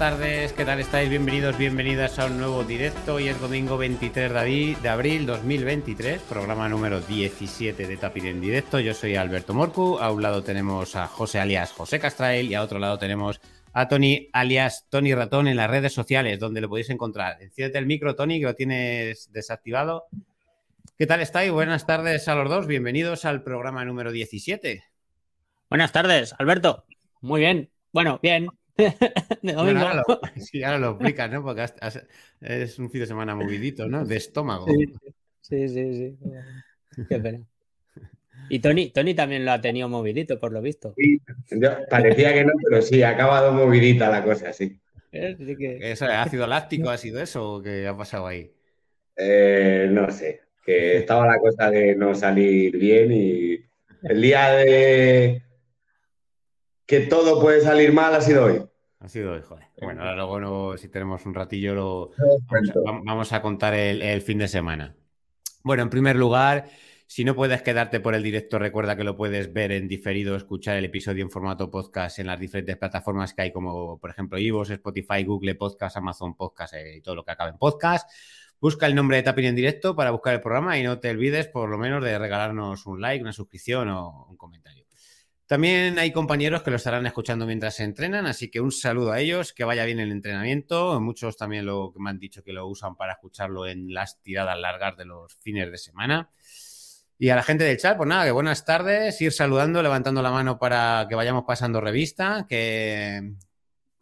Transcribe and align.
Buenas 0.00 0.18
tardes, 0.18 0.52
¿qué 0.54 0.64
tal 0.64 0.80
estáis? 0.80 1.10
Bienvenidos, 1.10 1.58
bienvenidas 1.58 2.18
a 2.18 2.24
un 2.24 2.38
nuevo 2.38 2.64
directo. 2.64 3.16
Hoy 3.16 3.28
es 3.28 3.38
domingo 3.38 3.76
23 3.76 4.32
de 4.82 4.88
abril 4.88 5.26
2023, 5.26 6.22
programa 6.22 6.70
número 6.70 7.02
17 7.02 7.86
de 7.86 7.96
Tapir 7.98 8.24
en 8.24 8.40
directo. 8.40 8.80
Yo 8.80 8.94
soy 8.94 9.16
Alberto 9.16 9.52
Morcu, 9.52 9.98
a 9.98 10.10
un 10.10 10.22
lado 10.22 10.42
tenemos 10.42 10.96
a 10.96 11.06
José 11.06 11.38
alias 11.38 11.72
José 11.72 12.00
Castrael 12.00 12.46
y 12.46 12.54
a 12.54 12.62
otro 12.62 12.78
lado 12.78 12.98
tenemos 12.98 13.42
a 13.74 13.88
Tony 13.88 14.30
alias 14.32 14.86
Tony 14.88 15.14
Ratón 15.14 15.48
en 15.48 15.58
las 15.58 15.68
redes 15.68 15.92
sociales, 15.92 16.38
donde 16.40 16.62
lo 16.62 16.70
podéis 16.70 16.88
encontrar. 16.88 17.36
Enciéndete 17.42 17.76
el 17.76 17.84
micro, 17.84 18.16
Tony, 18.16 18.40
que 18.40 18.46
lo 18.46 18.54
tienes 18.54 19.30
desactivado. 19.32 20.06
¿Qué 20.96 21.06
tal 21.06 21.20
estáis? 21.20 21.52
Buenas 21.52 21.84
tardes 21.84 22.26
a 22.26 22.34
los 22.36 22.48
dos, 22.48 22.66
bienvenidos 22.66 23.26
al 23.26 23.42
programa 23.42 23.84
número 23.84 24.12
17. 24.12 24.82
Buenas 25.68 25.92
tardes, 25.92 26.34
Alberto. 26.38 26.86
Muy 27.20 27.40
bien. 27.40 27.68
Bueno, 27.92 28.18
bien, 28.22 28.46
de 29.42 29.52
domingo. 29.52 29.80
ahora, 29.80 30.02
lo, 30.06 30.20
sí, 30.36 30.62
ahora 30.62 30.78
lo 30.78 30.90
explicas, 30.90 31.30
¿no? 31.30 31.42
Porque 31.42 31.66
es 32.40 32.78
un 32.78 32.90
fin 32.90 33.00
de 33.00 33.06
semana 33.06 33.34
movidito, 33.34 33.88
¿no? 33.88 34.04
De 34.04 34.16
estómago. 34.16 34.66
Sí, 35.40 35.68
sí, 35.68 35.94
sí. 35.94 36.16
Qué 37.08 37.18
pena. 37.18 37.40
Y 38.48 38.58
Tony, 38.58 38.90
Tony 38.90 39.14
también 39.14 39.44
lo 39.44 39.52
ha 39.52 39.60
tenido 39.60 39.88
movidito, 39.88 40.38
por 40.38 40.52
lo 40.52 40.60
visto. 40.60 40.94
Sí, 40.96 41.20
parecía 41.88 42.32
que 42.32 42.44
no, 42.44 42.52
pero 42.68 42.82
sí, 42.82 43.02
ha 43.02 43.10
acabado 43.10 43.52
movidita 43.52 44.10
la 44.10 44.24
cosa, 44.24 44.52
sí. 44.52 44.80
¿Eh? 45.12 45.36
¿Eso, 45.80 46.06
¿Ácido 46.06 46.46
láctico 46.46 46.90
ha 46.90 46.96
sido 46.96 47.20
eso 47.20 47.54
o 47.54 47.62
qué 47.62 47.86
ha 47.86 47.96
pasado 47.96 48.26
ahí? 48.26 48.52
Eh, 49.16 49.88
no 49.90 50.10
sé, 50.10 50.40
que 50.64 50.98
estaba 50.98 51.26
la 51.26 51.38
cosa 51.38 51.70
de 51.70 51.94
no 51.94 52.14
salir 52.14 52.76
bien 52.76 53.12
y 53.12 53.64
el 54.02 54.22
día 54.22 54.50
de 54.52 55.42
que 56.90 56.98
todo 57.02 57.40
puede 57.40 57.60
salir 57.60 57.92
mal 57.92 58.12
ha 58.16 58.20
sido 58.20 58.46
hoy. 58.46 58.64
Ha 58.98 59.08
sido 59.08 59.34
hoy, 59.34 59.42
joder. 59.42 59.64
Bueno, 59.80 60.02
ahora 60.02 60.16
luego, 60.16 60.76
si 60.76 60.88
tenemos 60.88 61.24
un 61.24 61.34
ratillo, 61.34 61.72
lo, 61.72 62.10
vamos, 63.04 63.32
a, 63.32 63.40
contar 63.40 63.74
el, 63.74 64.20
fin 64.22 64.38
de 64.38 64.48
semana. 64.48 64.96
Bueno, 65.62 65.84
en 65.84 65.88
primer 65.88 66.16
lugar, 66.16 66.68
si 67.06 67.24
no 67.24 67.36
puedes 67.36 67.62
quedarte 67.62 68.00
por 68.00 68.16
el 68.16 68.24
directo, 68.24 68.58
recuerda 68.58 68.96
que 68.96 69.04
lo 69.04 69.16
puedes 69.16 69.52
ver 69.52 69.70
en 69.70 69.86
diferido, 69.86 70.34
escuchar 70.34 70.78
el 70.78 70.84
episodio 70.84 71.22
en 71.22 71.30
formato 71.30 71.70
podcast 71.70 72.18
en 72.18 72.26
las 72.26 72.40
diferentes 72.40 72.76
plataformas 72.76 73.34
que 73.34 73.42
hay, 73.42 73.52
como 73.52 74.00
por 74.00 74.10
ejemplo 74.10 74.36
Ivos, 74.36 74.68
Spotify, 74.70 75.22
Google 75.22 75.54
Podcast, 75.54 75.96
Amazon 75.96 76.34
Podcast 76.34 76.74
eh, 76.74 76.96
y 76.96 77.02
todo 77.02 77.14
lo 77.14 77.24
que 77.24 77.30
acabe 77.30 77.52
en 77.52 77.58
podcast. 77.58 78.10
Busca 78.60 78.86
el 78.86 78.96
nombre 78.96 79.16
de 79.18 79.22
Tapin 79.22 79.44
en 79.44 79.54
directo 79.54 79.94
para 79.94 80.10
buscar 80.10 80.34
el 80.34 80.40
programa 80.40 80.76
y 80.76 80.82
no 80.82 80.98
te 80.98 81.10
olvides 81.10 81.46
por 81.46 81.70
lo 81.70 81.78
menos 81.78 82.02
de 82.02 82.18
regalarnos 82.18 82.84
un 82.86 83.00
like, 83.00 83.22
una 83.22 83.32
suscripción 83.32 83.88
o 83.90 84.26
un 84.28 84.36
comentario. 84.36 84.59
También 85.50 85.98
hay 85.98 86.12
compañeros 86.12 86.62
que 86.62 86.70
lo 86.70 86.76
estarán 86.76 87.06
escuchando 87.06 87.44
mientras 87.44 87.74
se 87.74 87.82
entrenan, 87.82 88.24
así 88.24 88.52
que 88.52 88.60
un 88.60 88.70
saludo 88.70 89.10
a 89.10 89.18
ellos, 89.18 89.52
que 89.52 89.64
vaya 89.64 89.84
bien 89.84 89.98
el 89.98 90.12
entrenamiento. 90.12 91.00
Muchos 91.00 91.36
también 91.36 91.66
lo 91.66 91.92
me 91.98 92.10
han 92.10 92.20
dicho 92.20 92.44
que 92.44 92.52
lo 92.52 92.68
usan 92.68 92.94
para 92.94 93.14
escucharlo 93.14 93.66
en 93.66 93.92
las 93.92 94.22
tiradas 94.22 94.56
largas 94.56 94.96
de 94.96 95.06
los 95.06 95.34
fines 95.34 95.68
de 95.72 95.76
semana. 95.76 96.30
Y 97.18 97.30
a 97.30 97.34
la 97.34 97.42
gente 97.42 97.64
del 97.64 97.78
chat, 97.78 97.96
pues 97.96 98.08
nada, 98.08 98.24
que 98.26 98.30
buenas 98.30 98.64
tardes, 98.64 99.20
ir 99.20 99.32
saludando, 99.32 99.82
levantando 99.82 100.22
la 100.22 100.30
mano 100.30 100.56
para 100.56 101.06
que 101.08 101.16
vayamos 101.16 101.42
pasando 101.44 101.80
revista, 101.80 102.46
que, 102.48 103.32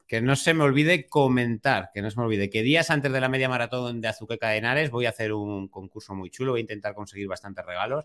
que 0.06 0.20
no 0.20 0.36
se 0.36 0.52
me 0.52 0.64
olvide 0.64 1.06
comentar, 1.06 1.88
que 1.94 2.02
no 2.02 2.10
se 2.10 2.18
me 2.18 2.24
olvide 2.24 2.50
que 2.50 2.62
días 2.62 2.90
antes 2.90 3.10
de 3.10 3.22
la 3.22 3.30
media 3.30 3.48
maratón 3.48 4.02
de 4.02 4.08
Azuqueca 4.08 4.50
de 4.50 4.58
Henares 4.58 4.90
voy 4.90 5.06
a 5.06 5.10
hacer 5.10 5.32
un 5.32 5.68
concurso 5.68 6.14
muy 6.14 6.28
chulo, 6.28 6.52
voy 6.52 6.60
a 6.60 6.68
intentar 6.68 6.92
conseguir 6.92 7.26
bastantes 7.26 7.64
regalos 7.64 8.04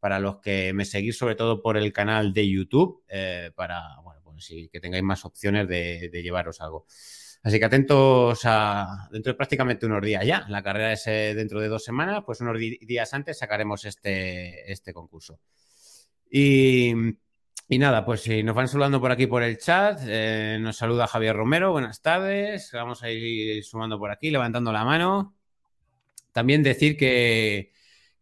para 0.00 0.18
los 0.18 0.38
que 0.40 0.72
me 0.72 0.84
seguís 0.84 1.16
sobre 1.16 1.36
todo 1.36 1.62
por 1.62 1.76
el 1.76 1.92
canal 1.92 2.32
de 2.32 2.48
YouTube, 2.48 3.04
eh, 3.08 3.52
para, 3.54 3.98
bueno, 4.02 4.22
pues 4.24 4.44
sí, 4.44 4.68
que 4.72 4.80
tengáis 4.80 5.04
más 5.04 5.24
opciones 5.24 5.68
de, 5.68 6.10
llevaros 6.22 6.60
algo. 6.60 6.86
Así 7.42 7.58
que 7.58 7.64
atentos 7.66 8.40
a 8.44 9.08
dentro 9.12 9.32
de 9.32 9.36
prácticamente 9.36 9.86
unos 9.86 10.02
días 10.02 10.26
ya. 10.26 10.46
La 10.48 10.62
carrera 10.62 10.92
es 10.92 11.06
eh, 11.06 11.34
dentro 11.34 11.60
de 11.60 11.68
dos 11.68 11.84
semanas, 11.84 12.22
pues 12.24 12.40
unos 12.40 12.58
días 12.58 13.14
antes 13.14 13.38
sacaremos 13.38 13.84
este, 13.84 14.70
este 14.72 14.92
concurso. 14.92 15.38
Y, 16.30 16.94
nada, 17.68 18.04
pues 18.04 18.22
si 18.22 18.42
nos 18.42 18.54
van 18.54 18.68
saludando 18.68 19.00
por 19.00 19.12
aquí 19.12 19.26
por 19.26 19.42
el 19.42 19.58
chat, 19.58 20.00
eh, 20.06 20.58
nos 20.60 20.76
saluda 20.76 21.06
Javier 21.06 21.36
Romero, 21.36 21.72
buenas 21.72 22.00
tardes. 22.02 22.70
Vamos 22.72 23.02
a 23.02 23.10
ir 23.10 23.62
sumando 23.64 23.98
por 23.98 24.10
aquí, 24.10 24.30
levantando 24.30 24.72
la 24.72 24.84
mano. 24.84 25.34
También 26.32 26.62
decir 26.62 26.96
que, 26.96 27.72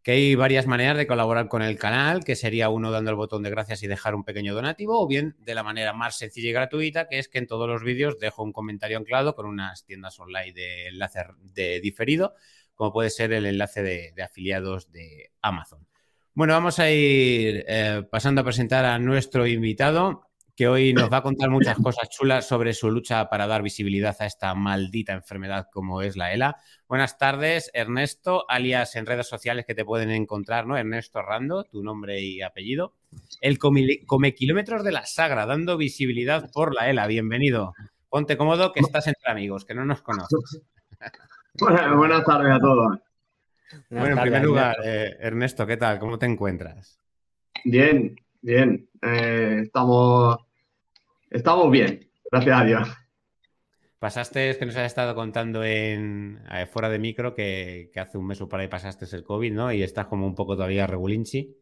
que 0.09 0.13
hay 0.13 0.35
varias 0.37 0.67
maneras 0.67 0.97
de 0.97 1.07
colaborar 1.07 1.49
con 1.49 1.61
el 1.61 1.77
canal, 1.77 2.25
que 2.25 2.35
sería 2.35 2.71
uno 2.71 2.91
dando 2.91 3.11
el 3.11 3.17
botón 3.17 3.43
de 3.43 3.51
gracias 3.51 3.83
y 3.83 3.89
dejar 3.89 4.15
un 4.15 4.25
pequeño 4.25 4.55
donativo, 4.55 4.99
o 4.99 5.07
bien 5.07 5.37
de 5.39 5.55
la 5.55 5.63
manera 5.63 5.93
más 5.93 6.17
sencilla 6.17 6.49
y 6.49 6.53
gratuita, 6.53 7.09
que 7.09 7.19
es 7.19 7.29
que 7.29 7.37
en 7.37 7.47
todos 7.47 7.69
los 7.69 7.83
vídeos 7.83 8.19
dejo 8.19 8.43
un 8.43 8.55
comentario 8.55 8.97
anclado 8.97 9.35
con 9.35 9.45
unas 9.45 9.85
tiendas 9.85 10.19
online 10.19 10.55
de 10.55 10.87
enlace 10.87 11.21
de 11.53 11.81
diferido, 11.81 12.35
como 12.75 12.91
puede 12.91 13.11
ser 13.11 13.35
el 13.35 13.45
enlace 13.45 13.83
de, 13.83 14.15
afiliados 14.23 14.91
de 14.91 15.31
Amazon. 15.43 15.87
Bueno, 16.33 16.55
vamos 16.55 16.79
a 16.79 16.91
ir 16.91 17.67
eh, 17.69 18.03
pasando 18.11 18.41
a 18.41 18.45
presentar 18.45 18.87
a 18.87 18.99
nuestro 18.99 19.47
invitado 19.47 20.28
que 20.59 20.67
hoy 20.67 20.93
nos 20.93 21.09
va 21.09 21.19
a 21.19 21.23
contar 21.23 21.51
muchas 21.51 21.79
cosas 21.83 22.09
chulas 22.11 22.49
sobre 22.49 22.75
su 22.75 22.91
lucha 22.91 23.31
para 23.31 23.47
dar 23.47 23.63
visibilidad 23.63 24.17
a 24.19 24.27
esta 24.27 24.53
maldita 24.57 25.13
enfermedad 25.13 25.69
como 25.73 26.03
es 26.03 26.17
la 26.17 26.33
ELA. 26.33 26.57
Buenas 26.89 27.17
tardes, 27.17 27.71
Ernesto, 27.75 28.45
alias 28.51 28.97
en 28.97 29.07
redes 29.07 29.29
sociales 29.29 29.65
que 29.67 29.77
te 29.77 29.85
pueden 29.85 30.11
encontrar, 30.11 30.67
¿no? 30.67 30.77
Ernesto 30.77 31.23
Rando, 31.23 31.63
tu 31.63 31.85
nombre 31.85 32.21
y 32.23 32.43
apellido. 32.43 32.93
El 33.41 33.61
come, 33.61 34.35
kilómetros 34.35 34.83
de 34.83 34.91
la 34.91 35.07
Sagra, 35.07 35.47
dando 35.47 35.77
visibilidad 35.77 36.51
por 36.53 36.75
la 36.75 36.91
ELA. 36.91 37.07
Bienvenido. 37.07 37.75
Ponte 38.09 38.37
cómodo 38.37 38.73
que 38.73 38.81
estás 38.81 39.07
entre 39.07 39.31
amigos, 39.31 39.65
que 39.65 39.77
no 39.77 39.85
nos 39.85 40.03
conoces. 40.03 40.63
buenas 41.97 42.25
tardes 42.25 42.51
a 42.51 42.59
todos. 42.59 42.99
bueno, 43.91 44.17
en 44.17 44.23
primer 44.23 44.43
lugar, 44.43 44.77
eh, 44.85 45.19
Ernesto, 45.21 45.65
¿qué 45.69 45.77
tal? 45.77 46.01
¿Cómo 46.01 46.19
te 46.19 46.27
encuentras? 46.27 46.99
Bien, 47.63 48.17
bien. 48.43 48.89
Eh, 49.03 49.61
estamos 49.63 50.48
Estamos 51.31 51.71
bien, 51.71 52.09
gracias 52.31 52.61
a 52.61 52.65
Dios. 52.65 52.89
Pasaste, 53.99 54.51
es 54.51 54.59
que 54.59 54.67
nos 54.67 54.77
has 54.77 54.87
estado 54.87 55.15
contando 55.15 55.65
en 55.65 56.41
eh, 56.53 56.67
fuera 56.67 56.89
de 56.89 56.99
micro 56.99 57.35
que, 57.35 57.91
hace 57.97 58.17
un 58.17 58.27
mes 58.27 58.41
o 58.41 58.49
por 58.49 58.61
ahí 58.61 58.69
pasaste 58.69 59.05
el 59.15 59.25
COVID, 59.25 59.53
¿no? 59.53 59.73
Y 59.73 59.83
estás 59.83 60.07
como 60.07 60.27
un 60.27 60.35
poco 60.35 60.55
todavía 60.55 60.87
regulinchi. 60.87 61.55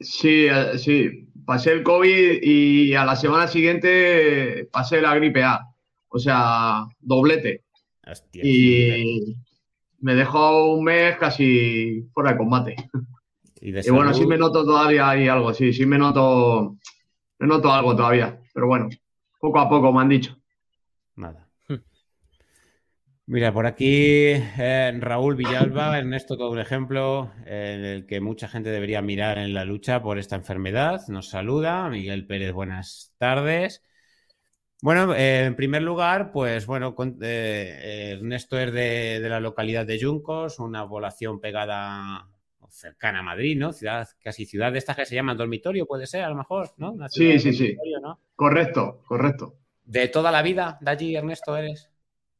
Sí, 0.00 0.46
eh, 0.50 0.78
sí. 0.78 1.28
Pasé 1.44 1.72
el 1.72 1.82
COVID 1.82 2.42
y 2.42 2.94
a 2.94 3.04
la 3.04 3.14
semana 3.14 3.46
siguiente 3.46 4.68
pasé 4.72 5.00
la 5.00 5.14
gripe 5.14 5.44
A. 5.44 5.60
O 6.08 6.18
sea, 6.18 6.84
doblete. 6.98 7.64
y 8.32 9.36
me 10.00 10.14
dejó 10.14 10.74
un 10.74 10.84
mes 10.84 11.16
casi 11.18 12.02
fuera 12.12 12.32
de 12.32 12.38
combate. 12.38 12.76
Y, 13.60 13.90
bueno, 13.90 14.12
sí 14.12 14.26
me 14.26 14.36
noto 14.36 14.64
todavía 14.64 15.08
ahí 15.08 15.28
algo, 15.28 15.52
sí, 15.54 15.72
sí 15.72 15.86
me 15.86 15.98
noto, 15.98 16.76
me 17.38 17.46
noto 17.46 17.72
algo 17.72 17.96
todavía. 17.96 18.38
Pero 18.52 18.66
bueno, 18.66 18.88
poco 19.38 19.58
a 19.58 19.68
poco 19.68 19.92
me 19.92 20.00
han 20.00 20.08
dicho. 20.08 20.36
Nada. 21.16 21.46
Mira, 23.28 23.52
por 23.52 23.66
aquí 23.66 24.34
eh, 24.34 24.96
Raúl 25.00 25.34
Villalba, 25.34 25.98
Ernesto, 25.98 26.36
todo 26.36 26.52
un 26.52 26.60
ejemplo 26.60 27.32
en 27.44 27.84
el 27.84 28.06
que 28.06 28.20
mucha 28.20 28.46
gente 28.46 28.70
debería 28.70 29.02
mirar 29.02 29.38
en 29.38 29.52
la 29.52 29.64
lucha 29.64 30.00
por 30.00 30.18
esta 30.18 30.36
enfermedad. 30.36 31.00
Nos 31.08 31.30
saluda. 31.30 31.88
Miguel 31.88 32.24
Pérez, 32.28 32.52
buenas 32.52 33.14
tardes. 33.18 33.82
Bueno, 34.80 35.12
eh, 35.14 35.46
en 35.46 35.56
primer 35.56 35.82
lugar, 35.82 36.30
pues 36.30 36.66
bueno, 36.66 36.94
eh, 37.20 38.12
Ernesto 38.16 38.60
es 38.60 38.72
de, 38.72 39.18
de, 39.20 39.28
la 39.28 39.40
localidad 39.40 39.86
de 39.86 39.98
Yuncos, 39.98 40.60
una 40.60 40.88
población 40.88 41.40
pegada 41.40 42.28
cercana 42.76 43.20
a 43.20 43.22
Madrid, 43.22 43.56
¿no? 43.56 43.72
Ciudad, 43.72 44.06
casi 44.22 44.44
ciudad 44.44 44.70
de 44.70 44.78
estas 44.78 44.96
que 44.96 45.06
se 45.06 45.14
llaman 45.14 45.36
dormitorio, 45.36 45.86
puede 45.86 46.06
ser, 46.06 46.22
a 46.24 46.28
lo 46.28 46.36
mejor, 46.36 46.70
¿no? 46.76 46.94
sí, 47.08 47.38
sí, 47.38 47.52
sí. 47.52 47.76
Correcto, 48.34 49.02
correcto. 49.06 49.54
¿De 49.84 50.08
toda 50.08 50.30
la 50.30 50.42
vida 50.42 50.76
de 50.80 50.90
allí, 50.90 51.16
Ernesto, 51.16 51.56
eres? 51.56 51.88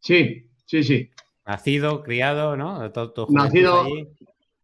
Sí, 0.00 0.50
sí, 0.66 0.84
sí. 0.84 1.10
Nacido, 1.46 2.02
criado, 2.02 2.56
¿no? 2.56 2.90
nacido, 3.28 3.86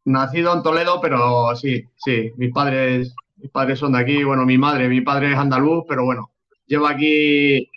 nacido 0.04 0.54
en 0.54 0.62
Toledo, 0.62 1.00
pero 1.00 1.56
sí, 1.56 1.84
sí. 1.96 2.32
Mis 2.36 2.52
padres, 2.52 3.14
mis 3.36 3.50
padres 3.50 3.78
son 3.78 3.92
de 3.92 4.00
aquí. 4.00 4.24
Bueno, 4.24 4.44
mi 4.44 4.58
madre, 4.58 4.88
mi 4.88 5.00
padre 5.00 5.32
es 5.32 5.38
andaluz, 5.38 5.84
pero 5.88 6.04
bueno, 6.04 6.32
lleva 6.66 6.90
aquí 6.90 7.70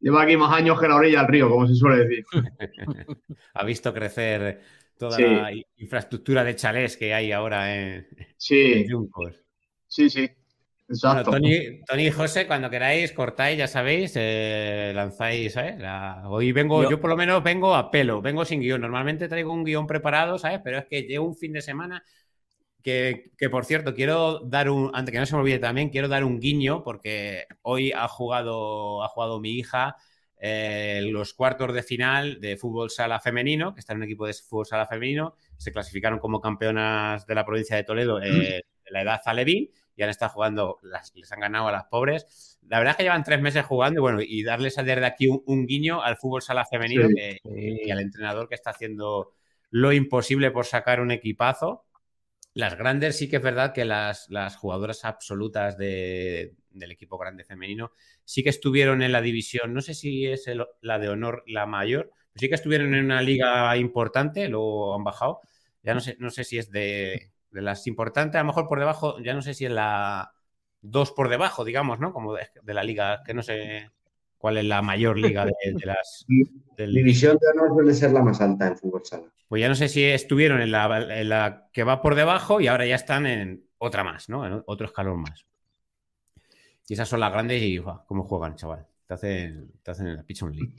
lleva 0.00 0.22
aquí 0.22 0.36
más 0.36 0.52
años 0.52 0.80
que 0.80 0.88
la 0.88 0.96
orilla 0.96 1.18
del 1.20 1.28
río, 1.28 1.50
como 1.50 1.66
se 1.68 1.74
suele 1.74 2.04
decir. 2.04 2.24
ha 3.54 3.64
visto 3.64 3.92
crecer 3.92 4.60
toda 4.98 5.18
la 5.18 5.52
infraestructura 5.76 6.44
de 6.44 6.56
chalés 6.56 6.96
que 6.96 7.14
hay 7.14 7.32
ahora 7.32 7.74
en, 7.74 8.06
sí. 8.36 8.84
Sí, 9.86 10.10
sí. 10.10 10.28
Exacto. 10.88 11.32
Tony, 11.32 12.06
y 12.06 12.10
José, 12.10 12.46
cuando 12.46 12.70
queráis, 12.70 13.12
cortáis, 13.12 13.58
ya 13.58 13.66
sabéis, 13.66 14.12
eh, 14.16 14.92
lanzáis, 14.94 15.52
¿sabes? 15.52 15.76
hoy 16.24 16.52
vengo, 16.52 16.88
yo... 16.88 16.98
por 16.98 17.10
lo 17.10 17.16
menos 17.16 17.42
vengo 17.42 17.74
a 17.74 17.90
pelo, 17.90 18.22
vengo 18.22 18.44
sin 18.44 18.60
guion. 18.60 18.80
Normalmente 18.80 19.28
traigo 19.28 19.52
un 19.52 19.64
guion 19.64 19.86
preparado, 19.86 20.38
¿sabes? 20.38 20.60
Pero 20.64 20.78
es 20.78 20.86
que 20.86 21.02
llevo 21.02 21.26
un 21.26 21.36
fin 21.36 21.52
de 21.52 21.60
semana 21.60 22.02
que, 22.82 23.32
que, 23.36 23.50
por 23.50 23.66
cierto, 23.66 23.94
quiero 23.94 24.40
dar 24.40 24.70
un, 24.70 24.90
antes 24.94 25.12
que 25.12 25.18
no 25.18 25.26
se 25.26 25.34
me 25.34 25.42
olvide 25.42 25.58
también, 25.58 25.90
quiero 25.90 26.08
dar 26.08 26.24
un 26.24 26.40
guiño 26.40 26.82
porque 26.82 27.46
hoy 27.60 27.92
ha 27.92 28.08
jugado, 28.08 29.04
ha 29.04 29.08
jugado 29.08 29.40
mi 29.40 29.50
hija 29.50 29.94
eh, 30.40 31.00
los 31.10 31.34
cuartos 31.34 31.74
de 31.74 31.82
final 31.82 32.40
de 32.40 32.56
fútbol 32.56 32.90
sala 32.90 33.18
femenino, 33.18 33.74
que 33.74 33.80
está 33.80 33.92
en 33.92 33.98
un 33.98 34.04
equipo 34.04 34.26
de 34.26 34.34
fútbol 34.34 34.66
sala 34.66 34.86
femenino, 34.86 35.34
se 35.56 35.72
clasificaron 35.72 36.18
como 36.18 36.40
campeonas 36.40 37.26
de 37.26 37.34
la 37.34 37.44
provincia 37.44 37.76
de 37.76 37.84
Toledo 37.84 38.22
eh, 38.22 38.62
de 38.84 38.90
la 38.90 39.02
edad 39.02 39.20
Alevín 39.24 39.70
y 39.96 40.02
han 40.04 40.10
estado 40.10 40.30
jugando, 40.30 40.78
les 41.14 41.32
han 41.32 41.40
ganado 41.40 41.66
a 41.66 41.72
las 41.72 41.84
pobres. 41.86 42.58
La 42.68 42.78
verdad 42.78 42.92
es 42.92 42.96
que 42.98 43.02
llevan 43.02 43.24
tres 43.24 43.40
meses 43.40 43.64
jugando 43.64 43.98
y 43.98 44.02
bueno, 44.02 44.20
y 44.22 44.44
darles 44.44 44.76
desde 44.76 45.04
aquí 45.04 45.26
un, 45.26 45.66
guiño 45.66 46.02
al 46.02 46.16
fútbol 46.16 46.40
sala 46.40 46.64
femenino 46.64 47.08
y 47.44 47.90
al 47.90 48.00
entrenador 48.00 48.48
que 48.48 48.54
está 48.54 48.70
haciendo 48.70 49.32
lo 49.70 49.92
imposible 49.92 50.52
por 50.52 50.66
sacar 50.66 51.00
un 51.00 51.10
equipazo. 51.10 51.84
Las 52.54 52.78
grandes 52.78 53.18
sí 53.18 53.28
que 53.28 53.36
es 53.36 53.42
verdad 53.42 53.72
que 53.72 53.84
las, 53.84 54.30
las 54.30 54.56
jugadoras 54.56 55.04
absolutas 55.04 55.76
del 56.78 56.92
equipo 56.92 57.18
grande 57.18 57.44
femenino 57.44 57.92
sí 58.24 58.42
que 58.42 58.50
estuvieron 58.50 59.02
en 59.02 59.12
la 59.12 59.20
división, 59.20 59.74
no 59.74 59.80
sé 59.80 59.94
si 59.94 60.26
es 60.26 60.48
la 60.80 60.98
de 60.98 61.08
honor 61.08 61.42
la 61.46 61.66
mayor, 61.66 62.10
sí 62.34 62.48
que 62.48 62.54
estuvieron 62.54 62.94
en 62.94 63.04
una 63.04 63.22
liga 63.22 63.76
importante, 63.76 64.48
luego 64.48 64.94
han 64.94 65.04
bajado. 65.04 65.40
Ya 65.82 65.94
no 65.94 66.00
sé, 66.00 66.16
no 66.18 66.30
sé 66.30 66.44
si 66.44 66.58
es 66.58 66.70
de, 66.70 67.30
de 67.50 67.62
las 67.62 67.86
importantes, 67.86 68.36
a 68.36 68.42
lo 68.42 68.48
mejor 68.48 68.68
por 68.68 68.78
debajo, 68.78 69.20
ya 69.20 69.34
no 69.34 69.42
sé 69.42 69.54
si 69.54 69.64
es 69.64 69.70
la 69.70 70.32
dos 70.80 71.12
por 71.12 71.28
debajo, 71.28 71.64
digamos, 71.64 71.98
¿no? 72.00 72.12
Como 72.12 72.34
de, 72.34 72.74
la 72.74 72.82
liga, 72.82 73.22
que 73.24 73.34
no 73.34 73.42
sé 73.42 73.90
cuál 74.36 74.58
es 74.58 74.64
la 74.64 74.82
mayor 74.82 75.18
liga 75.18 75.44
de, 75.44 75.52
las... 75.84 76.24
División 76.76 77.38
de 77.40 77.48
honor 77.48 77.74
suele 77.74 77.94
ser 77.94 78.12
la 78.12 78.22
más 78.22 78.40
alta 78.40 78.68
en 78.68 78.76
fútbol 78.76 79.04
sala. 79.04 79.24
Pues 79.48 79.60
ya 79.60 79.68
no 79.68 79.74
sé 79.74 79.88
si 79.88 80.04
estuvieron 80.04 80.60
en 80.60 80.70
la, 80.70 81.68
que 81.72 81.84
va 81.84 82.02
por 82.02 82.14
debajo 82.14 82.60
y 82.60 82.66
ahora 82.66 82.86
ya 82.86 82.94
están 82.94 83.26
en 83.26 83.64
otra 83.78 84.04
más, 84.04 84.28
¿no? 84.28 84.46
En 84.46 84.62
otro 84.66 84.86
escalón 84.86 85.22
más. 85.22 85.46
Y 86.88 86.94
esas 86.94 87.08
son 87.08 87.20
las 87.20 87.30
grandes 87.30 87.62
y 87.62 87.78
cómo 88.06 88.24
juegan, 88.24 88.56
chaval. 88.56 88.86
Te 89.06 89.14
hacen, 89.14 89.72
te 89.82 89.90
hacen 89.90 90.16
la 90.16 90.22
pichón 90.22 90.56
league. 90.56 90.74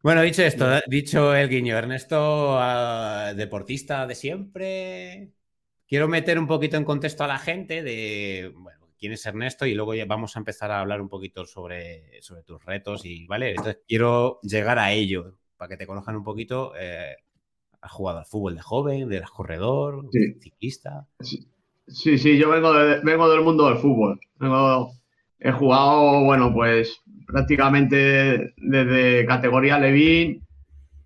Bueno, 0.00 0.22
dicho 0.22 0.42
esto, 0.44 0.64
dicho 0.86 1.34
el 1.34 1.48
guiño, 1.48 1.76
Ernesto, 1.76 2.56
ah, 2.56 3.34
deportista 3.36 4.06
de 4.06 4.14
siempre, 4.14 5.32
quiero 5.88 6.06
meter 6.06 6.38
un 6.38 6.46
poquito 6.46 6.76
en 6.76 6.84
contexto 6.84 7.24
a 7.24 7.26
la 7.26 7.38
gente 7.38 7.82
de, 7.82 8.52
bueno, 8.54 8.86
quién 8.96 9.12
es 9.12 9.26
Ernesto 9.26 9.66
y 9.66 9.74
luego 9.74 9.94
ya 9.94 10.04
vamos 10.04 10.36
a 10.36 10.38
empezar 10.38 10.70
a 10.70 10.80
hablar 10.80 11.00
un 11.00 11.08
poquito 11.08 11.46
sobre, 11.46 12.22
sobre 12.22 12.44
tus 12.44 12.64
retos 12.64 13.04
y, 13.04 13.26
¿vale? 13.26 13.50
Entonces 13.50 13.80
quiero 13.88 14.38
llegar 14.42 14.78
a 14.78 14.92
ello, 14.92 15.34
para 15.56 15.70
que 15.70 15.76
te 15.76 15.86
conozcan 15.86 16.16
un 16.16 16.24
poquito. 16.24 16.74
Eh, 16.78 17.16
¿Has 17.80 17.90
jugado 17.90 18.18
al 18.20 18.26
fútbol 18.26 18.54
de 18.54 18.62
joven, 18.62 19.08
de 19.08 19.22
corredor, 19.22 20.08
ciclista? 20.40 21.06
Sí. 21.20 21.48
sí, 21.86 22.38
yo 22.38 22.50
vengo, 22.50 22.72
vengo 23.02 23.28
del 23.28 23.42
mundo 23.42 23.68
del 23.68 23.78
fútbol. 23.78 24.20
He 25.40 25.52
jugado, 25.52 26.24
bueno, 26.24 26.52
pues 26.52 27.00
prácticamente 27.26 28.54
desde 28.56 29.26
categoría 29.26 29.78
Levín, 29.78 30.44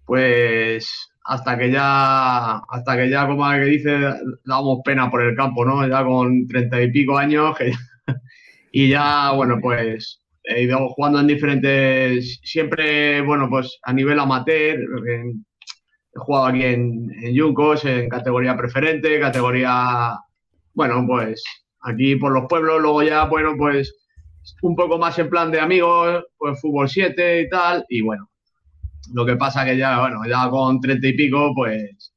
pues 0.06 1.12
hasta 1.24 1.56
que 1.58 1.70
ya, 1.70 2.58
hasta 2.58 2.96
que 2.96 3.10
ya, 3.10 3.26
como 3.26 3.48
que 3.50 3.64
dice, 3.64 3.98
damos 4.44 4.80
pena 4.84 5.10
por 5.10 5.22
el 5.22 5.36
campo, 5.36 5.64
¿no? 5.64 5.86
Ya 5.86 6.04
con 6.04 6.46
treinta 6.48 6.80
y 6.82 6.90
pico 6.90 7.16
años 7.18 7.56
y 8.72 8.88
ya, 8.88 9.32
bueno, 9.32 9.58
pues 9.60 10.20
he 10.44 10.62
ido 10.62 10.88
jugando 10.90 11.20
en 11.20 11.28
diferentes, 11.28 12.40
siempre, 12.42 13.20
bueno, 13.22 13.48
pues 13.48 13.78
a 13.82 13.92
nivel 13.92 14.18
amateur, 14.18 14.78
he 15.06 16.18
jugado 16.18 16.46
aquí 16.46 16.64
en, 16.64 17.08
en 17.22 17.34
Yuncos, 17.34 17.84
en 17.84 18.08
categoría 18.08 18.56
preferente, 18.56 19.20
categoría, 19.20 20.18
bueno, 20.74 21.04
pues 21.06 21.42
aquí 21.82 22.16
por 22.16 22.32
los 22.32 22.46
pueblos, 22.48 22.80
luego 22.80 23.02
ya, 23.02 23.24
bueno, 23.26 23.54
pues 23.56 24.01
un 24.62 24.76
poco 24.76 24.98
más 24.98 25.18
en 25.18 25.28
plan 25.28 25.50
de 25.50 25.60
amigos, 25.60 26.24
pues 26.36 26.60
fútbol 26.60 26.88
7 26.88 27.42
y 27.42 27.48
tal, 27.48 27.84
y 27.88 28.00
bueno, 28.00 28.28
lo 29.12 29.26
que 29.26 29.36
pasa 29.36 29.64
que 29.64 29.76
ya, 29.76 30.00
bueno, 30.00 30.20
ya 30.28 30.48
con 30.48 30.80
treinta 30.80 31.06
y 31.06 31.14
pico, 31.14 31.52
pues 31.54 32.12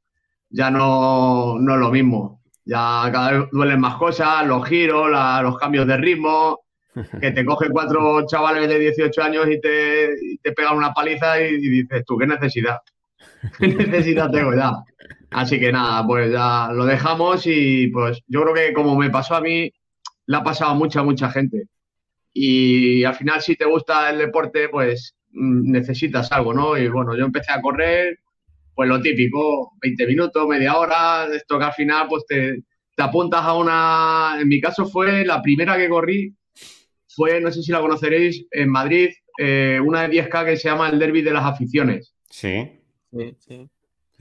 ya 0.50 0.70
no, 0.70 1.58
no 1.60 1.74
es 1.74 1.80
lo 1.80 1.92
mismo. 1.92 2.42
Ya 2.64 3.10
cada 3.12 3.32
vez 3.32 3.50
duelen 3.52 3.80
más 3.80 3.96
cosas, 3.96 4.46
los 4.48 4.68
giros, 4.68 5.10
los 5.10 5.58
cambios 5.58 5.86
de 5.88 5.98
ritmo, 5.98 6.62
que 7.22 7.32
te 7.32 7.46
cogen 7.46 7.72
cuatro 7.72 8.26
chavales 8.26 8.68
de 8.68 8.80
18 8.80 9.24
años 9.24 9.48
y 9.50 9.60
te, 9.60 10.16
te 10.42 10.52
pegan 10.54 10.78
una 10.78 10.94
paliza 10.94 11.40
y, 11.42 11.58
dices, 11.58 12.04
tú, 12.06 12.18
¿qué 12.18 12.26
necesidad? 12.26 12.80
¿Qué 13.60 13.68
necesidad 13.68 14.32
tengo 14.32 14.54
ya? 14.56 14.72
Así 15.32 15.60
que 15.60 15.72
nada, 15.72 16.06
pues 16.08 16.32
ya 16.32 16.70
lo 16.72 16.86
dejamos 16.86 17.46
y 17.46 17.88
pues 17.88 18.22
yo 18.28 18.44
creo 18.44 18.54
que 18.54 18.74
como 18.74 18.96
me 18.96 19.10
pasó 19.10 19.36
a 19.36 19.42
mí, 19.42 19.72
le 20.28 20.38
ha 20.38 20.44
pasado 20.44 20.72
a 20.72 20.76
mucha, 20.76 21.04
mucha 21.04 21.30
gente. 21.30 21.68
Y 22.38 23.04
al 23.04 23.16
final, 23.16 23.42
si 23.42 23.56
te 23.56 23.66
gusta 23.66 24.10
el 24.10 24.18
deporte, 24.18 24.70
pues 24.70 25.16
Mm, 25.36 25.70
necesitas 25.72 26.32
algo, 26.32 26.54
¿no? 26.54 26.78
Y 26.78 26.88
bueno, 26.88 27.16
yo 27.16 27.26
empecé 27.26 27.52
a 27.52 27.62
correr, 27.62 28.20
pues 28.74 28.88
lo 28.88 29.02
típico, 29.02 29.74
20 29.82 30.08
minutos, 30.08 30.48
media 30.48 30.78
hora, 30.78 31.28
esto 31.34 31.60
que 31.60 31.66
al 31.66 31.74
final 31.74 32.08
pues 32.08 32.26
te, 32.26 32.64
apuntas 32.98 33.42
a 33.44 33.54
una, 33.54 34.38
en 34.40 34.48
mi 34.48 34.62
caso 34.62 34.86
fue 34.86 35.26
la 35.26 35.42
primera 35.42 35.76
que 35.78 35.90
corrí, 35.90 36.34
fue, 37.10 37.42
no 37.42 37.52
sé 37.52 37.62
si 37.64 37.72
la 37.74 37.82
conoceréis, 37.82 38.46
en 38.52 38.70
Madrid, 38.70 39.10
eh, 39.38 39.80
una 39.84 40.08
de 40.08 40.22
10K 40.22 40.46
que 40.46 40.58
se 40.58 40.70
llama 40.70 40.90
el 40.90 41.00
Derby 41.00 41.22
de 41.22 41.32
las 41.32 41.44
Aficiones. 41.44 42.14
Sí. 42.30 42.82
Sí, 43.12 43.36
sí. 43.40 43.70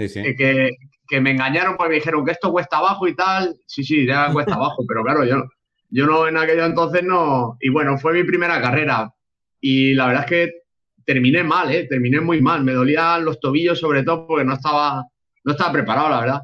sí, 0.08 0.18
eh, 0.20 0.34
Que, 0.36 0.70
que, 1.08 1.20
me 1.20 1.30
engañaron 1.30 1.76
porque 1.76 1.90
me 1.90 1.94
dijeron 1.96 2.24
que 2.24 2.32
esto 2.32 2.50
cuesta 2.50 2.78
abajo 2.78 3.06
y 3.06 3.14
tal. 3.14 3.56
Sí, 3.66 3.84
sí, 3.84 4.04
ya 4.04 4.32
cuesta 4.32 4.54
abajo, 4.54 4.84
pero 4.88 5.04
claro, 5.04 5.24
yo, 5.24 5.44
yo 5.90 6.06
no 6.06 6.26
en 6.26 6.36
aquello 6.36 6.64
entonces 6.64 7.02
no. 7.02 7.56
Y 7.60 7.68
bueno, 7.68 7.98
fue 7.98 8.12
mi 8.12 8.24
primera 8.24 8.60
carrera. 8.60 9.12
Y 9.60 9.94
la 9.94 10.06
verdad 10.06 10.24
es 10.24 10.28
que 10.28 10.52
terminé 11.04 11.42
mal, 11.42 11.72
¿eh? 11.72 11.86
terminé 11.86 12.20
muy 12.20 12.40
mal. 12.40 12.64
Me 12.64 12.72
dolían 12.72 13.24
los 13.24 13.40
tobillos 13.40 13.78
sobre 13.78 14.02
todo 14.02 14.26
porque 14.26 14.44
no 14.44 14.54
estaba, 14.54 15.04
no 15.44 15.52
estaba 15.52 15.72
preparado, 15.72 16.08
la 16.08 16.20
verdad. 16.20 16.42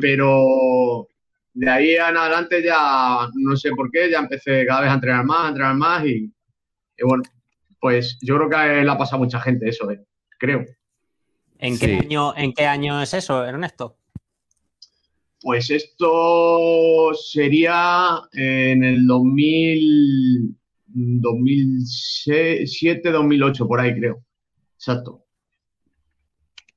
Pero 0.00 1.08
de 1.54 1.68
ahí 1.68 1.94
en 1.96 2.16
adelante 2.16 2.62
ya, 2.62 3.28
no 3.34 3.56
sé 3.56 3.70
por 3.72 3.90
qué, 3.90 4.10
ya 4.10 4.20
empecé 4.20 4.64
cada 4.64 4.82
vez 4.82 4.90
a 4.90 4.94
entrenar 4.94 5.24
más, 5.24 5.44
a 5.44 5.48
entrenar 5.48 5.74
más 5.74 6.06
y, 6.06 6.32
bueno, 7.02 7.24
pues 7.80 8.16
yo 8.22 8.36
creo 8.36 8.48
que 8.48 8.84
le 8.84 8.90
ha 8.90 8.96
pasado 8.96 9.16
a 9.16 9.24
mucha 9.24 9.40
gente 9.40 9.68
eso, 9.68 9.90
¿eh? 9.90 10.00
creo. 10.38 10.64
¿En 11.58 11.78
qué, 11.78 11.98
año, 11.98 12.34
¿En 12.36 12.52
qué 12.52 12.66
año 12.66 13.02
es 13.02 13.14
eso, 13.14 13.44
Ernesto? 13.44 13.96
Pues 15.42 15.70
esto 15.70 17.12
sería 17.14 18.20
en 18.32 18.84
el 18.84 19.06
2000, 19.06 20.56
2007, 20.86 23.10
2008, 23.10 23.66
por 23.66 23.80
ahí 23.80 23.94
creo. 23.94 24.24
Exacto. 24.76 25.24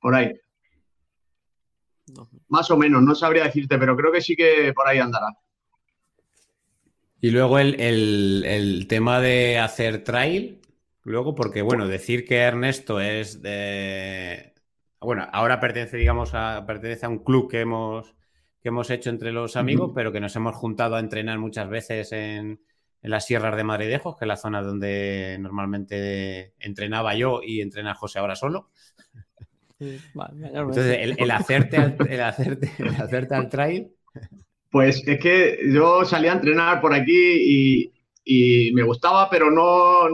Por 0.02 0.16
ahí. 0.16 0.34
Más 2.48 2.72
o 2.72 2.78
menos, 2.78 3.04
no 3.04 3.16
sabría 3.16 3.44
decirte, 3.44 3.78
pero 3.78 3.96
creo 3.96 4.12
que 4.12 4.22
sí 4.22 4.36
que 4.36 4.74
por 4.74 4.88
ahí 4.88 5.00
andará. 5.00 5.28
Y 7.22 7.32
luego 7.32 7.60
el, 7.60 8.86
tema 8.88 9.20
de 9.20 9.58
hacer 9.58 10.04
trail, 10.04 10.62
luego, 11.04 11.34
porque 11.34 11.62
bueno, 11.62 11.88
decir 11.88 12.26
que 12.26 12.38
Ernesto 12.38 13.00
es 13.00 13.42
de. 13.42 14.54
Bueno, 15.02 15.28
ahora 15.34 15.60
pertenece, 15.60 15.98
digamos, 15.98 16.34
a, 16.34 16.66
pertenece 16.68 17.06
a 17.06 17.10
un 17.10 17.20
club 17.20 17.50
que 17.50 17.62
hemos, 17.62 18.16
que 18.66 18.70
hemos 18.70 18.90
hecho 18.90 19.12
entre 19.12 19.32
los 19.32 19.58
amigos, 19.58 19.92
pero 19.94 20.12
que 20.12 20.20
nos 20.20 20.36
hemos 20.36 20.56
juntado 20.56 20.96
a 20.96 21.00
entrenar 21.00 21.38
muchas 21.38 21.70
veces 21.70 22.12
en, 22.14 22.60
en 23.04 23.12
las 23.12 23.24
sierras 23.24 23.56
de 23.56 23.64
Madridejos, 23.64 24.18
que 24.18 24.26
es 24.26 24.28
la 24.28 24.38
zona 24.38 24.64
donde 24.64 25.38
normalmente 25.40 26.56
entrenaba 26.58 27.14
yo 27.14 27.42
y 27.44 27.62
entrena 27.62 27.94
José 27.94 28.18
ahora 28.18 28.36
solo. 28.36 28.72
Entonces, 29.80 31.16
el, 31.16 31.30
hacerte 31.30 31.78
al, 31.78 31.96
el, 32.10 32.22
hacerte, 32.22 32.72
hacerte 32.98 33.36
al 33.36 33.50
trail. 33.50 33.92
Pues 34.72 35.08
es 35.08 35.20
que 35.20 35.60
yo 35.72 36.04
salí 36.04 36.28
a 36.28 36.34
entrenar 36.34 36.82
por 36.82 36.96
aquí 36.96 37.92
y, 38.26 38.72
me 38.74 38.82
gustaba, 38.82 39.30
pero 39.30 39.52
no, 39.52 40.10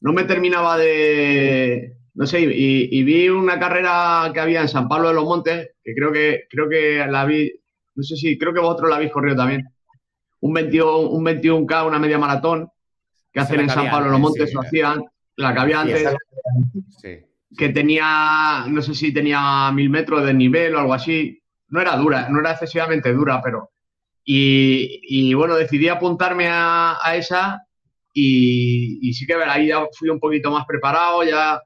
no 0.00 0.12
me 0.12 0.22
terminaba 0.22 0.78
de. 0.78 1.96
No 2.14 2.26
sé, 2.26 2.40
y, 2.42 3.02
vi 3.04 3.28
una 3.28 3.58
carrera 3.58 4.30
que 4.34 4.40
había 4.40 4.60
en 4.60 4.68
San 4.68 4.88
Pablo 4.88 5.08
de 5.08 5.14
los 5.14 5.24
Montes, 5.24 5.70
que 5.82 5.94
creo 5.94 6.12
que 6.12 6.42
creo 6.50 6.68
que 6.68 7.06
la 7.06 7.24
vi, 7.24 7.50
no 7.94 8.02
sé 8.02 8.16
si, 8.16 8.38
creo 8.38 8.52
que 8.52 8.60
vosotros 8.60 8.90
la 8.90 8.96
habéis 8.96 9.12
corrido 9.12 9.36
también 9.36 9.66
un, 10.42 10.52
21, 10.52 10.98
un 10.98 11.24
21K, 11.24 11.86
una 11.86 11.98
media 11.98 12.18
maratón, 12.18 12.68
que 13.32 13.40
hacen 13.40 13.60
en 13.60 13.70
San 13.70 13.90
Pablo, 13.90 14.10
los 14.10 14.20
Montes, 14.20 14.52
lo 14.52 14.60
hacían, 14.60 15.02
la 15.36 15.54
que 15.54 15.60
había 15.60 15.80
antes, 15.80 16.14
que 17.56 17.68
tenía, 17.68 18.64
no 18.68 18.82
sé 18.82 18.94
si 18.94 19.12
tenía 19.12 19.70
mil 19.72 19.88
metros 19.88 20.24
de 20.24 20.34
nivel 20.34 20.74
o 20.74 20.80
algo 20.80 20.94
así. 20.94 21.40
No 21.68 21.80
era 21.80 21.96
dura, 21.96 22.28
no 22.28 22.40
era 22.40 22.52
excesivamente 22.52 23.12
dura, 23.12 23.40
pero. 23.42 23.70
Y, 24.24 25.32
bueno, 25.34 25.56
decidí 25.56 25.88
apuntarme 25.88 26.46
a, 26.48 26.98
esa 27.14 27.66
y, 28.12 29.12
sí 29.14 29.26
que 29.26 29.34
ahí 29.34 29.68
ya 29.68 29.84
fui 29.92 30.08
un 30.08 30.20
poquito 30.20 30.50
más 30.50 30.66
preparado, 30.66 31.22
ya. 31.24 31.60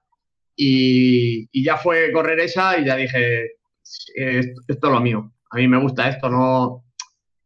Y, 0.56 1.48
y 1.52 1.64
ya 1.64 1.76
fue 1.76 2.10
correr 2.12 2.40
esa 2.40 2.78
y 2.78 2.86
ya 2.86 2.96
dije, 2.96 3.52
esto, 4.14 4.60
esto 4.68 4.86
es 4.86 4.92
lo 4.92 5.00
mío. 5.00 5.32
A 5.50 5.56
mí 5.56 5.68
me 5.68 5.78
gusta 5.78 6.08
esto, 6.08 6.28
no, 6.28 6.86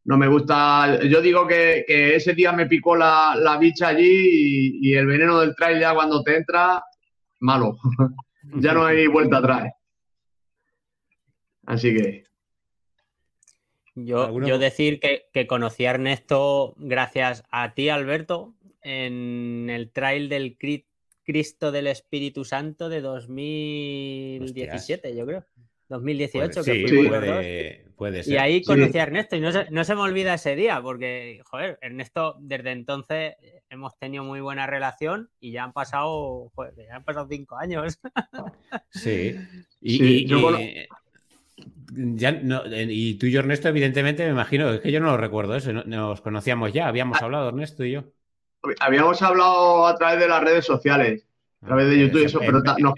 no 0.05 0.17
me 0.17 0.29
gusta. 0.29 1.00
Yo 1.05 1.21
digo 1.21 1.47
que, 1.47 1.85
ese 1.87 2.35
día 2.35 2.52
me 2.52 2.67
picó 2.67 2.97
la, 2.97 3.57
bicha 3.61 3.88
allí 3.88 4.79
y, 4.81 4.95
el 4.95 5.07
veneno 5.07 5.40
del 5.40 5.55
trail 5.55 5.81
ya 5.81 5.95
cuando 5.95 6.23
te 6.23 6.37
entra, 6.37 6.83
malo. 7.40 7.76
ya 8.57 8.73
no 8.73 8.85
hay 8.85 9.07
vuelta 9.07 9.38
atrás. 9.38 9.73
Así 11.67 11.95
que. 11.95 12.25
Yo, 13.95 14.40
yo 14.40 14.59
decir 14.59 14.99
que, 14.99 15.26
que, 15.33 15.47
conocí 15.47 15.85
a 15.85 15.90
Ernesto 15.90 16.75
gracias 16.79 17.45
a 17.50 17.75
ti, 17.75 17.88
Alberto, 17.88 18.55
en 18.83 19.69
el 19.69 19.90
trail 19.90 20.29
del 20.29 20.57
Cristo 21.31 21.71
del 21.71 21.87
Espíritu 21.87 22.45
Santo 22.45 22.89
de 22.89 23.01
2017, 23.01 25.15
yo 25.15 25.25
creo. 25.25 25.47
2018, 25.89 26.65
que 26.65 26.89
sí, 26.89 27.07
puede, 27.07 27.87
puede, 27.97 28.25
ser. 28.25 28.35
Y 28.35 28.37
ahí 28.37 28.63
conocí 28.63 28.99
a 28.99 29.05
Ernesto 29.05 29.37
y 29.37 29.41
no 29.41 29.53
se, 29.53 29.71
no 29.71 29.85
se, 29.85 29.95
me 29.95 30.01
olvida 30.01 30.35
ese 30.35 30.57
día 30.57 30.83
porque, 30.83 31.41
joder, 31.45 31.79
Ernesto, 31.83 32.35
desde 32.41 32.73
entonces 32.73 33.37
hemos 33.69 33.97
tenido 33.97 34.25
muy 34.25 34.41
buena 34.41 34.67
relación 34.67 35.31
y 35.39 35.53
ya 35.53 35.63
han 35.63 35.73
pasado, 35.73 36.51
joder, 36.53 36.75
ya 36.77 36.97
han 36.97 37.05
pasado 37.05 37.29
cinco 37.31 37.57
años. 37.57 38.01
Sí. 38.91 39.37
Y, 39.81 39.99
sí, 39.99 40.25
y, 40.25 40.27
yo 40.27 40.59
y, 40.59 40.89
ya 41.93 42.33
no, 42.33 42.63
y 42.67 43.15
tú 43.15 43.27
y 43.27 43.31
yo, 43.31 43.39
Ernesto, 43.39 43.69
evidentemente, 43.69 44.25
me 44.25 44.31
imagino, 44.31 44.73
es 44.73 44.81
que 44.81 44.91
yo 44.91 44.99
no 44.99 45.13
lo 45.13 45.17
recuerdo 45.17 45.55
eso, 45.55 45.73
nos 45.73 46.21
conocíamos 46.23 46.73
ya, 46.73 46.89
habíamos 46.89 47.23
hablado, 47.23 47.51
Ernesto 47.51 47.85
y 47.85 47.93
yo. 47.93 48.07
Habíamos 48.81 49.23
hablado 49.23 49.87
a 49.87 49.95
través 49.97 50.21
de 50.21 50.29
las 50.29 50.43
redes 50.43 50.64
sociales, 50.64 51.26
a 51.62 51.67
través 51.67 51.88
de 51.88 51.99
YouTube, 51.99 52.25
eso, 52.25 52.40
pero 52.40 52.61
no, 52.79 52.95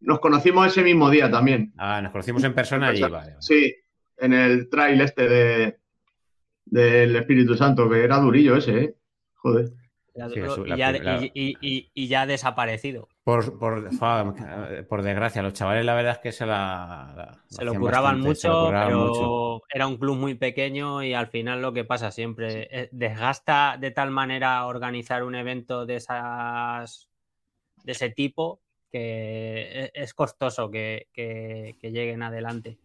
nos 0.00 0.20
conocimos 0.20 0.66
ese 0.66 0.82
mismo 0.82 1.10
día 1.10 1.30
también. 1.30 1.72
Ah, 1.76 2.00
nos 2.02 2.12
conocimos 2.12 2.44
en 2.44 2.54
persona 2.54 2.88
allí, 2.88 3.02
vale, 3.02 3.14
vale. 3.14 3.36
Sí, 3.40 3.74
en 4.16 4.32
el 4.32 4.68
trail 4.68 5.00
este 5.00 5.28
de 5.28 5.82
del 6.64 7.16
Espíritu 7.16 7.54
Santo, 7.54 7.88
que 7.90 8.02
era 8.02 8.18
durillo 8.18 8.56
ese, 8.56 8.78
¿eh? 8.78 8.94
Joder. 9.34 9.68
Sí, 10.14 10.40
y, 10.66 10.76
ya, 10.76 10.92
y, 11.34 11.56
y, 11.60 11.90
y, 11.92 12.08
ya, 12.08 12.26
desaparecido. 12.26 13.08
Por, 13.24 13.56
por, 13.56 13.88
por, 14.88 15.02
desgracia, 15.02 15.42
los 15.42 15.52
chavales 15.52 15.84
la 15.84 15.94
verdad 15.94 16.14
es 16.14 16.18
que 16.18 16.32
se 16.32 16.44
la... 16.44 17.12
la 17.16 17.44
se 17.46 17.64
lo 17.64 17.72
curraban 17.74 18.20
bastante, 18.20 18.28
mucho, 18.28 18.48
lo 18.48 18.66
curraban 18.66 18.88
pero 18.88 19.06
mucho. 19.06 19.62
era 19.72 19.86
un 19.86 19.96
club 19.96 20.16
muy 20.16 20.34
pequeño 20.34 21.04
y 21.04 21.14
al 21.14 21.28
final 21.28 21.62
lo 21.62 21.72
que 21.72 21.84
pasa 21.84 22.10
siempre, 22.10 22.68
es, 22.70 22.88
desgasta 22.90 23.76
de 23.78 23.92
tal 23.92 24.10
manera 24.10 24.66
organizar 24.66 25.22
un 25.22 25.36
evento 25.36 25.86
de 25.86 25.96
esas 25.96 27.08
de 27.84 27.92
ese 27.92 28.10
tipo 28.10 28.60
que 28.90 29.90
es 29.94 30.14
costoso 30.14 30.70
que, 30.70 31.06
que, 31.12 31.76
que 31.80 31.92
lleguen 31.92 32.24
adelante. 32.24 32.78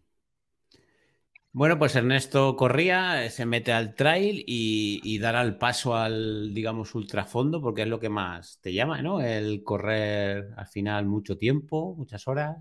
Bueno, 1.58 1.76
pues 1.76 1.96
Ernesto 1.96 2.54
corría, 2.54 3.28
se 3.30 3.44
mete 3.44 3.72
al 3.72 3.96
trail 3.96 4.44
y, 4.46 5.18
dará 5.18 5.42
el 5.42 5.56
paso 5.56 5.96
al, 5.96 6.54
digamos, 6.54 6.94
ultrafondo, 6.94 7.60
porque 7.60 7.82
es 7.82 7.88
lo 7.88 7.98
que 7.98 8.08
más 8.08 8.60
te 8.62 8.72
llama, 8.72 9.02
¿no? 9.02 9.20
El 9.20 9.64
correr 9.64 10.50
al 10.56 10.68
final 10.68 11.06
mucho 11.06 11.36
tiempo, 11.36 11.96
muchas 11.98 12.28
horas. 12.28 12.58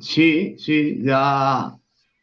Sí, 0.00 0.56
sí, 0.56 1.02
ya, 1.02 1.76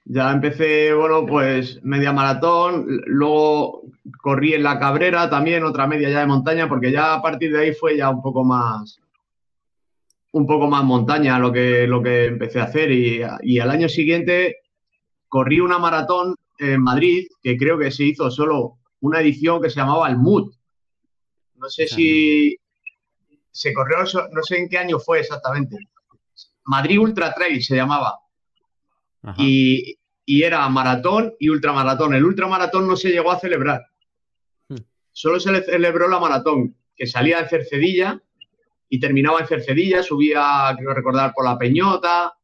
ya 0.05 0.31
empecé, 0.31 0.91
bueno, 0.91 1.23
pues 1.27 1.79
media 1.83 2.13
maratón, 2.13 2.87
luego 3.05 3.83
corrí 4.23 4.55
en 4.55 4.63
la 4.63 4.79
Cabrera 4.79 5.29
también, 5.29 5.63
otra 5.63 5.85
media 5.85 6.09
ya 6.09 6.21
de 6.21 6.25
montaña, 6.25 6.67
porque 6.67 6.91
ya 6.91 7.13
a 7.13 7.21
partir 7.21 7.51
de 7.53 7.59
ahí 7.59 7.73
fue 7.73 7.95
ya 7.95 8.09
un 8.09 8.23
poco 8.23 8.43
más, 8.43 8.99
un 10.31 10.47
poco 10.47 10.67
más 10.67 10.83
montaña 10.83 11.37
lo 11.37 11.53
que, 11.53 11.85
lo 11.85 12.01
que 12.01 12.25
empecé 12.25 12.59
a 12.59 12.63
hacer 12.63 12.91
y 12.91 13.59
al 13.59 13.69
año 13.69 13.87
siguiente 13.87 14.63
corrí 15.29 15.59
una 15.59 15.77
maratón 15.77 16.35
en 16.57 16.81
Madrid 16.81 17.27
que 17.41 17.55
creo 17.57 17.77
que 17.77 17.91
se 17.91 18.03
hizo 18.03 18.29
solo 18.29 18.79
una 18.99 19.21
edición 19.21 19.61
que 19.61 19.69
se 19.69 19.79
llamaba 19.79 20.09
el 20.09 20.17
Mood. 20.17 20.51
No 21.55 21.69
sé 21.69 21.87
si 21.87 22.57
se 23.51 23.73
corrió, 23.73 23.99
no 24.31 24.43
sé 24.43 24.57
en 24.57 24.69
qué 24.69 24.77
año 24.77 24.99
fue 24.99 25.19
exactamente. 25.21 25.77
Madrid 26.65 26.99
Ultra 26.99 27.33
Trail 27.33 27.63
se 27.63 27.75
llamaba. 27.75 28.19
Y, 29.37 29.97
y, 30.25 30.43
era 30.43 30.67
maratón 30.69 31.33
y 31.39 31.49
ultramaratón. 31.49 32.13
El 32.13 32.23
ultramaratón 32.23 32.87
no 32.87 32.95
se 32.95 33.09
llegó 33.09 33.31
a 33.31 33.39
celebrar. 33.39 33.85
Hmm. 34.69 34.77
Solo 35.11 35.39
se 35.41 35.51
le 35.51 35.61
celebró 35.61 36.07
la 36.07 36.19
maratón, 36.19 36.77
que 36.95 37.05
salía 37.05 37.41
de 37.41 37.49
Cercedilla 37.49 38.21
y 38.87 38.99
terminaba 38.99 39.41
en 39.41 39.47
Cercedilla, 39.47 40.01
subía, 40.01 40.73
quiero 40.77 40.93
recordar, 40.93 41.33
por 41.33 41.43
la 41.43 41.57
Peñota. 41.57 42.38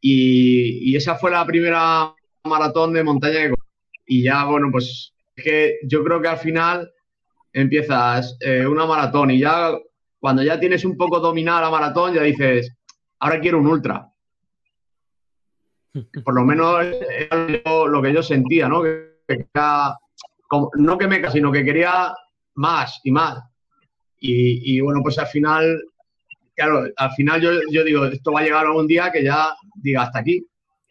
Y, 0.00 0.90
y, 0.90 0.96
esa 0.96 1.16
fue 1.16 1.30
la 1.30 1.44
primera 1.44 2.14
maratón 2.44 2.92
de 2.94 3.04
montaña 3.04 3.48
que 3.48 3.54
Y 4.06 4.22
ya, 4.22 4.44
bueno, 4.44 4.68
pues 4.72 5.12
es 5.36 5.44
que 5.44 5.78
yo 5.86 6.02
creo 6.02 6.20
que 6.20 6.28
al 6.28 6.38
final 6.38 6.90
empiezas 7.52 8.36
eh, 8.40 8.66
una 8.66 8.86
maratón 8.86 9.30
y 9.30 9.38
ya 9.40 9.72
cuando 10.18 10.42
ya 10.42 10.60
tienes 10.60 10.84
un 10.84 10.96
poco 10.96 11.18
dominada 11.18 11.62
la 11.62 11.70
maratón, 11.70 12.14
ya 12.14 12.22
dices, 12.22 12.76
ahora 13.18 13.40
quiero 13.40 13.58
un 13.58 13.66
ultra. 13.66 14.06
Por 16.24 16.34
lo 16.34 16.44
menos 16.44 16.84
era 17.08 17.48
lo 17.86 18.02
que 18.02 18.12
yo 18.12 18.22
sentía, 18.22 18.68
¿no? 18.68 18.82
Que, 18.82 19.10
que 19.26 19.46
como, 20.48 20.70
no 20.74 20.98
que 20.98 21.08
me 21.08 21.30
sino 21.30 21.50
que 21.50 21.64
quería 21.64 22.12
más 22.54 23.00
y 23.04 23.12
más. 23.12 23.38
Y, 24.18 24.76
y, 24.76 24.80
bueno, 24.80 25.00
pues 25.02 25.18
al 25.18 25.28
final, 25.28 25.80
claro, 26.54 26.84
al 26.96 27.10
final 27.12 27.40
yo, 27.40 27.50
yo 27.70 27.84
digo, 27.84 28.04
esto 28.06 28.32
va 28.32 28.40
a 28.40 28.44
llegar 28.44 28.66
a 28.66 28.72
un 28.72 28.86
día 28.86 29.10
que 29.12 29.24
ya 29.24 29.54
diga 29.74 30.02
hasta 30.02 30.20
aquí, 30.20 30.44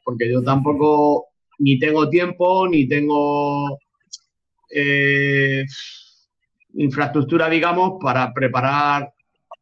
porque 0.04 0.32
yo 0.32 0.42
tampoco 0.42 1.28
ni 1.60 1.78
tengo 1.78 2.10
tiempo, 2.10 2.68
ni 2.68 2.88
tengo 2.88 3.80
eh, 4.72 5.66
infraestructura, 6.74 7.50
digamos, 7.50 8.00
para 8.02 8.34
preparar 8.34 9.12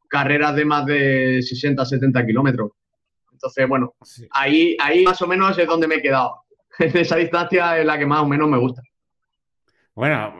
carreras 0.09 0.55
de 0.55 0.65
más 0.65 0.85
de 0.85 1.41
60, 1.41 1.85
70 1.85 2.25
kilómetros. 2.25 2.71
Entonces, 3.31 3.67
bueno, 3.67 3.93
sí. 4.03 4.27
ahí, 4.31 4.75
ahí 4.79 5.03
más 5.03 5.21
o 5.21 5.27
menos 5.27 5.57
es 5.57 5.67
donde 5.67 5.87
me 5.87 5.95
he 5.95 6.01
quedado. 6.01 6.43
En 6.79 6.95
esa 6.95 7.15
distancia 7.15 7.79
es 7.79 7.85
la 7.85 7.97
que 7.97 8.05
más 8.05 8.21
o 8.21 8.27
menos 8.27 8.47
me 8.47 8.57
gusta. 8.59 8.83
Bueno, 9.97 10.31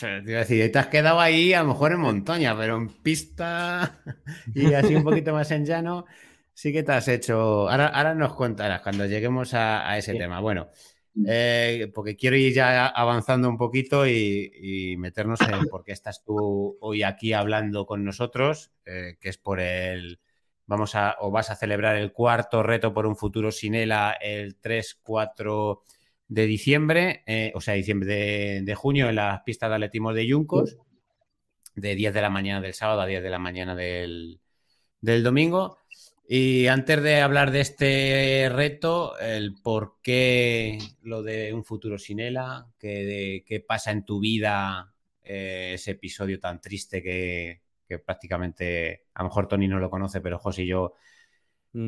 te 0.00 0.28
iba 0.28 0.38
a 0.38 0.40
decir, 0.40 0.72
te 0.72 0.78
has 0.80 0.88
quedado 0.88 1.20
ahí 1.20 1.52
a 1.52 1.62
lo 1.62 1.68
mejor 1.68 1.92
en 1.92 2.00
montaña, 2.00 2.56
pero 2.58 2.76
en 2.76 2.88
pista 2.88 4.02
y 4.56 4.74
así 4.74 4.96
un 4.96 5.04
poquito 5.04 5.32
más 5.32 5.52
en 5.52 5.64
llano, 5.64 6.04
sí 6.52 6.72
que 6.72 6.82
te 6.82 6.90
has 6.90 7.06
hecho. 7.06 7.70
Ahora, 7.70 7.86
ahora 7.86 8.16
nos 8.16 8.34
contarás 8.34 8.80
cuando 8.80 9.06
lleguemos 9.06 9.54
a, 9.54 9.88
a 9.88 9.96
ese 9.98 10.14
sí. 10.14 10.18
tema. 10.18 10.40
Bueno, 10.40 10.70
eh, 11.28 11.92
porque 11.94 12.16
quiero 12.16 12.34
ir 12.34 12.52
ya 12.52 12.88
avanzando 12.88 13.48
un 13.48 13.56
poquito 13.56 14.04
y, 14.04 14.50
y, 14.60 14.96
meternos 14.96 15.42
en 15.42 15.68
por 15.68 15.84
qué 15.84 15.92
estás 15.92 16.24
tú 16.24 16.76
hoy 16.80 17.04
aquí 17.04 17.32
hablando 17.32 17.86
con 17.86 18.04
nosotros, 18.04 18.72
eh, 18.84 19.16
que 19.20 19.28
es 19.28 19.38
por 19.38 19.60
el. 19.60 20.18
Vamos 20.66 20.96
a, 20.96 21.14
o 21.20 21.30
vas 21.30 21.50
a 21.50 21.54
celebrar 21.54 21.94
el 21.94 22.12
cuarto 22.12 22.64
reto 22.64 22.92
por 22.92 23.06
un 23.06 23.14
futuro 23.14 23.52
sin 23.52 23.76
ELA 23.76 24.18
el 24.20 24.56
3, 24.56 24.98
4 25.04 25.84
de 26.28 26.46
diciembre, 26.46 27.22
eh, 27.26 27.52
o 27.54 27.60
sea, 27.60 27.74
diciembre 27.74 28.62
de, 28.62 28.74
junio 28.74 29.08
en 29.08 29.16
las 29.16 29.40
pistas 29.42 29.70
de 29.70 29.76
atletismo 29.76 30.12
de 30.12 30.26
Yuncos, 30.26 30.76
de 31.74 31.94
10 31.94 32.12
de 32.12 32.22
la 32.22 32.30
mañana 32.30 32.60
del 32.60 32.74
sábado 32.74 33.00
a 33.00 33.06
10 33.06 33.22
de 33.22 33.30
la 33.30 33.38
mañana 33.38 33.74
del, 33.74 34.40
del 35.00 35.22
domingo. 35.22 35.78
Y 36.28 36.66
antes 36.66 37.02
de 37.02 37.22
hablar 37.22 37.50
de 37.50 37.60
este 37.60 38.50
reto, 38.52 39.18
el 39.18 39.54
por 39.62 39.96
qué 40.02 40.78
lo 41.00 41.22
de 41.22 41.54
un 41.54 41.64
futuro 41.64 41.98
sin 41.98 42.20
ELA, 42.20 42.66
qué, 42.78 43.42
qué 43.46 43.60
pasa 43.60 43.92
en 43.92 44.04
tu 44.04 44.20
vida 44.20 44.92
eh, 45.22 45.72
ese 45.74 45.92
episodio 45.92 46.38
tan 46.38 46.60
triste 46.60 47.02
que, 47.02 47.62
que, 47.86 47.98
prácticamente, 47.98 49.06
a 49.14 49.22
lo 49.22 49.30
mejor 49.30 49.48
Tony 49.48 49.68
no 49.68 49.78
lo 49.78 49.88
conoce, 49.88 50.20
pero 50.20 50.38
José 50.38 50.64
y 50.64 50.66
yo 50.66 50.92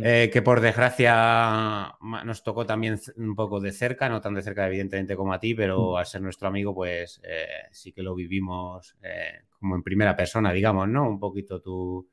eh, 0.03 0.31
que 0.33 0.43
por 0.43 0.61
desgracia 0.61 1.97
nos 2.01 2.43
tocó 2.45 2.65
también 2.65 3.01
un 3.17 3.35
poco 3.35 3.61
de 3.61 3.73
cerca, 3.73 4.09
no 4.09 4.21
tan 4.21 4.35
de 4.35 4.43
cerca 4.43 4.67
evidentemente 4.67 5.17
como 5.17 5.33
a 5.33 5.41
ti, 5.41 5.55
pero 5.55 5.97
al 5.97 6.07
ser 6.07 6.23
nuestro 6.23 6.49
amigo 6.49 6.75
pues 6.75 7.21
eh, 7.25 7.67
sí 7.73 7.93
que 7.93 8.03
lo 8.03 8.15
vivimos 8.15 8.97
eh, 9.03 9.41
como 9.59 9.75
en 9.75 9.83
primera 9.83 10.15
persona, 10.15 10.53
digamos, 10.53 10.89
¿no? 10.89 11.09
Un 11.09 11.19
poquito 11.19 11.61
tú, 11.61 12.09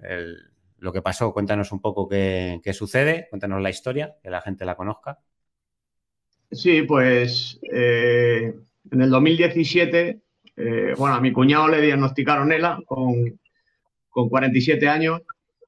el, 0.00 0.36
lo 0.78 0.92
que 0.92 1.02
pasó, 1.02 1.32
cuéntanos 1.32 1.70
un 1.70 1.80
poco 1.80 2.08
qué, 2.08 2.60
qué, 2.62 2.72
sucede, 2.72 3.28
cuéntanos 3.30 3.62
la 3.62 3.70
historia, 3.70 4.16
que 4.20 4.30
la 4.30 4.40
gente 4.40 4.64
la 4.64 4.74
conozca. 4.74 5.20
Sí, 6.50 6.82
pues 6.82 7.60
en 7.62 9.00
el 9.00 9.10
2017, 9.10 10.20
bueno, 10.96 11.14
a 11.14 11.20
mi 11.20 11.32
cuñado 11.32 11.68
le 11.68 11.80
diagnosticaron 11.80 12.52
ELA 12.52 12.82
con, 12.84 13.40
con 14.08 14.28
47 14.28 14.88
años. 14.88 15.22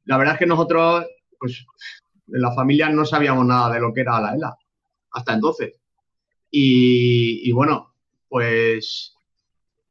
La 0.04 0.18
verdad 0.18 0.34
es 0.34 0.40
que 0.40 0.46
nosotros 0.46 1.06
pues 1.44 1.66
en 2.32 2.40
la 2.40 2.52
familia 2.54 2.88
no 2.88 3.04
sabíamos 3.04 3.46
nada 3.46 3.74
de 3.74 3.80
lo 3.80 3.92
que 3.92 4.00
era 4.00 4.20
la 4.20 4.34
ELA 4.34 4.56
hasta 5.12 5.34
entonces. 5.34 5.74
Y, 6.50 7.50
bueno, 7.52 7.94
pues 8.28 9.14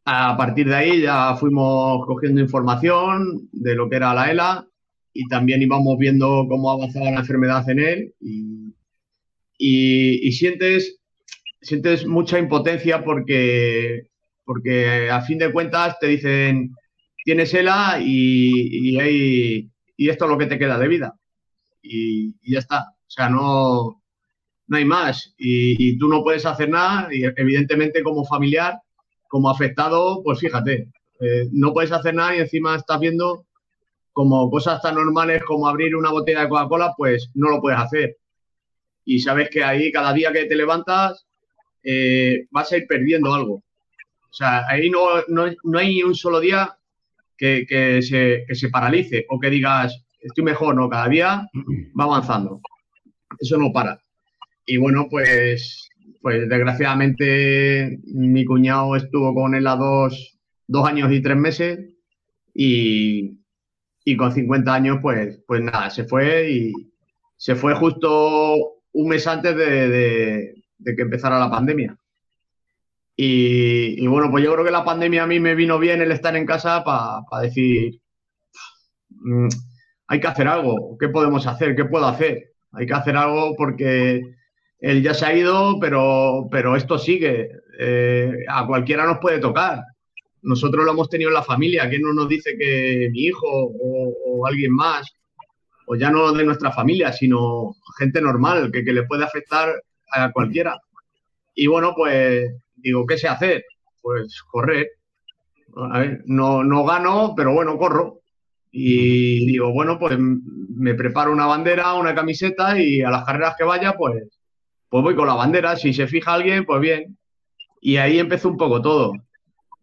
a 0.05 0.35
partir 0.35 0.67
de 0.67 0.75
ahí 0.75 1.01
ya 1.01 1.35
fuimos 1.35 2.05
cogiendo 2.05 2.41
información 2.41 3.49
de 3.51 3.75
lo 3.75 3.89
que 3.89 3.97
era 3.97 4.13
la 4.13 4.31
ELA 4.31 4.67
y 5.13 5.27
también 5.27 5.61
íbamos 5.61 5.97
viendo 5.97 6.45
cómo 6.49 6.71
avanzaba 6.71 7.11
la 7.11 7.19
enfermedad 7.19 7.69
en 7.69 7.79
él 7.79 8.13
y 9.57 10.31
sientes, 10.31 10.99
sientes 11.61 12.05
mucha 12.05 12.39
impotencia 12.39 13.03
porque, 13.03 14.07
porque 14.45 15.09
a 15.09 15.21
fin 15.21 15.37
de 15.37 15.51
cuentas 15.51 15.99
te 15.99 16.07
dicen 16.07 16.73
tienes 17.23 17.53
ELA 17.53 17.99
y, 18.01 18.97
y, 19.97 20.09
esto 20.09 20.25
es 20.25 20.31
lo 20.31 20.37
que 20.37 20.45
te 20.47 20.59
queda 20.59 20.77
de 20.77 20.87
vida. 20.87 21.15
Y, 21.83 22.33
ya 22.51 22.59
está. 22.59 22.87
O 22.89 23.11
sea, 23.11 23.29
no, 23.29 24.01
no 24.67 24.77
hay 24.77 24.85
más. 24.85 25.35
Y, 25.37 25.97
tú 25.99 26.07
no 26.07 26.23
puedes 26.23 26.45
hacer 26.45 26.69
nada. 26.69 27.09
Y 27.11 27.23
evidentemente, 27.23 28.01
como 28.01 28.25
familiar, 28.25 28.79
como 29.27 29.49
afectado, 29.49 30.21
pues 30.23 30.39
fíjate, 30.39 30.89
eh, 31.19 31.49
no 31.51 31.73
puedes 31.73 31.91
hacer 31.91 32.15
nada 32.15 32.35
y 32.35 32.39
encima 32.39 32.75
estás 32.75 32.99
viendo 32.99 33.45
como 34.13 34.49
cosas 34.49 34.81
tan 34.81 34.95
normales 34.95 35.43
como 35.43 35.67
abrir 35.67 35.95
una 35.95 36.11
botella 36.11 36.41
de 36.41 36.49
Coca-Cola, 36.49 36.93
pues 36.97 37.29
no 37.33 37.49
lo 37.49 37.61
puedes 37.61 37.79
hacer. 37.79 38.17
Y 39.05 39.19
sabes 39.19 39.49
que 39.49 39.63
ahí 39.63 39.91
cada 39.91 40.13
día 40.13 40.31
que 40.31 40.45
te 40.45 40.55
levantas 40.55 41.25
eh, 41.83 42.45
vas 42.51 42.71
a 42.71 42.77
ir 42.77 42.87
perdiendo 42.87 43.33
algo. 43.33 43.55
O 43.55 44.35
sea, 44.35 44.65
ahí 44.67 44.89
no, 44.89 45.05
no, 45.27 45.77
hay 45.77 46.01
un 46.01 46.15
solo 46.15 46.39
día 46.39 46.77
que, 47.37 47.65
se, 48.01 48.45
que, 48.47 48.55
se, 48.55 48.69
paralice 48.69 49.25
o 49.29 49.39
que 49.39 49.49
digas, 49.49 50.03
estoy 50.23 50.43
mejor, 50.43 50.75
no, 50.75 50.89
cada 50.89 51.07
día 51.07 51.49
va 51.99 52.03
avanzando. 52.03 52.61
Eso 53.39 53.57
no 53.57 53.71
para. 53.71 53.99
Y 54.65 54.77
bueno, 54.77 55.07
pues, 55.09 55.89
pues 56.21 56.47
desgraciadamente 56.47 57.99
mi 58.05 58.45
cuñado 58.45 58.95
estuvo 58.95 59.33
con 59.33 59.55
él 59.55 59.67
a 59.67 59.75
dos, 59.75 60.39
dos 60.67 60.87
años 60.87 61.11
y 61.11 61.21
tres 61.21 61.37
meses 61.37 61.79
y, 62.53 63.39
y 64.05 64.17
con 64.17 64.31
50 64.31 64.73
años, 64.73 64.99
pues, 65.01 65.39
pues 65.47 65.61
nada, 65.61 65.89
se 65.89 66.05
fue 66.05 66.51
y 66.51 66.73
se 67.37 67.55
fue 67.55 67.75
justo 67.75 68.73
un 68.93 69.09
mes 69.09 69.27
antes 69.27 69.55
de, 69.55 70.63
que 70.83 71.01
empezara 71.01 71.39
la 71.39 71.49
pandemia. 71.49 71.97
Y, 73.15 74.07
bueno, 74.07 74.31
pues 74.31 74.43
yo 74.43 74.53
creo 74.53 74.65
que 74.65 74.71
la 74.71 74.85
pandemia 74.85 75.23
a 75.23 75.27
mí 75.27 75.39
me 75.39 75.55
vino 75.55 75.77
bien 75.77 76.01
el 76.01 76.11
estar 76.11 76.35
en 76.35 76.45
casa 76.45 76.83
para 76.83 77.43
decir, 77.43 77.99
mm, 79.09 79.47
hay 80.13 80.19
que 80.19 80.27
hacer 80.27 80.47
algo, 80.47 80.95
¿qué 80.99 81.09
podemos 81.09 81.47
hacer? 81.47 81.75
¿Qué 81.75 81.85
puedo 81.85 82.05
hacer? 82.05 82.53
Hay 82.73 82.85
que 82.85 82.93
hacer 82.93 83.17
algo 83.17 83.55
porque 83.55 84.21
él 84.79 85.01
ya 85.01 85.15
se 85.15 85.25
ha 85.25 85.35
ido, 85.35 85.79
pero, 85.79 86.47
pero 86.51 86.75
esto 86.75 86.99
sigue. 86.99 87.49
Eh, 87.79 88.31
a 88.47 88.67
cualquiera 88.67 89.07
nos 89.07 89.17
puede 89.17 89.39
tocar. 89.39 89.81
Nosotros 90.43 90.85
lo 90.85 90.91
hemos 90.91 91.09
tenido 91.09 91.31
en 91.31 91.33
la 91.33 91.41
familia. 91.41 91.89
¿Quién 91.89 92.03
no 92.03 92.13
nos 92.13 92.29
dice 92.29 92.55
que 92.59 93.09
mi 93.11 93.21
hijo 93.21 93.47
o, 93.49 94.45
alguien 94.45 94.71
más, 94.71 95.11
o 95.87 95.95
ya 95.95 96.11
no 96.11 96.31
de 96.31 96.45
nuestra 96.45 96.71
familia, 96.71 97.11
sino 97.11 97.75
gente 97.97 98.21
normal, 98.21 98.71
que, 98.71 98.83
le 98.83 99.07
puede 99.07 99.23
afectar 99.23 99.81
a 100.11 100.31
cualquiera? 100.31 100.79
Y 101.55 101.65
bueno, 101.65 101.93
pues 101.95 102.53
digo, 102.75 103.07
¿qué 103.07 103.17
sé 103.17 103.27
hacer? 103.27 103.65
Pues 103.99 104.43
correr. 104.43 104.91
A 105.91 105.97
ver, 105.97 106.21
no, 106.25 106.63
no 106.63 106.85
gano, 106.85 107.33
pero 107.35 107.51
bueno, 107.51 107.79
corro. 107.79 108.22
Y 108.73 109.45
digo, 109.45 109.71
bueno, 109.71 109.97
pues 109.99 110.17
me 110.19 110.95
preparo 110.95 111.31
una 111.31 111.45
bandera, 111.45 111.93
una 111.93 112.13
camiseta 112.13 112.77
y 112.77 113.01
a 113.01 113.09
las 113.09 113.23
carreras 113.23 113.55
que 113.57 113.63
vaya, 113.63 113.93
pues, 113.93 114.23
pues 114.89 115.03
voy 115.03 115.15
con 115.15 115.27
la 115.27 115.35
bandera. 115.35 115.75
Si 115.77 115.93
se 115.93 116.07
fija 116.07 116.33
alguien, 116.33 116.65
pues 116.65 116.81
bien. 116.81 117.17
Y 117.79 117.97
ahí 117.97 118.19
empezó 118.19 118.49
un 118.49 118.57
poco 118.57 118.81
todo 118.81 119.13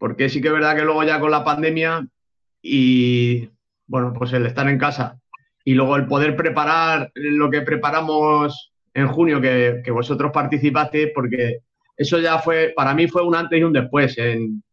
porque 0.01 0.29
sí 0.29 0.41
que 0.41 0.47
es 0.47 0.53
verdad 0.55 0.75
que 0.75 0.83
luego 0.83 1.03
ya 1.03 1.19
con 1.19 1.29
la 1.29 1.43
pandemia 1.43 2.07
y, 2.59 3.47
bueno, 3.85 4.11
pues 4.17 4.33
el 4.33 4.47
estar 4.47 4.67
en 4.67 4.79
casa 4.79 5.19
y 5.63 5.75
luego 5.75 5.95
el 5.95 6.07
poder 6.07 6.35
preparar 6.35 7.11
lo 7.13 7.51
que 7.51 7.61
preparamos 7.61 8.73
en 8.95 9.07
junio, 9.07 9.39
que, 9.39 9.83
vosotros 9.91 10.31
participaste, 10.33 11.11
porque 11.13 11.59
eso 11.95 12.17
ya 12.17 12.39
fue, 12.39 12.73
para 12.75 12.95
mí 12.95 13.07
fue 13.07 13.21
un 13.21 13.35
antes 13.35 13.59
y 13.59 13.63
un 13.63 13.73
después 13.73 14.17
en, 14.17 14.63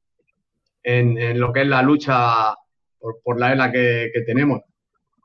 lo 1.39 1.53
que 1.53 1.61
es 1.61 1.69
la 1.69 1.83
lucha 1.83 2.55
por, 3.23 3.39
la 3.39 3.53
ELA 3.53 3.73
que, 3.73 4.11
tenemos. 4.27 4.63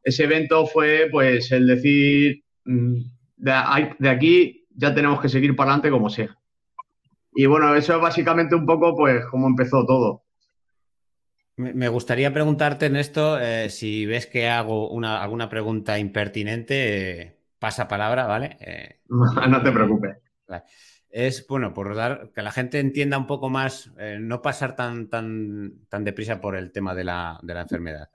Ese 0.04 0.26
evento 0.26 0.66
fue, 0.66 1.08
pues, 1.12 1.52
el 1.52 1.68
decir, 1.68 2.44
mm, 2.66 3.02
de 3.38 4.10
aquí 4.10 4.66
ya 4.76 4.94
tenemos 4.94 5.22
que 5.22 5.30
seguir 5.30 5.56
para 5.56 5.72
adelante 5.72 5.92
como 5.92 6.10
sea. 6.10 6.38
Y 7.36 7.46
bueno, 7.46 7.76
eso 7.76 7.96
es 7.96 8.02
básicamente 8.02 8.56
un 8.56 8.66
poco 8.66 8.96
pues 8.96 9.26
cómo 9.32 9.48
empezó 9.48 9.86
todo. 9.86 10.24
Me 11.56 11.88
gustaría 11.88 12.34
preguntarte 12.34 12.88
en 12.88 12.96
esto, 12.96 13.40
eh, 13.40 13.70
si 13.70 14.08
ves 14.08 14.26
que 14.26 14.50
hago 14.50 14.90
una, 14.90 15.22
alguna 15.22 15.50
pregunta 15.50 16.00
impertinente, 16.00 17.22
eh, 17.22 17.38
pasa 17.60 17.88
palabra, 17.88 18.26
¿vale? 18.26 18.58
Eh, 18.60 19.02
no 19.08 19.62
te 19.62 19.72
preocupes. 19.72 20.18
Es, 21.16 21.46
bueno, 21.46 21.76
por 21.76 21.94
dar, 21.94 22.32
que 22.34 22.42
la 22.42 22.52
gente 22.52 22.80
entienda 22.80 23.20
un 23.20 23.28
poco 23.28 23.48
más, 23.48 23.92
no 24.20 24.42
pasar 24.42 24.76
tan, 24.76 25.10
tan, 25.10 25.86
tan 25.88 26.04
deprisa 26.04 26.42
por 26.42 26.56
el 26.56 26.72
tema 26.72 26.96
de 26.96 27.04
la, 27.04 27.40
de 27.44 27.54
la 27.54 27.62
enfermedad. 27.62 28.10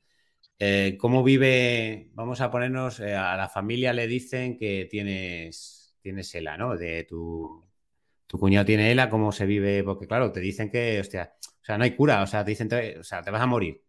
¿Cómo 0.98 1.22
vive, 1.22 2.10
vamos 2.14 2.40
a 2.40 2.50
ponernos, 2.50 2.98
a 2.98 3.36
la 3.36 3.48
familia 3.48 3.92
le 3.92 4.08
dicen 4.08 4.58
que 4.58 4.88
tienes, 4.90 5.96
tienes 6.02 6.34
ELA, 6.34 6.56
¿no? 6.56 6.76
De 6.76 7.04
tu, 7.04 7.64
tu 8.26 8.36
cuñado 8.36 8.66
tiene 8.66 8.90
ELA, 8.90 9.08
¿cómo 9.08 9.30
se 9.30 9.46
vive? 9.46 9.84
Porque 9.84 10.08
claro, 10.08 10.32
te 10.32 10.40
dicen 10.40 10.68
que, 10.68 10.98
hostia, 10.98 11.34
o 11.40 11.64
sea, 11.64 11.78
no 11.78 11.84
hay 11.84 11.94
cura, 11.94 12.20
o 12.22 12.26
sea, 12.26 12.44
te 12.44 12.50
dicen, 12.50 12.68
o 12.98 13.04
sea, 13.04 13.22
te 13.22 13.30
vas 13.30 13.42
a 13.42 13.46
morir. 13.46 13.80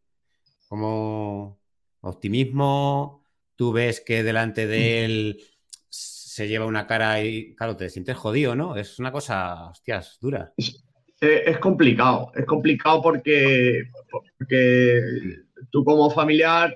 Como 0.68 1.60
optimismo, 2.02 3.24
tú 3.56 3.72
ves 3.72 4.02
que 4.02 4.22
delante 4.22 4.68
de 4.68 4.78
mm. 4.78 5.06
él 5.06 5.44
se 6.30 6.48
lleva 6.48 6.68
una 6.68 6.86
cara 6.86 7.24
y, 7.24 7.56
claro, 7.56 7.76
te 7.76 7.90
sientes 7.90 8.16
jodido, 8.16 8.56
¿no? 8.56 8.76
Es 8.76 9.00
una 9.00 9.12
cosa, 9.12 9.72
hostias, 9.72 10.20
dura. 10.22 10.54
Es, 11.20 11.58
complicado, 11.58 12.32
es 12.36 12.46
complicado 12.46 13.02
porque, 13.02 13.86
porque 14.38 15.02
tú 15.72 15.84
como 15.84 16.12
familiar, 16.12 16.76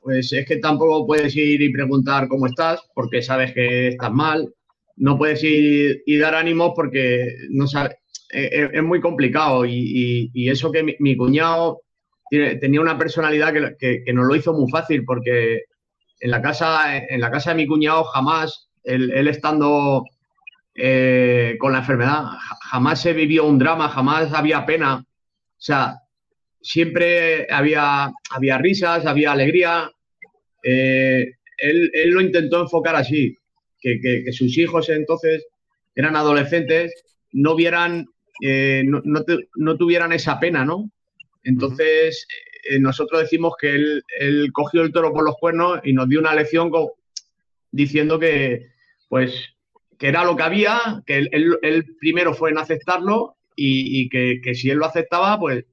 pues 0.00 0.32
es 0.32 0.46
que 0.46 0.56
tampoco 0.56 1.06
puedes 1.06 1.36
ir 1.36 1.60
y 1.60 1.70
preguntar 1.70 2.28
cómo 2.28 2.46
estás, 2.46 2.80
porque 2.94 3.20
sabes 3.20 3.52
que 3.52 3.88
estás 3.88 4.10
mal, 4.10 4.50
no 4.96 5.18
puedes 5.18 5.44
ir 5.44 6.02
y 6.06 6.16
dar 6.16 6.34
ánimos 6.34 6.72
porque 6.74 7.36
no 7.50 7.66
sabe, 7.66 7.98
eh, 8.32 8.48
eh, 8.50 8.70
es, 8.72 8.82
muy 8.82 9.02
complicado 9.02 9.66
y, 9.66 10.30
eso 10.48 10.72
que 10.72 10.96
mi, 10.98 11.16
cuñado 11.16 11.82
tenía 12.30 12.80
una 12.80 12.96
personalidad 12.96 13.76
que, 13.78 14.02
que, 14.02 14.12
nos 14.14 14.26
lo 14.26 14.34
hizo 14.34 14.54
muy 14.54 14.70
fácil 14.70 15.04
porque 15.04 15.64
en 16.20 16.30
la 16.30 16.42
casa, 16.42 16.96
en 16.96 17.20
la 17.20 17.30
casa 17.30 17.50
de 17.50 17.56
mi 17.56 17.66
cuñado 17.66 18.04
jamás, 18.04 18.68
él, 18.84 19.28
estando 19.28 20.04
eh, 20.74 21.56
con 21.58 21.72
la 21.72 21.78
enfermedad, 21.78 22.24
jamás 22.62 23.00
se 23.00 23.12
vivió 23.12 23.44
un 23.44 23.58
drama, 23.58 23.88
jamás 23.88 24.32
había 24.32 24.64
pena. 24.64 25.04
O 25.04 25.60
sea, 25.60 26.00
siempre 26.60 27.46
había, 27.50 28.12
había 28.30 28.58
risas, 28.58 29.06
había 29.06 29.32
alegría. 29.32 29.90
él, 30.62 31.34
él, 31.58 32.10
lo 32.10 32.20
intentó 32.20 32.60
enfocar 32.60 32.96
así 32.96 33.36
que, 33.94 34.32
sus 34.32 34.56
hijos 34.58 34.88
entonces 34.88 35.46
eran 35.94 36.16
adolescentes, 36.16 36.92
no 37.32 37.54
vieran, 37.54 38.06
eh, 38.42 38.82
no, 38.84 39.76
tuvieran 39.76 40.12
esa 40.12 40.38
pena, 40.38 40.64
¿no? 40.64 40.90
Entonces, 41.42 42.26
eh, 42.68 42.78
nosotros 42.78 43.20
decimos 43.22 43.54
que 43.60 43.74
él, 43.74 44.52
cogió 44.52 44.82
el 44.82 44.92
toro 44.92 45.12
por 45.12 45.24
los 45.24 45.36
cuernos 45.36 45.80
y 45.84 45.92
nos 45.92 46.08
dio 46.08 46.20
una 46.20 46.34
lección 46.34 46.70
diciendo 47.70 48.18
que, 48.18 48.66
pues, 49.08 49.34
que 49.98 50.08
era 50.08 50.24
lo 50.24 50.36
que 50.36 50.42
había, 50.42 51.02
que 51.06 51.26
él, 51.30 51.96
primero 51.98 52.34
fue 52.34 52.50
en 52.50 52.58
aceptarlo 52.58 53.36
y, 53.54 54.08
que, 54.08 54.54
si 54.54 54.70
él 54.70 54.78
lo 54.78 54.86
aceptaba, 54.86 55.38
pues, 55.38 55.64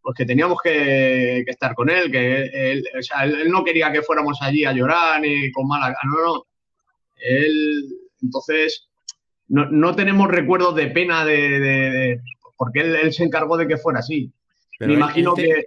pues 0.00 0.16
que 0.16 0.24
teníamos 0.24 0.58
que, 0.62 1.40
estar 1.40 1.74
con 1.74 1.90
él, 1.90 2.10
que 2.10 2.42
él, 2.42 2.84
él, 3.22 3.50
no 3.50 3.64
quería 3.64 3.92
que 3.92 4.02
fuéramos 4.02 4.38
allí 4.40 4.64
a 4.64 4.72
llorar 4.72 5.20
ni 5.20 5.50
con 5.52 5.66
mala... 5.66 5.94
No, 6.04 6.24
no, 6.24 6.46
él, 7.20 7.84
entonces, 8.22 8.88
no, 9.48 9.94
tenemos 9.94 10.28
recuerdos 10.28 10.74
de 10.74 10.88
pena 10.88 11.24
de, 11.24 12.20
porque 12.56 12.80
él, 12.80 13.12
se 13.12 13.24
encargó 13.24 13.56
de 13.56 13.66
que 13.66 13.76
fuera 13.76 14.00
así. 14.00 14.32
Me 14.80 14.94
imagino 14.94 15.34
que... 15.34 15.66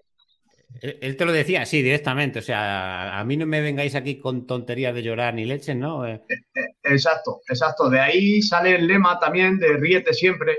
Él 0.81 1.15
te 1.15 1.25
lo 1.25 1.31
decía 1.31 1.62
así 1.62 1.81
directamente, 1.81 2.39
o 2.39 2.41
sea, 2.41 3.19
a 3.19 3.23
mí 3.23 3.38
no 3.38 3.45
me 3.45 3.62
vengáis 3.62 3.93
aquí 3.93 4.19
con 4.19 4.47
tonterías 4.47 4.95
de 4.95 5.03
llorar 5.03 5.34
ni 5.34 5.45
leche, 5.45 5.75
¿no? 5.75 6.07
Eh, 6.07 6.23
eh, 6.27 6.36
eh, 6.55 6.65
exacto, 6.84 7.41
exacto. 7.47 7.89
De 7.89 7.99
ahí 7.99 8.41
sale 8.41 8.75
el 8.75 8.88
lema 8.88 9.19
también 9.19 9.60
de 9.60 9.77
ríete 9.77 10.13
siempre. 10.13 10.57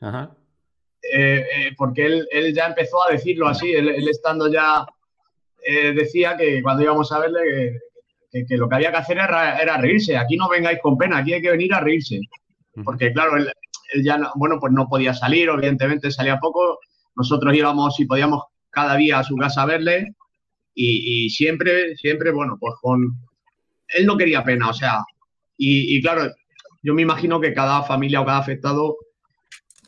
Ajá. 0.00 0.36
porque 1.78 2.04
él, 2.04 2.54
ya 2.54 2.66
empezó 2.66 3.02
a 3.02 3.12
decirlo 3.12 3.48
así, 3.48 3.72
él, 3.72 3.88
estando 4.08 4.52
ya, 4.52 4.84
decía 5.94 6.36
que 6.36 6.62
cuando 6.62 6.82
íbamos 6.82 7.10
a 7.12 7.20
verle, 7.20 7.80
que, 8.30 8.56
lo 8.56 8.68
que 8.68 8.74
había 8.74 8.90
que 8.90 8.98
hacer 8.98 9.16
era, 9.16 9.78
reírse. 9.78 10.16
Aquí 10.18 10.36
no 10.36 10.48
vengáis 10.48 10.78
con 10.82 10.98
pena, 10.98 11.18
aquí 11.18 11.32
hay 11.32 11.40
que 11.40 11.52
venir 11.52 11.72
a 11.72 11.80
reírse. 11.80 12.20
Porque 12.84 13.12
claro, 13.12 13.38
él, 13.38 13.50
ya, 14.02 14.18
no, 14.18 14.30
bueno, 14.34 14.58
pues 14.60 14.72
no 14.74 14.88
podía 14.88 15.14
salir, 15.14 15.48
evidentemente 15.48 16.10
salía 16.10 16.38
poco. 16.38 16.80
Nosotros 17.16 17.54
íbamos 17.54 17.98
y 18.00 18.04
podíamos 18.04 18.42
cada 18.74 18.96
día 18.96 19.20
a 19.20 19.24
su 19.24 19.36
casa 19.36 19.62
a 19.62 19.66
verle 19.66 20.14
y, 20.74 21.30
siempre, 21.30 21.96
siempre, 21.96 22.32
bueno, 22.32 22.56
pues 22.58 22.74
con... 22.80 23.16
Él 23.88 24.06
no 24.06 24.16
quería 24.16 24.42
pena, 24.42 24.70
o 24.70 24.72
sea, 24.72 25.04
y, 25.56 26.00
claro, 26.02 26.32
yo 26.82 26.94
me 26.94 27.02
imagino 27.02 27.40
que 27.40 27.54
cada 27.54 27.82
familia 27.84 28.20
o 28.20 28.26
cada 28.26 28.38
afectado 28.38 28.96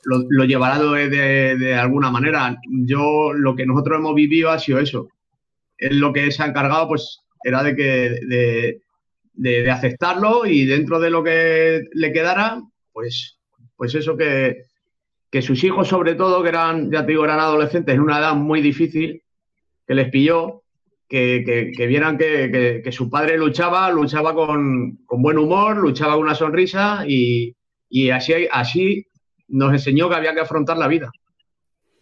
lo, 0.04 0.44
llevará 0.44 0.78
de, 0.78 1.74
alguna 1.74 2.10
manera. 2.10 2.56
Yo, 2.70 3.32
lo 3.32 3.56
que 3.56 3.66
nosotros 3.66 3.98
hemos 3.98 4.14
vivido 4.14 4.50
ha 4.50 4.58
sido 4.60 4.78
eso. 4.78 5.08
Él 5.76 5.98
lo 5.98 6.12
que 6.12 6.30
se 6.30 6.42
ha 6.42 6.46
encargado, 6.46 6.88
pues, 6.88 7.20
era 7.42 7.62
de 7.62 7.74
que 7.74 8.80
de, 9.34 9.70
aceptarlo 9.70 10.46
y 10.46 10.64
dentro 10.64 11.00
de 11.00 11.10
lo 11.10 11.24
que 11.24 11.82
le 11.92 12.12
quedara, 12.12 12.62
pues, 12.92 13.38
pues 13.76 13.94
eso 13.94 14.16
que, 14.16 14.62
que 15.36 15.42
sus 15.42 15.62
hijos, 15.64 15.86
sobre 15.86 16.14
todo, 16.14 16.42
que 16.42 16.48
eran, 16.48 16.90
ya 16.90 17.04
te 17.04 17.12
digo, 17.12 17.22
eran 17.22 17.40
adolescentes 17.40 17.94
en 17.94 18.00
una 18.00 18.20
edad 18.20 18.34
muy 18.34 18.62
difícil, 18.62 19.22
que 19.86 19.94
les 19.94 20.08
pilló, 20.08 20.62
que, 21.06 21.74
vieran 21.76 22.16
que, 22.16 22.88
su 22.90 23.10
padre 23.10 23.36
luchaba, 23.36 23.90
luchaba 23.90 24.34
con, 24.34 24.98
buen 25.06 25.36
humor, 25.36 25.76
luchaba 25.76 26.14
con 26.14 26.22
una 26.22 26.34
sonrisa 26.34 27.04
y, 27.06 27.54
así, 28.10 28.48
así 28.50 29.06
nos 29.48 29.72
enseñó 29.72 30.08
que 30.08 30.14
había 30.14 30.32
que 30.32 30.40
afrontar 30.40 30.78
la 30.78 30.88
vida. 30.88 31.10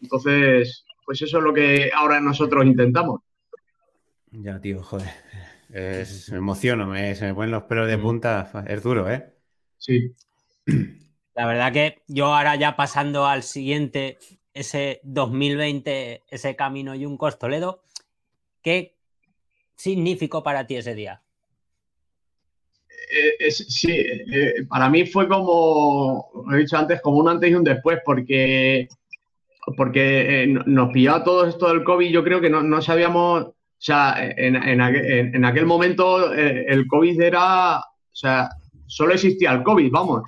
Entonces, 0.01 0.85
pues 1.05 1.21
eso 1.21 1.39
es 1.39 1.43
lo 1.43 1.53
que 1.53 1.91
ahora 1.93 2.21
nosotros 2.21 2.65
intentamos. 2.65 3.21
Ya, 4.31 4.61
tío, 4.61 4.81
joder. 4.81 5.11
me 5.71 6.37
emociono, 6.37 6.87
me, 6.87 7.17
se 7.17 7.27
me 7.27 7.35
ponen 7.35 7.51
los 7.51 7.65
pelos 7.65 7.89
de 7.89 7.99
punta. 7.99 8.65
Es 8.69 8.81
duro, 8.85 9.11
¿eh? 9.11 9.25
Sí. 9.77 10.15
La 11.35 11.47
verdad 11.47 11.73
que 11.73 12.03
yo 12.07 12.27
ahora 12.27 12.57
ya 12.57 12.77
pasando 12.77 13.27
al 13.27 13.43
siguiente, 13.43 14.19
ese 14.53 15.01
2020, 15.03 16.23
ese 16.29 16.57
camino 16.57 16.95
y 16.95 17.07
un 17.07 17.17
costoledo, 17.17 17.83
¿qué 18.63 18.95
significó 19.75 20.43
para 20.43 20.67
ti 20.67 20.77
ese 20.77 20.95
día? 20.95 21.21
Eh, 23.11 23.51
sí, 23.51 23.93
eh, 23.93 24.65
para 24.69 24.89
mí 24.89 25.07
fue 25.07 25.29
como, 25.29 26.31
he 26.53 26.59
dicho 26.59 26.77
antes, 26.77 27.01
como 27.01 27.19
un 27.19 27.29
antes 27.29 27.51
y 27.51 27.55
un 27.55 27.65
después, 27.65 27.99
porque, 28.05 28.89
porque 29.77 30.43
eh, 30.43 30.47
nos 30.47 30.93
pillaba 30.93 31.25
todo 31.25 31.47
esto 31.47 31.69
del 31.69 31.85
COVID, 31.85 32.11
yo 32.11 32.25
creo 32.25 32.41
que 32.41 32.51
no, 32.51 32.83
sabíamos, 32.83 33.43
o 33.43 33.55
sea, 33.79 34.15
en, 34.19 34.81
aquel, 35.45 35.67
momento 35.67 36.33
el 36.33 36.87
COVID 36.87 37.21
era, 37.21 37.79
o 37.79 37.83
sea, 38.13 38.49
solo 38.87 39.15
existía 39.15 39.53
el 39.53 39.63
COVID, 39.63 39.91
vamos. 39.91 40.23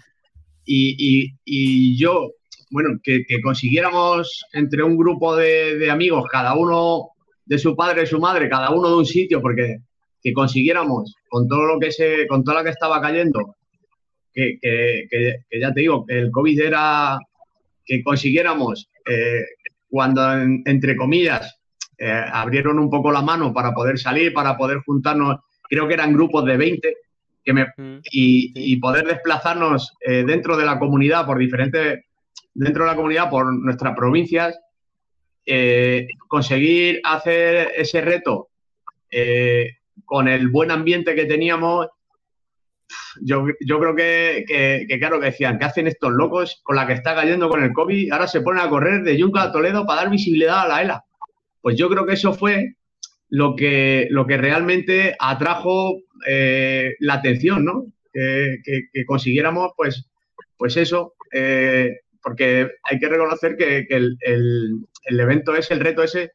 Y, 0.67 1.97
yo, 1.97 2.33
bueno, 2.71 2.99
que, 3.03 3.25
consiguiéramos 3.43 4.45
entre 4.53 4.83
un 4.83 4.97
grupo 4.97 5.37
de 5.37 5.91
amigos, 5.91 6.25
cada 6.31 6.55
uno 6.55 7.11
de 7.47 7.59
su 7.59 7.75
padre 7.77 8.03
y 8.03 8.07
su 8.07 8.19
madre, 8.19 8.49
cada 8.49 8.71
uno 8.71 8.91
de 8.91 8.97
un 8.97 9.07
sitio, 9.07 9.41
porque 9.41 9.79
que 10.23 10.33
consiguiéramos 10.33 11.15
con 11.29 11.47
todo 11.47 11.65
lo 11.67 11.79
que 11.79 11.93
se, 11.93 12.27
con 12.27 12.43
toda 12.43 12.59
la 12.59 12.65
que 12.65 12.71
estaba 12.71 13.01
cayendo, 13.01 13.55
que, 14.35 14.59
ya 15.61 15.73
te 15.73 15.81
digo, 15.81 16.05
que 16.05 16.19
el 16.19 16.31
COVID 16.33 16.61
era 16.61 17.19
que 17.85 18.03
consiguiéramos 18.03 18.91
eh, 19.09 19.45
cuando, 19.89 20.21
entre 20.33 20.97
comillas, 20.97 21.57
eh, 21.97 22.11
abrieron 22.33 22.81
un 22.81 22.91
poco 22.91 23.13
la 23.13 23.23
mano 23.23 23.55
para 23.55 23.73
poder 23.73 23.99
salir, 23.99 24.35
para 24.35 24.57
poder 24.57 24.79
juntarnos, 24.85 25.37
creo 25.71 25.87
que 25.87 25.95
eran 25.95 26.13
grupos 26.13 26.45
de 26.45 26.57
20, 26.57 26.95
que 27.47 27.53
me, 27.53 27.67
y, 28.11 28.77
poder 28.81 29.07
desplazarnos 29.07 29.95
eh, 30.01 30.25
dentro 30.27 30.57
de 30.57 30.67
la 30.67 30.81
comunidad 30.81 31.25
por 31.25 31.39
diferentes, 31.39 32.01
dentro 32.53 32.85
de 32.85 32.91
la 32.91 32.97
comunidad 32.97 33.31
por 33.31 33.55
nuestras 33.55 33.95
provincias, 33.95 34.59
eh, 35.47 36.09
conseguir 36.27 37.01
hacer 37.05 37.73
ese 37.77 38.01
reto 38.01 38.49
eh, 39.09 39.77
con 40.05 40.27
el 40.27 40.49
buen 40.49 40.73
ambiente 40.73 41.15
que 41.15 41.27
teníamos, 41.27 41.87
yo, 43.21 43.45
creo 43.45 43.95
que, 43.95 44.45
claro, 44.99 45.21
que 45.21 45.27
decían, 45.27 45.59
¿qué 45.59 45.67
hacen 45.67 45.87
estos 45.87 46.13
locos 46.13 46.61
con 46.65 46.75
la 46.75 46.87
que 46.87 46.95
está 46.95 47.15
cayendo 47.15 47.49
con 47.49 47.63
el 47.63 47.73
COVID? 47.73 48.13
Ahora 48.13 48.27
se 48.27 48.41
ponen 48.41 48.65
a 48.65 48.69
correr 48.69 49.05
de 49.05 49.17
Yunca 49.17 49.43
a 49.43 49.53
Toledo 49.53 49.87
para 49.87 50.03
dar 50.03 50.11
visibilidad 50.11 50.63
a 50.63 50.69
la 50.69 50.83
ELA. 50.83 51.05
Pues 51.61 51.77
yo 51.77 51.89
creo 51.89 52.05
que 52.07 52.15
eso 52.15 52.35
fue 52.35 52.75
lo 53.29 53.57
que, 53.57 54.09
lo 54.11 54.27
que 54.27 54.37
realmente 54.37 55.17
atrajo 55.19 56.01
eh, 56.27 56.95
la 57.01 57.15
atención, 57.15 57.65
¿no? 57.65 57.87
Que, 58.13 59.05
consiguiéramos, 59.07 59.73
pues, 59.77 60.09
pues 60.57 60.77
eso, 60.79 61.15
porque 62.23 62.71
hay 62.83 62.99
que 62.99 63.09
reconocer 63.09 63.57
que, 63.57 63.87
el, 63.91 64.17
el 65.07 65.21
evento 65.21 65.55
ese, 65.55 65.75
el 65.75 65.81
reto 65.81 66.03
ese, 66.03 66.33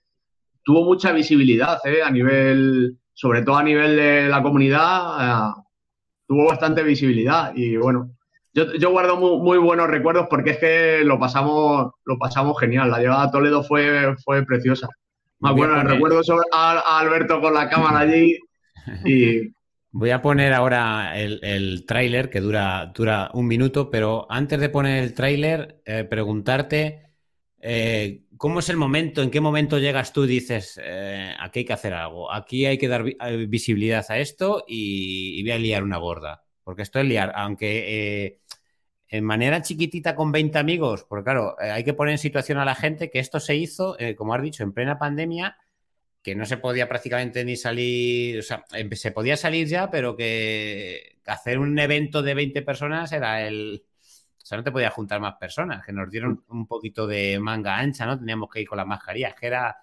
tuvo 0.63 0.84
mucha 0.86 1.12
visibilidad 1.12 1.80
¿eh? 1.86 2.02
a 2.04 2.10
nivel, 2.10 2.98
sobre 3.13 3.41
todo 3.41 3.58
a 3.58 3.63
nivel 3.63 3.96
de 3.96 4.28
la 4.28 4.41
comunidad, 4.41 5.50
eh, 5.50 5.62
tuvo 6.28 6.48
bastante 6.48 6.84
visibilidad 6.84 7.52
y 7.56 7.78
bueno, 7.78 8.12
yo, 8.54 8.91
guardo 8.91 9.15
muy, 9.17 9.58
buenos 9.58 9.88
recuerdos 9.88 10.28
porque 10.30 10.52
es 10.52 10.58
que 10.58 11.02
lo 11.06 11.17
pasamos, 11.17 11.94
lo 12.04 12.17
pasamos 12.17 12.60
genial. 12.60 12.91
La 12.91 13.00
llegada 13.00 13.24
a 13.24 13.32
Toledo 13.32 13.63
fue, 13.63 14.13
fue 14.26 14.46
preciosa. 14.46 14.89
Más 15.39 15.56
bueno, 15.56 15.82
recuerdo 15.84 16.22
a, 16.52 17.00
Alberto 17.00 17.39
con 17.39 17.54
la 17.54 17.70
cámara 17.70 18.00
allí 18.00 18.38
y 19.06 19.54
Voy 19.94 20.12
a 20.12 20.22
poner 20.22 20.54
ahora 20.54 21.18
el, 21.20 21.86
tráiler 21.86 22.30
que 22.30 22.40
dura, 22.40 22.92
dura 22.96 23.30
un 23.34 23.46
minuto, 23.48 23.90
pero 23.90 24.26
antes 24.30 24.60
de 24.60 24.70
poner 24.70 25.04
el 25.04 25.14
tráiler, 25.14 25.82
eh, 25.86 26.06
preguntarte 26.06 27.12
eh, 27.60 28.24
¿Cómo 28.38 28.60
es 28.60 28.70
el 28.70 28.78
momento? 28.78 29.22
¿En 29.22 29.30
qué 29.30 29.40
momento 29.42 29.78
llegas 29.78 30.14
tú 30.14 30.24
y 30.24 30.28
dices, 30.28 30.80
eh, 30.84 31.34
aquí 31.40 31.60
hay 31.60 31.66
que 31.66 31.74
hacer 31.74 31.94
algo? 31.94 32.32
Aquí 32.32 32.66
hay 32.66 32.78
que 32.78 32.88
dar 32.88 33.04
visibilidad 33.48 34.04
a 34.10 34.18
esto 34.18 34.64
y, 34.68 35.44
voy 35.44 35.52
a 35.52 35.60
liar 35.60 35.84
una 35.84 35.98
gorda. 35.98 36.44
Porque 36.64 36.82
esto 36.84 37.00
es 37.00 37.06
liar, 37.06 37.32
aunque 37.36 38.40
en 39.10 39.24
manera 39.26 39.62
chiquitita 39.62 40.16
con 40.16 40.32
20 40.32 40.58
amigos, 40.58 41.06
porque 41.08 41.26
claro, 41.26 41.56
hay 41.60 41.84
que 41.84 41.94
poner 41.94 42.14
en 42.14 42.18
situación 42.18 42.58
a 42.58 42.66
la 42.66 42.76
gente 42.76 43.12
que 43.12 43.20
esto 43.20 43.40
se 43.40 43.56
hizo, 43.56 43.98
como 44.18 44.34
has 44.34 44.42
dicho, 44.42 44.64
en 44.64 44.74
plena 44.74 44.98
pandemia, 44.98 45.58
que 46.22 46.36
no 46.36 46.46
se 46.46 46.58
podía 46.58 46.88
prácticamente 46.88 47.44
ni 47.44 47.56
salir, 47.56 48.40
o 48.40 48.44
sea, 48.44 48.64
se 48.92 49.12
podía 49.12 49.38
salir 49.38 49.68
ya, 49.68 49.90
pero 49.90 50.16
que 50.16 51.18
hacer 51.26 51.58
un 51.58 51.78
evento 51.80 52.22
de 52.22 52.36
20 52.36 52.62
personas 52.62 53.12
era 53.12 53.46
el, 53.46 53.84
o 54.42 54.46
sea, 54.46 54.58
no 54.58 54.64
te 54.64 54.72
podías 54.72 54.94
juntar 54.94 55.20
más 55.20 55.36
personas, 55.36 55.84
que 55.86 55.94
nos 55.94 56.10
dieron 56.10 56.44
un 56.50 56.68
poquito 56.68 57.08
de 57.08 57.40
manga 57.40 57.78
ancha, 57.78 58.06
¿no? 58.06 58.20
Teníamos 58.20 58.50
que 58.50 58.62
ir 58.62 58.68
con 58.68 58.78
las 58.78 58.88
mascarillas, 58.88 59.34
que 59.36 59.48
era... 59.48 59.78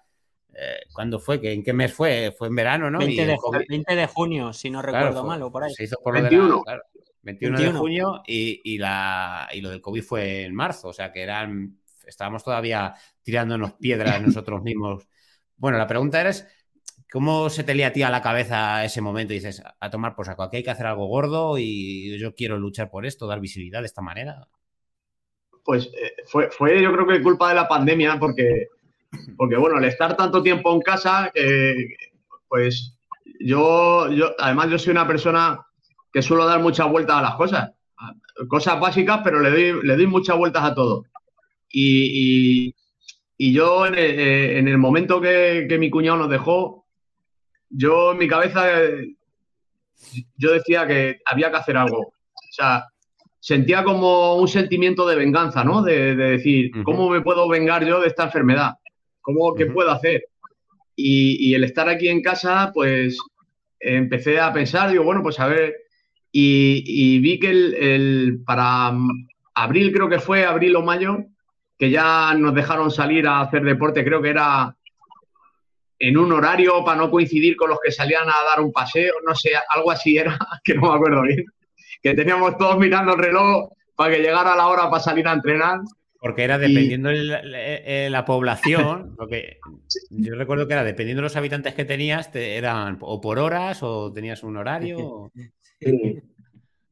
Eh, 0.51 0.79
¿Cuándo 0.91 1.19
fue? 1.19 1.39
¿En 1.43 1.63
qué 1.63 1.73
mes 1.73 1.93
fue? 1.93 2.33
Fue 2.35 2.47
en 2.47 2.55
verano, 2.55 2.89
¿no? 2.89 2.97
20, 2.97 3.25
de, 3.25 4.07
junio, 4.07 4.51
si 4.51 4.71
no 4.71 4.81
recuerdo 4.81 5.23
mal, 5.23 5.41
o 5.43 5.51
por 5.51 5.63
ahí. 5.63 5.73
Se 5.73 5.83
hizo 5.83 5.97
por 6.03 6.15
lo 6.15 6.21
21. 6.21 6.63
de 6.65 6.79
21, 7.21 7.59
de 7.59 7.71
junio 7.71 8.23
y, 8.25 8.77
la, 8.77 9.47
y 9.53 9.61
lo 9.61 9.69
del 9.69 9.81
COVID 9.81 10.01
fue 10.01 10.43
en 10.43 10.55
marzo, 10.55 10.89
o 10.89 10.93
sea 10.93 11.11
que 11.11 11.21
eran, 11.21 11.79
estábamos 12.05 12.43
todavía 12.43 12.95
tirándonos 13.21 13.73
piedras 13.73 14.21
nosotros 14.21 14.63
mismos. 14.63 15.07
Bueno, 15.59 15.77
la 15.77 15.87
pregunta 15.87 16.19
era, 16.19 16.31
¿cómo 17.11 17.49
se 17.49 17.63
te 17.63 17.75
lía 17.75 17.87
a 17.87 17.93
ti 17.93 18.01
a 18.01 18.09
la 18.09 18.21
cabeza 18.21 18.83
ese 18.83 19.01
momento? 19.01 19.33
Y 19.33 19.37
dices, 19.37 19.61
a 19.79 19.89
tomar 19.91 20.15
por 20.15 20.25
saco, 20.25 20.41
aquí 20.43 20.57
hay 20.57 20.63
que 20.63 20.71
hacer 20.71 20.87
algo 20.87 21.05
gordo 21.05 21.57
y 21.59 22.17
yo 22.17 22.33
quiero 22.33 22.57
luchar 22.57 22.89
por 22.89 23.05
esto, 23.05 23.27
dar 23.27 23.39
visibilidad 23.39 23.81
de 23.81 23.85
esta 23.85 24.01
manera 24.01 24.47
pues 25.69 25.85
eh, 25.85 26.13
fue, 26.25 26.49
fue 26.49 26.81
yo 26.81 26.91
creo 26.91 27.05
que 27.05 27.21
culpa 27.21 27.49
de 27.49 27.55
la 27.55 27.67
pandemia, 27.67 28.17
porque, 28.19 28.69
porque 29.37 29.55
bueno, 29.55 29.77
al 29.77 29.85
estar 29.85 30.17
tanto 30.17 30.41
tiempo 30.41 30.73
en 30.73 30.81
casa, 30.81 31.31
pues 32.47 32.97
yo, 33.39 34.09
yo, 34.11 34.33
además 34.39 34.71
yo 34.71 34.79
soy 34.79 34.89
una 34.91 35.05
persona 35.05 35.63
que 36.11 36.23
suelo 36.23 36.47
dar 36.47 36.59
muchas 36.59 36.89
vueltas 36.89 37.17
a 37.17 37.21
las 37.21 37.35
cosas, 37.35 37.71
cosas 38.47 38.79
básicas, 38.79 39.21
pero 39.23 39.39
le 39.41 39.51
doy, 39.51 39.85
le 39.85 39.95
doy 39.95 40.07
muchas 40.07 40.35
vueltas 40.37 40.63
a 40.63 40.73
todo. 40.73 41.05
Y, 41.71 42.73
yo 43.39 43.85
en 43.85 43.93
el, 43.95 44.19
eh, 44.19 44.59
en 44.59 44.67
el 44.67 44.77
momento 44.77 45.21
que, 45.21 45.65
que, 45.69 45.77
mi 45.79 45.89
cuñado 45.89 46.17
nos 46.17 46.29
dejó, 46.29 46.85
yo 47.69 48.11
en 48.11 48.17
mi 48.17 48.27
cabeza, 48.27 48.65
yo 50.37 50.51
decía 50.51 50.85
que 50.85 51.19
había 51.25 51.49
que 51.49 51.57
hacer 51.57 51.77
algo. 51.77 51.99
O 51.99 52.51
sea, 52.51 52.85
sentía 53.39 53.83
como 53.83 54.35
un 54.35 54.47
sentimiento 54.47 55.07
de 55.07 55.15
venganza, 55.15 55.63
¿no? 55.63 55.81
De, 55.81 56.15
decir, 56.15 56.71
¿cómo 56.83 57.09
me 57.09 57.21
puedo 57.21 57.47
vengar 57.47 57.85
yo 57.85 58.01
de 58.01 58.07
esta 58.07 58.25
enfermedad? 58.25 58.73
¿Cómo, 59.21 59.55
¿Qué 59.55 59.67
puedo 59.67 59.91
hacer? 59.91 60.25
Y, 60.95 61.53
el 61.53 61.63
estar 61.63 61.87
aquí 61.87 62.09
en 62.09 62.21
casa, 62.21 62.71
pues 62.73 63.17
empecé 63.79 64.39
a 64.39 64.51
pensar, 64.51 64.91
digo, 64.91 65.05
bueno, 65.05 65.23
pues 65.23 65.39
a 65.39 65.47
ver, 65.47 65.73
y, 66.31 67.19
vi 67.19 67.39
que 67.39 67.49
el, 67.49 68.41
para 68.45 68.91
abril, 69.53 69.93
creo 69.93 70.09
que 70.09 70.19
fue 70.19 70.45
abril 70.45 70.75
o 70.75 70.81
mayo, 70.81 71.19
que 71.79 71.89
ya 71.89 72.35
nos 72.35 72.53
dejaron 72.53 72.91
salir 72.91 73.25
a 73.25 73.41
hacer 73.41 73.63
deporte, 73.63 74.05
creo 74.05 74.21
que 74.21 74.29
era 74.29 74.75
en 75.97 76.17
un 76.17 76.31
horario 76.31 76.85
para 76.85 76.99
no 76.99 77.09
coincidir 77.09 77.55
con 77.55 77.69
los 77.69 77.79
que 77.83 77.91
salían 77.91 78.29
a 78.29 78.43
dar 78.47 78.61
un 78.61 78.71
paseo, 78.71 79.15
no 79.25 79.33
sé, 79.33 79.53
algo 79.69 79.89
así 79.89 80.17
era, 80.17 80.37
que 80.63 80.75
no 80.75 80.81
me 80.83 80.95
acuerdo 80.95 81.23
bien 81.23 81.45
que 82.01 82.13
teníamos 82.13 82.57
todos 82.57 82.77
mirando 82.77 83.13
el 83.13 83.19
reloj 83.19 83.71
para 83.95 84.15
que 84.15 84.21
llegara 84.21 84.55
la 84.55 84.67
hora 84.67 84.89
para 84.89 85.03
salir 85.03 85.27
a 85.27 85.33
entrenar. 85.33 85.79
Porque 86.21 86.43
era 86.43 86.57
dependiendo 86.57 87.09
de 87.09 88.09
la, 88.09 88.25
población, 88.25 89.15
porque 89.17 89.57
yo 90.09 90.35
recuerdo 90.35 90.67
que 90.67 90.73
era 90.73 90.83
dependiendo 90.83 91.21
de 91.21 91.25
los 91.25 91.37
habitantes 91.37 91.73
que 91.73 91.85
tenías, 91.85 92.33
eran 92.35 92.97
o 92.99 93.21
por 93.21 93.39
horas 93.39 93.81
o 93.83 94.11
tenías 94.11 94.43
un 94.43 94.57
horario. 94.57 95.31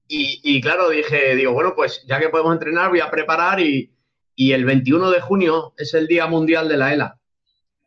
Y, 0.09 0.61
claro, 0.61 0.89
dije, 0.89 1.35
digo, 1.35 1.51
bueno, 1.51 1.73
pues 1.75 2.05
ya 2.07 2.19
que 2.19 2.29
podemos 2.29 2.53
entrenar, 2.53 2.89
voy 2.89 3.01
a 3.01 3.11
preparar 3.11 3.59
y, 3.59 3.91
y 4.39 4.51
el 4.51 4.65
21 4.65 5.09
de 5.09 5.19
junio 5.19 5.73
es 5.77 5.95
el 5.95 6.05
Día 6.05 6.27
Mundial 6.27 6.69
de 6.69 6.77
la 6.77 6.93
ELA. 6.93 7.17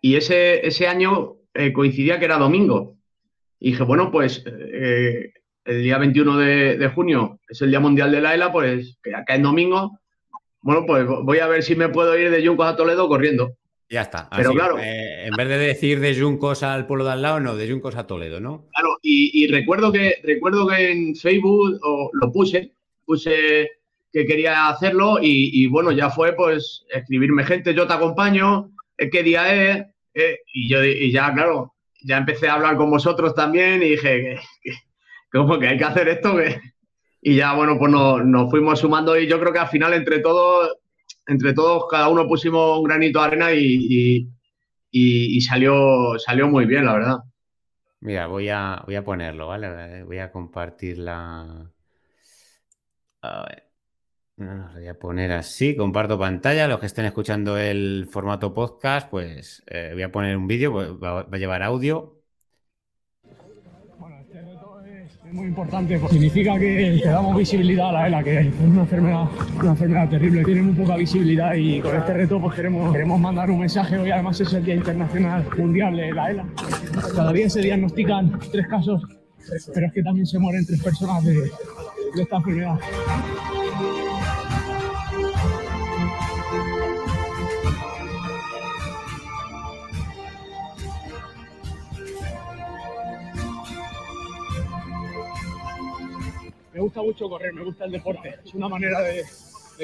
Y 0.00 0.16
ese, 0.16 0.66
ese 0.66 0.88
año 0.88 1.36
eh, 1.54 1.72
coincidía 1.72 2.18
que 2.18 2.24
era 2.24 2.38
domingo. 2.38 2.96
Y 3.60 3.70
dije, 3.70 3.84
bueno, 3.84 4.10
pues 4.10 4.42
eh, 4.46 5.32
el 5.64 5.82
día 5.82 5.98
21 5.98 6.36
de, 6.38 6.90
junio 6.92 7.38
es 7.48 7.62
el 7.62 7.70
Día 7.70 7.78
Mundial 7.78 8.10
de 8.10 8.20
la 8.20 8.34
ELA, 8.34 8.50
pues 8.50 8.98
que 9.00 9.14
acá 9.14 9.36
es 9.36 9.42
domingo. 9.42 10.00
Bueno, 10.60 10.84
pues 10.86 11.06
voy 11.06 11.38
a 11.38 11.46
ver 11.46 11.62
si 11.62 11.76
me 11.76 11.88
puedo 11.88 12.18
ir 12.18 12.32
de 12.32 12.42
Yuncos 12.42 12.66
a 12.66 12.74
Toledo 12.74 13.06
corriendo. 13.06 13.56
Ya 13.88 14.02
está. 14.02 14.28
Pero 14.34 14.52
claro. 14.52 14.76
Eh, 14.80 15.26
en 15.26 15.36
vez 15.36 15.48
de 15.48 15.58
decir 15.58 16.00
de 16.00 16.14
Yuncos 16.14 16.64
al 16.64 16.88
pueblo 16.88 17.04
de 17.04 17.12
al 17.12 17.22
lado, 17.22 17.38
no, 17.38 17.54
de 17.54 17.68
Yuncos 17.68 17.94
a 17.94 18.08
Toledo, 18.08 18.40
¿no? 18.40 18.66
Claro, 18.74 18.98
y, 19.02 19.46
recuerdo, 19.46 19.92
que, 19.92 20.16
recuerdo 20.24 20.66
que 20.66 20.90
en 20.90 21.14
Facebook 21.14 21.78
lo 22.12 22.32
puse, 22.32 22.72
puse 23.04 23.79
que 24.12 24.26
quería 24.26 24.68
hacerlo 24.68 25.18
y, 25.20 25.66
bueno, 25.68 25.92
ya 25.92 26.10
fue 26.10 26.34
pues 26.34 26.84
escribirme 26.88 27.44
gente, 27.44 27.74
yo 27.74 27.86
te 27.86 27.94
acompaño, 27.94 28.70
¿qué 28.96 29.22
día 29.22 29.52
es? 29.52 29.86
Eh, 30.14 30.38
y 30.52 30.68
yo 30.68 30.84
y 30.84 31.12
ya, 31.12 31.32
claro, 31.32 31.74
ya 32.02 32.18
empecé 32.18 32.48
a 32.48 32.54
hablar 32.54 32.76
con 32.76 32.90
vosotros 32.90 33.34
también 33.34 33.82
y 33.82 33.90
dije 33.90 34.38
que, 34.62 34.72
como 35.32 35.58
que 35.58 35.68
hay 35.68 35.78
que 35.78 35.84
hacer 35.84 36.08
esto 36.08 36.36
que... 36.36 36.60
y 37.22 37.36
ya 37.36 37.54
bueno, 37.54 37.78
pues 37.78 37.92
nos, 37.92 38.50
fuimos 38.50 38.80
sumando 38.80 39.16
y 39.18 39.28
yo 39.28 39.38
creo 39.38 39.52
que 39.52 39.60
al 39.60 39.68
final 39.68 39.94
entre 39.94 40.18
todos, 40.18 40.76
entre 41.26 41.52
todos 41.52 41.84
cada 41.90 42.08
uno 42.08 42.26
pusimos 42.26 42.78
un 42.78 42.84
granito 42.84 43.20
de 43.20 43.26
arena 43.26 43.52
y, 43.52 44.28
y 44.90 45.40
salió, 45.42 46.18
salió 46.18 46.48
muy 46.48 46.66
bien, 46.66 46.84
la 46.86 46.94
verdad. 46.94 47.18
Mira, 48.00 48.26
voy 48.26 48.48
a, 48.48 48.82
voy 48.86 48.96
a 48.96 49.04
ponerlo, 49.04 49.46
¿vale? 49.46 50.04
Voy 50.04 50.18
a 50.18 50.32
compartir 50.32 50.98
la... 50.98 51.70
A 53.22 53.42
ver. 53.46 53.69
Voy 54.40 54.88
a 54.88 54.94
poner 54.94 55.32
así, 55.32 55.76
comparto 55.76 56.18
pantalla. 56.18 56.66
Los 56.66 56.80
que 56.80 56.86
estén 56.86 57.04
escuchando 57.04 57.58
el 57.58 58.08
formato 58.10 58.54
podcast, 58.54 59.10
pues 59.10 59.62
eh, 59.66 59.90
voy 59.92 60.02
a 60.02 60.10
poner 60.10 60.34
un 60.34 60.46
vídeo, 60.46 60.72
pues, 60.72 60.88
va, 60.92 61.26
a 61.30 61.36
llevar 61.36 61.62
audio. 61.62 62.22
Bueno, 63.98 64.16
este 64.20 64.40
reto 64.40 64.80
es, 64.80 65.34
muy 65.34 65.46
importante, 65.46 65.98
porque 65.98 66.14
significa 66.14 66.58
que, 66.58 67.02
damos 67.04 67.36
visibilidad 67.36 67.90
a 67.90 67.92
la 67.92 68.06
ELA, 68.06 68.24
que 68.24 68.38
es 68.40 68.54
una 68.64 68.80
enfermedad, 68.80 69.28
una 69.60 69.70
enfermedad 69.72 70.08
terrible, 70.08 70.42
tiene 70.42 70.62
muy 70.62 70.74
poca 70.74 70.96
visibilidad 70.96 71.52
y 71.52 71.80
con 71.82 71.94
este 71.94 72.14
reto 72.14 72.40
pues 72.40 72.54
queremos, 72.54 72.92
queremos 72.92 73.20
mandar 73.20 73.50
un 73.50 73.60
mensaje. 73.60 73.98
Hoy 73.98 74.10
además 74.10 74.40
es 74.40 74.50
el 74.54 74.64
Día 74.64 74.76
Internacional 74.76 75.46
Mundial 75.58 75.96
de 75.98 76.12
la 76.12 76.30
ELA. 76.30 76.46
Cada 77.14 77.30
día 77.34 77.50
se 77.50 77.60
diagnostican 77.60 78.40
tres 78.50 78.66
casos, 78.68 79.02
pero 79.74 79.86
es 79.86 79.92
que 79.92 80.02
también 80.02 80.24
se 80.24 80.38
mueren 80.38 80.64
tres 80.64 80.82
personas 80.82 81.22
de, 81.26 81.34
de 81.34 82.22
esta 82.22 82.36
enfermedad. 82.36 82.78
Me 96.80 96.84
gusta 96.84 97.02
mucho 97.02 97.28
correr, 97.28 97.52
me 97.52 97.62
gusta 97.62 97.84
el 97.84 97.92
deporte. 97.92 98.38
Es 98.42 98.54
una 98.54 98.66
manera 98.66 99.00
de, 99.00 99.22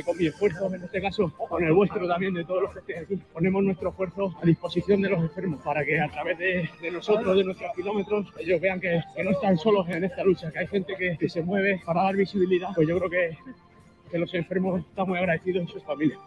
con 0.02 0.16
mi 0.16 0.28
esfuerzo, 0.28 0.74
en 0.74 0.82
este 0.82 1.02
caso, 1.02 1.30
con 1.30 1.62
el 1.62 1.74
vuestro 1.74 2.08
también, 2.08 2.32
de 2.32 2.42
todos 2.44 2.62
los 2.62 2.72
que 2.72 2.78
estén 2.78 3.02
aquí, 3.02 3.16
ponemos 3.34 3.62
nuestro 3.62 3.90
esfuerzo 3.90 4.34
a 4.42 4.46
disposición 4.46 5.02
de 5.02 5.10
los 5.10 5.20
enfermos 5.20 5.62
para 5.62 5.84
que 5.84 6.00
a 6.00 6.08
través 6.08 6.38
de, 6.38 6.90
nosotros, 6.90 7.36
de 7.36 7.44
nuestros 7.44 7.70
kilómetros, 7.76 8.32
ellos 8.38 8.58
vean 8.62 8.80
que, 8.80 9.02
no 9.22 9.30
están 9.30 9.58
solos 9.58 9.86
en 9.90 10.04
esta 10.04 10.24
lucha, 10.24 10.50
que 10.50 10.58
hay 10.58 10.66
gente 10.68 10.94
que, 10.96 11.28
se 11.28 11.42
mueve 11.42 11.82
para 11.84 12.04
dar 12.04 12.16
visibilidad. 12.16 12.70
Pues 12.74 12.88
yo 12.88 12.96
creo 12.98 13.10
que, 13.10 13.38
que 14.10 14.18
los 14.18 14.32
enfermos 14.32 14.80
están 14.80 15.06
muy 15.06 15.18
agradecidos 15.18 15.62
en 15.62 15.68
sus 15.68 15.82
familias. 15.82 16.18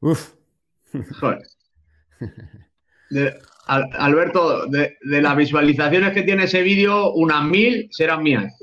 Uf. 0.00 0.32
Joder. 1.20 1.42
Alberto, 3.68 4.66
de, 4.66 4.96
las 5.02 5.36
visualizaciones 5.36 6.12
que 6.12 6.22
tiene 6.22 6.44
ese 6.44 6.62
vídeo, 6.62 7.12
unas 7.12 7.44
mil 7.44 7.88
serán 7.90 8.22
mías. 8.22 8.54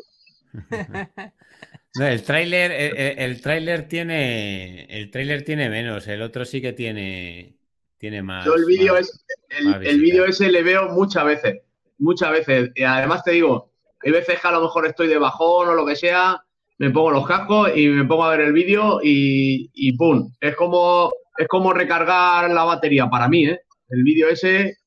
el 2.02 2.24
tráiler, 2.24 2.72
el, 3.18 3.39
tráiler 3.39 3.88
tiene, 3.88 4.86
el 4.86 5.12
tráiler 5.12 5.44
tiene 5.44 5.70
menos, 5.70 6.08
el 6.08 6.24
otro 6.24 6.44
sí 6.44 6.60
que 6.60 6.74
tiene, 6.74 7.56
tiene 8.00 8.24
más. 8.24 8.46
Yo 8.46 8.56
el 8.56 8.65
vídeo 8.65 8.98
es, 8.98 9.24
el, 9.50 10.00
vídeo 10.00 10.26
ese 10.26 10.52
le 10.52 10.63
veo 10.63 10.89
muchas 10.89 11.24
veces, 11.24 11.62
muchas 12.00 12.32
veces. 12.32 12.72
Y 12.74 12.82
además 12.82 13.24
te 13.24 13.32
digo, 13.32 13.74
hay 14.04 14.12
veces 14.12 14.39
que 14.39 14.48
a 14.48 14.52
lo 14.52 14.62
mejor 14.62 14.88
estoy 14.88 15.08
de 15.08 15.20
bajón 15.20 15.70
o 15.70 15.76
lo 15.76 15.86
que 15.86 15.96
sea, 15.96 16.44
me 16.80 16.89
pongo 16.89 17.12
los 17.12 17.28
cascos 17.28 17.72
y 17.76 17.88
me 17.89 18.06
pongo 18.06 18.24
a 18.24 18.32
ver 18.32 18.41
el 18.41 18.54
vídeo 18.54 19.00
y, 19.04 19.70
y 19.72 19.96
pum, 19.96 20.32
es 20.41 20.56
como, 20.56 21.13
es 21.38 21.48
como 21.48 21.74
recargar 21.74 22.50
la 22.50 22.63
batería 22.63 23.08
para 23.08 23.28
mí, 23.30 23.46
¿eh? 23.46 23.60
El 23.88 24.04
vídeo 24.04 24.30
ese 24.30 24.78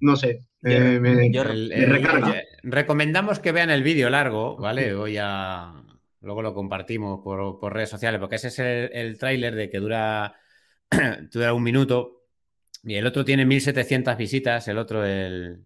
no 0.00 0.16
sé. 0.16 0.44
recomendamos 2.62 3.38
que 3.38 3.52
vean 3.52 3.70
el 3.70 3.82
vídeo 3.82 4.10
largo, 4.10 4.56
¿vale? 4.56 4.94
Voy 4.94 5.16
a. 5.20 5.74
Luego 6.22 6.42
lo 6.42 6.52
compartimos 6.52 7.20
por, 7.22 7.72
redes 7.72 7.88
sociales, 7.88 8.20
porque 8.20 8.36
ese 8.36 8.48
es 8.48 8.58
el, 8.58 9.18
tráiler 9.18 9.54
de 9.54 9.70
que 9.70 9.78
dura, 9.78 10.34
dura 11.32 11.54
un 11.54 11.62
minuto. 11.62 12.24
Y 12.82 12.94
el 12.94 13.06
otro 13.06 13.24
tiene 13.24 13.44
1700 13.44 14.16
visitas, 14.16 14.68
el 14.68 14.78
otro, 14.78 15.04
el, 15.04 15.64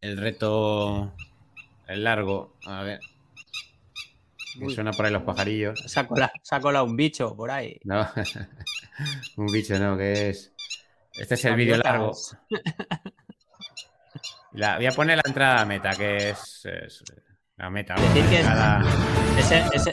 el 0.00 0.16
reto, 0.16 1.14
el 1.88 2.04
largo. 2.04 2.56
A 2.66 2.82
ver. 2.82 3.00
suena 4.72 4.92
por 4.92 5.06
ahí 5.06 5.12
los 5.12 5.22
pajarillos. 5.22 5.96
Ha 6.50 6.60
colado 6.60 6.84
un 6.84 6.96
bicho 6.96 7.36
por 7.36 7.50
ahí. 7.50 7.80
No, 7.84 8.08
un 9.36 9.46
bicho 9.46 9.78
no, 9.78 9.96
que 9.96 10.30
es. 10.30 10.49
Este 11.20 11.34
es 11.34 11.44
el 11.44 11.54
vídeo 11.54 11.76
largo. 11.76 12.12
voy 14.76 14.86
a 14.86 14.92
poner 14.92 15.16
la 15.16 15.22
entrada 15.26 15.66
meta, 15.66 15.90
que 15.90 16.30
es, 16.30 16.62
la 17.56 17.68
meta. 17.68 17.94
ese, 19.38 19.64
ese... 19.72 19.92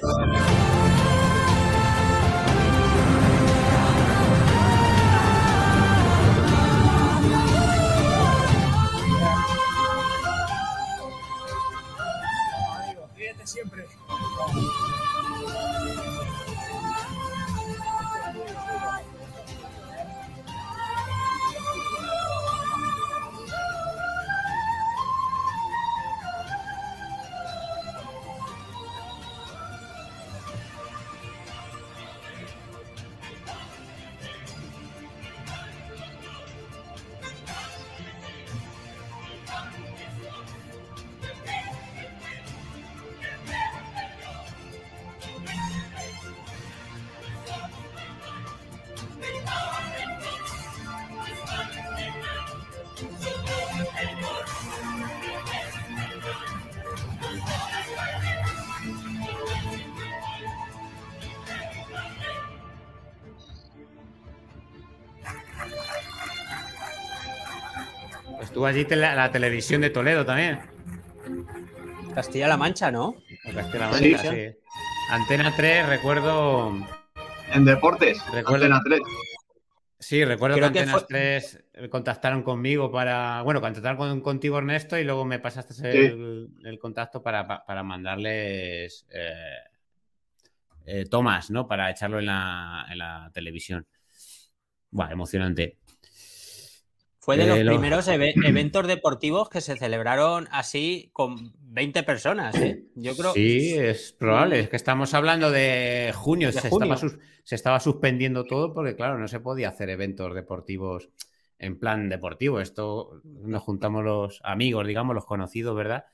Estuvo 68.58 68.66
allí 68.66 68.86
la, 68.90 69.32
televisión 69.32 69.82
de 69.82 69.92
Toledo 69.92 70.26
también. 70.26 70.60
Castilla-La 72.16 72.58
Mancha, 72.58 72.90
¿no? 72.90 73.16
Castilla-La 73.44 73.90
Mancha, 73.92 74.32
sí. 74.32 74.48
Antena 75.12 75.56
3, 75.56 75.88
recuerdo. 75.88 76.76
En 77.54 77.66
deportes. 77.66 78.20
Recuerdo... 78.32 78.66
Antena 78.66 78.82
3. 78.84 79.02
Sí, 80.00 80.26
recuerdo 80.26 80.58
que 80.58 80.66
Antena 80.66 81.00
3 81.08 81.66
contactaron 81.92 82.42
conmigo 82.42 82.92
para. 82.92 83.44
Bueno, 83.44 83.62
contactaron 83.62 84.22
contigo, 84.22 84.58
Ernesto, 84.58 84.98
y 84.98 85.04
luego 85.04 85.24
me 85.24 85.38
pasaste 85.38 86.08
el, 86.08 86.80
contacto 86.82 87.22
para, 87.22 87.84
mandarles 87.84 89.06
eh, 89.12 89.58
eh, 90.88 91.06
tomas, 91.06 91.52
¿no? 91.52 91.68
Para 91.68 91.92
echarlo 91.92 92.18
en 92.18 92.26
la, 92.26 92.88
en 92.90 92.98
la 92.98 93.30
televisión. 93.32 93.86
Bueno, 94.90 95.12
emocionante. 95.12 95.78
Fue 97.28 97.36
de 97.36 97.46
los 97.46 97.60
primeros 97.60 98.08
eventos 98.08 98.88
deportivos 98.88 99.50
que 99.50 99.60
se 99.60 99.76
celebraron 99.76 100.48
así 100.50 101.10
con 101.12 101.52
20 101.60 102.04
personas. 102.04 102.56
¿eh? 102.56 102.86
Yo 102.96 103.18
creo. 103.18 103.34
Sí, 103.34 103.74
es 103.74 104.14
probable. 104.14 104.62
Es 104.62 104.70
que 104.70 104.78
estamos 104.78 105.14
hablando 105.14 105.52
de 105.52 106.14
junio. 106.16 106.54
se, 106.54 106.70
Estaba 107.50 107.82
suspendiendo 107.82 108.46
todo 108.46 108.74
porque, 108.74 108.96
claro, 108.96 109.18
no 109.20 109.28
se 109.28 109.42
podía 109.42 109.68
hacer 109.68 109.90
eventos 109.90 110.34
deportivos 110.34 111.10
en 111.60 111.78
plan 111.78 112.08
deportivo. 112.08 112.62
Esto 112.62 113.20
nos 113.26 113.62
juntamos 113.62 114.06
los 114.06 114.40
amigos, 114.46 114.88
digamos, 114.88 115.14
los 115.14 115.26
conocidos, 115.26 115.76
¿verdad? 115.76 116.06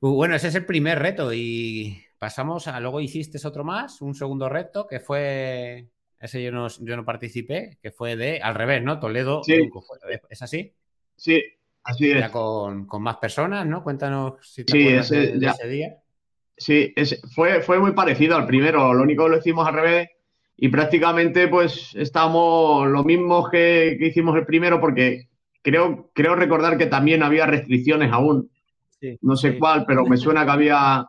Uh, 0.00 0.10
bueno, 0.10 0.34
ese 0.36 0.48
es 0.48 0.54
el 0.56 0.66
primer 0.66 0.98
reto 0.98 1.32
y 1.32 2.04
pasamos 2.18 2.68
a. 2.68 2.78
Luego 2.80 3.00
hiciste 3.00 3.38
otro 3.48 3.64
más, 3.64 4.02
un 4.02 4.14
segundo 4.14 4.50
reto 4.50 4.86
que 4.86 5.00
fue 5.00 5.88
ese 6.20 6.42
yo 6.42 6.52
no, 6.52 6.68
yo 6.68 6.96
no 6.96 7.04
participé, 7.04 7.78
que 7.82 7.90
fue 7.90 8.16
de 8.16 8.40
al 8.40 8.54
revés, 8.54 8.82
¿no? 8.82 8.98
Toledo. 8.98 9.42
Sí. 9.44 9.68
¿Es 10.30 10.42
así? 10.42 10.72
Sí, 11.14 11.42
así 11.84 12.10
es. 12.10 12.20
Ya 12.20 12.30
con, 12.30 12.86
más 13.00 13.16
personas, 13.16 13.66
¿no? 13.66 13.82
Cuéntanos 13.82 14.34
si 14.42 14.64
te 14.64 14.72
sí, 14.72 14.88
ese, 14.88 15.38
de, 15.38 15.46
ese 15.46 15.68
día. 15.68 15.96
Sí, 16.56 16.94
fue, 17.34 17.60
fue 17.60 17.78
muy 17.78 17.92
parecido 17.92 18.36
al 18.36 18.46
primero. 18.46 18.94
Lo 18.94 19.02
único 19.02 19.24
que 19.24 19.30
lo 19.30 19.38
hicimos 19.38 19.68
al 19.68 19.74
revés 19.74 20.08
y 20.56 20.68
prácticamente 20.68 21.48
pues 21.48 21.94
estamos 21.94 22.88
lo 22.88 23.04
mismo 23.04 23.48
que, 23.50 23.96
hicimos 24.00 24.36
el 24.36 24.46
primero 24.46 24.80
porque 24.80 25.28
creo, 25.62 26.10
creo 26.14 26.34
recordar 26.34 26.78
que 26.78 26.86
también 26.86 27.22
había 27.22 27.46
restricciones 27.46 28.10
aún. 28.12 28.50
no 29.20 29.36
sé 29.36 29.58
cuál, 29.58 29.84
pero 29.86 30.06
me 30.06 30.16
suena 30.16 30.44
que 30.44 30.50
había, 30.50 31.06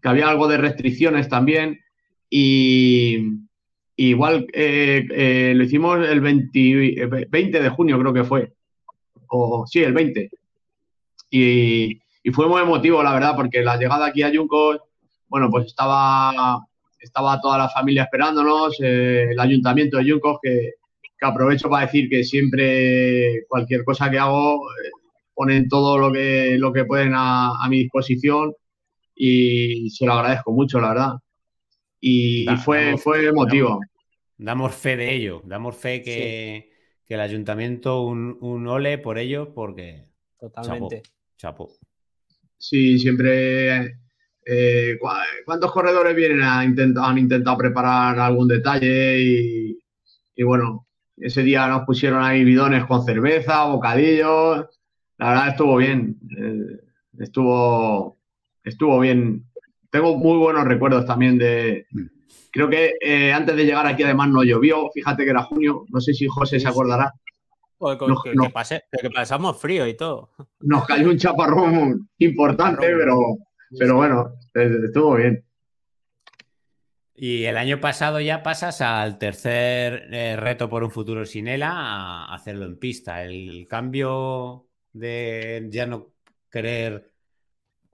que 0.00 0.08
había 0.08 0.28
algo 0.28 0.48
de 0.48 0.56
restricciones 0.56 1.28
también. 1.28 1.80
Y, 2.30 3.18
Igual 3.96 4.46
eh, 4.52 5.06
eh, 5.10 5.52
lo 5.54 5.64
hicimos 5.64 5.98
el 6.06 6.20
20, 6.20 7.26
20, 7.28 7.62
de 7.62 7.68
junio, 7.68 7.98
creo 7.98 8.12
que 8.12 8.24
fue. 8.24 8.52
O 9.28 9.64
sí, 9.66 9.82
el 9.82 9.92
20. 9.92 10.30
Y, 11.30 12.00
fue 12.32 12.48
muy 12.48 12.62
emotivo, 12.62 13.02
la 13.02 13.12
verdad, 13.12 13.34
porque 13.36 13.62
la 13.62 13.76
llegada 13.76 14.06
aquí 14.06 14.22
a 14.22 14.30
Yuncos, 14.30 14.78
bueno, 15.28 15.50
pues 15.50 15.66
estaba, 15.66 16.58
estaba 16.98 17.40
toda 17.40 17.58
la 17.58 17.68
familia 17.68 18.04
esperándonos, 18.04 18.76
eh, 18.80 19.28
el 19.30 19.38
ayuntamiento 19.38 19.98
de 19.98 20.06
Yuncos, 20.06 20.38
que, 20.42 20.72
aprovecho 21.20 21.70
para 21.70 21.86
decir 21.86 22.10
que 22.10 22.22
siempre 22.22 23.46
cualquier 23.48 23.82
cosa 23.82 24.10
que 24.10 24.18
hago 24.18 24.60
ponen 25.32 25.70
todo 25.70 25.96
lo 25.96 26.12
que, 26.12 26.56
lo 26.58 26.70
que 26.70 26.84
pueden 26.84 27.12
a 27.16 27.66
mi 27.70 27.78
disposición 27.78 28.52
y 29.14 29.88
se 29.88 30.04
lo 30.04 30.12
agradezco 30.12 30.52
mucho, 30.52 30.78
la 30.80 30.88
verdad 30.90 31.14
y, 32.06 32.46
fue, 32.58 32.98
fue 32.98 33.26
emotivo. 33.26 33.80
Damos, 34.36 34.74
fe 34.74 34.94
de 34.94 35.14
ello, 35.14 35.40
damos 35.46 35.74
fe 35.74 36.02
que, 36.02 36.70
el 37.08 37.20
ayuntamiento 37.20 38.02
un, 38.02 38.36
un, 38.42 38.66
ole 38.66 38.98
por 38.98 39.18
ello 39.18 39.54
porque... 39.54 40.04
Totalmente. 40.38 41.02
Chapo. 41.38 41.70
Sí, 42.58 42.98
siempre... 42.98 44.00
Eh, 44.44 44.98
¿Cuántos 45.46 45.72
corredores 45.72 46.14
vienen 46.14 46.42
a 46.42 46.62
intentar, 46.62 47.04
han 47.06 47.16
intentado 47.16 47.56
preparar 47.56 48.18
algún 48.18 48.48
detalle? 48.48 49.18
Y, 49.18 49.78
y 50.36 50.42
bueno, 50.42 50.86
ese 51.16 51.42
día 51.42 51.66
nos 51.68 51.86
pusieron 51.86 52.22
ahí 52.22 52.44
bidones 52.44 52.84
con 52.84 53.02
cerveza, 53.02 53.64
bocadillos. 53.64 54.66
La 55.16 55.28
verdad 55.30 55.48
estuvo 55.48 55.76
bien. 55.76 56.18
Eh, 56.38 56.80
estuvo, 57.20 58.18
estuvo 58.62 59.00
bien 59.00 59.46
tengo 59.94 60.16
muy 60.16 60.36
buenos 60.38 60.64
recuerdos 60.64 61.06
también 61.06 61.38
de. 61.38 61.86
Creo 62.50 62.68
que 62.68 62.94
eh, 63.00 63.32
antes 63.32 63.54
de 63.54 63.64
llegar 63.64 63.86
aquí, 63.86 64.02
además, 64.02 64.28
no 64.28 64.42
llovió. 64.42 64.90
Fíjate 64.92 65.22
que 65.22 65.30
era 65.30 65.44
junio. 65.44 65.84
No 65.88 66.00
sé 66.00 66.12
si 66.12 66.26
José 66.26 66.58
se 66.58 66.66
acordará. 66.66 67.12
que, 67.78 69.10
pasamos 69.14 69.60
frío 69.60 69.86
y 69.86 69.96
todo. 69.96 70.30
Nos 70.58 70.84
cayó 70.84 71.10
un 71.10 71.16
chaparrón 71.16 72.08
importante, 72.18 72.88
pero, 72.88 73.18
pero 73.78 73.94
bueno, 73.94 74.32
estuvo 74.52 75.14
bien. 75.14 75.44
Y 77.14 77.44
el 77.44 77.56
año 77.56 77.78
pasado 77.78 78.18
ya 78.18 78.42
pasas 78.42 78.80
al 78.80 79.16
tercer 79.18 80.08
eh, 80.12 80.34
reto 80.34 80.68
por 80.68 80.82
un 80.82 80.90
futuro 80.90 81.24
sin 81.24 81.46
ELA 81.46 81.70
a 81.70 82.34
hacerlo 82.34 82.64
en 82.66 82.80
pista. 82.80 83.22
El 83.22 83.68
cambio 83.68 84.66
de 84.92 85.68
ya 85.70 85.86
no 85.86 86.08
querer 86.50 87.12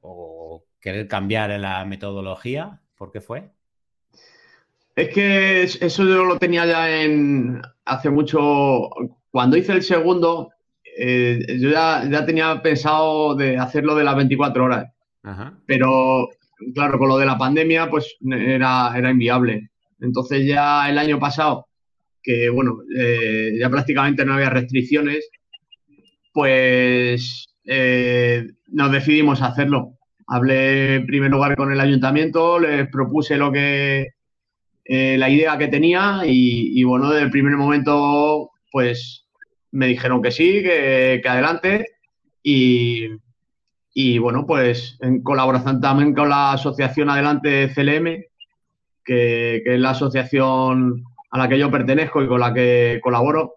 o 0.01 0.65
querer 0.81 1.09
cambiar 1.09 1.51
la 1.61 1.85
metodología? 1.85 2.81
¿Por 2.97 3.11
qué 3.11 3.21
fue? 3.21 3.51
Es 4.97 5.09
que 5.15 5.63
eso 5.63 6.05
yo 6.05 6.25
lo 6.25 6.39
tenía 6.39 6.67
ya 6.67 7.03
en 7.03 7.63
hace 7.85 8.11
mucho. 8.11 8.91
Cuando 9.31 9.57
hice 9.57 9.73
el 9.73 9.83
segundo, 9.83 10.51
eh, 10.97 11.57
yo 11.59 11.71
ya, 11.71 12.27
tenía 12.27 12.61
pensado 12.63 13.35
de 13.35 13.57
hacerlo 13.57 13.95
de 13.95 14.05
las 14.05 14.17
24 14.17 14.65
horas. 14.65 14.93
Pero 15.67 16.29
claro, 16.75 16.99
con 16.99 17.09
lo 17.09 17.19
de 17.19 17.27
la 17.27 17.39
pandemia, 17.39 17.89
pues 17.89 18.17
era, 18.21 18.93
era 18.97 19.11
inviable. 19.11 19.71
Entonces 20.01 20.47
ya 20.47 20.89
el 20.89 20.99
año 20.99 21.19
pasado, 21.19 21.69
que 22.23 22.49
bueno, 22.51 22.79
eh, 22.97 23.53
ya 23.59 23.71
prácticamente 23.71 24.25
no 24.25 24.35
había 24.35 24.51
restricciones, 24.51 25.29
pues 26.33 27.55
eh, 27.65 28.47
nos 28.67 28.93
decidimos 28.93 29.43
hacerlo. 29.43 29.99
Hablé 30.33 30.95
en 30.95 31.07
primer 31.07 31.29
lugar 31.29 31.57
con 31.57 31.73
el 31.73 31.81
ayuntamiento, 31.81 32.61
les 32.61 32.89
propuse 32.89 33.37
lo 33.37 33.51
que 33.51 34.11
eh, 34.85 35.19
la 35.19 35.29
idea 35.29 35.59
que 35.59 35.67
tenía 35.67 36.21
y, 36.25 36.85
bueno, 36.85 37.11
desde 37.11 37.25
el 37.25 37.33
primer 37.33 37.57
momento 37.57 38.51
pues 38.71 39.27
me 39.73 39.89
dijeron 39.89 40.23
que 40.23 40.31
sí, 40.31 40.63
que, 40.63 41.21
adelante 41.29 41.87
y, 42.45 43.09
bueno, 44.21 44.47
pues 44.47 44.99
en 45.01 45.21
colaboración 45.25 45.81
también 45.81 46.15
con 46.15 46.29
la 46.29 46.53
asociación 46.53 47.11
Adelante 47.11 47.73
CLM, 47.75 48.25
que, 49.05 49.63
es 49.65 49.81
la 49.81 49.91
asociación 49.91 51.03
a 51.33 51.39
la 51.39 51.49
que 51.49 51.59
yo 51.59 51.73
pertenezco 51.73 52.23
y 52.23 52.29
con 52.29 52.39
la 52.39 52.55
que 52.55 53.01
colaboro, 53.03 53.55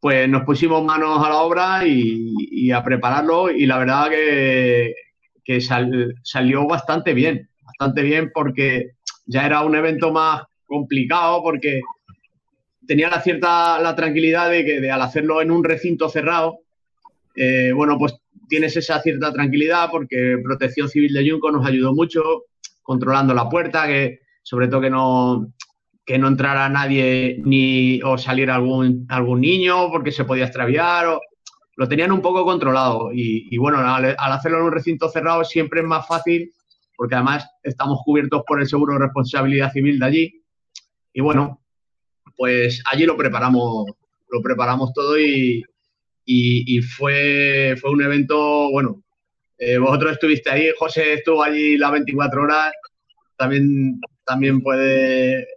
pues 0.00 0.28
nos 0.28 0.42
pusimos 0.42 0.84
manos 0.84 1.24
a 1.24 1.28
la 1.28 1.42
obra 1.42 1.86
y 1.86 2.72
a 2.72 2.82
prepararlo 2.82 3.52
y 3.52 3.66
la 3.66 3.78
verdad 3.78 4.10
que, 4.10 4.94
que 5.44 5.60
salió 5.60 6.66
bastante 6.66 7.14
bien, 7.14 7.48
bastante 7.62 8.02
bien 8.02 8.30
porque 8.32 8.92
ya 9.26 9.46
era 9.46 9.62
un 9.62 9.74
evento 9.74 10.12
más 10.12 10.42
complicado 10.66 11.42
porque 11.42 11.80
tenía 12.86 13.08
la 13.08 13.20
cierta 13.20 13.78
la 13.80 13.94
tranquilidad 13.94 14.50
de 14.50 14.64
que 14.64 14.90
al 14.90 15.02
hacerlo 15.02 15.42
en 15.42 15.50
un 15.50 15.64
recinto 15.64 16.08
cerrado, 16.08 16.60
eh, 17.34 17.72
bueno, 17.74 17.98
pues 17.98 18.14
tienes 18.48 18.76
esa 18.76 19.00
cierta 19.00 19.32
tranquilidad 19.32 19.88
porque 19.90 20.38
Protección 20.42 20.88
Civil 20.88 21.12
de 21.12 21.30
Junco 21.30 21.50
nos 21.50 21.66
ayudó 21.66 21.94
mucho 21.94 22.22
controlando 22.82 23.34
la 23.34 23.48
puerta, 23.48 23.86
que 23.86 24.20
sobre 24.42 24.68
todo 24.68 24.80
que 24.80 24.90
no 24.90 25.52
que 26.04 26.18
no 26.18 26.26
entrara 26.26 26.68
nadie 26.68 27.40
ni 27.44 28.02
o 28.02 28.18
saliera 28.18 28.56
algún 28.56 29.06
algún 29.08 29.40
niño 29.40 29.88
porque 29.90 30.10
se 30.10 30.24
podía 30.24 30.46
extraviar 30.46 31.06
lo 31.82 31.88
tenían 31.88 32.12
un 32.12 32.22
poco 32.22 32.44
controlado. 32.44 33.10
Y, 33.12 33.56
bueno, 33.58 33.78
al, 33.78 34.14
hacerlo 34.16 34.58
en 34.58 34.64
un 34.66 34.72
recinto 34.72 35.08
cerrado 35.08 35.42
siempre 35.42 35.80
es 35.80 35.86
más 35.86 36.06
fácil, 36.06 36.52
porque 36.96 37.16
además 37.16 37.44
estamos 37.60 37.98
cubiertos 38.04 38.44
por 38.46 38.60
el 38.60 38.68
seguro 38.68 38.94
de 38.94 39.00
responsabilidad 39.00 39.72
civil 39.72 39.98
de 39.98 40.06
allí. 40.06 40.44
Y 41.12 41.20
bueno, 41.20 41.60
pues 42.36 42.84
allí 42.88 43.04
lo 43.04 43.16
preparamos, 43.16 43.86
lo 44.30 44.40
preparamos 44.40 44.92
todo 44.92 45.18
y, 45.18 45.64
fue, 46.96 47.74
fue 47.80 47.90
un 47.90 48.02
evento, 48.02 48.70
bueno, 48.70 49.02
eh, 49.58 49.76
vosotros 49.76 50.12
estuviste 50.12 50.50
ahí, 50.50 50.68
José 50.78 51.14
estuvo 51.14 51.42
allí 51.42 51.76
las 51.78 51.90
24 51.90 52.42
horas, 52.42 52.72
también, 53.36 54.00
también 54.24 54.60
puede, 54.60 55.48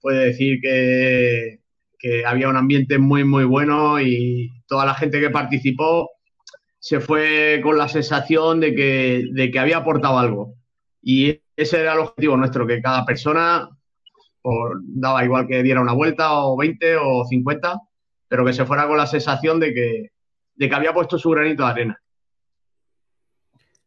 puede 0.00 0.26
decir 0.26 0.60
que, 0.62 1.58
que 2.02 2.26
había 2.26 2.48
un 2.48 2.56
ambiente 2.56 2.98
muy, 2.98 3.22
muy 3.22 3.44
bueno 3.44 4.00
y 4.00 4.50
toda 4.66 4.84
la 4.84 4.94
gente 4.94 5.20
que 5.20 5.30
participó 5.30 6.10
se 6.80 6.98
fue 6.98 7.60
con 7.62 7.78
la 7.78 7.88
sensación 7.88 8.58
de 8.58 8.74
que, 8.74 9.24
de 9.30 9.52
que 9.52 9.58
había 9.60 9.78
aportado 9.78 10.18
algo. 10.18 10.54
Y 11.00 11.40
ese 11.54 11.80
era 11.80 11.92
el 11.92 12.00
objetivo 12.00 12.36
nuestro, 12.36 12.66
que 12.66 12.82
cada 12.82 13.06
persona 13.06 13.70
por, 14.42 14.80
daba 14.82 15.24
igual 15.24 15.46
que 15.46 15.62
diera 15.62 15.80
una 15.80 15.92
vuelta 15.92 16.32
o 16.42 16.56
20 16.56 16.96
o 16.96 17.24
50, 17.24 17.78
pero 18.26 18.44
que 18.44 18.52
se 18.52 18.64
fuera 18.64 18.88
con 18.88 18.96
la 18.96 19.06
sensación 19.06 19.60
de 19.60 19.72
que, 19.72 20.08
de 20.56 20.68
que 20.68 20.74
había 20.74 20.92
puesto 20.92 21.18
su 21.18 21.30
granito 21.30 21.64
de 21.64 21.70
arena. 21.70 22.02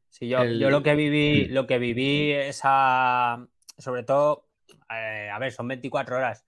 Sí, 0.08 0.30
yo, 0.30 0.46
yo 0.46 0.70
lo 0.70 0.82
que 0.82 0.96
viví, 0.96 1.50
lo 1.50 1.68
que 1.68 1.80
viví 1.80 2.32
esa, 2.32 3.46
sobre 3.78 4.04
todo, 4.04 4.48
eh, 4.90 5.30
a 5.30 5.38
ver, 5.38 5.52
son 5.52 5.68
24 5.68 6.16
horas 6.16 6.46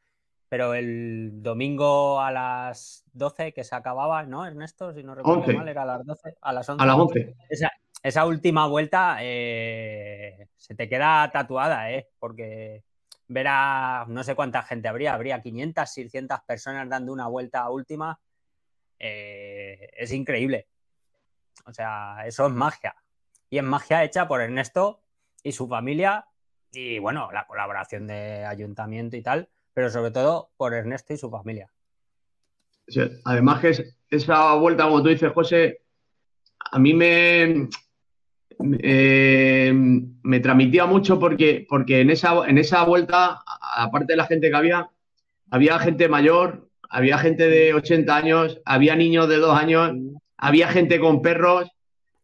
pero 0.49 0.73
el 0.73 1.41
domingo 1.41 2.21
a 2.21 2.31
las 2.31 3.03
12 3.13 3.53
que 3.53 3.63
se 3.63 3.75
acababa, 3.75 4.23
¿no, 4.23 4.45
Ernesto? 4.45 4.93
Si 4.93 5.03
no 5.03 5.15
recuerdo 5.15 5.51
mal, 5.53 5.67
era 5.67 5.83
a 5.83 5.85
las 5.85 6.05
12, 6.05 6.37
a 6.41 6.53
las 6.53 6.69
11. 6.69 6.83
A 6.83 6.85
las 6.85 6.97
11. 6.97 7.35
Esa, 8.03 8.25
última 8.25 8.67
vuelta 8.67 9.17
eh, 9.21 10.47
se 10.55 10.75
te 10.75 10.87
queda 10.87 11.29
tatuada, 11.31 11.91
¿eh? 11.91 12.07
Porque 12.19 12.83
verá, 13.27 14.05
no 14.07 14.23
sé 14.23 14.35
cuánta 14.35 14.63
gente 14.63 14.87
habría, 14.87 15.13
habría 15.13 15.41
500, 15.41 15.89
600 15.89 16.39
personas 16.41 16.87
dando 16.87 17.11
una 17.11 17.27
vuelta 17.27 17.69
última. 17.69 18.19
eh, 18.99 19.89
es 19.97 20.11
increíble. 20.13 20.67
O 21.65 21.73
sea, 21.73 22.25
eso 22.25 22.47
es 22.47 22.53
magia. 22.53 22.95
Y 23.49 23.57
es 23.57 23.63
magia 23.63 24.03
hecha 24.03 24.27
por 24.27 24.41
Ernesto 24.41 25.01
y 25.43 25.51
su 25.51 25.67
familia 25.67 26.25
y 26.71 26.99
bueno, 26.99 27.29
la 27.31 27.45
colaboración 27.47 28.07
de 28.07 28.45
ayuntamiento 28.45 29.15
y 29.15 29.21
tal, 29.21 29.49
pero 29.77 29.91
sobre 29.91 30.09
todo 30.09 30.49
por 30.57 30.73
Ernesto 30.73 31.13
y 31.13 31.17
su 31.17 31.29
familia. 31.29 31.69
además 33.25 33.61
que 33.61 33.93
esa 34.09 34.55
vuelta, 34.55 34.85
como 34.85 35.03
tú 35.03 35.09
dices, 35.09 35.31
José, 35.31 35.81
a 36.71 36.79
mí 36.79 36.95
me, 36.95 37.69
eh, 38.79 39.71
me 39.71 40.39
transmitía 40.39 40.87
mucho 40.87 41.19
porque, 41.19 41.67
porque 41.69 42.01
en, 42.01 42.09
esa, 42.09 42.47
en 42.47 42.57
esa 42.57 42.85
vuelta, 42.85 43.43
aparte 43.77 44.13
de 44.13 44.17
la 44.17 44.25
gente 44.25 44.49
que 44.49 44.55
había, 44.55 44.89
había 45.51 45.77
gente 45.77 46.09
mayor, 46.09 46.71
había 46.89 47.19
gente 47.19 47.47
de 47.47 47.75
80 47.75 48.15
años, 48.15 48.59
había 48.65 48.95
niños 48.95 49.29
de 49.29 49.37
2 49.37 49.59
años, 49.59 49.91
había 50.37 50.69
gente 50.69 50.99
con 50.99 51.21
perros, 51.21 51.69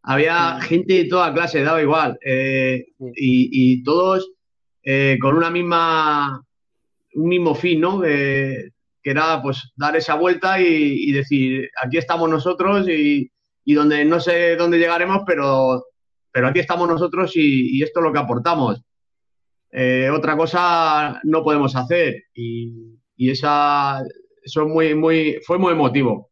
había 0.01 0.59
gente 0.59 0.95
de 0.95 1.05
toda 1.05 1.31
clase, 1.31 1.61
daba 1.61 1.83
igual. 1.83 2.17
Eh, 2.25 2.83
y, 3.15 3.83
todos 3.83 4.31
eh, 4.81 5.19
con 5.21 5.37
una 5.37 5.51
misma, 5.51 6.43
un 7.15 7.29
mismo 7.29 7.55
fin, 7.55 7.81
¿no? 7.81 8.01
que 9.03 9.11
era 9.11 9.39
pues 9.41 9.71
dar 9.75 9.97
esa 9.97 10.15
vuelta 10.15 10.61
y, 10.61 11.11
decir, 11.11 11.69
aquí 11.83 11.97
estamos 11.97 12.29
nosotros 12.29 12.87
y, 12.87 13.29
y, 13.65 13.73
donde 13.73 14.05
no 14.05 14.21
sé 14.21 14.55
dónde 14.55 14.79
llegaremos, 14.79 15.23
pero, 15.27 15.83
pero 16.31 16.47
aquí 16.47 16.59
estamos 16.59 16.87
nosotros 16.87 17.33
y, 17.35 17.83
esto 17.83 17.99
es 17.99 18.03
lo 18.05 18.13
que 18.13 18.19
aportamos. 18.19 18.81
Eh, 19.71 20.09
otra 20.09 20.37
cosa 20.37 21.19
no 21.23 21.43
podemos 21.43 21.75
hacer 21.75 22.23
y, 22.33 22.93
esa, 23.17 24.01
eso 24.41 24.65
muy, 24.67 24.95
muy, 24.95 25.39
fue 25.45 25.57
muy 25.57 25.73
emotivo. 25.73 26.31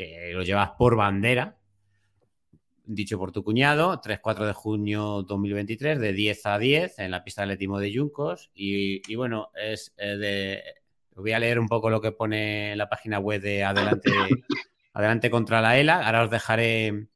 que 0.00 0.32
lo 0.32 0.42
llevas 0.42 0.70
por 0.78 0.96
bandera, 0.96 1.58
dicho 2.94 3.18
por 3.18 3.30
tu 3.30 3.44
cuñado, 3.44 4.00
3-4 4.00 4.46
de 4.46 4.52
junio 4.52 5.22
2023, 5.22 6.00
de 6.00 6.12
10 6.12 6.46
a 6.46 6.58
10 6.58 6.98
en 6.98 7.10
la 7.12 7.22
pista 7.22 7.42
de 7.42 7.44
atletismo 7.44 7.78
de 7.78 7.92
Yuncos. 7.92 8.50
Y, 8.52 9.14
bueno, 9.14 9.50
es 9.54 9.94
eh, 9.96 10.16
de. 10.16 10.62
Voy 11.14 11.32
a 11.32 11.38
leer 11.38 11.58
un 11.58 11.68
poco 11.68 11.90
lo 11.90 12.00
que 12.00 12.12
pone 12.12 12.74
la 12.76 12.88
página 12.88 13.18
web 13.18 13.40
de 13.40 13.62
Adelante, 13.64 14.10
Adelante 14.92 15.30
contra 15.30 15.60
la 15.60 15.78
ELA. 15.78 16.04
Ahora 16.04 16.24
os 16.24 16.30
dejaré 16.30 17.08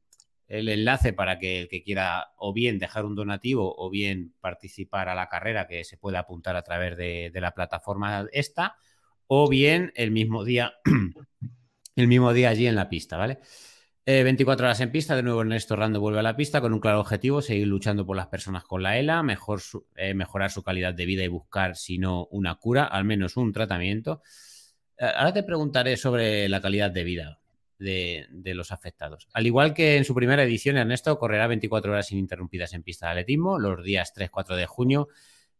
el 0.47 0.69
enlace 0.69 1.11
para 1.11 1.39
que 1.39 1.61
el 1.61 1.67
que 1.67 1.83
quiera 1.83 2.33
o 2.37 2.53
bien 2.53 2.79
dejar 2.79 3.03
un 3.03 3.15
donativo 3.15 3.75
o 3.77 3.89
bien 3.89 4.33
participar 4.39 5.09
a 5.09 5.15
la 5.15 5.27
carrera 5.27 5.67
que 5.67 5.83
se 5.83 5.97
puede 5.97 6.17
apuntar 6.17 6.55
a 6.55 6.61
través 6.61 6.95
de, 6.95 7.31
de 7.33 7.41
la 7.41 7.51
plataforma 7.51 8.27
esta 8.31 8.75
o 9.27 9.49
bien 9.49 9.91
el 9.95 10.11
mismo 10.11 10.43
día 10.43 10.75
el 11.95 12.07
mismo 12.07 12.31
día 12.31 12.49
allí 12.49 12.67
en 12.67 12.75
la 12.75 12.89
pista, 12.89 13.17
¿vale? 13.17 13.39
24 14.05 14.63
eh, 14.63 14.67
horas 14.67 14.81
en 14.81 14.91
pista, 14.91 15.15
de 15.15 15.23
nuevo 15.23 15.41
Ernesto 15.41 15.75
Rando 15.75 15.99
vuelve 15.99 16.19
a 16.19 16.23
la 16.23 16.35
pista 16.35 16.61
con 16.61 16.73
un 16.73 16.79
claro 16.79 16.99
objetivo, 16.99 17.41
seguir 17.41 17.65
luchando 17.65 18.05
por 18.05 18.15
las 18.15 18.27
personas 18.27 18.63
con 18.63 18.83
la 18.83 18.99
ELA, 18.99 19.23
eh, 19.95 20.13
mejorar 20.13 20.51
su 20.51 20.61
calidad 20.61 20.93
de 20.93 21.07
vida 21.07 21.23
y 21.23 21.27
buscar, 21.27 21.75
si 21.75 21.97
no, 21.97 22.27
una 22.27 22.55
cura, 22.55 22.85
al 22.85 23.03
menos 23.03 23.35
un 23.35 23.51
tratamiento. 23.51 24.21
Eh, 24.97 25.05
ahora 25.05 25.33
te 25.33 25.41
preguntaré 25.41 25.97
sobre 25.97 26.47
la 26.49 26.61
calidad 26.61 26.91
de 26.91 27.03
vida 27.03 27.39
de, 27.79 28.27
de, 28.29 28.53
los 28.53 28.71
afectados. 28.71 29.27
Al 29.33 29.47
igual 29.47 29.73
que 29.73 29.97
en 29.97 30.05
su 30.05 30.13
primera 30.13 30.43
edición, 30.43 30.77
Ernesto 30.77 31.17
correrá 31.17 31.47
24 31.47 31.91
horas 31.91 32.11
ininterrumpidas 32.11 32.73
en 32.73 32.83
pista 32.83 33.07
de 33.07 33.11
atletismo 33.13 33.57
los 33.57 33.83
días 33.83 34.13
3-4 34.15 34.55
de 34.55 34.67
junio 34.67 35.07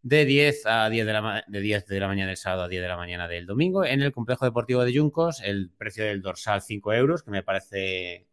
de 0.03 0.23
10 0.23 0.67
a 0.67 0.87
10 0.87 1.03
de 1.03 1.13
la, 1.13 1.43
de 1.47 1.61
10 1.61 1.87
de 1.87 1.99
la 1.99 2.07
mañana 2.07 2.27
del 2.27 2.37
sábado 2.37 2.61
a 2.61 2.67
10 2.67 2.79
de 2.79 2.87
la 2.87 2.95
mañana 2.95 3.27
del 3.27 3.47
domingo. 3.47 3.83
En 3.83 4.03
el 4.03 4.11
complejo 4.11 4.45
deportivo 4.45 4.85
de 4.85 4.93
Yuncos, 4.93 5.41
el 5.41 5.71
precio 5.71 6.05
del 6.05 6.21
dorsal 6.21 6.61
5 6.61 6.93
euros, 6.93 7.23
que 7.23 7.31
me 7.31 7.41
parece 7.41 8.27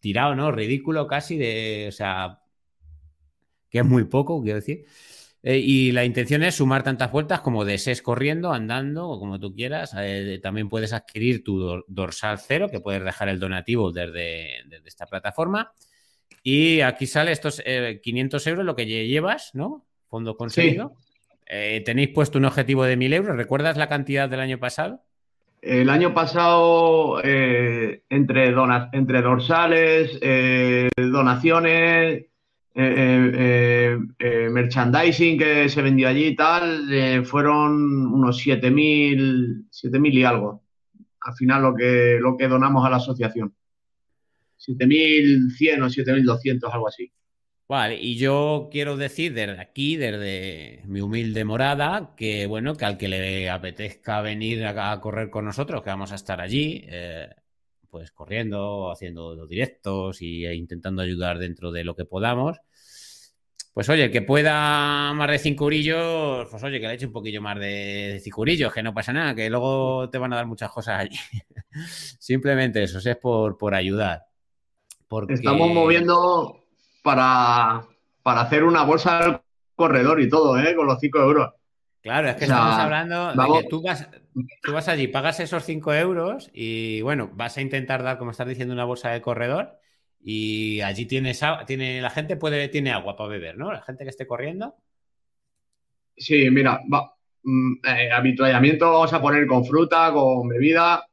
tirado, 0.00 0.34
¿no? 0.34 0.50
Ridículo 0.52 1.06
casi, 1.06 1.36
de, 1.36 1.86
o 1.88 1.92
sea, 1.92 2.40
que 3.70 3.78
es 3.78 3.84
muy 3.84 4.04
poco, 4.04 4.42
quiero 4.42 4.56
decir. 4.56 4.84
Eh, 5.42 5.58
y 5.58 5.92
la 5.92 6.04
intención 6.04 6.42
es 6.42 6.56
sumar 6.56 6.82
tantas 6.82 7.12
vueltas 7.12 7.40
como 7.40 7.64
desees 7.64 8.02
corriendo, 8.02 8.52
andando 8.52 9.08
o 9.08 9.18
como 9.18 9.38
tú 9.38 9.54
quieras. 9.54 9.94
Eh, 9.98 10.40
también 10.42 10.68
puedes 10.68 10.92
adquirir 10.92 11.44
tu 11.44 11.84
dorsal 11.86 12.38
cero, 12.38 12.68
que 12.70 12.80
puedes 12.80 13.04
dejar 13.04 13.28
el 13.28 13.38
donativo 13.38 13.92
desde, 13.92 14.64
esta 14.84 15.06
plataforma. 15.06 15.72
Y 16.42 16.80
aquí 16.80 17.06
sale 17.06 17.32
estos 17.32 17.62
500 18.02 18.46
eh, 18.46 18.50
euros 18.50 18.64
lo 18.64 18.74
que 18.76 18.86
llevas, 18.86 19.54
¿no? 19.54 19.84
fondo 20.08 20.36
conseguido. 20.36 20.96
Eh, 21.46 21.82
tenéis 21.84 22.10
puesto 22.10 22.38
un 22.38 22.44
objetivo 22.44 22.84
de 22.84 22.96
1.000 22.96 23.14
euros. 23.14 23.36
¿Recuerdas 23.36 23.76
la 23.76 23.88
cantidad 23.88 24.28
del 24.28 24.40
año 24.40 24.58
pasado? 24.58 25.02
El 25.60 25.90
año 25.90 26.14
pasado, 26.14 27.20
eh, 27.22 28.04
entre, 28.08 28.52
dorsales, 28.52 30.18
eh, 30.22 30.88
donaciones, 30.96 32.26
merchandising 34.50 35.38
que 35.38 35.68
se 35.68 35.82
vendió 35.82 36.08
allí 36.08 36.26
y 36.26 36.36
tal, 36.36 37.24
fueron 37.24 38.06
unos 38.06 38.44
7.000 38.46 39.68
7.000 39.70 40.14
y 40.14 40.24
algo. 40.24 40.62
Al 41.20 41.34
final 41.34 41.62
lo 41.62 41.74
que, 41.74 42.18
lo 42.20 42.36
que 42.36 42.48
donamos 42.48 42.86
a 42.86 42.90
la 42.90 42.96
asociación. 42.96 43.54
7.100 44.58 45.82
o 45.82 45.86
7.200, 45.86 46.72
algo 46.72 46.88
así. 46.88 47.12
Vale, 47.68 47.98
y 48.00 48.16
yo 48.16 48.70
quiero 48.72 48.96
decir 48.96 49.34
desde 49.34 49.60
aquí, 49.60 49.96
desde 49.96 50.82
mi 50.86 51.02
humilde 51.02 51.44
morada, 51.44 52.14
que 52.16 52.46
bueno, 52.46 52.74
que 52.74 52.86
al 52.86 52.96
que 52.96 53.08
le 53.08 53.50
apetezca 53.50 54.22
venir 54.22 54.64
a, 54.64 54.98
correr 55.02 55.28
con 55.28 55.44
nosotros, 55.44 55.82
que 55.82 55.90
vamos 55.90 56.10
a 56.10 56.14
estar 56.14 56.40
allí, 56.40 56.82
eh, 56.88 57.28
pues 57.90 58.10
corriendo, 58.10 58.90
haciendo 58.90 59.34
los 59.34 59.46
directos 59.46 60.22
y, 60.22 60.46
e 60.46 60.54
intentando 60.54 61.02
ayudar 61.02 61.38
dentro 61.38 61.70
de 61.70 61.84
lo 61.84 61.94
que 61.94 62.06
podamos. 62.06 62.58
Pues 63.74 63.88
oye, 63.90 64.10
que 64.10 64.22
pueda 64.22 65.12
más 65.12 65.30
de 65.30 65.38
cinco 65.38 65.66
urillos, 65.66 66.48
pues 66.50 66.62
oye, 66.64 66.80
que 66.80 66.88
le 66.88 66.94
eche 66.94 67.06
un 67.06 67.12
poquillo 67.12 67.42
más 67.42 67.58
de, 67.60 68.18
cinco 68.24 68.40
urillos, 68.40 68.72
que 68.72 68.82
no 68.82 68.94
pasa 68.94 69.12
nada, 69.12 69.34
que 69.34 69.50
luego 69.50 70.08
te 70.08 70.16
van 70.16 70.32
a 70.32 70.36
dar 70.36 70.46
muchas 70.46 70.70
cosas 70.70 71.00
allí. 71.00 71.16
Simplemente 72.18 72.82
eso, 72.82 72.98
es 72.98 73.16
por, 73.18 73.58
por 73.58 73.74
ayudar. 73.74 74.24
Porque... 75.06 75.34
Estamos 75.34 75.70
moviendo 75.70 76.64
para, 77.08 77.86
para 78.22 78.42
hacer 78.42 78.64
una 78.64 78.82
bolsa 78.82 79.18
al 79.18 79.40
corredor 79.74 80.20
y 80.20 80.28
todo, 80.28 80.58
¿eh? 80.58 80.76
Con 80.76 80.86
los 80.86 81.00
5 81.00 81.18
euros. 81.20 81.54
Claro, 82.02 82.28
es 82.28 82.36
que 82.36 82.44
estamos 82.44 82.74
hablando 82.74 83.32
de 83.32 83.62
que 83.62 83.68
tú 83.68 83.80
vas, 83.82 84.10
tú 84.62 84.72
vas 84.74 84.88
allí, 84.88 85.08
pagas 85.08 85.40
esos 85.40 85.64
5 85.64 85.94
euros 85.94 86.50
y 86.52 87.00
bueno, 87.00 87.30
vas 87.32 87.56
a 87.56 87.62
intentar 87.62 88.02
dar, 88.02 88.18
como 88.18 88.32
estás 88.32 88.46
diciendo, 88.46 88.74
una 88.74 88.84
bolsa 88.84 89.08
de 89.08 89.22
corredor 89.22 89.78
y 90.20 90.82
allí 90.82 91.06
tienes 91.06 91.40
tiene, 91.66 92.02
la 92.02 92.10
gente 92.10 92.36
puede, 92.36 92.68
tiene 92.68 92.92
agua 92.92 93.16
para 93.16 93.30
beber, 93.30 93.56
¿no? 93.56 93.72
La 93.72 93.80
gente 93.80 94.04
que 94.04 94.10
esté 94.10 94.26
corriendo. 94.26 94.74
Sí, 96.14 96.50
mira, 96.50 96.82
va, 96.92 97.14
mm, 97.42 97.72
eh, 97.86 98.12
habituallamiento 98.12 98.92
vamos 98.92 99.14
a 99.14 99.22
poner 99.22 99.46
con 99.46 99.64
fruta, 99.64 100.12
con 100.12 100.46
bebida. 100.46 101.06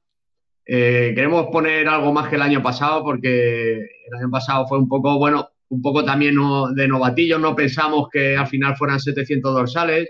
Eh, 0.65 1.13
queremos 1.15 1.47
poner 1.47 1.87
algo 1.87 2.11
más 2.11 2.27
que 2.27 2.35
el 2.35 2.41
año 2.41 2.61
pasado 2.61 3.01
porque 3.01 3.75
el 3.75 4.13
año 4.19 4.29
pasado 4.29 4.67
fue 4.67 4.77
un 4.77 4.89
poco, 4.89 5.17
bueno, 5.17 5.54
un 5.69 5.81
poco 5.81 6.03
también 6.03 6.35
de 6.73 6.87
novatillos, 6.87 7.39
no 7.39 7.55
pensamos 7.55 8.07
que 8.11 8.37
al 8.37 8.47
final 8.47 8.75
fueran 8.75 8.99
700 8.99 9.53
dorsales. 9.53 10.09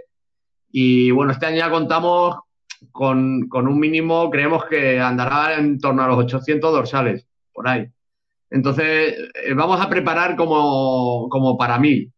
Y 0.72 1.12
bueno, 1.12 1.32
este 1.32 1.45
año 1.45 1.58
ya 1.58 1.70
contamos 1.70 2.36
con, 2.91 3.47
un 3.51 3.80
mínimo, 3.80 4.30
creemos 4.30 4.66
que 4.66 4.99
andará 4.99 5.58
en 5.58 5.80
torno 5.80 6.03
a 6.03 6.08
los 6.08 6.18
800 6.20 6.72
dorsales, 6.72 7.28
por 7.53 7.68
ahí. 7.68 7.88
Entonces, 8.49 9.16
eh, 9.43 9.53
vamos 9.53 9.82
a 9.82 9.89
preparar 9.89 10.36
como, 10.36 11.28
como 11.30 11.58
para 11.58 11.80
mil. 11.80 12.12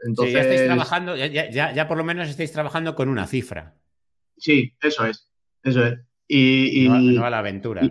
Entonces, 0.00 0.34
ya 0.34 0.40
estáis 0.40 0.64
trabajando, 0.66 1.16
ya, 1.16 1.88
por 1.88 1.96
lo 1.96 2.04
menos 2.04 2.28
estáis 2.28 2.52
trabajando 2.52 2.94
con 2.94 3.08
una 3.08 3.26
cifra. 3.26 3.74
Sí, 4.36 4.74
eso 4.80 5.06
es, 5.06 5.28
eso 5.62 5.84
es. 5.84 5.98
Y, 6.28 6.88
no, 6.88 7.24
a 7.24 7.30
la 7.30 7.38
aventura. 7.38 7.82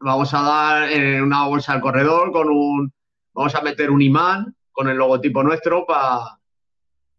vamos 0.00 0.32
a 0.32 0.42
dar 0.42 0.92
eh, 0.92 1.20
una 1.20 1.46
bolsa 1.46 1.74
al 1.74 1.80
corredor 1.80 2.32
con 2.32 2.48
un, 2.48 2.92
Vamos 3.38 3.54
a 3.54 3.62
meter 3.62 3.88
un 3.88 4.02
imán 4.02 4.52
con 4.72 4.88
el 4.88 4.96
logotipo 4.96 5.44
nuestro 5.44 5.86
para 5.86 6.40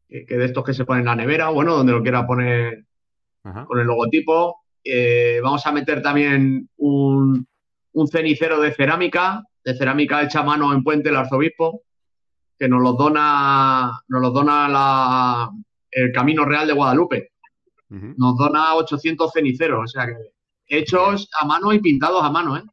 que, 0.06 0.26
de 0.28 0.44
estos 0.44 0.66
que 0.66 0.74
se 0.74 0.84
ponen 0.84 1.04
en 1.04 1.06
la 1.06 1.16
nevera, 1.16 1.48
bueno, 1.48 1.78
donde 1.78 1.94
lo 1.94 2.04
quiera 2.04 2.28
poner 2.28 2.84
con 3.42 3.80
el 3.80 3.88
logotipo. 3.88 4.66
Eh, 4.84 5.40
vamos 5.42 5.66
a 5.66 5.72
meter 5.72 6.02
también 6.02 6.70
un, 6.76 7.48
cenicero 8.12 8.60
de 8.60 8.74
cerámica, 8.74 9.46
de 9.64 9.74
cerámica 9.74 10.22
hecha 10.22 10.42
a 10.42 10.44
mano 10.44 10.74
en 10.74 10.84
Puente 10.84 11.08
el 11.08 11.16
Arzobispo, 11.16 11.84
que 12.58 12.68
nos 12.68 12.82
los 12.82 12.98
dona, 12.98 14.02
nos 14.10 14.22
los 14.22 14.34
dona 14.34 15.50
el 15.90 16.12
Camino 16.12 16.44
Real 16.44 16.68
de 16.68 16.74
Guadalupe. 16.74 17.32
Nos 17.88 18.36
dona 18.36 18.76
800 18.76 19.32
ceniceros, 19.32 19.84
o 19.86 19.88
sea 19.88 20.06
que 20.06 20.16
hechos 20.68 21.30
a 21.40 21.46
mano 21.46 21.72
y 21.72 21.80
pintados 21.80 22.22
a 22.22 22.30
mano, 22.30 22.58
¿eh? 22.58 22.64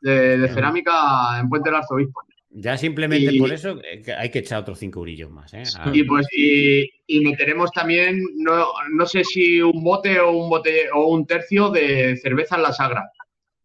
De, 0.00 0.48
cerámica 0.48 1.38
en 1.38 1.48
Puente 1.48 1.70
del 1.70 1.76
Arzobispo. 1.76 2.23
Ya 2.56 2.76
simplemente 2.76 3.36
por 3.36 3.52
eso 3.52 3.80
eh, 3.82 4.04
hay 4.16 4.30
que 4.30 4.38
echar 4.38 4.60
otros 4.60 4.78
cinco 4.78 5.00
eurillos 5.00 5.28
más. 5.28 5.52
¿eh? 5.54 5.64
Y 5.92 6.04
pues 6.04 6.24
y, 6.30 7.20
meteremos 7.20 7.72
también, 7.72 8.22
no, 8.36 8.66
no, 8.92 9.06
sé 9.06 9.24
si 9.24 9.60
un 9.60 9.82
bote 9.82 10.20
o 10.20 10.30
un 10.30 10.48
bote 10.48 10.88
o 10.94 11.08
un 11.08 11.26
tercio 11.26 11.70
de 11.70 12.16
cerveza 12.16 12.54
en 12.54 12.62
la 12.62 12.72
Sagra. 12.72 13.10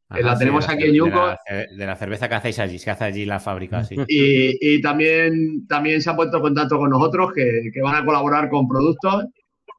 la 0.10 0.36
tenemos 0.36 0.68
aquí 0.68 0.86
en 0.86 0.96
Yuco. 0.96 1.36
De 1.48 1.86
la, 1.86 1.96
cerveza 1.96 2.28
que 2.28 2.36
hacéis 2.36 2.58
allí, 2.58 2.80
que 2.80 2.90
hace 2.90 3.04
allí 3.04 3.26
la 3.26 3.40
fábrica. 3.40 3.84
Sí. 3.84 3.96
Y, 4.08 4.82
también, 4.82 5.68
también 5.68 6.02
se 6.02 6.10
ha 6.10 6.16
puesto 6.16 6.38
en 6.38 6.44
contacto 6.44 6.80
con 6.80 6.90
nosotros 6.90 7.32
que, 7.34 7.72
van 7.84 7.96
a 7.96 8.06
colaborar 8.06 8.50
con 8.50 8.68
productos 8.68 9.26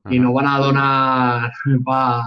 y 0.08 0.20
nos 0.20 0.32
van 0.32 0.46
a 0.46 0.58
donar 0.58 1.52
para. 1.84 2.22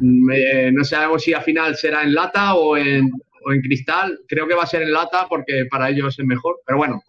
no 0.00 0.84
sabemos 0.84 1.22
si 1.22 1.32
al 1.32 1.42
final 1.42 1.74
será 1.76 2.02
en 2.02 2.12
lata 2.12 2.56
o 2.56 2.76
en, 2.76 3.10
o 3.44 3.52
en 3.52 3.60
cristal, 3.60 4.20
creo 4.26 4.46
que 4.46 4.54
va 4.54 4.64
a 4.64 4.66
ser 4.66 4.82
en 4.82 4.92
lata 4.92 5.26
porque 5.28 5.66
para 5.70 5.90
ellos 5.90 6.18
es 6.18 6.24
mejor, 6.24 6.60
pero 6.66 6.78
bueno, 6.78 7.02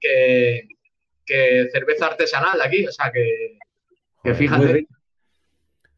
que, 0.00 0.68
cerveza 1.72 2.06
artesanal 2.06 2.58
de 2.58 2.64
aquí, 2.64 2.86
o 2.86 2.92
sea 2.92 3.10
que, 3.12 3.58
fíjate. 4.34 4.86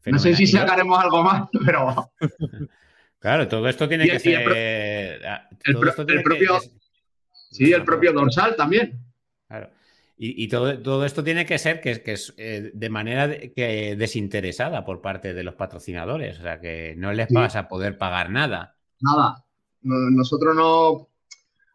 No 0.05 0.19
sé 0.19 0.35
si 0.35 0.47
sacaremos 0.47 0.97
algo 0.99 1.23
más, 1.23 1.49
pero. 1.65 2.11
Claro, 3.19 3.47
todo 3.47 3.67
esto 3.67 3.89
tiene 3.89 4.07
que 4.07 4.19
ser. 4.19 4.41
El, 5.65 5.79
propio. 6.23 6.59
Sí, 7.49 7.73
el 7.73 7.83
propio 7.83 8.13
dorsal 8.13 8.55
también. 8.55 8.99
Claro. 9.47 9.71
Y, 10.19 10.47
todo, 10.47 10.79
todo, 10.81 11.05
esto 11.05 11.23
tiene 11.23 11.45
que 11.45 11.59
ser 11.59 11.79
que, 11.79 12.01
que 12.01 12.13
es 12.13 12.33
eh, 12.37 12.71
de 12.73 12.89
manera 12.89 13.37
que 13.55 13.95
desinteresada 13.95 14.83
por 14.83 15.01
parte 15.01 15.33
de 15.33 15.43
los 15.43 15.55
patrocinadores. 15.55 16.39
O 16.39 16.41
sea, 16.41 16.59
que 16.59 16.95
no 16.97 17.13
les 17.13 17.27
vas 17.29 17.55
a 17.55 17.67
poder 17.67 17.97
pagar 17.97 18.31
nada. 18.31 18.77
Nada. 18.99 19.45
Nosotros 19.81 20.55
no, 20.55 21.07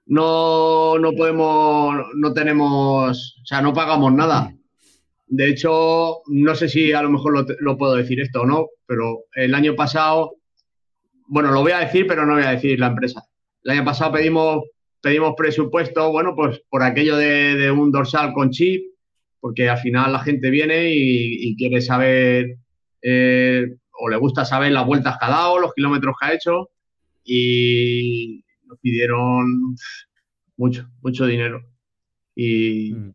no, 0.06 0.98
no 0.98 1.12
podemos, 1.12 2.06
no 2.14 2.32
tenemos, 2.32 3.38
o 3.42 3.46
sea, 3.46 3.62
no 3.62 3.72
pagamos 3.72 4.12
nada. 4.12 4.54
De 5.26 5.48
hecho, 5.48 6.20
no 6.26 6.54
sé 6.54 6.68
si 6.68 6.92
a 6.92 7.02
lo 7.02 7.10
mejor 7.10 7.46
lo, 7.60 7.78
puedo 7.78 7.94
decir 7.94 8.20
esto 8.20 8.42
o 8.42 8.46
no, 8.46 8.66
pero 8.86 9.24
el 9.34 9.54
año 9.54 9.74
pasado, 9.74 10.34
bueno, 11.26 11.50
lo 11.52 11.62
voy 11.62 11.72
a 11.72 11.78
decir, 11.78 12.06
pero 12.06 12.26
no 12.26 12.34
voy 12.34 12.42
a 12.42 12.50
decir 12.50 12.78
la 12.78 12.88
empresa. 12.88 13.24
El 13.64 13.70
año 13.70 13.84
pasado 13.84 14.12
pedimos, 14.12 14.64
pedimos 15.00 15.34
presupuesto, 15.36 16.10
bueno, 16.12 16.34
pues 16.36 16.60
por 16.68 16.82
aquello 16.82 17.16
de, 17.16 17.70
un 17.70 17.90
dorsal 17.90 18.34
con 18.34 18.50
chip, 18.50 18.82
porque 19.40 19.70
al 19.70 19.78
final 19.78 20.12
la 20.12 20.20
gente 20.20 20.50
viene 20.50 20.90
y, 20.92 21.56
quiere 21.56 21.80
saber, 21.80 22.56
eh, 23.00 23.76
o 23.98 24.10
le 24.10 24.16
gusta 24.18 24.44
saber 24.44 24.72
las 24.72 24.84
vueltas 24.84 25.16
que 25.18 25.24
ha 25.24 25.30
dado, 25.30 25.58
los 25.58 25.72
kilómetros 25.72 26.14
que 26.20 26.26
ha 26.26 26.34
hecho 26.34 26.71
y 27.24 28.44
nos 28.66 28.78
pidieron 28.80 29.76
mucho, 30.56 30.88
mucho 31.00 31.26
dinero. 31.26 31.62
Y 32.34 32.92
mm. 32.94 33.12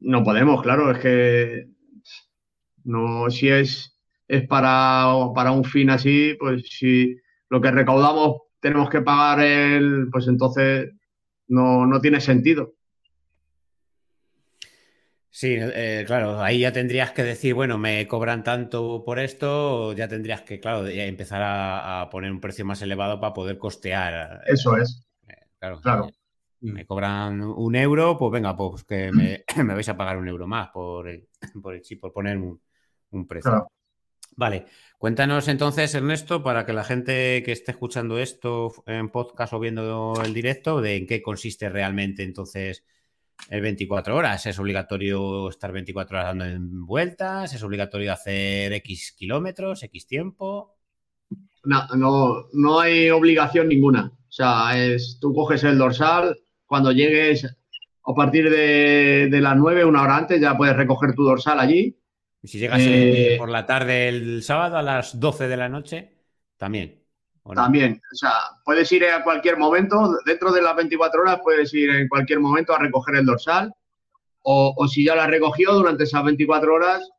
no 0.00 0.24
podemos, 0.24 0.62
claro, 0.62 0.90
es 0.90 0.98
que 0.98 1.68
no, 2.84 3.30
si 3.30 3.48
es, 3.48 3.96
es 4.28 4.46
para, 4.46 5.12
para 5.34 5.52
un 5.52 5.64
fin 5.64 5.90
así, 5.90 6.34
pues 6.38 6.62
si 6.68 7.16
lo 7.48 7.60
que 7.60 7.70
recaudamos 7.70 8.42
tenemos 8.60 8.90
que 8.90 9.00
pagar 9.00 9.40
el, 9.40 10.08
pues 10.10 10.28
entonces 10.28 10.90
no, 11.48 11.86
no 11.86 12.00
tiene 12.00 12.20
sentido. 12.20 12.74
Sí, 15.32 15.56
eh, 15.58 16.02
claro, 16.06 16.40
ahí 16.40 16.60
ya 16.60 16.72
tendrías 16.72 17.12
que 17.12 17.22
decir, 17.22 17.54
bueno, 17.54 17.78
me 17.78 18.06
cobran 18.08 18.42
tanto 18.42 19.04
por 19.04 19.20
esto, 19.20 19.92
ya 19.92 20.08
tendrías 20.08 20.42
que, 20.42 20.58
claro, 20.58 20.88
empezar 20.88 21.40
a, 21.44 22.08
poner 22.10 22.32
un 22.32 22.40
precio 22.40 22.64
más 22.64 22.82
elevado 22.82 23.20
para 23.20 23.32
poder 23.32 23.56
costear. 23.56 24.40
Eh, 24.44 24.52
Eso 24.52 24.76
es. 24.76 25.06
Eh, 25.28 25.46
claro. 25.58 25.80
claro. 25.80 26.10
Me 26.62 26.84
cobran 26.84 27.40
un 27.42 27.76
euro, 27.76 28.18
pues 28.18 28.32
venga, 28.32 28.56
pues 28.56 28.84
que 28.84 29.12
me, 29.12 29.44
vais 29.74 29.88
a 29.88 29.96
pagar 29.96 30.18
un 30.18 30.26
euro 30.26 30.48
más 30.48 30.70
por 30.70 31.08
el, 31.08 31.28
por 31.62 31.74
el 31.74 31.80
chip, 31.80 32.00
por 32.00 32.12
poner 32.12 32.36
un, 32.36 32.60
precio. 33.28 33.70
Vale, 34.36 34.66
cuéntanos 34.98 35.46
entonces, 35.46 35.94
Ernesto, 35.94 36.42
para 36.42 36.66
que 36.66 36.72
la 36.72 36.84
gente 36.84 37.42
que 37.44 37.52
esté 37.52 37.70
escuchando 37.70 38.18
esto 38.18 38.72
en 38.86 39.10
podcast 39.10 39.52
o 39.52 39.60
viendo 39.60 40.14
el 40.24 40.34
directo, 40.34 40.80
de 40.80 40.96
en 40.96 41.06
qué 41.06 41.22
consiste 41.22 41.68
realmente 41.68 42.24
entonces 42.24 42.84
el 43.48 43.60
24 43.60 44.14
horas. 44.14 44.46
¿Es 44.46 44.58
obligatorio 44.58 45.48
estar 45.48 45.72
24 45.72 46.18
horas 46.18 46.36
dando 46.36 46.86
vueltas? 46.86 47.54
¿Es 47.54 47.62
obligatorio 47.62 48.12
hacer 48.12 48.72
X 48.74 49.14
kilómetros, 49.16 49.82
X 49.82 50.06
tiempo? 50.06 50.76
No, 51.64 51.86
no, 51.96 52.46
no 52.52 52.80
hay 52.80 53.10
obligación 53.10 53.68
ninguna. 53.68 54.12
O 54.28 54.32
sea, 54.32 54.78
es, 54.78 55.18
tú 55.20 55.34
coges 55.34 55.64
el 55.64 55.78
dorsal, 55.78 56.38
cuando 56.66 56.92
llegues 56.92 57.44
a 58.04 58.14
partir 58.14 58.48
de, 58.48 59.28
las 59.40 59.56
9, 59.56 59.84
una 59.84 60.02
hora 60.02 60.16
antes, 60.16 60.40
ya 60.40 60.56
puedes 60.56 60.76
recoger 60.76 61.14
tu 61.14 61.24
dorsal 61.24 61.58
allí. 61.58 61.98
Y 62.42 62.48
si 62.48 62.58
llegas 62.58 62.80
eh, 62.82 63.34
por 63.38 63.50
la 63.50 63.66
tarde 63.66 64.08
el 64.08 64.42
sábado 64.42 64.76
a 64.76 64.82
las 64.82 65.18
12 65.18 65.48
de 65.48 65.56
la 65.56 65.68
noche, 65.68 66.14
también. 66.56 66.99
También, 67.54 68.00
o 68.12 68.14
sea, 68.14 68.32
puedes 68.64 68.90
ir 68.92 69.04
a 69.06 69.24
cualquier 69.24 69.56
momento, 69.56 70.18
dentro 70.24 70.52
de 70.52 70.62
las 70.62 70.76
24 70.76 71.22
horas 71.22 71.40
puedes 71.42 71.72
ir 71.74 71.90
en 71.90 72.08
cualquier 72.08 72.38
momento 72.38 72.74
a 72.74 72.78
recoger 72.78 73.16
el 73.16 73.26
dorsal 73.26 73.72
o, 74.42 74.86
si 74.88 75.04
ya 75.04 75.14
lo 75.14 75.22
has 75.22 75.30
recogido 75.30 75.74
durante 75.74 76.04
esas 76.04 76.24
24 76.24 76.74
horas, 76.74 77.10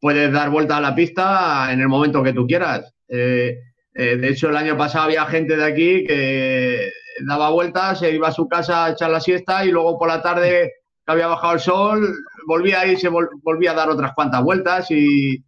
puedes 0.00 0.32
dar 0.32 0.50
vuelta 0.50 0.76
a 0.76 0.80
la 0.80 0.94
pista 0.94 1.72
en 1.72 1.80
el 1.80 1.88
momento 1.88 2.22
que 2.22 2.32
tú 2.32 2.46
quieras. 2.46 2.92
Eh, 3.08 3.58
eh, 3.94 4.16
de 4.16 4.28
hecho, 4.28 4.48
el 4.48 4.56
año 4.56 4.76
pasado 4.76 5.06
había 5.06 5.26
gente 5.26 5.56
de 5.56 5.64
aquí 5.64 6.04
que 6.04 6.90
daba 7.26 7.50
vueltas, 7.50 7.98
se 7.98 8.12
iba 8.12 8.28
a 8.28 8.32
su 8.32 8.48
casa 8.48 8.86
a 8.86 8.90
echar 8.90 9.10
la 9.10 9.20
siesta 9.20 9.64
y 9.64 9.70
luego 9.70 9.98
por 9.98 10.08
la 10.08 10.22
tarde 10.22 10.72
que 11.04 11.12
había 11.12 11.26
bajado 11.26 11.54
el 11.54 11.60
sol, 11.60 12.14
volvía 12.46 12.80
ahí, 12.80 12.96
se 12.96 13.08
volvía 13.08 13.72
a 13.72 13.74
dar 13.74 13.90
otras 13.90 14.12
cuantas 14.14 14.42
vueltas 14.42 14.90
y, 14.90 15.44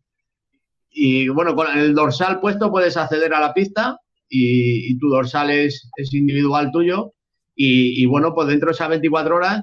y 0.90 1.28
bueno, 1.28 1.54
con 1.54 1.76
el 1.76 1.94
dorsal 1.94 2.40
puesto 2.40 2.70
puedes 2.70 2.96
acceder 2.96 3.32
a 3.34 3.40
la 3.40 3.54
pista 3.54 3.98
y, 4.36 4.98
tu 4.98 5.08
dorsal 5.08 5.50
es, 5.50 5.90
individual 6.12 6.70
tuyo. 6.72 7.12
Y, 7.54 8.04
bueno, 8.06 8.34
pues 8.34 8.48
dentro 8.48 8.68
de 8.68 8.72
esas 8.72 8.88
24 8.88 9.36
horas 9.36 9.62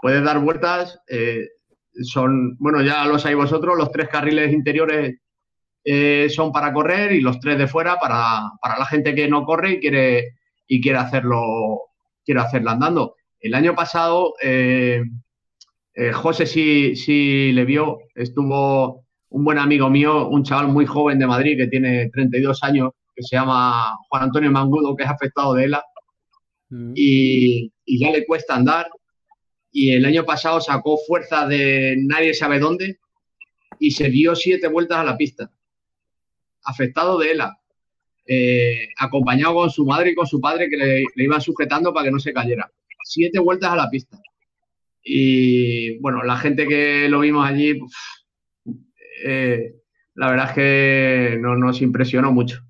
puedes 0.00 0.22
dar 0.22 0.38
vueltas. 0.38 1.00
Eh, 1.08 1.48
son, 2.02 2.56
bueno, 2.58 2.82
ya 2.82 3.04
lo 3.04 3.18
sabéis 3.18 3.38
vosotros, 3.38 3.76
los 3.76 3.90
tres 3.90 4.08
carriles 4.08 4.52
interiores 4.52 5.18
eh, 5.84 6.28
son 6.30 6.52
para 6.52 6.72
correr 6.72 7.12
y 7.12 7.20
los 7.20 7.40
tres 7.40 7.58
de 7.58 7.66
fuera 7.66 7.98
para, 7.98 8.52
la 8.78 8.86
gente 8.86 9.14
que 9.14 9.28
no 9.28 9.44
corre 9.44 9.72
y 9.72 9.80
quiere, 9.80 10.36
y 10.66 10.80
quiere, 10.80 10.98
hacerlo, 10.98 11.80
quiere 12.24 12.40
hacerlo 12.40 12.70
andando. 12.70 13.16
El 13.40 13.54
año 13.54 13.74
pasado, 13.74 14.34
eh, 14.40 15.02
José 16.14 16.46
sí, 16.46 16.94
sí 16.94 17.52
le 17.52 17.64
vio, 17.64 17.98
estuvo 18.14 19.04
un 19.30 19.44
buen 19.44 19.58
amigo 19.58 19.90
mío, 19.90 20.28
un 20.28 20.44
chaval 20.44 20.68
muy 20.68 20.86
joven 20.86 21.18
de 21.18 21.26
Madrid 21.26 21.56
que 21.56 21.66
tiene 21.66 22.08
32 22.10 22.62
años, 22.62 22.92
que 23.14 23.22
se 23.22 23.36
llama 23.36 23.96
Juan 24.08 24.24
Antonio 24.24 24.50
Mangudo, 24.50 24.96
que 24.96 25.04
es 25.04 25.10
afectado 25.10 25.54
de 25.54 25.64
ELA, 25.64 25.84
mm. 26.70 26.92
y, 26.94 27.72
ya 27.86 28.10
le 28.10 28.24
cuesta 28.26 28.54
andar. 28.54 28.88
Y 29.70 29.92
el 29.92 30.04
año 30.04 30.24
pasado 30.24 30.60
sacó 30.60 30.98
fuerza 31.06 31.46
de 31.46 31.96
nadie 31.98 32.34
sabe 32.34 32.58
dónde 32.58 32.98
y 33.78 33.90
se 33.92 34.10
dio 34.10 34.34
siete 34.34 34.68
vueltas 34.68 34.98
a 34.98 35.04
la 35.04 35.16
pista, 35.16 35.50
afectado 36.64 37.18
de 37.18 37.32
ELA, 37.32 37.58
eh, 38.26 38.88
acompañado 38.98 39.54
con 39.54 39.70
su 39.70 39.84
madre 39.84 40.10
y 40.10 40.14
con 40.14 40.26
su 40.26 40.40
padre 40.40 40.68
que 40.68 40.76
le, 40.76 41.04
iban 41.16 41.40
sujetando 41.40 41.92
para 41.92 42.04
que 42.04 42.12
no 42.12 42.18
se 42.18 42.32
cayera. 42.32 42.70
Siete 43.04 43.38
vueltas 43.38 43.72
a 43.72 43.76
la 43.76 43.90
pista. 43.90 44.18
Y 45.02 45.98
bueno, 45.98 46.22
la 46.22 46.36
gente 46.36 46.68
que 46.68 47.08
lo 47.08 47.20
vimos 47.20 47.48
allí, 47.48 47.80
eh, 49.24 49.74
la 50.14 50.30
verdad 50.30 50.48
es 50.50 50.54
que 50.54 51.38
no, 51.40 51.56
nos 51.56 51.82
impresionó 51.82 52.32
mucho. 52.32 52.62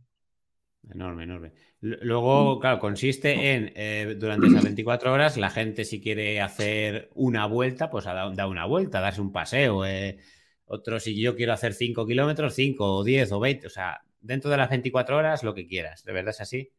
Enorme, 0.94 1.24
enorme. 1.24 1.52
Luego, 1.80 2.60
claro, 2.60 2.78
consiste 2.78 3.54
en, 3.54 3.72
eh, 3.74 4.14
durante 4.18 4.46
esas 4.46 4.62
24 4.62 5.12
horas, 5.12 5.36
la 5.36 5.50
gente 5.50 5.84
si 5.84 6.00
quiere 6.00 6.40
hacer 6.40 7.10
una 7.14 7.46
vuelta, 7.46 7.90
pues 7.90 8.04
da, 8.04 8.46
una 8.46 8.66
vuelta, 8.66 9.00
darse 9.00 9.20
un 9.20 9.32
paseo. 9.32 9.84
Eh. 9.84 10.18
Otro, 10.66 11.00
si 11.00 11.20
yo 11.20 11.34
quiero 11.34 11.52
hacer 11.52 11.74
5 11.74 12.06
kilómetros, 12.06 12.54
5 12.54 12.84
o 12.84 13.04
10 13.04 13.32
o 13.32 13.40
20, 13.40 13.66
o 13.66 13.70
sea, 13.70 14.02
dentro 14.20 14.50
de 14.50 14.56
las 14.58 14.70
24 14.70 15.16
horas, 15.16 15.42
lo 15.42 15.54
que 15.54 15.66
quieras. 15.66 16.04
¿De 16.04 16.12
verdad 16.12 16.30
es 16.30 16.40
así? 16.40 16.70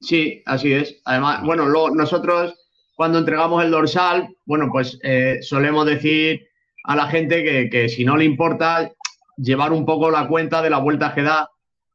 Sí, 0.00 0.42
así 0.46 0.72
es. 0.72 1.00
Además, 1.04 1.42
bueno, 1.44 1.68
nosotros 1.90 2.54
cuando 2.94 3.18
entregamos 3.18 3.64
el 3.64 3.70
dorsal, 3.70 4.28
bueno, 4.44 4.68
pues 4.72 4.98
eh, 5.02 5.38
solemos 5.42 5.86
decir 5.86 6.48
a 6.84 6.96
la 6.96 7.08
gente 7.08 7.44
que, 7.44 7.68
que 7.68 7.88
si 7.88 8.04
no 8.04 8.16
le 8.16 8.24
importa 8.24 8.92
llevar 9.36 9.72
un 9.72 9.84
poco 9.84 10.10
la 10.10 10.26
cuenta 10.26 10.62
de 10.62 10.70
la 10.70 10.78
vuelta 10.78 11.14
que 11.14 11.22
da 11.22 11.50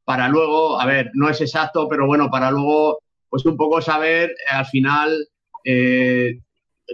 para 0.06 0.28
luego, 0.28 0.80
a 0.80 0.86
ver, 0.86 1.12
no 1.14 1.30
es 1.30 1.40
exacto, 1.42 1.88
pero 1.88 2.06
bueno, 2.06 2.30
para 2.30 2.52
luego, 2.52 3.00
pues 3.30 3.46
un 3.46 3.58
poco 3.58 3.82
saber 3.82 4.32
eh, 4.32 4.36
al 4.52 4.66
final 4.66 5.28
eh, 5.64 6.40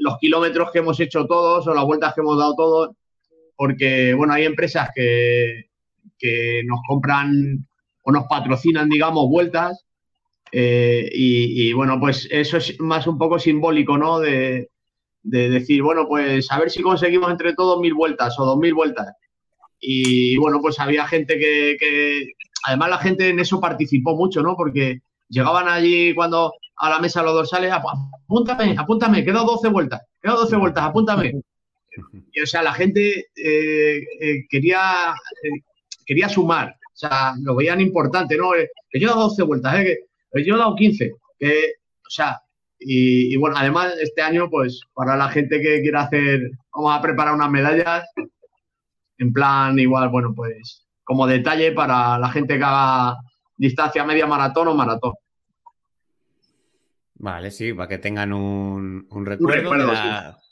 los 0.01 0.17
kilómetros 0.19 0.71
que 0.71 0.79
hemos 0.79 0.99
hecho 0.99 1.25
todos 1.25 1.67
o 1.67 1.73
las 1.73 1.85
vueltas 1.85 2.13
que 2.13 2.21
hemos 2.21 2.37
dado 2.37 2.55
todos, 2.55 2.89
porque 3.55 4.13
bueno, 4.13 4.33
hay 4.33 4.45
empresas 4.45 4.89
que, 4.93 5.69
que 6.19 6.61
nos 6.65 6.79
compran 6.87 7.65
o 8.03 8.11
nos 8.11 8.25
patrocinan, 8.27 8.89
digamos, 8.89 9.27
vueltas. 9.29 9.85
Eh, 10.51 11.09
y, 11.13 11.73
bueno, 11.73 11.99
pues 11.99 12.27
eso 12.31 12.57
es 12.57 12.79
más 12.79 13.07
un 13.07 13.17
poco 13.17 13.39
simbólico, 13.39 13.97
¿no? 13.97 14.19
De, 14.19 14.69
decir, 15.21 15.83
bueno, 15.83 16.07
pues 16.07 16.51
a 16.51 16.59
ver 16.59 16.71
si 16.71 16.81
conseguimos 16.81 17.29
entre 17.29 17.53
todos 17.53 17.79
mil 17.79 17.93
vueltas 17.93 18.39
o 18.39 18.45
dos 18.45 18.57
mil 18.57 18.73
vueltas. 18.73 19.07
Y 19.79 20.37
bueno, 20.37 20.59
pues 20.61 20.79
había 20.79 21.07
gente 21.07 21.37
que, 21.37 22.33
además 22.65 22.89
la 22.89 22.97
gente 22.97 23.29
en 23.29 23.39
eso 23.39 23.59
participó 23.59 24.15
mucho, 24.15 24.41
¿no? 24.41 24.55
Porque 24.55 25.01
llegaban 25.27 25.67
allí 25.67 26.13
cuando 26.13 26.53
a 26.77 26.89
la 26.89 26.99
mesa 26.99 27.23
los 27.23 27.33
dorsales, 27.33 27.71
apúntame, 27.71 28.75
apúntame, 28.77 29.23
quedo 29.23 29.43
12 29.43 29.67
vueltas, 29.69 30.01
quedo 30.21 30.37
12 30.37 30.55
vueltas, 30.55 30.83
apúntame. 30.85 31.33
Y 32.31 32.41
o 32.41 32.47
sea, 32.47 32.63
la 32.63 32.73
gente 32.73 33.27
eh, 33.35 34.01
eh, 34.21 34.45
quería, 34.49 35.13
quería 36.05 36.29
sumar, 36.29 36.69
o 36.69 36.95
sea, 36.95 37.33
lo 37.41 37.55
veían 37.55 37.81
importante, 37.81 38.37
¿no? 38.37 38.55
Eh, 38.55 38.69
que 38.89 38.99
yo 38.99 39.07
he 39.07 39.11
dado 39.11 39.29
12 39.29 39.43
vueltas, 39.43 39.79
¿eh? 39.79 39.97
que 40.31 40.45
yo 40.45 40.55
he 40.55 40.57
dado 40.57 40.75
15, 40.75 41.11
que, 41.37 41.73
o 42.05 42.09
sea, 42.09 42.39
y, 42.79 43.35
bueno, 43.35 43.57
además 43.57 43.93
este 43.99 44.21
año, 44.21 44.49
pues 44.49 44.81
para 44.93 45.17
la 45.17 45.29
gente 45.29 45.61
que 45.61 45.81
quiera 45.81 46.03
hacer, 46.03 46.49
vamos 46.73 46.97
a 46.97 47.01
preparar 47.01 47.35
unas 47.35 47.51
medallas, 47.51 48.05
en 49.17 49.33
plan 49.33 49.77
igual, 49.77 50.09
bueno, 50.09 50.33
pues 50.33 50.87
como 51.09 51.25
detalle 51.25 51.71
para 51.71 52.19
la 52.19 52.29
gente 52.29 52.59
que 52.59 52.63
haga 52.63 53.17
distancia 53.57 54.05
media 54.05 54.27
maratón 54.27 54.67
o 54.67 54.75
maratón. 54.75 55.13
Vale, 57.15 57.49
sí, 57.49 57.73
para 57.73 57.87
que 57.87 57.97
tengan 57.97 58.31
un, 58.31 59.07
recuerdo, 59.25 59.91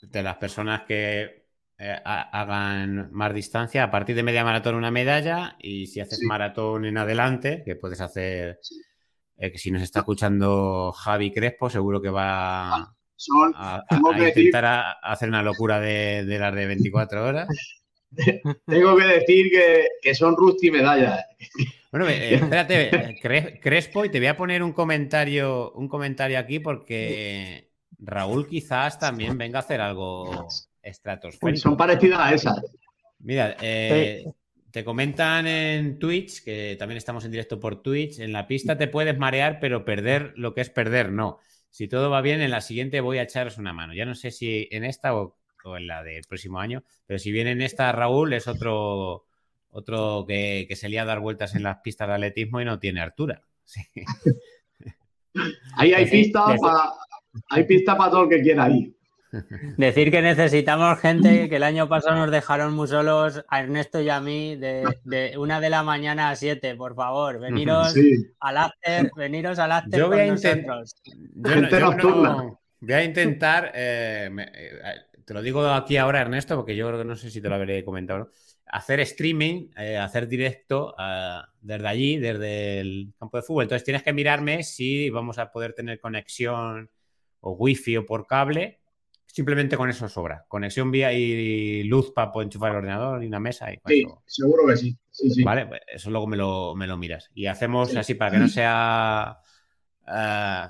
de, 0.02 0.22
las 0.24 0.36
personas 0.38 0.82
que 0.82 1.46
eh, 1.78 1.96
hagan 2.04 3.08
más 3.12 3.32
distancia, 3.32 3.84
a 3.84 3.90
partir 3.92 4.16
de 4.16 4.24
media 4.24 4.42
maratón 4.42 4.74
una 4.74 4.90
medalla 4.90 5.54
y 5.60 5.86
si 5.86 6.00
haces 6.00 6.22
maratón 6.24 6.86
en 6.86 6.98
adelante, 6.98 7.62
que 7.64 7.76
puedes 7.76 8.00
hacer, 8.00 8.58
eh, 9.36 9.52
que 9.52 9.58
si 9.58 9.70
nos 9.70 9.82
está 9.82 10.00
escuchando 10.00 10.90
Javi 10.90 11.32
Crespo, 11.32 11.70
seguro 11.70 12.02
que 12.02 12.10
va 12.10 12.74
ah, 12.74 12.94
a, 13.54 14.28
intentar 14.28 14.96
hacer 15.04 15.28
una 15.28 15.44
locura 15.44 15.78
de, 15.78 16.24
las 16.26 16.52
de 16.52 16.66
24 16.66 17.24
horas. 17.24 17.48
Tengo 18.66 18.96
que 18.96 19.04
decir 19.04 19.50
que, 20.02 20.14
son 20.14 20.36
Rusty 20.36 20.70
medallas. 20.70 21.24
Bueno, 21.90 22.08
eh, 22.08 22.34
espérate, 22.42 23.18
Crespo, 23.60 24.04
y 24.04 24.10
te 24.10 24.18
voy 24.18 24.28
a 24.28 24.36
poner 24.36 24.62
un 24.62 24.72
comentario, 24.72 25.72
un 25.72 25.88
comentario 25.88 26.38
aquí 26.38 26.58
porque 26.58 27.70
Raúl 27.98 28.46
quizás 28.46 28.98
también 28.98 29.36
venga 29.36 29.58
a 29.58 29.62
hacer 29.62 29.80
algo 29.80 30.48
estratosféricos. 30.82 31.60
Son 31.60 31.76
parecidas 31.76 32.20
a 32.20 32.34
esas. 32.34 32.60
Mira, 33.20 33.56
eh, 33.60 34.24
te 34.70 34.84
comentan 34.84 35.46
en 35.46 35.98
Twitch, 35.98 36.42
que 36.44 36.76
también 36.78 36.98
estamos 36.98 37.24
en 37.24 37.32
directo 37.32 37.58
por 37.58 37.82
Twitch, 37.82 38.20
en 38.20 38.32
la 38.32 38.46
pista 38.46 38.76
te 38.76 38.88
puedes 38.88 39.18
marear, 39.18 39.58
pero 39.60 39.84
perder 39.84 40.32
lo 40.36 40.54
que 40.54 40.60
es 40.60 40.70
perder, 40.70 41.10
no. 41.10 41.38
Si 41.70 41.88
todo 41.88 42.10
va 42.10 42.22
bien, 42.22 42.40
en 42.40 42.50
la 42.50 42.60
siguiente 42.60 43.00
voy 43.00 43.18
a 43.18 43.22
echaros 43.22 43.58
una 43.58 43.72
mano. 43.72 43.94
Ya 43.94 44.04
no 44.04 44.14
sé 44.14 44.30
si 44.30 44.68
en 44.70 44.84
esta 44.84 45.14
o, 45.14 45.36
en 45.76 45.86
la 45.86 46.02
del 46.02 46.24
próximo 46.24 46.60
año, 46.60 46.82
pero 47.06 47.18
si 47.18 47.32
viene 47.32 47.52
en 47.52 47.62
esta, 47.62 47.92
Raúl, 47.92 48.32
es 48.32 48.48
otro, 48.48 49.26
otro 49.70 50.24
que, 50.26 50.66
se 50.74 50.88
le 50.88 50.98
a 50.98 51.04
dar 51.04 51.20
vueltas 51.20 51.54
en 51.54 51.62
las 51.62 51.78
pistas 51.78 52.08
de 52.08 52.14
atletismo 52.14 52.60
y 52.60 52.64
no 52.64 52.78
tiene 52.78 53.00
altura. 53.00 53.42
Ahí 55.76 55.92
hay 55.92 56.10
pista 56.10 56.56
para 56.60 56.92
hay 57.50 57.64
pista 57.64 57.96
para 57.96 58.10
todo 58.10 58.24
el 58.24 58.30
que 58.30 58.42
quiera 58.42 58.68
ir. 58.70 58.94
Decir 59.76 60.10
que 60.10 60.22
necesitamos 60.22 60.98
gente 61.00 61.50
que 61.50 61.56
el 61.56 61.62
año 61.62 61.86
pasado 61.86 62.16
nos 62.16 62.30
dejaron 62.30 62.72
muy 62.72 62.88
solos 62.88 63.44
a 63.48 63.60
Ernesto 63.60 64.00
y 64.00 64.08
a 64.08 64.20
mí 64.20 64.56
de, 64.56 65.34
una 65.36 65.60
de 65.60 65.68
la 65.68 65.82
mañana 65.82 66.30
a 66.30 66.36
siete, 66.36 66.74
por 66.74 66.94
favor, 66.94 67.38
veniros 67.38 67.94
al 68.40 68.56
after, 68.56 69.10
veniros 69.16 69.58
al 69.58 69.72
after 69.72 70.00
yo 70.00 70.08
voy, 70.08 70.20
a 70.20 70.26
intentar, 70.26 70.82
voy 72.80 72.92
a 72.94 73.04
intentar, 73.04 73.72
eh, 73.74 74.30
te 75.28 75.34
lo 75.34 75.42
digo 75.42 75.68
aquí 75.68 75.98
ahora 75.98 76.22
Ernesto, 76.22 76.56
porque 76.56 76.74
yo 76.74 76.86
creo 76.88 76.98
que 76.98 77.04
no 77.04 77.14
sé 77.14 77.30
si 77.30 77.42
te 77.42 77.50
lo 77.50 77.56
habré 77.56 77.84
comentado, 77.84 78.30
hacer 78.64 78.98
streaming, 79.00 79.68
eh, 79.76 79.98
hacer 79.98 80.26
directo 80.26 80.94
eh, 80.98 81.40
desde 81.60 81.86
allí, 81.86 82.16
desde 82.16 82.80
el 82.80 83.12
campo 83.18 83.36
de 83.36 83.42
fútbol. 83.42 83.64
Entonces 83.64 83.84
tienes 83.84 84.02
que 84.02 84.14
mirarme 84.14 84.62
si 84.62 85.10
vamos 85.10 85.38
a 85.38 85.52
poder 85.52 85.74
tener 85.74 86.00
conexión 86.00 86.90
o 87.40 87.52
wifi 87.52 87.98
o 87.98 88.06
por 88.06 88.26
cable 88.26 88.80
Simplemente 89.30 89.76
con 89.76 89.90
eso 89.90 90.08
sobra. 90.08 90.46
Conexión 90.48 90.90
vía 90.90 91.12
y 91.12 91.84
luz 91.84 92.12
para 92.12 92.32
poder 92.32 92.46
enchufar 92.46 92.70
el 92.70 92.78
ordenador 92.78 93.22
y 93.22 93.26
una 93.26 93.38
mesa. 93.38 93.70
Y 93.70 93.78
sí, 93.86 94.06
seguro 94.24 94.66
que 94.66 94.76
sí. 94.76 94.98
Vale, 95.44 95.66
pues 95.66 95.82
eso 95.86 96.10
luego 96.10 96.26
me 96.26 96.36
lo, 96.36 96.74
me 96.74 96.86
lo 96.86 96.96
miras. 96.96 97.30
Y 97.34 97.46
hacemos 97.46 97.94
así 97.94 98.14
para 98.14 98.30
que 98.32 98.38
no 98.38 98.48
sea 98.48 99.38
eh, 100.08 100.66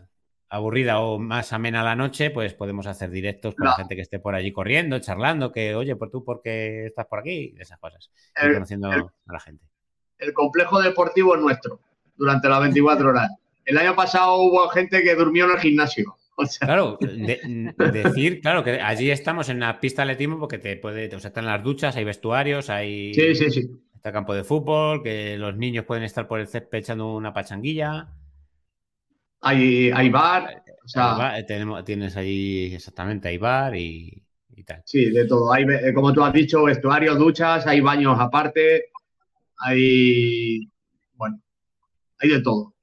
aburrida 0.50 1.00
o 1.00 1.18
más 1.18 1.52
amena 1.52 1.82
la 1.82 1.96
noche, 1.96 2.30
pues 2.30 2.54
podemos 2.54 2.86
hacer 2.86 3.10
directos 3.10 3.54
con 3.54 3.66
la 3.66 3.74
gente 3.74 3.96
que 3.96 4.02
esté 4.02 4.18
por 4.18 4.34
allí 4.34 4.52
corriendo, 4.52 4.98
charlando, 4.98 5.52
que 5.52 5.74
oye, 5.74 5.96
por 5.96 6.10
tú, 6.10 6.24
¿por 6.24 6.40
qué 6.42 6.86
estás 6.86 7.06
por 7.06 7.20
aquí? 7.20 7.54
Esas 7.58 7.78
cosas. 7.78 8.10
conociendo 8.34 8.90
a 8.90 9.32
la 9.32 9.40
gente. 9.40 9.64
El 10.18 10.32
complejo 10.32 10.80
deportivo 10.80 11.34
es 11.34 11.40
nuestro 11.40 11.80
durante 12.16 12.48
las 12.48 12.60
24 12.60 13.08
horas. 13.10 13.30
El 13.64 13.76
año 13.78 13.94
pasado 13.94 14.36
hubo 14.36 14.68
gente 14.68 15.02
que 15.02 15.14
durmió 15.14 15.44
en 15.44 15.52
el 15.52 15.58
gimnasio. 15.58 16.16
Claro, 16.60 16.98
decir, 17.00 18.40
claro, 18.40 18.62
que 18.62 18.80
allí 18.80 19.10
estamos 19.10 19.48
en 19.48 19.58
la 19.60 19.80
pista 19.80 20.02
de 20.02 20.12
atletismo 20.12 20.38
porque 20.38 20.58
te 20.58 20.76
puede, 20.76 21.14
o 21.14 21.18
sea, 21.18 21.28
están 21.28 21.46
las 21.46 21.62
duchas, 21.62 21.96
hay 21.96 22.04
vestuarios, 22.04 22.70
hay 22.70 23.12
sí, 23.12 23.34
sí, 23.34 23.50
sí. 23.50 23.68
está 23.94 24.12
campo 24.12 24.34
de 24.34 24.44
fútbol, 24.44 25.02
que 25.02 25.36
los 25.36 25.56
niños 25.56 25.84
pueden 25.84 26.04
estar 26.04 26.28
por 26.28 26.38
el 26.38 26.46
césped 26.46 26.78
echando 26.78 27.12
una 27.14 27.34
pachanguilla. 27.34 28.08
Hay, 29.40 29.90
hay 29.90 30.08
bar, 30.08 30.62
o 30.84 30.88
sea, 30.88 31.44
tenemos, 31.46 31.84
tienes 31.84 32.16
ahí 32.16 32.74
exactamente, 32.74 33.28
hay 33.28 33.38
bar 33.38 33.76
y, 33.76 34.24
tal. 34.66 34.82
Sí, 34.84 35.10
de 35.10 35.26
todo. 35.26 35.52
Hay, 35.52 35.64
eh, 35.64 35.92
como 35.94 36.12
tú 36.12 36.22
has 36.22 36.32
dicho, 36.32 36.64
vestuarios, 36.64 37.18
duchas, 37.18 37.66
hay 37.66 37.80
baños 37.80 38.18
aparte, 38.18 38.86
hay, 39.58 40.68
bueno, 41.14 41.40
hay 42.18 42.30
de 42.30 42.42
todo. 42.42 42.74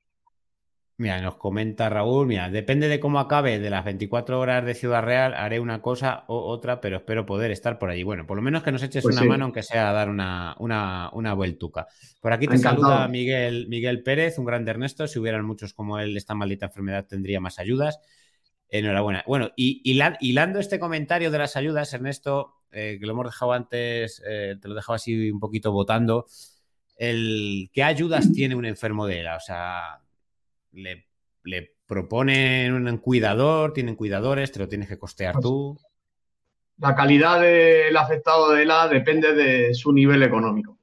Mira, 0.98 1.20
nos 1.20 1.36
comenta 1.36 1.89
Raúl, 1.89 2.26
mira, 2.26 2.50
depende 2.50 2.88
de 2.88 3.02
cómo 3.02 3.20
acabe 3.20 3.60
de 3.60 3.70
las 3.70 3.84
24 3.84 4.39
horas 4.39 4.64
de 4.64 4.74
Ciudad 4.74 5.04
Real, 5.04 5.34
haré 5.34 5.60
una 5.60 5.82
cosa 5.82 6.24
o 6.28 6.46
otra, 6.46 6.80
pero 6.80 6.98
espero 6.98 7.26
poder 7.26 7.52
estar 7.52 7.78
por 7.78 7.89
allí. 7.89 8.04
Bueno, 8.04 8.26
por 8.26 8.38
lo 8.38 8.41
menos 8.41 8.64
que 8.64 8.72
nos 8.72 8.82
eches 8.82 9.04
pues 9.04 9.18
una 9.18 9.26
mano, 9.26 9.43
aunque 9.43 9.62
sea 9.62 9.89
a 9.89 9.93
dar 9.93 10.10
una, 10.10 10.56
una, 10.58 11.10
una 11.12 11.34
vueltuca. 11.34 11.88
Por 12.22 12.32
aquí 12.32 12.48
te 12.48 12.58
saluda 12.58 13.10
Miguel, 13.10 13.68
Miguel 13.68 14.04
Pérez, 14.04 14.39
un 14.39 14.46
grande 14.46 14.72
Ernesto. 14.72 15.06
Si 15.06 15.20
hubieran 15.20 15.46
muchos 15.46 15.74
como 15.74 16.00
él, 16.00 16.16
esta 16.16 16.34
maldita 16.34 16.68
enfermedad 16.68 17.06
tendría 17.06 17.41
más 17.41 17.60
ayudas. 17.60 18.00
Enhorabuena. 18.70 19.22
Bueno, 19.28 19.52
y 19.58 19.82
hilando 19.84 20.60
este 20.60 20.80
comentario 20.80 21.30
de 21.30 21.38
las 21.38 21.58
ayudas, 21.58 21.93
Ernesto, 21.93 22.62
eh, 22.72 22.98
que 23.00 23.06
lo 23.06 23.12
hemos 23.12 23.26
dejado 23.26 23.52
antes, 23.52 24.24
eh, 24.26 24.56
te 24.62 24.68
lo 24.70 24.76
dejaba 24.76 24.96
así 24.96 25.30
un 25.30 25.41
poquito 25.41 25.74
votando. 25.74 26.26
El, 26.96 27.70
¿Qué 27.74 27.84
ayudas 27.84 28.32
tiene 28.32 28.56
un 28.56 28.66
enfermo 28.66 29.06
de 29.08 29.20
ELA? 29.20 29.36
O 29.36 29.41
sea, 29.41 30.02
le, 30.76 31.72
proponen 31.86 32.74
un 32.74 32.98
cuidador, 32.98 33.74
tienen 33.74 33.96
cuidadores, 33.96 34.52
te 34.52 34.60
lo 34.60 34.68
tienes 34.68 34.88
que 34.88 34.98
costear 34.98 35.34
pues 35.34 35.44
tú. 35.44 35.80
La 36.78 36.96
calidad 36.96 37.40
del 37.40 37.96
afectado 37.96 38.52
de 38.52 38.64
ELA 38.64 38.88
depende 38.88 39.34
de 39.34 39.74
su 39.74 39.94
nivel 39.94 40.24
económico, 40.24 40.78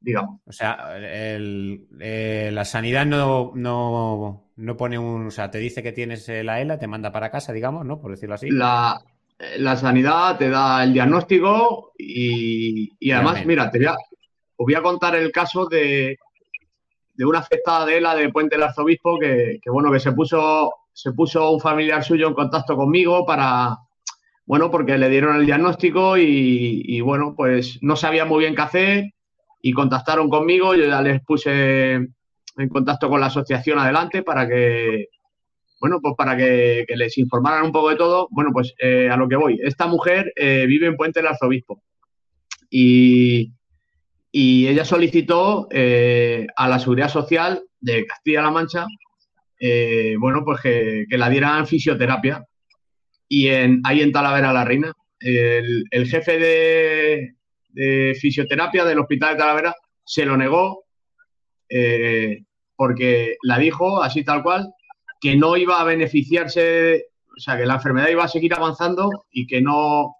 digamos. 0.00 0.40
O 0.44 0.52
sea, 0.52 0.94
eh, 0.96 2.50
la 2.52 2.64
sanidad 2.64 3.06
no, 3.06 3.52
no, 3.54 4.76
pone 4.76 4.98
un. 4.98 5.28
O 5.28 5.30
sea, 5.30 5.50
te 5.50 5.58
dice 5.58 5.82
que 5.82 5.92
tienes 5.92 6.28
la 6.28 6.60
ELA, 6.60 6.78
te 6.78 6.86
manda 6.86 7.12
para 7.12 7.30
casa, 7.30 7.52
digamos, 7.52 7.86
¿no? 7.86 8.00
Por 8.00 8.10
decirlo 8.10 8.34
así. 8.34 8.50
La, 8.50 9.00
sanidad 9.76 10.36
te 10.36 10.50
da 10.50 10.82
el 10.82 10.92
diagnóstico 10.92 11.92
y, 11.96 13.10
además, 13.12 13.46
mira, 13.46 13.70
te 13.70 13.78
voy, 13.78 13.86
os 14.56 14.66
voy 14.66 14.74
a 14.74 14.82
contar 14.82 15.14
el 15.14 15.30
caso 15.32 15.66
de, 15.66 16.18
de 17.18 17.24
una 17.24 17.40
afectada 17.40 17.84
de 17.84 17.98
ELA 17.98 18.14
de 18.14 18.28
Puente 18.28 18.54
del 18.54 18.62
Arzobispo 18.62 19.18
que, 19.18 19.58
bueno, 19.66 19.90
que 19.90 19.98
se 19.98 20.12
puso, 20.12 20.72
se 20.92 21.10
puso 21.10 21.50
un 21.50 21.60
familiar 21.60 22.04
suyo 22.04 22.28
en 22.28 22.34
contacto 22.34 22.76
conmigo 22.76 23.26
para, 23.26 23.76
bueno, 24.46 24.70
porque 24.70 24.96
le 24.96 25.08
dieron 25.08 25.34
el 25.34 25.44
diagnóstico 25.44 26.16
y, 26.16 27.00
bueno, 27.00 27.34
pues 27.36 27.80
no 27.82 27.96
sabía 27.96 28.24
muy 28.24 28.44
bien 28.44 28.54
qué 28.54 28.62
hacer 28.62 29.04
y 29.60 29.72
contactaron 29.72 30.30
conmigo, 30.30 30.76
yo 30.76 30.86
ya 30.86 31.02
les 31.02 31.20
puse 31.24 31.94
en 31.94 32.68
contacto 32.68 33.08
con 33.08 33.18
la 33.18 33.26
asociación 33.26 33.80
adelante 33.80 34.22
para 34.22 34.46
que, 34.46 35.08
bueno, 35.80 35.98
pues 36.00 36.14
para 36.16 36.36
que, 36.36 36.86
les 36.94 37.18
informaran 37.18 37.64
un 37.64 37.72
poco 37.72 37.90
de 37.90 37.96
todo. 37.96 38.28
Bueno, 38.30 38.50
pues 38.52 38.74
eh, 38.78 39.08
a 39.10 39.16
lo 39.16 39.28
que 39.28 39.34
voy. 39.34 39.58
Esta 39.60 39.88
mujer 39.88 40.32
eh, 40.36 40.66
vive 40.68 40.86
en 40.86 40.96
Puente 40.96 41.18
del 41.18 41.26
Arzobispo 41.26 41.82
y, 42.70 43.57
y 44.30 44.68
ella 44.68 44.84
solicitó 44.84 45.68
eh, 45.70 46.46
a 46.56 46.68
la 46.68 46.78
Seguridad 46.78 47.08
Social 47.08 47.62
de 47.80 48.06
Castilla-La 48.06 48.50
Mancha, 48.50 48.86
eh, 49.58 50.16
bueno, 50.18 50.44
pues 50.44 50.60
que, 50.60 51.06
la 51.10 51.30
dieran 51.30 51.66
fisioterapia. 51.66 52.44
Y 53.28 53.48
en, 53.48 53.80
ahí 53.84 54.00
en 54.00 54.12
Talavera 54.12 54.52
la 54.52 54.64
Reina, 54.64 54.92
el, 55.20 56.06
jefe 56.08 56.38
de, 56.38 58.14
fisioterapia 58.14 58.84
del 58.84 58.98
Hospital 58.98 59.34
de 59.34 59.38
Talavera 59.38 59.74
se 60.04 60.24
lo 60.24 60.36
negó 60.36 60.84
eh, 61.68 62.44
porque 62.74 63.36
la 63.42 63.58
dijo 63.58 64.02
así 64.02 64.24
tal 64.24 64.42
cual, 64.42 64.72
que 65.20 65.36
no 65.36 65.56
iba 65.56 65.80
a 65.80 65.84
beneficiarse, 65.84 67.06
o 67.36 67.40
sea, 67.40 67.58
que 67.58 67.66
la 67.66 67.74
enfermedad 67.74 68.08
iba 68.08 68.24
a 68.24 68.28
seguir 68.28 68.54
avanzando 68.54 69.10
y 69.30 69.46
que 69.46 69.60
no, 69.60 70.14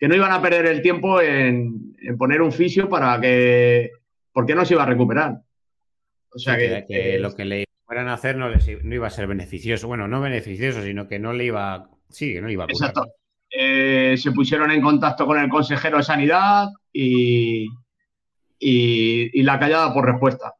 que 0.00 0.08
no 0.08 0.16
iban 0.16 0.32
a 0.32 0.40
perder 0.40 0.64
el 0.64 0.80
tiempo 0.80 1.20
en, 1.20 1.94
poner 2.16 2.40
un 2.40 2.52
fisio 2.52 2.88
para 2.88 3.20
que, 3.20 3.90
porque 4.32 4.54
no 4.54 4.64
se 4.64 4.72
iba 4.72 4.82
a 4.82 4.86
recuperar. 4.86 5.34
O 6.32 6.38
sea 6.38 6.56
que, 6.56 7.18
lo 7.18 7.34
que 7.34 7.44
le 7.44 7.64
fueran 7.84 8.08
a 8.08 8.14
hacer 8.14 8.36
no, 8.36 8.48
no 8.48 8.94
iba 8.94 9.06
a 9.06 9.10
ser 9.10 9.26
beneficioso. 9.26 9.88
Bueno, 9.88 10.08
no 10.08 10.22
beneficioso, 10.22 10.82
sino 10.82 11.06
que 11.06 11.18
no 11.18 11.34
le 11.34 11.44
iba, 11.44 11.90
sí, 12.08 12.32
que 12.32 12.40
no 12.40 12.50
iba 12.50 12.64
a 12.64 12.68
curar. 12.68 12.90
Exacto. 12.90 13.12
Eh, 13.50 14.16
se 14.16 14.32
pusieron 14.32 14.70
en 14.70 14.80
contacto 14.80 15.26
con 15.26 15.38
el 15.38 15.50
consejero 15.50 15.98
de 15.98 16.04
Sanidad 16.04 16.68
y, 16.92 17.66
y, 18.58 19.42
la 19.42 19.58
callada 19.58 19.92
por 19.92 20.06
respuesta. 20.06 20.54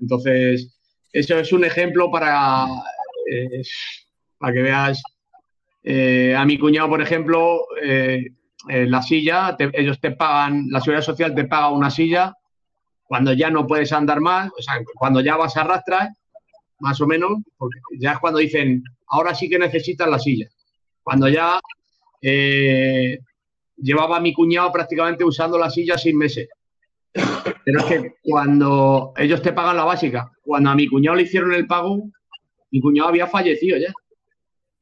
Entonces, 0.00 0.80
eso 1.12 1.38
es 1.38 1.52
un 1.52 1.64
ejemplo 1.64 2.10
para, 2.10 2.64
eh, 3.30 3.62
para 4.38 4.52
que 4.54 4.62
veas. 4.62 5.02
Eh, 5.84 6.34
a 6.34 6.44
mi 6.44 6.58
cuñado, 6.58 6.88
por 6.88 7.02
ejemplo, 7.02 7.66
la 8.68 9.02
silla, 9.02 9.56
ellos 9.58 10.00
te 10.00 10.12
pagan, 10.12 10.66
la 10.70 10.80
seguridad 10.80 11.04
social 11.04 11.34
te 11.34 11.44
paga 11.44 11.70
una 11.70 11.90
silla 11.90 12.34
cuando 13.08 13.32
ya 13.32 13.50
no 13.50 13.66
puedes 13.66 13.90
andar 13.92 14.20
más, 14.20 14.50
o 14.56 14.60
sea, 14.60 14.74
cuando 14.94 15.20
ya 15.20 15.36
vas 15.36 15.56
a 15.56 15.62
arrastrar, 15.62 16.10
más 16.80 17.00
o 17.00 17.06
menos, 17.06 17.38
porque 17.56 17.78
ya 17.98 18.12
es 18.12 18.18
cuando 18.18 18.38
dicen, 18.38 18.84
ahora 19.08 19.34
sí 19.34 19.48
que 19.48 19.58
necesitas 19.58 20.08
la 20.08 20.18
silla. 20.18 20.46
Cuando 21.02 21.26
ya 21.28 21.58
eh, 22.20 23.18
llevaba 23.76 24.18
a 24.18 24.20
mi 24.20 24.34
cuñado 24.34 24.70
prácticamente 24.70 25.24
usando 25.24 25.58
la 25.58 25.70
silla 25.70 25.96
seis 25.96 26.14
meses. 26.14 26.48
Pero 27.64 27.80
es 27.80 27.84
que 27.86 28.14
cuando 28.22 29.14
ellos 29.16 29.40
te 29.40 29.54
pagan 29.54 29.78
la 29.78 29.84
básica, 29.84 30.30
cuando 30.42 30.70
a 30.70 30.74
mi 30.74 30.86
cuñado 30.86 31.16
le 31.16 31.22
hicieron 31.22 31.54
el 31.54 31.66
pago, 31.66 32.10
mi 32.70 32.80
cuñado 32.80 33.08
había 33.08 33.26
fallecido 33.26 33.78
ya. 33.78 33.92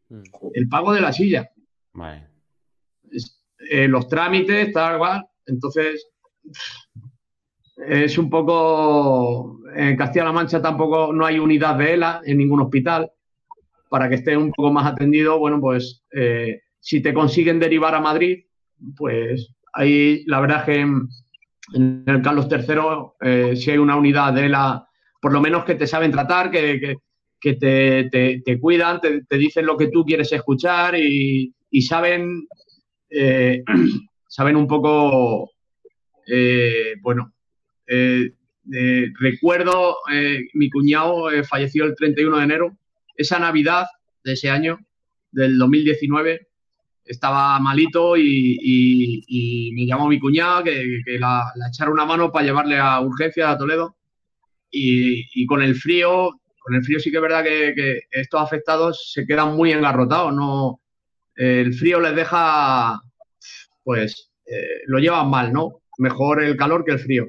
Mm. 0.08 0.22
El 0.52 0.68
pago 0.68 0.92
de 0.92 1.00
la 1.00 1.12
silla. 1.12 1.48
Vale. 1.92 2.35
Eh, 3.70 3.88
los 3.88 4.08
trámites, 4.08 4.72
tal 4.72 4.98
cual. 4.98 5.26
Entonces, 5.46 6.08
es 7.76 8.18
un 8.18 8.30
poco. 8.30 9.60
En 9.74 9.96
Castilla-La 9.96 10.32
Mancha 10.32 10.62
tampoco 10.62 11.12
no 11.12 11.26
hay 11.26 11.38
unidad 11.38 11.76
de 11.76 11.94
ELA 11.94 12.22
en 12.24 12.38
ningún 12.38 12.60
hospital. 12.60 13.10
Para 13.88 14.08
que 14.08 14.16
esté 14.16 14.36
un 14.36 14.50
poco 14.50 14.72
más 14.72 14.86
atendido, 14.86 15.38
bueno, 15.38 15.60
pues 15.60 16.02
eh, 16.12 16.62
si 16.80 17.00
te 17.00 17.14
consiguen 17.14 17.60
derivar 17.60 17.94
a 17.94 18.00
Madrid, 18.00 18.44
pues 18.96 19.54
ahí 19.72 20.24
la 20.26 20.40
verdad 20.40 20.64
que 20.64 20.80
en, 20.80 21.08
el 22.06 22.22
Carlos 22.22 22.48
III, 22.50 22.66
eh, 23.20 23.56
si 23.56 23.70
hay 23.70 23.78
una 23.78 23.96
unidad 23.96 24.32
de 24.32 24.46
ELA, 24.46 24.86
por 25.20 25.32
lo 25.32 25.40
menos 25.40 25.64
que 25.64 25.74
te 25.74 25.86
saben 25.86 26.12
tratar, 26.12 26.50
que, 26.50 26.96
te, 27.40 28.60
cuidan, 28.60 29.00
te, 29.00 29.36
dicen 29.36 29.66
lo 29.66 29.76
que 29.76 29.88
tú 29.88 30.04
quieres 30.04 30.32
escuchar 30.32 30.94
y, 30.96 31.52
saben, 31.82 32.46
eh, 33.10 33.62
saben 34.28 34.56
un 34.56 34.66
poco, 34.66 35.50
bueno, 37.02 37.32
eh, 37.86 38.32
eh, 38.72 39.06
recuerdo, 39.20 39.96
eh, 40.12 40.40
mi 40.54 40.68
cuñado 40.70 41.28
falleció 41.48 41.84
el 41.84 41.94
31 41.94 42.38
de 42.38 42.44
enero. 42.44 42.76
Esa 43.16 43.38
Navidad 43.38 43.86
de 44.24 44.32
ese 44.32 44.50
año, 44.50 44.78
del 45.30 45.56
2019, 45.58 46.48
estaba 47.04 47.58
malito 47.60 48.16
y, 48.16 49.72
me 49.74 49.86
llamó 49.86 50.08
mi 50.08 50.18
cuñado 50.18 50.64
que, 50.64 51.02
la, 51.18 51.44
echara 51.70 51.90
una 51.90 52.04
mano 52.04 52.32
para 52.32 52.46
llevarle 52.46 52.78
a 52.78 53.00
urgencia 53.00 53.50
a 53.50 53.58
Toledo. 53.58 53.96
Y, 54.70 55.46
con 55.46 55.62
el 55.62 55.76
frío, 55.76 56.30
con 56.58 56.74
el 56.74 56.82
frío 56.84 56.98
sí 56.98 57.10
que 57.10 57.16
es 57.18 57.22
verdad 57.22 57.44
que, 57.44 58.02
estos 58.10 58.40
afectados 58.42 59.12
se 59.12 59.26
quedan 59.26 59.54
muy 59.54 59.72
engarrotados. 59.72 60.34
No, 60.34 60.80
el 61.36 61.74
frío 61.74 62.00
les 62.00 62.16
deja, 62.16 63.00
pues, 63.84 64.30
lo 64.86 64.98
llevan 64.98 65.30
mal, 65.30 65.52
¿no? 65.52 65.80
Mejor 65.98 66.42
el 66.42 66.56
calor 66.56 66.84
que 66.84 66.92
el 66.92 66.98
frío 66.98 67.26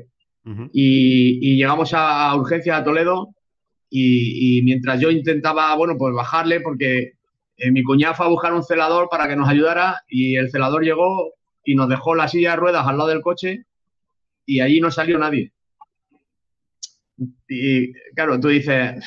y, 0.71 1.57
llegamos 1.57 1.93
a, 1.93 2.35
urgencia 2.35 2.77
a 2.77 2.83
Toledo 2.83 3.33
y, 3.89 4.61
mientras 4.63 4.99
yo 4.99 5.09
intentaba, 5.09 5.75
bueno, 5.75 5.97
pues 5.97 6.13
bajarle 6.13 6.61
porque 6.61 7.13
eh, 7.57 7.71
mi 7.71 7.83
cuñada 7.83 8.13
fue 8.13 8.25
a 8.25 8.29
buscar 8.29 8.53
un 8.53 8.63
celador 8.63 9.09
para 9.09 9.27
que 9.27 9.35
nos 9.35 9.49
ayudara 9.49 10.01
y 10.07 10.35
el 10.35 10.51
celador 10.51 10.83
llegó 10.83 11.33
y 11.63 11.75
nos 11.75 11.89
dejó 11.89 12.15
la 12.15 12.27
silla 12.27 12.51
de 12.51 12.57
ruedas 12.57 12.85
al 12.87 12.97
lado 12.97 13.09
del 13.09 13.21
coche 13.21 13.65
y 14.45 14.59
allí 14.61 14.79
no 14.79 14.91
salió 14.91 15.17
nadie. 15.17 15.51
Y 17.49 17.93
claro, 18.13 18.39
tú 18.39 18.49
dices, 18.49 19.03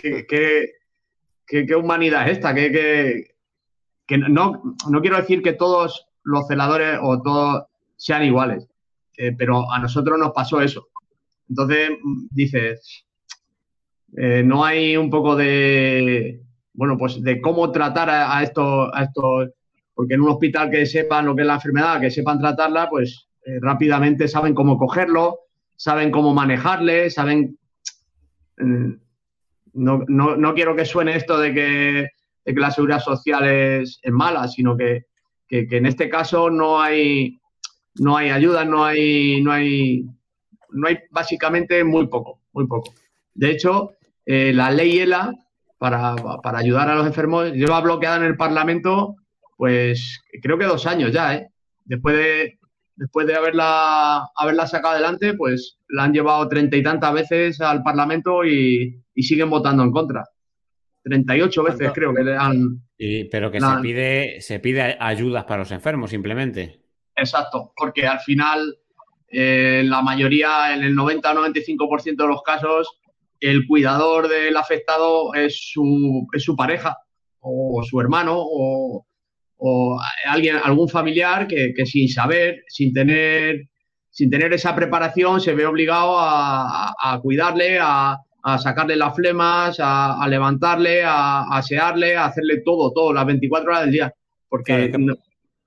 ¿qué, 0.00 1.76
humanidad 1.76 2.28
es 2.28 2.38
esta? 2.38 2.54
Que 4.06 4.18
no, 4.18 4.76
no 4.88 5.00
quiero 5.00 5.16
decir 5.16 5.42
que 5.42 5.52
todos 5.52 6.06
los 6.24 6.46
celadores 6.46 6.98
o 7.02 7.20
todos 7.22 7.64
sean 7.96 8.24
iguales, 8.24 8.66
eh, 9.16 9.32
pero 9.36 9.70
a 9.70 9.78
nosotros 9.78 10.18
nos 10.18 10.32
pasó 10.32 10.60
eso. 10.60 10.88
Entonces, 11.48 11.90
dices, 12.30 13.06
eh, 14.16 14.42
no 14.44 14.64
hay 14.64 14.96
un 14.96 15.10
poco 15.10 15.36
de, 15.36 16.40
bueno, 16.72 16.96
pues 16.98 17.22
de 17.22 17.40
cómo 17.40 17.70
tratar 17.70 18.10
a, 18.10 18.42
estos, 18.42 18.90
a 18.92 19.04
estos, 19.04 19.50
porque 19.94 20.14
en 20.14 20.22
un 20.22 20.30
hospital 20.30 20.70
que 20.70 20.86
sepan 20.86 21.26
lo 21.26 21.36
que 21.36 21.42
es 21.42 21.46
la 21.46 21.54
enfermedad, 21.54 22.00
que 22.00 22.10
sepan 22.10 22.40
tratarla, 22.40 22.88
pues 22.88 23.28
eh, 23.44 23.58
rápidamente 23.60 24.26
saben 24.26 24.54
cómo 24.54 24.78
cogerlo, 24.78 25.40
saben 25.76 26.10
cómo 26.10 26.34
manejarle, 26.34 27.10
saben... 27.10 27.58
No, 29.76 30.04
no, 30.06 30.54
quiero 30.54 30.76
que 30.76 30.84
suene 30.84 31.16
esto 31.16 31.36
de 31.36 31.52
que, 31.52 32.08
de 32.44 32.54
que 32.54 32.60
la 32.60 32.70
seguridad 32.70 33.00
social 33.00 33.46
es, 33.46 34.00
mala, 34.10 34.48
sino 34.48 34.76
que, 34.76 35.06
que, 35.48 35.66
en 35.70 35.86
este 35.86 36.08
caso 36.08 36.50
no 36.50 36.80
hay, 36.80 37.40
no 37.96 38.16
hay 38.16 38.30
ayuda, 38.30 38.64
no 38.64 38.84
hay, 38.84 39.40
no 39.42 39.52
hay, 39.52 40.04
no 40.70 40.88
hay 40.88 40.98
básicamente 41.10 41.82
muy 41.84 42.06
poco, 42.08 42.40
muy 42.52 42.66
poco. 42.66 42.92
De 43.34 43.50
hecho, 43.50 43.92
eh, 44.26 44.52
la 44.54 44.70
ley 44.70 44.98
ELA 44.98 45.32
para, 45.78 46.14
ayudar 46.56 46.88
a 46.88 46.94
los 46.94 47.06
enfermos 47.06 47.52
lleva 47.52 47.80
bloqueada 47.80 48.16
en 48.16 48.24
el 48.24 48.36
Parlamento, 48.36 49.16
pues 49.56 50.22
creo 50.42 50.56
que 50.56 50.64
dos 50.64 50.86
años 50.86 51.12
ya, 51.12 51.34
¿eh? 51.34 51.48
Después 51.84 52.16
de, 52.16 52.58
después 52.96 53.26
de 53.26 53.34
haberla, 53.34 54.30
haberla 54.34 54.66
sacado 54.66 54.94
adelante, 54.94 55.34
pues 55.34 55.78
la 55.88 56.04
han 56.04 56.12
llevado 56.12 56.48
treinta 56.48 56.76
y 56.76 56.82
tantas 56.82 57.12
veces 57.12 57.60
al 57.60 57.82
Parlamento 57.82 58.44
y, 58.44 59.02
siguen 59.16 59.50
votando 59.50 59.82
en 59.82 59.92
contra. 59.92 60.24
38 61.04 61.62
veces 61.62 61.92
creo 61.94 62.14
que 62.14 62.24
le 62.24 62.36
han... 62.36 62.82
pero 63.30 63.50
que 63.50 63.60
se, 63.60 63.76
pide, 63.82 64.40
se 64.40 64.58
pide 64.58 64.96
ayudas 64.98 65.44
para 65.44 65.60
los 65.60 65.70
enfermos 65.70 66.10
simplemente. 66.10 66.80
Exacto, 67.14 67.72
porque 67.76 68.06
al 68.06 68.20
final, 68.20 68.76
eh, 69.28 69.82
la 69.84 70.02
mayoría, 70.02 70.74
en 70.74 70.82
el 70.82 70.94
90 70.94 71.32
o 71.32 71.34
95% 71.34 72.16
de 72.16 72.26
los 72.26 72.42
casos, 72.42 72.88
el 73.38 73.66
cuidador 73.66 74.28
del 74.28 74.56
afectado 74.56 75.34
es 75.34 75.70
su, 75.70 76.26
es 76.32 76.42
su 76.42 76.56
pareja 76.56 76.96
o 77.40 77.82
su 77.82 78.00
hermano 78.00 78.36
o, 78.38 79.06
alguien, 80.26 80.56
algún 80.56 80.88
familiar 80.88 81.46
que, 81.46 81.74
sin 81.86 82.08
saber, 82.08 82.64
sin 82.68 82.92
tener, 82.92 83.68
sin 84.10 84.28
tener 84.28 84.52
esa 84.52 84.74
preparación, 84.74 85.40
se 85.40 85.54
ve 85.54 85.64
obligado 85.64 86.16
a, 86.18 87.18
cuidarle, 87.22 87.78
a, 87.80 88.18
sacarle 88.58 88.96
las 88.96 89.14
flemas, 89.14 89.76
a, 89.80 90.26
levantarle, 90.28 91.02
a, 91.02 91.42
asearle, 91.56 92.16
a 92.16 92.26
hacerle 92.26 92.62
todo, 92.62 92.92
todo, 92.92 93.12
las 93.12 93.26
24 93.26 93.70
horas 93.70 93.80
del 93.82 93.92
día. 93.92 94.14
Porque 94.48 94.92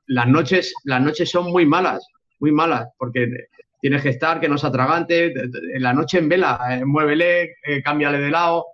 las 0.05 0.27
noches, 0.27 0.73
las 0.83 1.01
noches 1.01 1.29
son 1.29 1.51
muy 1.51 1.65
malas, 1.65 2.07
muy 2.39 2.51
malas, 2.51 2.87
porque 2.97 3.47
tienes 3.81 4.01
que 4.01 4.09
estar, 4.09 4.39
que 4.39 4.47
no 4.47 4.57
se 4.57 4.67
atragante, 4.67 5.33
en 5.33 5.81
la 5.81 5.93
noche 5.93 6.19
en 6.19 6.29
vela, 6.29 6.59
eh, 6.69 6.85
muévele, 6.85 7.55
eh, 7.63 7.81
cámbiale 7.83 8.19
de 8.19 8.31
lado. 8.31 8.65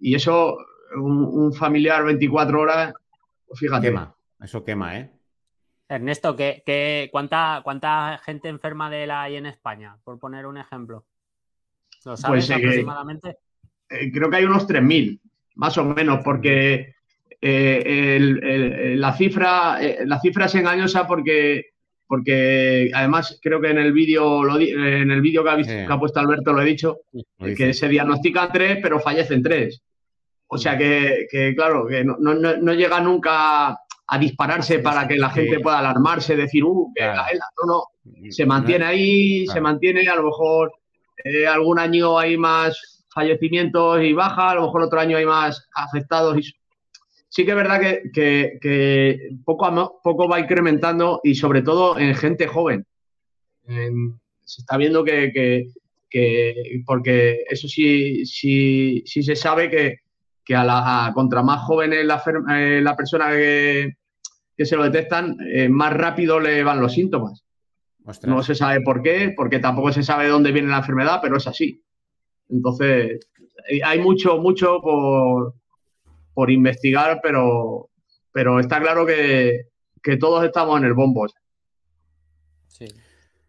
y 0.00 0.14
eso, 0.14 0.56
un, 0.96 1.52
familiar 1.52 2.04
24 2.04 2.60
horas, 2.60 2.94
pues 3.46 3.60
fíjate. 3.60 3.88
Quema, 3.88 4.14
eso 4.40 4.64
quema, 4.64 4.98
¿eh? 4.98 5.10
Ernesto, 5.88 6.34
¿qué, 6.34 7.08
cuánta, 7.12 7.60
¿cuánta 7.62 8.18
gente 8.24 8.48
enferma 8.48 8.90
de 8.90 9.06
la 9.06 9.22
hay 9.22 9.36
en 9.36 9.46
España? 9.46 9.98
Por 10.02 10.18
poner 10.18 10.46
un 10.46 10.56
ejemplo. 10.56 11.04
¿Lo 12.04 12.16
sabes 12.16 12.46
pues, 12.46 12.86
eh, 13.90 14.10
creo 14.12 14.30
que 14.30 14.36
hay 14.36 14.44
unos 14.44 14.66
3.000, 14.66 15.20
más 15.56 15.78
o 15.78 15.84
menos, 15.84 16.20
porque 16.24 16.94
eh, 17.40 18.94
la, 18.96 19.12
cifra, 19.12 19.78
eh, 19.80 20.04
la 20.06 20.20
cifra 20.20 20.46
es 20.46 20.54
engañosa 20.54 21.06
porque 21.06 21.66
porque 22.06 22.90
además 22.94 23.40
creo 23.42 23.60
que 23.60 23.70
en 23.70 23.78
el 23.78 23.92
vídeo 23.92 24.58
en 24.60 25.10
el 25.10 25.20
vídeo 25.22 25.42
que, 25.42 25.86
ha 25.88 25.98
puesto 25.98 26.20
Alberto 26.20 26.52
lo 26.52 26.60
he 26.60 26.66
dicho, 26.66 26.98
que 27.56 27.72
se 27.72 27.88
diagnostican 27.88 28.50
tres, 28.52 28.78
pero 28.82 29.00
fallecen 29.00 29.42
tres. 29.42 29.82
O 30.46 30.58
sea 30.58 30.76
que, 30.76 31.26
claro, 31.56 31.86
que 31.86 32.04
no, 32.04 32.16
no, 32.18 32.74
llega 32.74 33.00
nunca 33.00 33.70
a 33.70 34.18
dispararse 34.18 34.80
para 34.80 35.08
que 35.08 35.16
la 35.16 35.30
gente 35.30 35.60
pueda 35.60 35.78
alarmarse, 35.78 36.36
decir, 36.36 36.62
uh, 36.62 36.92
que 36.94 37.02
la, 37.02 37.26
no, 37.66 37.66
no, 38.04 38.30
se 38.30 38.44
mantiene 38.44 38.84
ahí, 38.84 39.46
se 39.46 39.60
mantiene, 39.60 40.06
a 40.06 40.16
lo 40.16 40.24
mejor 40.24 40.72
eh, 41.24 41.46
algún 41.46 41.78
año 41.78 42.18
hay 42.18 42.36
más 42.36 43.02
fallecimientos 43.12 44.02
y 44.02 44.12
baja, 44.12 44.50
a 44.50 44.54
lo 44.56 44.62
mejor 44.62 44.82
otro 44.82 45.00
año 45.00 45.16
hay 45.16 45.24
más 45.24 45.66
afectados. 45.74 46.38
Y... 46.38 46.42
Sí 47.30 47.44
que 47.44 47.50
es 47.50 47.56
verdad 47.56 47.80
que, 48.12 49.30
poco 49.44 49.66
a 49.66 49.92
poco 50.02 50.28
va 50.28 50.38
incrementando 50.38 51.20
y 51.24 51.34
sobre 51.34 51.62
todo 51.62 51.98
en 51.98 52.14
gente 52.14 52.46
joven. 52.46 52.86
se 53.66 54.60
está 54.60 54.76
viendo 54.76 55.02
que, 55.02 55.72
porque 56.86 57.44
eso 57.48 57.66
sí, 57.66 58.24
sí, 58.24 59.02
sí 59.04 59.22
se 59.22 59.34
sabe 59.34 59.70
que, 59.70 60.54
a 60.54 60.62
la 60.62 61.10
contra 61.14 61.42
más 61.42 61.62
joven 61.62 61.94
es 61.94 62.04
la, 62.04 62.22
eh, 62.56 62.80
la 62.82 62.94
persona 62.94 63.30
que, 63.30 63.94
se 64.58 64.76
lo 64.76 64.84
detectan, 64.84 65.36
eh, 65.52 65.68
más 65.68 65.92
rápido 65.92 66.38
le 66.38 66.62
van 66.62 66.80
los 66.80 66.92
síntomas. 66.92 67.43
No 68.26 68.42
se 68.42 68.54
sabe 68.54 68.82
por 68.82 69.02
qué, 69.02 69.32
porque 69.34 69.58
tampoco 69.58 69.92
se 69.92 70.02
sabe 70.02 70.28
dónde 70.28 70.52
viene 70.52 70.68
la 70.68 70.78
enfermedad, 70.78 71.20
pero 71.22 71.36
es 71.38 71.46
así. 71.46 71.82
Entonces, 72.50 73.20
hay 73.82 73.98
mucho, 73.98 74.38
mucho 74.38 74.80
por, 74.82 75.54
por 76.34 76.50
investigar, 76.50 77.20
pero, 77.22 77.88
pero 78.32 78.60
está 78.60 78.80
claro 78.80 79.06
que, 79.06 79.68
todos 80.20 80.44
estamos 80.44 80.78
en 80.78 80.84
el 80.84 80.92
bombo. 80.92 81.26
Sí. 82.68 82.86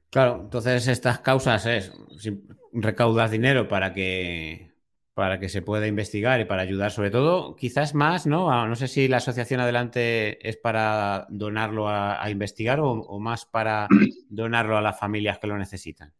Claro, 0.10 0.40
entonces 0.44 0.88
estas 0.88 1.20
causas 1.20 1.66
es, 1.66 1.92
si 2.18 2.42
recaudas 2.72 3.32
dinero 3.32 3.68
para 3.68 3.94
que 3.94 4.75
para 5.16 5.40
que 5.40 5.48
se 5.48 5.62
pueda 5.62 5.88
investigar 5.88 6.42
y 6.42 6.46
para 6.46 6.62
ayudar 6.62 6.92
sobre 6.92 7.10
todo, 7.10 7.56
quizás 7.56 7.96
más, 7.96 8.28
¿no? 8.28 8.68
No 8.68 8.76
sé 8.76 8.90
si 8.90 9.08
la 9.08 9.18
asociación 9.18 9.62
adelante 9.62 10.46
es 10.48 10.58
para 10.58 11.26
donarlo 11.30 11.88
a, 11.88 12.30
investigar 12.30 12.82
o, 12.82 13.18
más 13.20 13.46
para 13.46 13.88
donarlo 14.30 14.78
a 14.78 14.82
las 14.82 15.00
familias 15.00 15.40
que 15.40 15.48
lo 15.48 15.58
necesitan. 15.58 16.12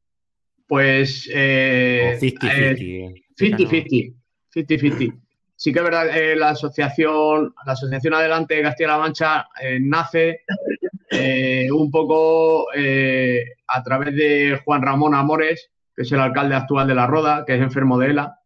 Pues... 0.66 1.30
50-50. 1.30 3.22
50-50. 3.38 5.20
Sí 5.58 5.74
que 5.74 5.80
es 5.80 5.86
verdad, 5.86 6.18
eh, 6.18 6.38
la 6.38 6.50
asociación, 6.50 7.54
la 7.66 7.74
asociación 7.74 8.14
Adelante 8.14 8.62
Castilla-La 8.62 8.98
Mancha 8.98 9.48
eh, 9.62 9.78
nace 9.82 10.44
eh, 11.12 11.70
un 11.70 11.92
poco 11.92 12.68
a 12.72 13.84
través 13.84 14.16
de 14.16 14.62
Juan 14.64 14.82
Ramón 14.82 15.16
Amores, 15.16 15.70
que 15.94 16.04
es 16.04 16.12
el 16.14 16.22
alcalde 16.22 16.56
actual 16.56 16.88
de 16.88 16.96
La 16.96 17.08
Roda, 17.08 17.44
que 17.46 17.56
es 17.56 17.62
enfermo 17.62 17.98
de 18.00 18.12
ELA 18.12 18.40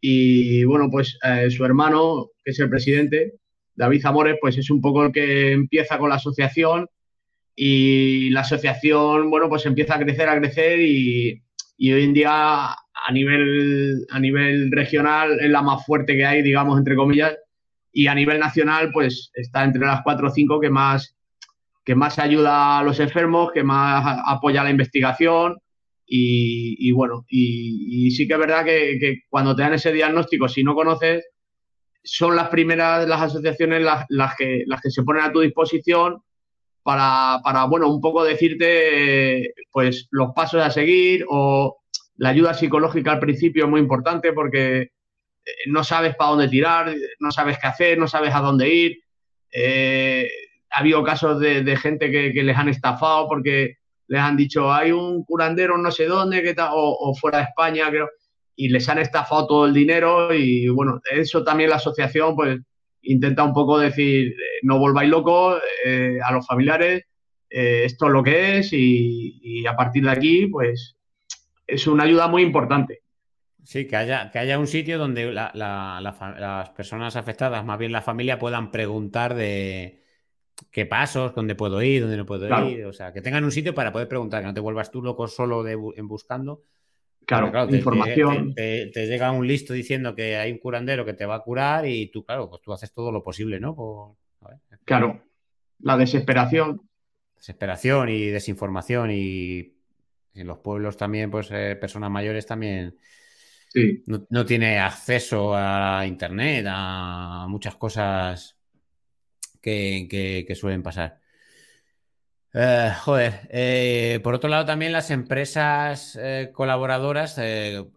y 0.00 0.64
bueno, 0.64 0.88
pues 0.90 1.18
eh, 1.22 1.50
su 1.50 1.64
hermano, 1.64 2.30
que 2.44 2.52
es 2.52 2.58
el 2.58 2.70
presidente, 2.70 3.34
David 3.74 4.02
Zamores, 4.02 4.36
pues 4.40 4.56
es 4.58 4.70
un 4.70 4.80
poco 4.80 5.04
el 5.04 5.12
que 5.12 5.52
empieza 5.52 5.98
con 5.98 6.10
la 6.10 6.16
asociación 6.16 6.88
y 7.54 8.30
la 8.30 8.40
asociación, 8.40 9.30
bueno, 9.30 9.48
pues 9.48 9.66
empieza 9.66 9.94
a 9.96 9.98
crecer, 9.98 10.28
a 10.28 10.38
crecer 10.38 10.80
y, 10.80 11.42
hoy 11.80 12.04
en 12.04 12.14
día 12.14 12.70
a 12.70 13.12
nivel, 13.12 14.06
a 14.10 14.20
nivel 14.20 14.70
regional 14.72 15.38
es 15.40 15.50
la 15.50 15.62
más 15.62 15.84
fuerte 15.84 16.16
que 16.16 16.24
hay, 16.24 16.42
digamos, 16.42 16.78
entre 16.78 16.96
comillas, 16.96 17.36
y 17.92 18.06
a 18.06 18.14
nivel 18.14 18.38
nacional, 18.38 18.90
pues 18.92 19.30
está 19.34 19.64
entre 19.64 19.84
las 19.84 20.02
cuatro 20.02 20.28
o 20.28 20.30
cinco 20.30 20.60
que 20.60 20.70
más, 20.70 21.16
que 21.84 21.94
más 21.94 22.18
ayuda 22.18 22.78
a 22.78 22.82
los 22.82 23.00
enfermos, 23.00 23.52
que 23.52 23.62
más 23.64 24.20
apoya 24.26 24.64
la 24.64 24.70
investigación 24.70 25.58
y, 26.12 26.90
bueno, 26.90 27.24
y, 27.28 28.10
sí 28.10 28.26
que 28.26 28.34
es 28.34 28.38
verdad 28.40 28.64
que, 28.64 29.22
cuando 29.28 29.54
te 29.54 29.62
dan 29.62 29.74
ese 29.74 29.92
diagnóstico, 29.92 30.48
si 30.48 30.64
no 30.64 30.74
conoces, 30.74 31.24
son 32.02 32.34
las 32.34 32.48
primeras 32.48 33.06
las 33.06 33.22
asociaciones 33.22 33.82
las, 34.08 34.34
que, 34.36 34.64
las 34.66 34.80
que 34.80 34.90
se 34.90 35.04
ponen 35.04 35.22
a 35.22 35.32
tu 35.32 35.40
disposición 35.40 36.20
para, 36.82 37.40
para, 37.44 37.64
bueno, 37.66 37.88
un 37.88 38.00
poco 38.00 38.24
decirte, 38.24 39.54
pues, 39.70 40.08
los 40.10 40.32
pasos 40.34 40.62
a 40.62 40.70
seguir 40.70 41.24
o 41.28 41.78
la 42.16 42.30
ayuda 42.30 42.54
psicológica 42.54 43.12
al 43.12 43.20
principio 43.20 43.64
es 43.64 43.70
muy 43.70 43.80
importante 43.80 44.32
porque 44.32 44.80
eh, 44.80 44.90
no 45.66 45.84
sabes 45.84 46.16
para 46.16 46.30
dónde 46.30 46.48
tirar, 46.48 46.92
no 47.20 47.30
sabes 47.30 47.58
qué 47.60 47.68
hacer, 47.68 47.98
no 47.98 48.08
sabes 48.08 48.34
a 48.34 48.40
dónde 48.40 48.68
ir. 48.68 48.98
Eh, 49.52 50.28
ha 50.70 50.80
habido 50.80 51.04
casos 51.04 51.38
de, 51.38 51.76
gente 51.76 52.10
que, 52.10 52.32
que, 52.32 52.42
les 52.42 52.56
han 52.56 52.68
estafado 52.68 53.28
porque 53.28 53.79
les 54.10 54.20
han 54.20 54.36
dicho, 54.36 54.72
hay 54.72 54.90
un 54.90 55.22
curandero 55.22 55.78
no 55.78 55.92
sé 55.92 56.06
dónde, 56.06 56.42
que 56.42 56.56
o, 56.58 57.14
fuera 57.14 57.38
de 57.38 57.44
España, 57.44 57.88
creo, 57.88 58.10
y 58.56 58.68
les 58.68 58.88
han 58.88 58.98
estafado 58.98 59.46
todo 59.46 59.66
el 59.66 59.72
dinero 59.72 60.34
y 60.34 60.68
bueno, 60.68 61.00
eso 61.12 61.44
también 61.44 61.70
la 61.70 61.76
asociación 61.76 62.34
pues 62.34 62.58
intenta 63.02 63.44
un 63.44 63.52
poco 63.52 63.78
decir, 63.78 64.32
eh, 64.32 64.34
no 64.64 64.80
volváis 64.80 65.08
locos 65.08 65.62
eh, 65.86 66.18
a 66.24 66.32
los 66.32 66.44
familiares, 66.44 67.04
eh, 67.48 67.82
esto 67.84 68.06
es 68.06 68.12
lo 68.12 68.24
que 68.24 68.58
es 68.58 68.72
y, 68.72 69.64
a 69.64 69.76
partir 69.76 70.02
de 70.02 70.10
aquí 70.10 70.48
pues 70.48 70.96
es 71.64 71.86
una 71.86 72.02
ayuda 72.02 72.26
muy 72.26 72.42
importante. 72.42 73.02
Sí, 73.62 73.86
que 73.86 73.94
haya, 73.94 74.32
que 74.32 74.40
haya 74.40 74.58
un 74.58 74.66
sitio 74.66 74.98
donde 74.98 75.32
las 75.32 76.70
personas 76.70 77.14
afectadas, 77.14 77.64
más 77.64 77.78
bien 77.78 77.92
la 77.92 78.02
familia, 78.02 78.40
puedan 78.40 78.72
preguntar 78.72 79.34
de, 79.34 80.00
qué 80.70 80.86
pasos, 80.86 81.34
dónde 81.34 81.54
puedo 81.54 81.82
ir, 81.82 82.02
dónde 82.02 82.16
no 82.16 82.26
puedo 82.26 82.46
ir. 82.68 82.84
O 82.86 82.92
sea, 82.92 83.12
que 83.12 83.22
tengan 83.22 83.44
un 83.44 83.52
sitio 83.52 83.74
para 83.74 83.92
poder 83.92 84.08
preguntar, 84.08 84.42
que 84.42 84.46
no 84.46 84.54
te 84.54 84.60
vuelvas 84.60 84.90
tú 84.90 85.02
loco 85.02 85.26
solo 85.28 85.62
de, 85.62 85.72
en 85.96 86.08
buscando. 86.08 86.62
Claro, 87.26 87.68
información. 87.70 88.54
Te, 88.54 88.90
llega 89.06 89.30
un 89.30 89.46
listo 89.46 89.72
diciendo 89.72 90.14
que 90.14 90.36
hay 90.36 90.50
un 90.50 90.58
curandero 90.58 91.04
que 91.04 91.12
te 91.12 91.26
va 91.26 91.36
a 91.36 91.42
curar 91.42 91.86
y 91.86 92.08
tú, 92.10 92.24
claro, 92.24 92.48
pues 92.48 92.60
tú 92.62 92.72
haces 92.72 92.92
todo 92.92 93.12
lo 93.12 93.22
posible, 93.22 93.60
¿no? 93.60 94.16
Claro, 94.84 95.22
la 95.80 95.96
desesperación. 95.96 96.82
Desesperación 97.36 98.08
y 98.08 98.26
desinformación 98.26 99.10
y 99.12 99.74
en 100.34 100.46
los 100.46 100.58
pueblos 100.58 100.96
también, 100.96 101.30
pues 101.30 101.50
eh, 101.52 101.76
personas 101.80 102.10
mayores 102.10 102.46
también 102.46 102.96
sí. 103.68 104.02
no, 104.06 104.26
no, 104.28 104.44
tiene 104.44 104.78
acceso 104.78 105.54
a 105.54 106.04
internet, 106.06 106.66
a 106.68 107.46
muchas 107.48 107.76
cosas 107.76 108.59
que, 109.60 110.56
suelen 110.58 110.82
pasar. 110.82 111.20
Eh, 112.52 112.92
joder, 113.02 113.48
eh, 113.50 114.18
por 114.24 114.34
otro 114.34 114.50
lado 114.50 114.64
también 114.64 114.90
las 114.90 115.12
empresas 115.12 116.18
eh, 116.20 116.50
colaboradoras, 116.52 117.40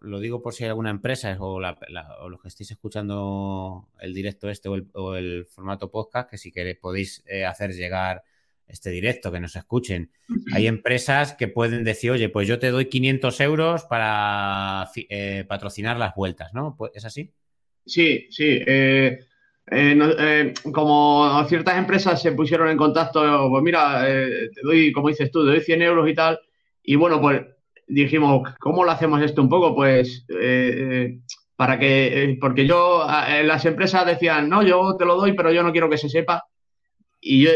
lo 0.00 0.20
digo 0.20 0.42
por 0.42 0.54
si 0.54 0.62
hay 0.62 0.70
alguna 0.70 0.90
empresa 0.90 1.36
o, 1.40 1.58
los 1.60 2.40
que 2.40 2.48
estéis 2.48 2.70
escuchando 2.70 3.88
el 3.98 4.14
directo 4.14 4.48
este 4.48 4.68
o 4.68 5.16
el, 5.16 5.46
formato 5.46 5.90
podcast, 5.90 6.30
que 6.30 6.38
si 6.38 6.52
queréis 6.52 6.78
podéis 6.78 7.24
hacer 7.48 7.72
llegar 7.72 8.22
este 8.66 8.90
directo, 8.90 9.32
que 9.32 9.40
nos 9.40 9.56
escuchen. 9.56 10.10
Hay 10.52 10.68
empresas 10.68 11.34
que 11.34 11.48
pueden 11.48 11.84
decir, 11.84 12.12
oye, 12.12 12.28
pues 12.28 12.48
yo 12.48 12.58
te 12.58 12.70
doy 12.70 12.88
500 12.88 13.40
euros 13.40 13.84
para 13.84 14.88
patrocinar 15.48 15.98
las 15.98 16.14
vueltas, 16.14 16.54
¿no? 16.54 16.76
¿Es 16.94 17.04
así? 17.04 17.34
Sí, 17.86 18.26
sí. 18.30 18.62
Eh, 18.66 19.18
eh, 19.70 20.54
como 20.72 21.44
ciertas 21.48 21.78
empresas 21.78 22.20
se 22.20 22.32
pusieron 22.32 22.68
en 22.68 22.76
contacto, 22.76 23.48
pues 23.48 23.62
mira, 23.62 24.08
eh, 24.08 24.50
te 24.54 24.60
doy, 24.62 24.92
como 24.92 25.08
dices 25.08 25.30
tú, 25.30 25.44
te 25.44 25.52
doy 25.52 25.60
100 25.60 25.82
euros 25.82 26.08
y 26.08 26.14
tal. 26.14 26.38
Y 26.82 26.96
bueno, 26.96 27.20
pues 27.20 27.42
dijimos, 27.86 28.48
¿cómo 28.60 28.84
lo 28.84 28.90
hacemos 28.90 29.22
esto 29.22 29.42
un 29.42 29.48
poco? 29.48 29.74
Pues 29.74 30.26
para 31.56 31.78
que, 31.78 32.36
porque 32.40 32.66
yo, 32.66 33.06
las 33.44 33.64
empresas 33.64 34.06
decían, 34.06 34.48
no, 34.48 34.62
yo 34.62 34.96
te 34.98 35.04
lo 35.04 35.16
doy, 35.16 35.32
pero 35.32 35.52
yo 35.52 35.62
no 35.62 35.72
quiero 35.72 35.88
que 35.88 35.98
se 35.98 36.08
sepa. 36.08 36.44
Y 37.20 37.44
yo, 37.44 37.50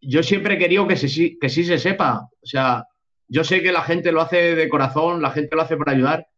yo 0.00 0.22
siempre 0.22 0.54
he 0.54 0.58
querido 0.58 0.86
que, 0.86 0.96
se, 0.96 1.38
que 1.38 1.48
sí 1.48 1.64
se 1.64 1.78
sepa. 1.78 2.28
O 2.42 2.46
sea, 2.46 2.84
yo 3.28 3.44
sé 3.44 3.62
que 3.62 3.72
la 3.72 3.82
gente 3.82 4.12
lo 4.12 4.20
hace 4.20 4.54
de 4.54 4.68
corazón, 4.68 5.22
la 5.22 5.30
gente 5.30 5.56
lo 5.56 5.62
hace 5.62 5.76
por 5.76 5.90
ayudar, 5.90 6.28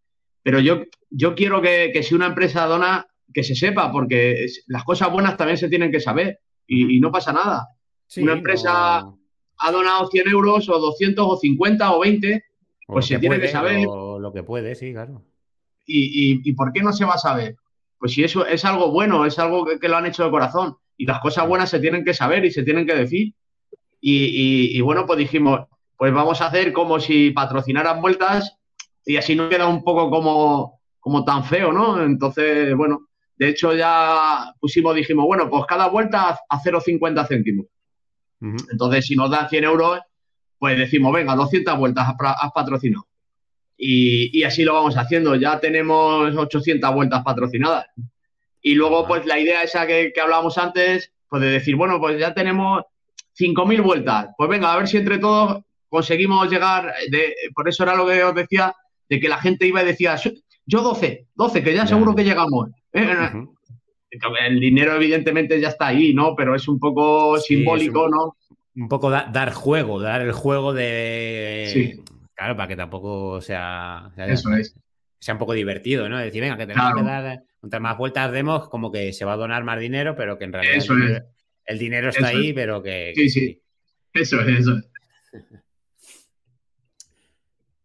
pero 0.42 0.60
yo, 0.60 0.84
yo 1.10 1.34
quiero 1.34 1.60
que, 1.60 1.90
que 1.92 2.02
si 2.02 2.14
una 2.14 2.26
empresa 2.26 2.66
dona, 2.66 3.06
que 3.32 3.42
se 3.42 3.54
sepa, 3.54 3.90
porque 3.92 4.46
las 4.66 4.84
cosas 4.84 5.10
buenas 5.12 5.36
también 5.36 5.58
se 5.58 5.68
tienen 5.68 5.92
que 5.92 6.00
saber 6.00 6.40
y, 6.66 7.00
no 7.00 7.10
pasa 7.10 7.32
nada. 7.32 7.68
Una 8.16 8.32
empresa 8.32 9.04
ha 9.58 9.72
donado 9.72 10.06
100 10.08 10.28
euros 10.28 10.68
o 10.68 10.78
200 10.78 11.26
o 11.28 11.36
50 11.36 11.92
o 11.92 12.00
20, 12.00 12.44
pues 12.86 13.06
se 13.06 13.18
tiene 13.18 13.40
que 13.40 13.48
saber. 13.48 13.84
lo 13.84 14.32
que 14.32 14.42
puede, 14.42 14.74
sí, 14.74 14.92
claro. 14.92 15.22
Y, 15.86 16.52
por 16.52 16.72
qué 16.72 16.82
no 16.82 16.92
se 16.92 17.04
va 17.04 17.14
a 17.14 17.18
saber? 17.18 17.56
Pues 17.98 18.12
si 18.12 18.22
eso 18.22 18.46
es 18.46 18.64
algo 18.64 18.92
bueno, 18.92 19.24
es 19.24 19.38
algo 19.38 19.64
que, 19.64 19.88
lo 19.88 19.96
han 19.96 20.06
hecho 20.06 20.24
de 20.24 20.30
corazón. 20.30 20.76
Y 20.96 21.06
las 21.06 21.20
cosas 21.20 21.48
buenas 21.48 21.70
se 21.70 21.80
tienen 21.80 22.04
que 22.04 22.14
saber 22.14 22.44
y 22.44 22.50
se 22.50 22.62
tienen 22.62 22.86
que 22.86 22.94
decir. 22.94 23.34
Y, 24.00 24.80
bueno, 24.80 25.06
pues 25.06 25.18
dijimos, 25.18 25.62
pues 25.96 26.12
vamos 26.12 26.40
a 26.40 26.46
hacer 26.46 26.72
como 26.72 27.00
si 27.00 27.30
patrocinaran 27.30 28.00
vueltas 28.00 28.56
y 29.04 29.16
así 29.16 29.34
no 29.34 29.48
queda 29.48 29.66
un 29.66 29.82
poco 29.82 30.10
como, 30.10 30.80
como 31.00 31.24
tan 31.24 31.44
feo, 31.44 31.72
¿no? 31.72 32.02
Entonces, 32.02 32.76
bueno, 32.76 33.07
de 33.38 33.48
hecho, 33.48 33.72
ya 33.74 34.52
pusimos, 34.60 34.96
dijimos, 34.96 35.24
bueno, 35.26 35.48
pues 35.48 35.64
cada 35.66 35.88
vuelta 35.88 36.36
a 36.48 36.60
0,50 36.60 37.26
céntimos. 37.28 37.66
Entonces, 38.40 39.06
si 39.06 39.14
nos 39.14 39.30
dan 39.30 39.48
100 39.48 39.64
euros, 39.64 40.00
pues 40.58 40.76
decimos, 40.76 41.12
venga, 41.12 41.36
200 41.36 41.78
vueltas 41.78 42.08
has 42.08 42.52
patrocinado. 42.52 43.06
Y, 43.76 44.42
así 44.42 44.64
lo 44.64 44.74
vamos 44.74 44.96
haciendo. 44.96 45.36
Ya 45.36 45.60
tenemos 45.60 46.36
800 46.36 46.92
vueltas 46.92 47.22
patrocinadas. 47.22 47.86
Y 48.60 48.74
luego, 48.74 49.06
pues 49.06 49.24
la 49.24 49.38
idea 49.38 49.62
esa 49.62 49.86
que, 49.86 50.12
que 50.12 50.20
hablábamos 50.20 50.58
antes, 50.58 51.12
pues 51.28 51.40
de 51.40 51.50
decir, 51.50 51.76
bueno, 51.76 52.00
pues 52.00 52.18
ya 52.18 52.34
tenemos 52.34 52.82
5.000 53.38 53.82
vueltas. 53.82 54.28
Pues 54.36 54.50
venga, 54.50 54.72
a 54.72 54.76
ver 54.78 54.88
si 54.88 54.96
entre 54.96 55.18
todos 55.18 55.62
conseguimos 55.88 56.50
llegar. 56.50 56.92
De, 57.08 57.34
por 57.54 57.68
eso 57.68 57.84
era 57.84 57.94
lo 57.94 58.04
que 58.04 58.24
os 58.24 58.34
decía, 58.34 58.74
de 59.08 59.20
que 59.20 59.28
la 59.28 59.38
gente 59.38 59.66
iba 59.66 59.80
y 59.82 59.86
decía, 59.86 60.16
yo 60.66 60.82
12, 60.82 61.28
12, 61.34 61.62
que 61.62 61.74
ya 61.74 61.86
seguro 61.86 62.16
que 62.16 62.24
llegamos. 62.24 62.70
¿Eh? 62.98 63.46
El 64.40 64.60
dinero, 64.60 64.94
evidentemente, 64.94 65.60
ya 65.60 65.68
está 65.68 65.88
ahí, 65.88 66.14
¿no? 66.14 66.34
Pero 66.34 66.54
es 66.54 66.66
un 66.66 66.78
poco 66.78 67.38
simbólico, 67.38 68.08
¿no? 68.08 68.36
Un 68.74 68.88
poco 68.88 69.10
dar 69.10 69.52
juego, 69.52 70.00
dar 70.00 70.22
el 70.22 70.32
juego 70.32 70.72
de. 70.72 71.68
Sí. 71.72 72.02
Claro, 72.34 72.56
para 72.56 72.68
que 72.68 72.76
tampoco 72.76 73.40
sea. 73.40 74.10
Eso 74.16 74.52
es. 74.54 74.74
Sea 75.18 75.34
un 75.34 75.38
poco 75.38 75.52
divertido, 75.52 76.08
¿no? 76.08 76.18
Decir, 76.18 76.40
venga, 76.40 76.56
que 76.56 76.66
tenemos 76.66 76.94
que 76.94 77.02
dar. 77.02 77.42
Cuantas 77.58 77.80
más 77.80 77.98
vueltas 77.98 78.30
demos, 78.30 78.68
como 78.68 78.92
que 78.92 79.12
se 79.12 79.24
va 79.24 79.32
a 79.32 79.36
donar 79.36 79.64
más 79.64 79.80
dinero, 79.80 80.14
pero 80.16 80.38
que 80.38 80.44
en 80.44 80.52
realidad. 80.52 80.76
Eso 80.76 80.92
el, 80.94 81.02
es. 81.02 81.06
dinero, 81.08 81.26
el 81.64 81.78
dinero 81.78 82.08
está 82.10 82.28
ahí, 82.28 82.52
pero 82.52 82.82
que. 82.82 83.12
Sí, 83.14 83.28
sí. 83.28 83.62
Eso 84.12 84.40
es, 84.40 84.60
eso 84.60 84.76
es. 84.76 84.88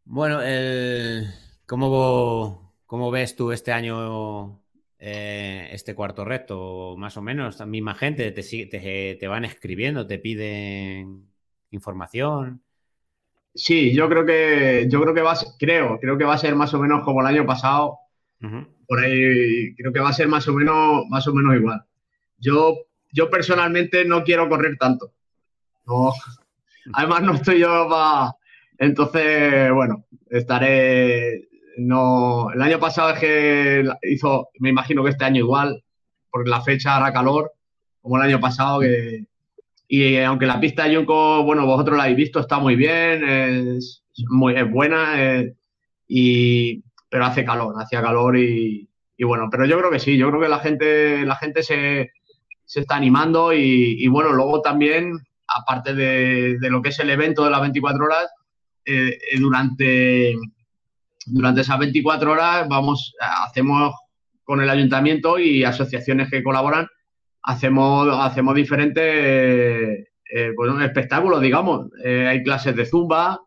Bueno, 0.06 0.42
el... 0.44 1.26
¿cómo, 1.66 2.76
¿cómo 2.86 3.10
ves 3.10 3.36
tú 3.36 3.52
este 3.52 3.72
año 3.72 4.63
eh, 5.06 5.68
este 5.72 5.96
cuarto 5.96 6.24
reto? 6.24 6.96
Más 6.98 7.18
o 7.18 7.22
menos, 7.22 7.60
la 7.60 7.66
misma 7.66 7.94
gente 7.94 8.32
te, 8.32 8.42
te, 8.42 9.18
te 9.20 9.28
van 9.28 9.44
escribiendo, 9.44 10.08
te 10.08 10.18
piden 10.18 11.28
información. 11.72 12.64
Sí, 13.54 13.94
yo 13.94 14.08
creo 14.08 14.26
que 14.26 14.88
yo 14.90 15.02
creo 15.02 15.14
que 15.14 15.22
va 15.22 15.34
a 15.34 15.36
ser, 15.36 15.50
creo, 15.60 16.00
creo 16.00 16.18
que 16.18 16.24
va 16.24 16.36
a 16.36 16.38
ser 16.38 16.56
más 16.56 16.74
o 16.74 16.80
menos 16.80 17.04
como 17.04 17.22
el 17.22 17.28
año 17.28 17.46
pasado. 17.46 18.00
Por 18.88 19.00
ahí 19.00 19.76
creo 19.76 19.94
que 19.94 20.00
va 20.00 20.10
a 20.10 20.14
ser 20.14 20.28
más 20.28 20.48
o 20.48 20.54
menos 20.54 21.06
más 21.10 21.28
o 21.28 21.34
menos 21.34 21.56
igual. 21.56 21.84
Yo 22.38 22.86
yo 23.12 23.30
personalmente 23.30 24.06
no 24.06 24.24
quiero 24.24 24.50
correr 24.50 24.78
tanto. 24.78 25.14
Además 26.94 27.24
no 27.24 27.34
estoy 27.36 27.60
yo 27.60 27.88
para 27.90 28.36
entonces, 28.78 29.72
bueno, 29.72 30.06
estaré 30.30 31.48
no 31.78 32.52
el 32.52 32.62
año 32.62 32.80
pasado 32.80 33.12
es 33.12 33.20
que 33.20 33.90
hizo 34.04 34.50
me 34.60 34.70
imagino 34.70 35.04
que 35.04 35.12
este 35.12 35.26
año 35.26 35.40
igual 35.40 35.84
porque 36.30 36.50
la 36.50 36.62
fecha 36.62 36.96
hará 36.96 37.12
calor 37.14 37.52
como 38.02 38.18
el 38.18 38.24
año 38.24 38.40
pasado 38.40 38.82
que 38.82 39.26
y 39.96 40.18
aunque 40.18 40.48
la 40.48 40.60
pista 40.60 40.86
de 40.86 40.96
Junco, 40.96 41.44
bueno, 41.44 41.68
vosotros 41.68 41.98
la 41.98 42.06
habéis 42.06 42.18
visto, 42.18 42.40
está 42.40 42.58
muy 42.58 42.76
bien, 42.76 43.24
es, 43.24 44.04
muy, 44.28 44.60
buena, 44.64 45.14
eh, 45.18 45.54
y, 46.08 46.84
pero 47.08 47.26
hace 47.26 47.46
calor, 47.46 47.76
hacía 47.78 48.02
calor 48.02 48.36
y, 48.36 48.90
bueno, 49.20 49.50
pero 49.52 49.66
yo 49.66 49.78
creo 49.78 49.92
que 49.92 50.00
sí, 50.00 50.18
yo 50.18 50.30
creo 50.30 50.42
que 50.42 50.50
la 50.50 50.58
gente, 50.58 51.24
la 51.28 51.36
gente 51.36 51.62
se, 51.62 52.12
está 52.66 52.96
animando 52.96 53.54
y, 53.54 54.08
bueno, 54.08 54.32
luego 54.34 54.62
también, 54.62 55.14
aparte 55.48 55.94
de, 55.94 56.58
lo 56.60 56.82
que 56.82 56.90
es 56.90 56.98
el 57.00 57.12
evento 57.12 57.44
de 57.44 57.52
las 57.52 57.62
24 57.62 58.04
horas, 58.04 58.32
eh, 58.86 59.20
eh, 59.32 59.40
durante, 59.40 60.36
durante 61.28 61.62
esas 61.62 61.80
24 61.80 62.32
horas 62.32 62.68
vamos, 62.68 63.14
hacemos 63.20 63.94
con 64.44 64.62
el 64.62 64.70
ayuntamiento 64.70 65.40
y 65.40 65.64
asociaciones 65.64 66.30
que 66.30 66.44
colaboran, 66.44 66.88
hacemos, 67.42 68.08
hacemos 68.22 68.56
diferentes 68.56 70.08
eh, 70.36 70.52
pues 70.56 70.72
espectáculos, 70.82 71.42
digamos. 71.42 71.90
Eh, 72.04 72.28
hay 72.28 72.44
clases 72.44 72.76
de 72.76 72.86
zumba 72.86 73.40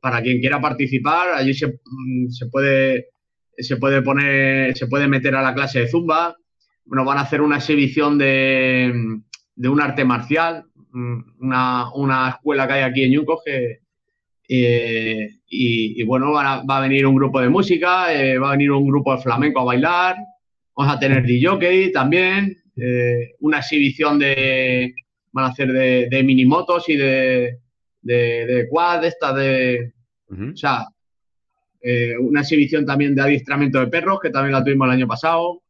para 0.00 0.20
quien 0.22 0.40
quiera 0.40 0.60
participar. 0.60 1.30
Allí 1.34 1.54
se, 1.54 1.68
mm, 1.68 2.28
se, 2.28 2.46
puede, 2.46 3.08
se 3.56 3.76
puede 3.76 4.02
poner, 4.02 4.76
se 4.76 4.86
puede 4.86 5.08
meter 5.08 5.34
a 5.34 5.42
la 5.42 5.54
clase 5.54 5.80
de 5.80 5.88
zumba. 5.88 6.36
Bueno, 6.84 7.04
van 7.04 7.18
a 7.18 7.22
hacer 7.22 7.40
una 7.40 7.56
exhibición 7.56 8.18
de, 8.18 8.92
de 9.56 9.68
un 9.68 9.80
arte 9.80 10.04
marcial, 10.04 10.66
mm, 10.92 11.20
una, 11.40 11.92
una, 11.94 12.28
escuela 12.28 12.66
que 12.66 12.74
hay 12.74 12.82
aquí 12.82 13.04
en 13.04 13.12
Yucos 13.12 13.40
que, 13.44 13.78
eh, 14.48 15.38
y, 15.56 16.02
bueno, 16.04 16.32
va 16.32 16.62
a, 16.66 16.80
venir 16.80 17.06
un 17.06 17.14
grupo 17.14 17.40
de 17.40 17.48
música, 17.48 18.06
va 18.42 18.48
a 18.48 18.52
venir 18.52 18.70
un 18.72 18.86
grupo 18.86 19.14
de 19.14 19.22
flamenco 19.22 19.60
a 19.60 19.64
bailar, 19.64 20.16
vamos 20.76 20.94
a 20.94 20.98
tener 20.98 21.24
DJ 21.24 21.90
también, 21.90 22.56
eh, 22.76 23.34
una 23.40 23.58
exhibición 23.58 24.18
de, 24.18 24.92
van 25.32 25.44
a 25.44 25.48
hacer 25.48 25.72
de, 25.72 26.08
de 26.10 26.22
minimotos 26.22 26.88
y 26.88 26.96
de, 26.96 27.60
de, 28.02 28.46
de 28.46 28.68
quad, 28.68 29.04
esta 29.04 29.32
de, 29.32 29.92
o 30.28 30.56
sea, 30.56 30.86
eh, 31.80 32.16
una 32.18 32.40
exhibición 32.40 32.86
también 32.86 33.14
de 33.14 33.22
adiestramiento 33.22 33.78
de 33.78 33.88
perros, 33.88 34.18
que 34.20 34.30
también 34.30 34.52
la 34.52 34.64
tuvimos 34.64 34.86
el 34.86 34.94
año 34.94 35.06
pasado. 35.06 35.62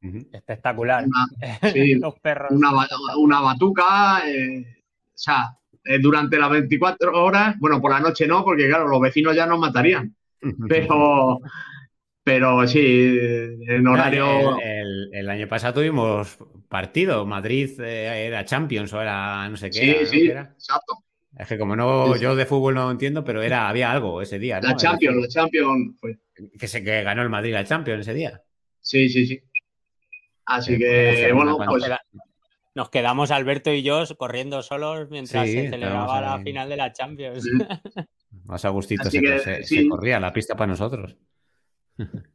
Espectacular. 0.00 1.04
Una, 1.04 1.26
sí, 1.72 1.94
Los 2.00 2.18
perros. 2.20 2.50
Una, 2.52 2.70
una 3.18 3.40
batuca, 3.40 4.22
eh, 4.26 4.60
o 4.60 5.12
sea, 5.14 5.57
durante 6.00 6.38
las 6.38 6.50
24 6.50 7.12
horas, 7.12 7.56
bueno, 7.58 7.80
por 7.80 7.90
la 7.90 8.00
noche 8.00 8.26
no, 8.26 8.44
porque 8.44 8.68
claro, 8.68 8.88
los 8.88 9.00
vecinos 9.00 9.34
ya 9.34 9.46
nos 9.46 9.58
matarían. 9.58 10.14
Pero, 10.68 11.40
pero 12.22 12.68
sí, 12.68 13.18
en 13.66 13.86
horario. 13.88 14.58
El, 14.60 15.30
año 15.30 15.48
pasado 15.48 15.80
tuvimos 15.80 16.36
partido. 16.68 17.24
Madrid 17.24 17.80
eh, 17.80 18.26
era 18.26 18.44
Champions 18.44 18.92
o 18.92 19.00
era 19.00 19.48
no 19.48 19.56
sé 19.56 19.70
qué. 19.70 20.06
Sí, 20.06 20.26
era, 20.28 20.44
sí, 20.44 20.52
exacto. 20.58 20.98
Es 21.38 21.48
que 21.48 21.58
como 21.58 21.74
no, 21.74 22.16
yo 22.16 22.36
de 22.36 22.44
fútbol 22.44 22.74
no 22.74 22.90
entiendo, 22.90 23.24
pero 23.24 23.42
era, 23.42 23.68
había 23.68 23.90
algo 23.90 24.20
ese 24.20 24.38
día. 24.38 24.60
La 24.60 24.76
Champions, 24.76 25.16
la 25.22 25.28
Champions 25.28 25.96
fue. 25.98 26.18
Que 26.58 26.68
se 26.68 26.84
que 26.84 27.02
ganó 27.02 27.22
el 27.22 27.30
Madrid 27.30 27.54
la 27.54 27.64
Champions 27.64 28.00
ese 28.00 28.12
día. 28.12 28.42
Sí, 28.80 29.08
sí, 29.08 29.26
sí. 29.26 29.40
Así 30.44 30.76
que, 30.76 31.30
bueno, 31.32 31.56
pues. 31.56 31.84
Nos 32.78 32.90
quedamos 32.90 33.32
Alberto 33.32 33.72
y 33.72 33.82
yo 33.82 34.04
corriendo 34.16 34.62
solos 34.62 35.10
mientras 35.10 35.50
se 35.50 35.68
celebraba 35.68 36.20
la 36.20 36.38
final 36.38 36.68
de 36.68 36.76
la 36.76 36.92
Champions. 36.92 37.44
Más 38.44 38.64
a 38.64 38.68
gustito 38.68 39.10
se, 39.10 39.64
se 39.64 39.88
corría 39.88 40.20
la 40.20 40.32
pista 40.32 40.54
para 40.54 40.68
nosotros. 40.68 41.16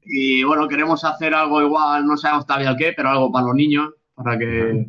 Y 0.01 0.43
bueno, 0.43 0.67
queremos 0.67 1.05
hacer 1.05 1.33
algo 1.33 1.61
igual, 1.61 2.05
no 2.05 2.17
sabemos 2.17 2.45
todavía 2.45 2.71
el 2.71 2.75
qué, 2.75 2.91
pero 2.91 3.11
algo 3.11 3.31
para 3.31 3.45
los 3.45 3.55
niños, 3.55 3.91
para 4.13 4.37
que 4.37 4.87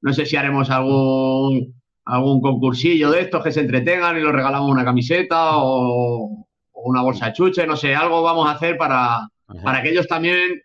no 0.00 0.12
sé 0.14 0.24
si 0.24 0.36
haremos 0.36 0.70
algún 0.70 1.74
algún 2.06 2.40
concursillo 2.40 3.10
de 3.10 3.20
estos 3.20 3.44
que 3.44 3.52
se 3.52 3.60
entretengan 3.60 4.16
y 4.16 4.22
los 4.22 4.32
regalamos 4.32 4.70
una 4.70 4.86
camiseta 4.86 5.58
o, 5.58 6.48
una 6.72 7.02
bolsa 7.02 7.26
de 7.26 7.32
chuche, 7.34 7.66
no 7.66 7.76
sé, 7.76 7.94
algo 7.94 8.22
vamos 8.22 8.48
a 8.48 8.52
hacer 8.52 8.78
para, 8.78 9.28
para 9.62 9.82
que 9.82 9.90
ellos 9.90 10.08
también 10.08 10.62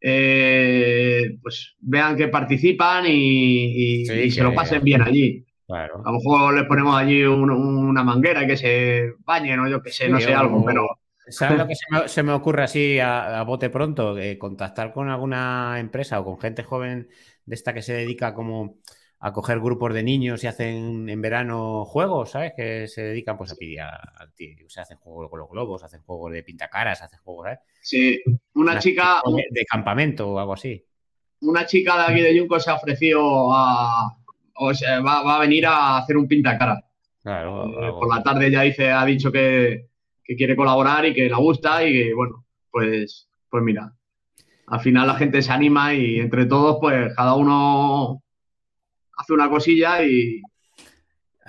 eh, 0.00 1.36
pues 1.42 1.76
vean 1.80 2.16
que 2.16 2.28
participan 2.28 3.04
y, 3.08 4.04
se 4.30 4.42
lo 4.42 4.54
pasen 4.54 4.82
bien 4.82 5.02
allí. 5.02 5.44
A 5.68 5.86
lo 5.88 6.12
mejor 6.12 6.54
les 6.54 6.64
ponemos 6.64 6.96
allí 6.96 7.24
una 7.24 8.04
manguera 8.04 8.46
que 8.46 8.56
se 8.56 9.12
bañen 9.24 9.60
o 9.60 9.68
yo 9.68 9.82
que 9.82 9.90
sé, 9.90 10.08
no 10.08 10.20
sé, 10.20 10.32
algo, 10.32 10.64
pero 10.64 10.86
¿Sabes 11.28 11.58
lo 11.58 11.66
que 11.68 11.74
se 12.08 12.22
me, 12.22 12.32
ocurre 12.32 12.64
así 12.64 12.98
a, 13.00 13.42
bote 13.42 13.70
pronto? 13.70 14.16
Eh, 14.18 14.38
contactar 14.38 14.92
con 14.92 15.08
alguna 15.08 15.78
empresa 15.78 16.20
o 16.20 16.24
con 16.24 16.38
gente 16.38 16.62
joven 16.62 17.08
de 17.44 17.54
esta 17.54 17.74
que 17.74 17.82
se 17.82 17.94
dedica 17.94 18.34
como 18.34 18.78
a 19.18 19.32
coger 19.32 19.60
grupos 19.60 19.94
de 19.94 20.02
niños 20.02 20.44
y 20.44 20.46
hacen 20.46 21.08
en 21.08 21.22
verano 21.22 21.84
juegos, 21.84 22.30
¿sabes? 22.30 22.52
Que 22.54 22.86
se 22.86 23.02
dedican 23.02 23.38
pues 23.38 23.52
a 23.52 23.56
pedir 23.56 23.80
a, 23.80 23.98
o 24.26 24.68
sea, 24.68 24.82
hacen 24.82 24.98
juegos 24.98 25.30
con 25.30 25.40
los 25.40 25.48
globos, 25.48 25.82
hacen 25.82 26.02
juegos 26.02 26.32
de 26.32 26.42
pintacaras, 26.42 27.02
hacen 27.02 27.18
juegos, 27.20 27.46
¿sabes? 27.46 27.58
Sí, 27.80 28.22
una, 28.54 28.78
chica... 28.78 29.22
De, 29.50 29.64
campamento 29.64 30.28
o 30.28 30.38
algo 30.38 30.52
así. 30.52 30.84
Una 31.40 31.64
chica 31.64 31.96
de 31.96 32.12
aquí 32.12 32.20
de 32.20 32.36
Yunco 32.36 32.60
se 32.60 32.70
ha 32.70 32.74
ofrecido 32.74 33.52
a... 33.52 34.16
O 34.58 34.74
sea, 34.74 35.00
va, 35.00 35.36
a 35.36 35.40
venir 35.40 35.66
a 35.66 35.98
hacer 35.98 36.16
un 36.16 36.28
pintacara. 36.28 36.82
Claro. 37.22 37.66
Eh, 37.66 37.92
por 37.92 38.14
la 38.14 38.22
tarde 38.22 38.50
ya 38.50 38.62
dice, 38.62 38.90
ha 38.90 39.04
dicho 39.04 39.30
que, 39.32 39.88
que 40.24 40.36
quiere 40.36 40.56
colaborar 40.56 41.04
y 41.06 41.14
que 41.14 41.28
le 41.28 41.34
gusta 41.34 41.84
y 41.84 41.92
que, 41.92 42.14
bueno, 42.14 42.44
pues, 42.70 43.28
pues 43.50 43.62
mira, 43.62 43.92
al 44.66 44.80
final 44.80 45.06
la 45.06 45.14
gente 45.14 45.42
se 45.42 45.52
anima 45.52 45.94
y 45.94 46.20
entre 46.20 46.46
todos, 46.46 46.78
pues 46.80 47.14
cada 47.14 47.34
uno 47.34 48.22
hace 49.16 49.32
una 49.32 49.48
cosilla 49.48 50.02
y... 50.02 50.40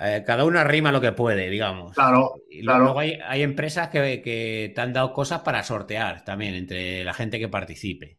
Eh, 0.00 0.22
cada 0.24 0.44
uno 0.44 0.60
arrima 0.60 0.92
lo 0.92 1.00
que 1.00 1.12
puede, 1.12 1.50
digamos. 1.50 1.94
Claro. 1.94 2.34
Y 2.48 2.62
luego, 2.62 2.98
hay, 2.98 3.42
empresas 3.42 3.88
que, 3.88 4.72
te 4.74 4.80
han 4.80 4.92
dado 4.92 5.12
cosas 5.12 5.40
para 5.40 5.64
sortear 5.64 6.24
también 6.24 6.54
entre 6.54 7.02
la 7.02 7.14
gente 7.14 7.40
que 7.40 7.48
participe. 7.48 8.18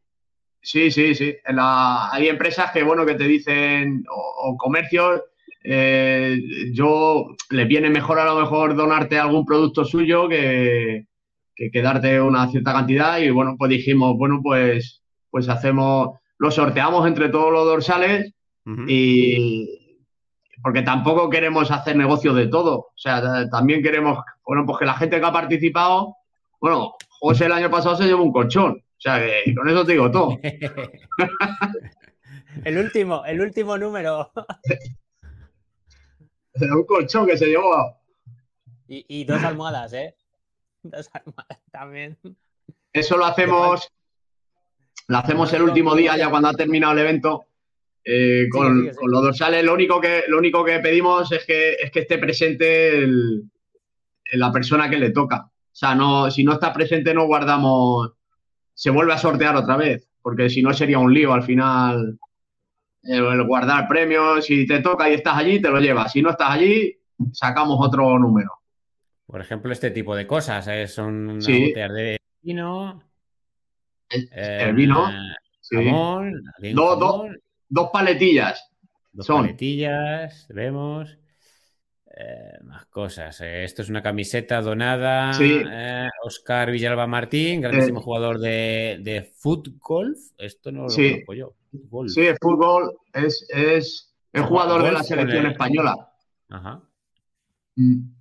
Sí, 0.61 0.91
sí, 0.91 1.15
sí. 1.15 1.35
hay 1.45 2.27
empresas 2.27 2.71
que, 2.71 2.83
bueno, 2.83 3.05
que 3.05 3.15
te 3.15 3.23
dicen, 3.23 4.03
o 4.09 4.57
comercios 4.57 5.21
eh, 5.63 6.39
yo 6.73 7.35
le 7.49 7.65
viene 7.65 7.89
mejor 7.89 8.19
a 8.19 8.25
lo 8.25 8.39
mejor 8.39 8.75
donarte 8.75 9.17
algún 9.17 9.45
producto 9.45 9.83
suyo 9.83 10.29
que, 10.29 11.05
que, 11.55 11.81
darte 11.81 12.21
una 12.21 12.49
cierta 12.49 12.73
cantidad 12.73 13.19
y 13.19 13.29
bueno, 13.29 13.55
pues 13.57 13.69
dijimos, 13.69 14.17
bueno, 14.17 14.39
pues, 14.41 15.01
pues 15.29 15.49
hacemos, 15.49 16.17
lo 16.37 16.51
sorteamos 16.51 17.05
entre 17.07 17.29
todos 17.29 17.51
los 17.51 17.65
dorsales 17.65 18.33
y 18.87 19.89
porque 20.61 20.81
tampoco 20.81 21.29
queremos 21.29 21.71
hacer 21.71 21.95
negocio 21.95 22.33
de 22.33 22.47
todo. 22.47 22.77
O 22.77 22.97
sea, 22.97 23.49
también 23.49 23.81
queremos, 23.81 24.19
bueno, 24.45 24.65
pues 24.65 24.79
que 24.79 24.85
la 24.85 24.95
gente 24.95 25.19
que 25.19 25.25
ha 25.25 25.31
participado, 25.31 26.17
bueno, 26.59 26.95
José 27.19 27.45
el 27.45 27.53
año 27.53 27.69
pasado 27.69 27.95
se 27.95 28.05
llevó 28.05 28.23
un 28.23 28.31
colchón. 28.31 28.77
O 28.77 29.01
sea, 29.01 29.19
que 29.19 29.55
con 29.55 29.69
eso 29.69 29.85
te 29.85 29.93
digo 29.93 30.11
todo. 30.11 30.37
el 32.65 32.77
último, 32.77 33.23
el 33.25 33.39
último 33.39 33.77
número. 33.77 34.31
un 36.53 36.85
colchón 36.85 37.25
que 37.25 37.37
se 37.37 37.47
llevó. 37.47 37.97
Y, 38.87 39.23
dos 39.23 39.43
almohadas, 39.43 39.93
¿eh? 39.93 40.15
Dos 40.81 41.09
almohadas 41.13 41.59
también. 41.71 42.17
Eso 42.91 43.17
lo 43.17 43.25
hacemos, 43.25 43.87
lo 45.07 45.17
hacemos 45.17 45.53
el 45.53 45.61
último 45.61 45.93
día, 45.93 46.17
ya 46.17 46.29
cuando 46.29 46.49
ha 46.49 46.53
terminado 46.53 46.93
el 46.93 46.99
evento. 46.99 47.45
Eh, 48.11 48.49
con, 48.49 48.87
los 48.87 49.21
dorsales, 49.21 49.63
lo 49.63 49.75
único 49.75 50.01
que, 50.01 50.23
lo 50.29 50.39
único 50.39 50.65
que 50.65 50.79
pedimos 50.79 51.31
es 51.31 51.45
que, 51.45 51.73
es 51.73 51.91
que 51.91 51.99
esté 51.99 52.17
presente 52.17 53.05
la 54.31 54.51
persona 54.51 54.89
que 54.89 54.97
le 54.97 55.11
toca. 55.11 55.45
O 55.45 55.51
sea, 55.71 55.93
no, 55.93 56.31
si 56.31 56.43
no 56.43 56.53
está 56.53 56.73
presente, 56.73 57.13
no 57.13 57.27
guardamos. 57.27 58.13
Se 58.73 58.89
vuelve 58.89 59.13
a 59.13 59.19
sortear 59.19 59.55
otra 59.55 59.77
vez, 59.77 60.09
porque 60.23 60.49
si 60.49 60.63
no 60.63 60.73
sería 60.73 60.97
un 60.97 61.13
lío 61.13 61.33
al 61.33 61.43
final. 61.43 62.17
El, 63.03 63.43
guardar 63.43 63.87
premios, 63.87 64.43
si 64.43 64.65
te 64.65 64.79
toca 64.79 65.07
y 65.07 65.13
estás 65.13 65.37
allí, 65.37 65.61
te 65.61 65.69
lo 65.69 65.79
llevas. 65.79 66.11
Si 66.11 66.23
no 66.23 66.31
estás 66.31 66.49
allí, 66.49 66.97
sacamos 67.31 67.77
otro 67.79 68.17
número. 68.17 68.49
Por 69.27 69.39
ejemplo, 69.39 69.71
este 69.71 69.91
tipo 69.91 70.15
de 70.15 70.25
cosas, 70.25 70.67
¿eh? 70.67 70.87
son 70.87 71.37
botellas 71.37 71.93
de 71.93 72.19
vino. 72.41 73.03
El, 74.09 74.29
eh, 74.31 74.73
vino. 74.73 75.07
Dos, 77.69 77.89
paletillas. 77.91 78.69
Dos 79.11 79.27
paletillas, 79.27 80.47
vemos. 80.49 81.17
Eh, 82.21 82.59
más 82.63 82.85
cosas. 82.87 83.39
esto 83.39 83.81
es 83.81 83.89
una 83.89 84.01
camiseta 84.01 84.61
donada. 84.61 85.31
Oscar 86.25 86.69
Villalba 86.69 87.07
Martín, 87.07 87.61
grandísimo 87.61 88.01
jugador 88.01 88.39
de, 88.39 88.99
de 89.01 89.31
golf. 89.79 90.19
Esto 90.37 90.71
no 90.71 90.87
lo 90.87 90.93
conozco 90.93 91.33
yo. 91.33 91.55
Sí, 92.07 92.25
el 92.25 92.37
fútbol 92.41 92.97
es, 93.13 93.47
es, 93.49 94.13
jugador 94.33 94.83
de 94.83 94.91
la 94.91 95.03
selección 95.03 95.45
española. 95.45 96.11
Ajá. 96.49 96.81
Mm. 97.75 98.11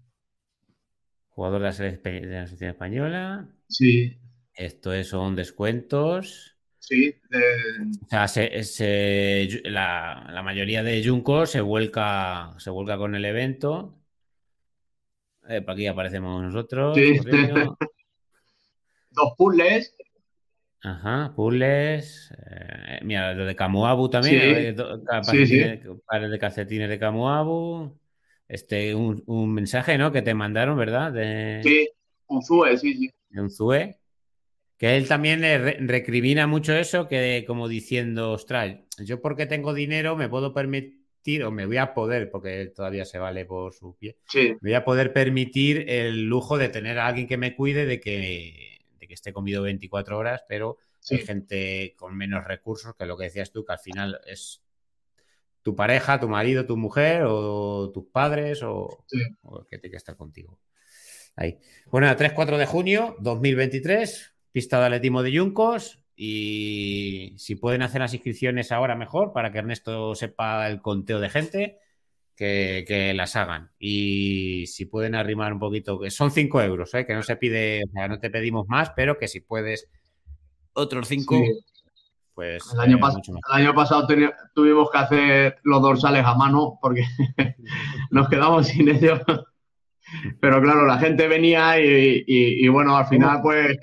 Jugador 1.31 1.61
de 1.61 1.67
la, 1.67 1.73
selección 1.73 2.71
española. 2.71 3.49
Sí. 3.69 4.19
Esto 4.55 4.93
es, 4.93 5.09
son 5.09 5.35
descuentos. 5.35 6.58
Sí. 6.79 7.15
O 8.11 8.29
sea, 8.29 8.47
la, 9.65 10.43
mayoría 10.43 10.83
de 10.83 11.07
Junco 11.07 11.47
se 11.47 11.61
vuelca, 11.61 12.55
se 12.59 12.71
vuelca 12.71 12.97
con 12.97 13.15
el 13.15 13.25
evento. 13.25 13.99
Eh, 15.49 15.63
por 15.63 15.73
aquí 15.73 15.87
aparecemos 15.87 16.43
nosotros. 16.43 16.97
Sí. 16.97 17.19
Dos 19.11 19.33
puzzles. 19.37 19.95
Ajá, 20.83 21.33
puzzles. 21.35 22.33
Eh, 22.47 23.01
mira, 23.03 23.35
lo 23.35 23.45
de 23.45 23.57
Camuabu 23.57 24.09
también. 24.09 24.77
Sí. 25.25 25.47
sí, 25.47 25.81
Pares 26.07 26.31
de 26.31 26.39
calcetines 26.39 26.89
de 26.89 26.99
Camuabu. 26.99 27.99
Este, 28.47 28.95
un, 28.95 29.53
mensaje, 29.53 29.99
¿no? 29.99 30.11
Que 30.11 30.23
te 30.23 30.33
mandaron, 30.33 30.79
¿verdad? 30.79 31.13
De... 31.13 31.61
Sí, 31.63 31.91
un 32.29 32.43
ZUE, 32.43 32.79
sí, 32.79 32.95
sí. 32.95 33.11
Un 33.39 33.51
ZUE. 33.51 33.98
Que 34.79 34.97
él 34.97 35.09
también 35.09 35.41
le 35.41 35.59
recrimina 35.59 36.47
mucho 36.47 36.73
eso, 36.73 37.09
que 37.09 37.45
como 37.47 37.69
diciendo, 37.69 38.33
ostras, 38.33 38.77
yo 38.99 39.21
porque 39.21 39.47
tengo 39.47 39.75
dinero 39.75 40.17
me 40.17 40.29
puedo 40.29 40.55
permitir, 40.55 41.43
o 41.45 41.51
me 41.51 41.67
voy 41.67 41.79
a 41.79 41.93
poder, 41.93 42.31
porque 42.31 42.61
él 42.61 42.73
todavía 42.73 43.05
se 43.05 43.19
vale 43.19 43.45
por 43.45 43.75
su 43.75 43.97
pie, 43.97 44.17
sí. 44.29 44.57
me 44.61 44.71
voy 44.71 44.75
a 44.75 44.85
poder 44.85 45.13
permitir 45.13 45.85
el 45.91 46.27
lujo 46.27 46.57
de 46.57 46.69
tener 46.69 46.99
a 46.99 47.09
alguien 47.09 47.27
que 47.27 47.37
me 47.37 47.57
cuide 47.57 47.87
de 47.87 47.99
que, 47.99 48.79
de 49.01 49.09
que 49.09 49.15
esté 49.15 49.33
comido 49.33 49.63
24 49.63 50.17
horas, 50.17 50.45
pero 50.49 50.79
hay 51.11 51.19
gente 51.19 51.95
con 51.97 52.17
menos 52.17 52.45
recursos, 52.45 52.95
que 52.97 53.07
lo 53.07 53.17
que 53.17 53.25
decías 53.25 53.51
tú, 53.51 53.65
que 53.65 53.73
al 53.73 53.79
final 53.79 54.21
es 54.27 54.63
tu 55.63 55.75
pareja, 55.75 56.21
tu 56.21 56.29
marido, 56.29 56.67
tu 56.67 56.77
mujer 56.77 57.25
o 57.27 57.91
tus 57.93 58.07
padres 58.07 58.63
o, 58.63 59.05
el 59.13 59.67
que 59.69 59.79
tiene 59.79 59.91
que 59.91 59.97
estar 59.97 60.17
contigo. 60.17 60.59
Ahí. 61.37 61.59
Bueno, 61.91 62.09
3-4 62.09 62.57
de 62.57 62.67
junio 62.67 63.17
2023, 63.21 64.35
pista 64.53 64.79
de 64.81 64.87
atletismo 64.87 65.23
de 65.23 65.33
Yuncos. 65.33 66.01
Y 66.17 67.35
si 67.37 67.55
pueden 67.55 67.83
hacer 67.83 68.01
las 68.01 68.15
inscripciones 68.15 68.73
ahora 68.73 68.97
mejor 68.97 69.33
para 69.33 69.53
que 69.53 69.59
Ernesto 69.59 70.15
sepa 70.15 70.69
el 70.69 70.81
conteo 70.81 71.21
de 71.21 71.31
gente, 71.31 71.79
que, 72.35 73.13
las 73.15 73.37
hagan. 73.37 73.71
Y 73.79 74.67
si 74.67 74.87
pueden 74.87 75.15
arrimar 75.15 75.53
un 75.53 75.59
poquito, 75.59 75.99
que 75.99 76.11
son 76.11 76.31
5 76.31 76.63
euros, 76.63 76.95
¿eh? 76.95 77.07
que 77.07 77.15
no 77.15 77.23
se 77.23 77.37
pide, 77.37 77.83
o 77.85 77.93
sea, 77.93 78.09
no 78.09 78.19
te 78.19 78.31
pedimos 78.31 78.67
más, 78.69 78.91
pero 78.95 79.19
que 79.19 79.29
si 79.29 79.41
puedes 79.41 79.89
otros 80.73 81.09
5, 81.09 81.41
pues, 82.35 82.63
el 82.73 82.81
año, 82.81 82.99
eh, 82.99 83.41
año 83.51 83.75
pasado 83.75 84.07
tuvimos 84.55 84.91
que 84.93 84.99
hacer 84.99 85.59
los 85.65 85.83
dorsales 85.83 86.25
a 86.25 86.35
mano 86.35 86.79
porque 86.81 87.03
nos 88.11 88.29
quedamos 88.29 88.69
sin 88.69 88.89
ellos. 88.89 89.21
Pero 90.41 90.63
claro, 90.63 90.87
la 90.87 90.99
gente 90.99 91.29
venía 91.29 91.79
y, 91.79 92.67
bueno, 92.69 92.97
al 92.97 93.07
final 93.09 93.41
pues 93.43 93.77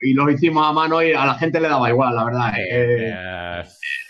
y 0.00 0.14
los 0.14 0.32
hicimos 0.32 0.66
a 0.66 0.72
mano 0.72 1.02
y 1.02 1.12
a 1.12 1.26
la 1.26 1.34
gente 1.34 1.60
le 1.60 1.68
daba 1.68 1.88
igual, 1.88 2.14
la 2.14 2.24
verdad. 2.24 2.52
Eh, 2.58 3.14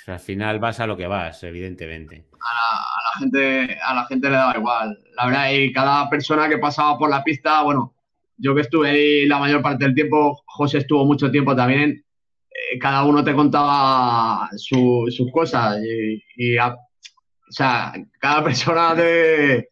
al 0.06 0.20
final 0.20 0.58
vas 0.58 0.80
a 0.80 0.86
lo 0.86 0.96
que 0.96 1.06
vas, 1.06 1.42
evidentemente. 1.44 2.26
A 2.34 3.14
la, 3.14 3.20
gente, 3.20 3.78
a 3.82 3.94
la 3.94 4.06
gente 4.06 4.28
le 4.28 4.36
daba 4.36 4.56
igual. 4.56 4.98
La 5.16 5.26
verdad, 5.26 5.50
y 5.52 5.72
cada 5.72 6.08
persona 6.10 6.48
que 6.48 6.58
pasaba 6.58 6.98
por 6.98 7.10
la 7.10 7.22
pista, 7.22 7.62
bueno, 7.62 7.94
yo 8.36 8.54
que 8.54 8.62
estuve 8.62 8.90
ahí 8.90 9.26
la 9.26 9.38
mayor 9.38 9.62
parte 9.62 9.84
del 9.84 9.94
tiempo, 9.94 10.42
José 10.46 10.78
estuvo 10.78 11.04
mucho 11.04 11.30
tiempo 11.30 11.54
también, 11.54 12.04
eh, 12.50 12.78
cada 12.78 13.04
uno 13.04 13.22
te 13.22 13.34
contaba 13.34 14.48
sus 14.56 15.30
cosas 15.32 15.78
y, 16.36 16.58
o 16.58 16.76
sea, 17.48 17.92
cada 18.18 18.42
persona 18.44 18.94
te... 18.96 19.68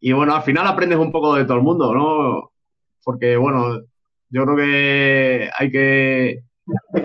Y 0.00 0.12
bueno, 0.12 0.34
al 0.34 0.42
final 0.42 0.66
aprendes 0.66 0.98
un 0.98 1.10
poco 1.10 1.34
de 1.34 1.44
todo 1.44 1.56
el 1.56 1.62
mundo, 1.62 1.94
¿no? 1.94 2.52
Porque 3.02 3.36
bueno, 3.36 3.80
yo 4.34 4.44
creo 4.44 4.56
que 4.56 5.48
hay 5.56 5.70
que, 5.70 6.40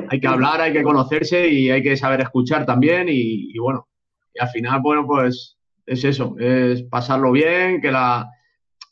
hay 0.09 0.19
que 0.19 0.27
hablar, 0.27 0.61
hay 0.61 0.73
que 0.73 0.81
conocerse 0.81 1.47
y 1.47 1.69
hay 1.69 1.83
que 1.83 1.95
saber 1.95 2.21
escuchar 2.21 2.65
también 2.65 3.05
y, 3.07 3.55
bueno, 3.59 3.87
y 4.33 4.39
al 4.41 4.49
final, 4.49 4.81
bueno, 4.81 5.05
pues 5.05 5.55
es 5.85 6.03
eso, 6.03 6.35
es 6.39 6.81
pasarlo 6.83 7.31
bien, 7.31 7.81
que 7.81 7.91
la... 7.91 8.27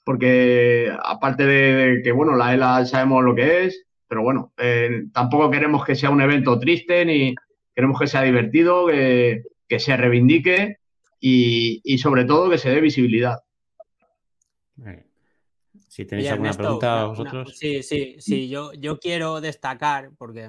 Porque 0.06 0.90
aparte 1.04 1.46
de 1.46 2.02
que, 2.04 2.12
bueno, 2.12 2.36
la 2.36 2.54
ELA 2.54 2.86
sabemos 2.86 3.24
lo 3.24 3.34
que 3.34 3.66
es, 3.66 3.86
pero 4.08 4.22
bueno, 4.22 4.54
eh, 4.58 5.06
tampoco 5.12 5.50
queremos 5.50 5.84
que 5.84 5.96
sea 5.96 6.12
un 6.12 6.22
evento 6.22 6.60
triste 6.60 7.04
ni 7.06 7.36
queremos 7.76 8.00
que 8.00 8.08
sea 8.08 8.22
divertido, 8.22 8.86
que, 8.88 9.42
se 9.80 9.98
reivindique 9.98 10.78
y, 11.20 11.98
sobre 11.98 12.24
todo 12.24 12.52
que 12.52 12.60
se 12.60 12.70
dé 12.70 12.82
visibilidad. 12.82 13.40
Si 15.98 16.06
tenéis 16.06 16.30
alguna 16.30 16.54
pregunta 16.54 17.06
vosotros. 17.06 17.58
sí, 17.58 17.82
sí, 17.82 18.18
sí, 18.20 18.48
yo, 18.50 18.72
yo 18.74 19.00
quiero 19.00 19.42
destacar, 19.42 20.12
porque 20.16 20.48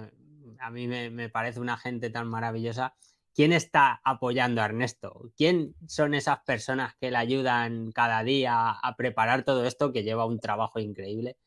a 0.59 0.71
mí 0.71 0.87
me, 0.87 1.09
me, 1.09 1.31
parece 1.31 1.59
una 1.59 1.79
gente 1.79 2.11
tan 2.11 2.29
maravillosa, 2.29 2.95
¿quién 3.35 3.55
está 3.55 3.99
apoyando 4.05 4.61
a 4.61 4.67
Ernesto? 4.67 5.33
¿Quién 5.39 5.75
son 5.87 6.13
esas 6.13 6.41
personas 6.41 6.97
que 7.01 7.11
le 7.11 7.17
ayudan 7.17 7.93
cada 7.93 8.23
día 8.25 8.73
a 8.73 8.97
preparar 8.97 9.43
todo 9.43 9.65
esto 9.65 9.91
que 9.91 10.03
lleva 10.03 10.27
un 10.27 10.39
trabajo 10.39 10.81
increíble? 10.81 11.39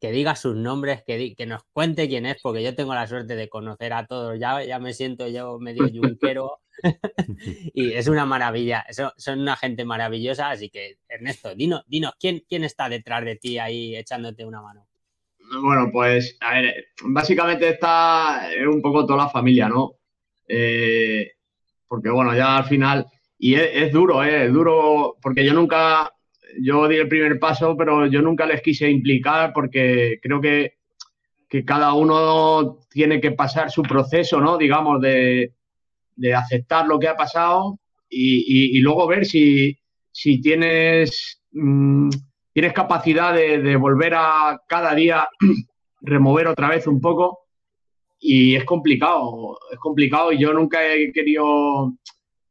que 0.00 0.12
diga 0.12 0.36
sus 0.36 0.54
nombres, 0.54 1.02
que, 1.04 1.34
que 1.34 1.46
nos 1.46 1.64
cuente 1.72 2.06
quién 2.06 2.26
es, 2.26 2.40
porque 2.40 2.62
yo 2.62 2.76
tengo 2.76 2.94
la 2.94 3.08
suerte 3.08 3.34
de 3.34 3.48
conocer 3.48 3.92
a 3.92 4.06
todos, 4.06 4.38
ya, 4.38 4.62
ya 4.62 4.78
me 4.78 4.94
siento 4.94 5.26
yo 5.26 5.58
medio 5.58 5.88
yunquero 5.88 6.60
y 7.74 7.92
es 7.92 8.08
una 8.08 8.26
maravilla, 8.26 8.84
son 9.16 9.40
una 9.40 9.56
gente 9.56 9.84
maravillosa, 9.84 10.50
así 10.50 10.70
que 10.70 10.98
Ernesto, 11.08 11.54
dinos, 11.54 11.84
dinos 11.86 12.14
¿quién, 12.18 12.42
quién 12.48 12.64
está 12.64 12.88
detrás 12.88 13.24
de 13.24 13.36
ti 13.36 13.58
ahí 13.58 13.96
echándote 13.96 14.44
una 14.44 14.62
mano. 14.62 14.86
Bueno, 15.62 15.90
pues 15.90 16.36
a 16.40 16.54
ver, 16.54 16.88
básicamente 17.04 17.68
está 17.70 18.48
un 18.70 18.82
poco 18.82 19.06
toda 19.06 19.24
la 19.24 19.30
familia, 19.30 19.68
¿no? 19.68 19.94
Eh, 20.46 21.32
porque 21.86 22.10
bueno, 22.10 22.34
ya 22.34 22.58
al 22.58 22.64
final, 22.64 23.06
y 23.38 23.54
es, 23.54 23.70
es 23.72 23.92
duro, 23.92 24.22
¿eh? 24.22 24.46
es 24.46 24.52
duro, 24.52 25.16
porque 25.22 25.44
yo 25.44 25.54
nunca, 25.54 26.12
yo 26.60 26.86
di 26.86 26.96
el 26.96 27.08
primer 27.08 27.38
paso, 27.38 27.76
pero 27.76 28.06
yo 28.06 28.20
nunca 28.20 28.46
les 28.46 28.60
quise 28.60 28.90
implicar 28.90 29.52
porque 29.52 30.18
creo 30.22 30.40
que, 30.40 30.76
cada 31.64 31.94
uno 31.94 32.78
tiene 32.90 33.22
que 33.22 33.30
pasar 33.30 33.70
su 33.70 33.82
proceso, 33.82 34.38
¿no? 34.38 34.58
Digamos, 34.58 35.00
de, 35.00 35.54
aceptar 36.34 36.86
lo 36.86 36.98
que 36.98 37.08
ha 37.08 37.16
pasado 37.16 37.78
y, 38.10 38.80
luego 38.80 39.06
ver 39.06 39.26
si, 39.26 39.78
tienes, 40.42 41.42
mm, 41.52 42.10
tienes 42.52 42.72
capacidad 42.72 43.34
de, 43.34 43.76
volver 43.76 44.14
a 44.16 44.60
cada 44.68 44.94
día 44.94 45.28
remover 46.00 46.48
otra 46.48 46.68
vez 46.70 46.86
un 46.86 47.00
poco. 47.00 47.40
Y 48.20 48.56
es 48.56 48.64
complicado, 48.64 49.58
es 49.70 49.78
complicado 49.78 50.32
y 50.32 50.38
yo 50.38 50.52
nunca 50.52 50.84
he 50.84 51.12
querido 51.12 51.94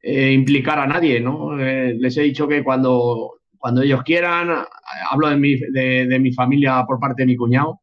eh, 0.01 0.31
implicar 0.31 0.79
a 0.79 0.87
nadie, 0.87 1.19
¿no? 1.19 1.59
Eh, 1.59 1.93
les 1.99 2.15
he 2.17 2.21
dicho 2.21 2.47
que 2.47 2.63
cuando, 2.63 3.39
cuando 3.57 3.81
ellos 3.81 4.03
quieran, 4.03 4.49
hablo 5.11 5.29
de 5.29 5.35
mi, 5.35 5.55
de, 5.55 6.19
mi 6.19 6.31
familia 6.31 6.85
por 6.87 6.99
parte 6.99 7.23
de 7.23 7.25
mi 7.25 7.35
cuñado, 7.35 7.81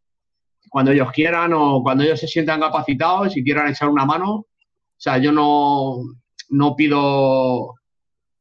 cuando 0.70 0.92
ellos 0.92 1.12
quieran 1.12 1.52
o 1.52 1.82
cuando 1.82 2.04
ellos 2.04 2.18
se 2.18 2.26
sientan 2.26 2.60
capacitados 2.60 3.36
y 3.36 3.44
quieran 3.44 3.68
echar 3.68 3.90
una 3.90 4.06
mano, 4.06 4.46
sea, 5.04 5.18
yo 5.18 5.32
no, 5.32 5.98
no 6.50 6.76
pido 6.76 7.74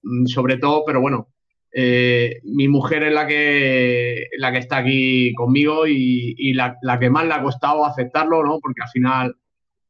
mm, 0.01 0.25
sobre 0.27 0.57
todo, 0.57 0.83
pero 0.85 1.01
bueno, 1.01 1.27
eh, 1.73 2.39
mi 2.43 2.67
mujer 2.67 3.03
es 3.03 3.13
la 3.13 3.27
que, 3.27 4.27
la 4.37 4.51
que 4.51 4.59
está 4.59 4.77
aquí 4.77 5.33
conmigo 5.33 5.85
y, 5.87 6.53
la, 6.53 6.77
que 6.99 7.09
más 7.09 7.25
le 7.25 7.33
ha 7.33 7.43
costado 7.43 7.85
aceptarlo, 7.85 8.43
¿no? 8.43 8.59
Porque 8.59 8.81
al 8.81 8.89
final 8.89 9.35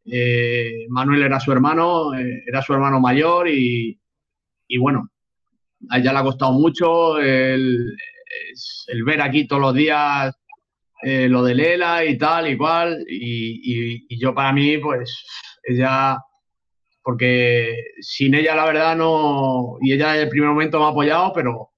eh, 0.06 0.86
Manuel 0.90 1.24
era 1.24 1.40
su 1.40 1.52
hermano, 1.52 2.14
eh, 2.16 2.44
era 2.48 2.62
su 2.62 2.74
hermano 2.74 3.00
mayor 3.00 3.48
y, 3.50 4.00
bueno, 4.80 5.10
a 5.90 6.00
ella 6.00 6.14
le 6.14 6.20
ha 6.20 6.24
costado 6.24 6.54
mucho 6.54 7.20
el, 7.20 7.96
ver 9.06 9.22
aquí 9.22 9.46
todos 9.48 9.62
los 9.62 9.76
días 9.76 10.34
lo 11.04 11.44
de 11.44 11.54
Lela 11.54 12.06
y 12.06 12.18
tal 12.18 12.50
y 12.50 12.58
cual. 12.58 13.06
Y, 13.08 14.06
y 14.10 14.20
yo 14.20 14.34
para 14.34 14.54
mí, 14.54 14.78
pues, 14.78 15.26
ella 15.64 16.18
porque 17.04 17.76
sin 18.02 18.34
ella 18.34 18.56
la 18.56 18.66
verdad 18.66 18.96
no, 18.96 19.78
y 19.82 19.94
ella 19.94 20.16
en 20.16 20.22
el 20.24 20.30
primer 20.30 20.50
momento 20.50 20.80
me 20.80 20.86
ha 20.86 20.90
apoyado, 20.90 21.34
pero 21.34 21.72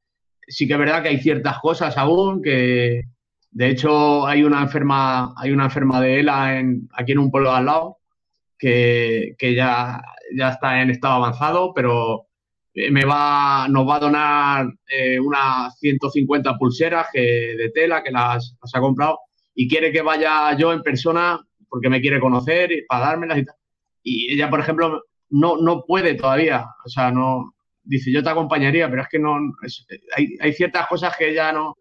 sí 0.48 0.68
que 0.68 0.74
es 0.74 0.80
verdad 0.80 1.04
que 1.04 1.10
hay 1.10 1.20
ciertas 1.20 1.60
cosas 1.60 1.98
aún 1.98 2.42
que, 2.42 3.04
de 3.52 3.70
hecho, 3.70 4.28
hay 4.28 4.44
una 4.44 4.62
enferma, 4.62 5.34
hay 5.38 5.52
una 5.52 5.66
enferma 5.66 6.02
de 6.02 6.20
ELA 6.20 6.60
en, 6.60 6.90
aquí 6.94 7.14
en 7.14 7.20
un 7.20 7.32
pueblo 7.32 7.52
al 7.52 7.66
lado 7.66 7.98
que, 8.58 9.36
ya, 9.40 10.02
ya 10.36 10.50
está 10.50 10.82
en 10.82 10.90
estado 10.90 11.16
avanzado, 11.16 11.74
pero 11.74 12.28
me 12.74 13.06
va, 13.06 13.68
nos 13.70 13.88
va 13.88 13.96
a 13.96 14.00
donar 14.00 14.68
eh, 14.90 15.20
unas 15.20 15.78
150 15.80 16.58
pulseras 16.58 17.08
de 17.14 17.72
tela 17.74 18.04
que 18.04 18.12
las, 18.12 18.58
ha 18.74 18.80
comprado 18.80 19.20
y 19.56 19.70
quiere 19.70 19.92
que 19.92 20.02
vaya 20.02 20.56
yo 20.58 20.74
en 20.74 20.82
persona 20.82 21.40
porque 21.70 21.90
me 21.90 22.02
quiere 22.02 22.20
conocer 22.20 22.70
para 22.88 23.08
dármelas 23.08 23.38
y 23.38 23.46
tal. 23.46 23.56
Y 24.04 24.34
ella, 24.34 24.50
por 24.50 24.60
ejemplo, 24.60 25.04
no, 25.30 25.58
no 25.58 25.84
puede 25.86 26.16
todavía, 26.16 26.66
o 26.84 26.90
sea, 26.90 27.12
no, 27.12 27.56
dice, 27.84 28.12
yo 28.12 28.24
te 28.24 28.30
acompañaría, 28.30 28.90
pero 28.90 29.02
es 29.04 29.08
que 29.08 29.20
no, 29.20 29.38
hay, 30.16 30.54
ciertas 30.54 30.88
cosas 30.88 31.16
que 31.18 31.34
ya 31.34 31.52
no, 31.52 31.78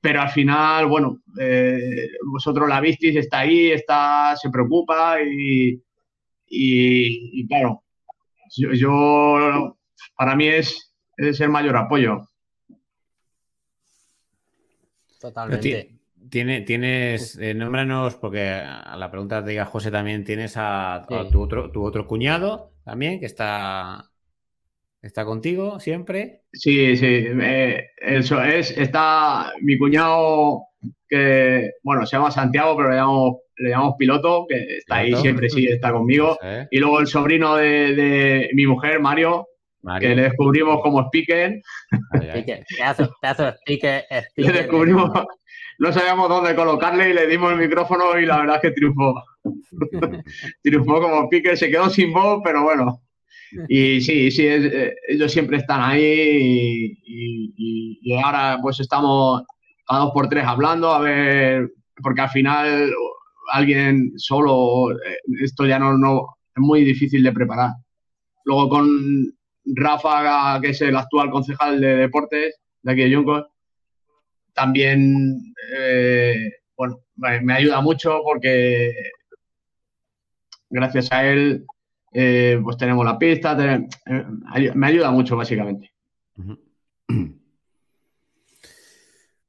pero 0.00 0.22
al 0.22 0.30
final, 0.30 0.86
bueno, 0.86 1.18
eh, 1.38 2.08
vosotros 2.26 2.68
la 2.68 2.80
visteis, 2.80 3.16
está 3.16 3.40
ahí, 3.40 3.70
está, 3.70 4.34
se 4.36 4.50
preocupa 4.50 5.18
y, 5.22 5.82
y, 6.46 7.46
claro, 7.46 7.84
yo, 8.56 9.76
para 10.16 10.34
mí 10.34 10.48
es, 10.48 10.94
es 11.16 11.40
el 11.40 11.50
mayor 11.50 11.76
apoyo. 11.76 12.26
Totalmente. 15.20 15.99
Tiene, 16.30 16.60
tienes, 16.62 17.36
eh, 17.38 17.54
nómbranos, 17.54 18.14
porque 18.14 18.50
a 18.50 18.96
la 18.96 19.10
pregunta 19.10 19.44
te 19.44 19.50
diga 19.50 19.64
José 19.64 19.90
también, 19.90 20.24
tienes 20.24 20.54
a, 20.56 21.04
tu, 21.08 21.40
otro, 21.40 21.70
tu 21.70 21.84
otro 21.84 22.06
cuñado 22.06 22.72
también, 22.84 23.18
que 23.18 23.26
está 23.26 24.10
¿Está 25.02 25.24
contigo 25.24 25.80
siempre? 25.80 26.42
Sí, 26.52 26.94
sí. 26.96 27.26
eso 27.96 28.42
es. 28.42 28.76
Está 28.76 29.50
mi 29.62 29.78
cuñado, 29.78 30.64
que, 31.08 31.70
bueno, 31.82 32.04
se 32.04 32.16
llama 32.16 32.30
Santiago, 32.30 32.76
pero 32.76 32.90
le 32.90 32.96
llamamos, 32.96 33.36
le 33.56 33.70
llamamos 33.70 33.94
piloto, 33.98 34.46
que 34.46 34.56
está 34.78 34.96
ahí 34.96 35.14
siempre, 35.16 35.48
sí, 35.48 35.66
está 35.66 35.92
conmigo. 35.92 36.36
Y 36.70 36.78
luego 36.78 37.00
el 37.00 37.06
sobrino 37.06 37.56
de, 37.56 38.50
mi 38.52 38.66
mujer, 38.66 39.00
Mario, 39.00 39.48
que 39.98 40.14
le 40.14 40.22
descubrimos 40.22 40.82
como 40.82 41.00
speaker. 41.06 41.62
pedazo, 42.68 43.10
pedazo 43.22 43.44
de 43.44 43.52
speaker, 43.52 44.04
Le 44.36 44.52
descubrimos, 44.52 45.10
no 45.80 45.92
sabíamos 45.94 46.28
dónde 46.28 46.54
colocarle 46.54 47.08
y 47.08 47.14
le 47.14 47.26
dimos 47.26 47.52
el 47.52 47.58
micrófono 47.58 48.18
y 48.18 48.26
la 48.26 48.40
verdad 48.40 48.56
es 48.56 48.62
que 48.62 48.70
triunfó. 48.72 49.14
triunfó 50.62 51.00
como 51.00 51.24
speaker, 51.24 51.56
se 51.56 51.70
quedó 51.70 51.88
sin 51.88 52.12
voz, 52.12 52.42
pero 52.44 52.64
bueno. 52.64 53.00
Y 53.66 54.02
sí, 54.02 54.30
sí, 54.30 54.46
eh, 54.46 54.94
ellos 55.08 55.32
siempre 55.32 55.56
están 55.56 55.80
ahí 55.80 56.98
y, 57.02 58.14
ahora 58.22 58.58
pues 58.60 58.78
estamos 58.80 59.42
a 59.88 59.98
dos 59.98 60.10
por 60.12 60.28
tres 60.28 60.44
hablando, 60.44 60.90
a 60.90 61.00
ver, 61.00 61.72
porque 62.02 62.20
al 62.20 62.28
final 62.28 62.92
alguien 63.50 64.12
solo, 64.16 64.92
eh, 64.92 65.16
esto 65.42 65.64
ya 65.64 65.78
no, 65.78 65.96
no 65.96 66.36
es 66.54 66.60
muy 66.60 66.84
difícil 66.84 67.22
de 67.22 67.32
preparar. 67.32 67.70
Luego 68.44 68.68
con 68.68 68.86
Rafa, 69.64 70.60
que 70.60 70.70
es 70.70 70.80
el 70.82 70.94
actual 70.94 71.30
concejal 71.30 71.80
de 71.80 71.96
deportes 71.96 72.60
de 72.82 72.92
aquí 72.92 73.00
de 73.00 73.10
Yuncos, 73.10 73.46
también, 74.54 75.54
eh, 75.76 76.52
bueno, 76.76 77.00
me 77.16 77.52
ayuda 77.52 77.80
mucho 77.80 78.20
porque 78.24 78.92
gracias 80.70 81.10
a 81.12 81.26
él 81.26 81.66
eh, 82.12 82.58
pues 82.62 82.76
tenemos 82.76 83.04
la 83.04 83.18
pista, 83.18 83.56
eh, 84.06 84.72
me 84.74 84.86
ayuda 84.86 85.10
mucho 85.10 85.36
básicamente. 85.36 85.92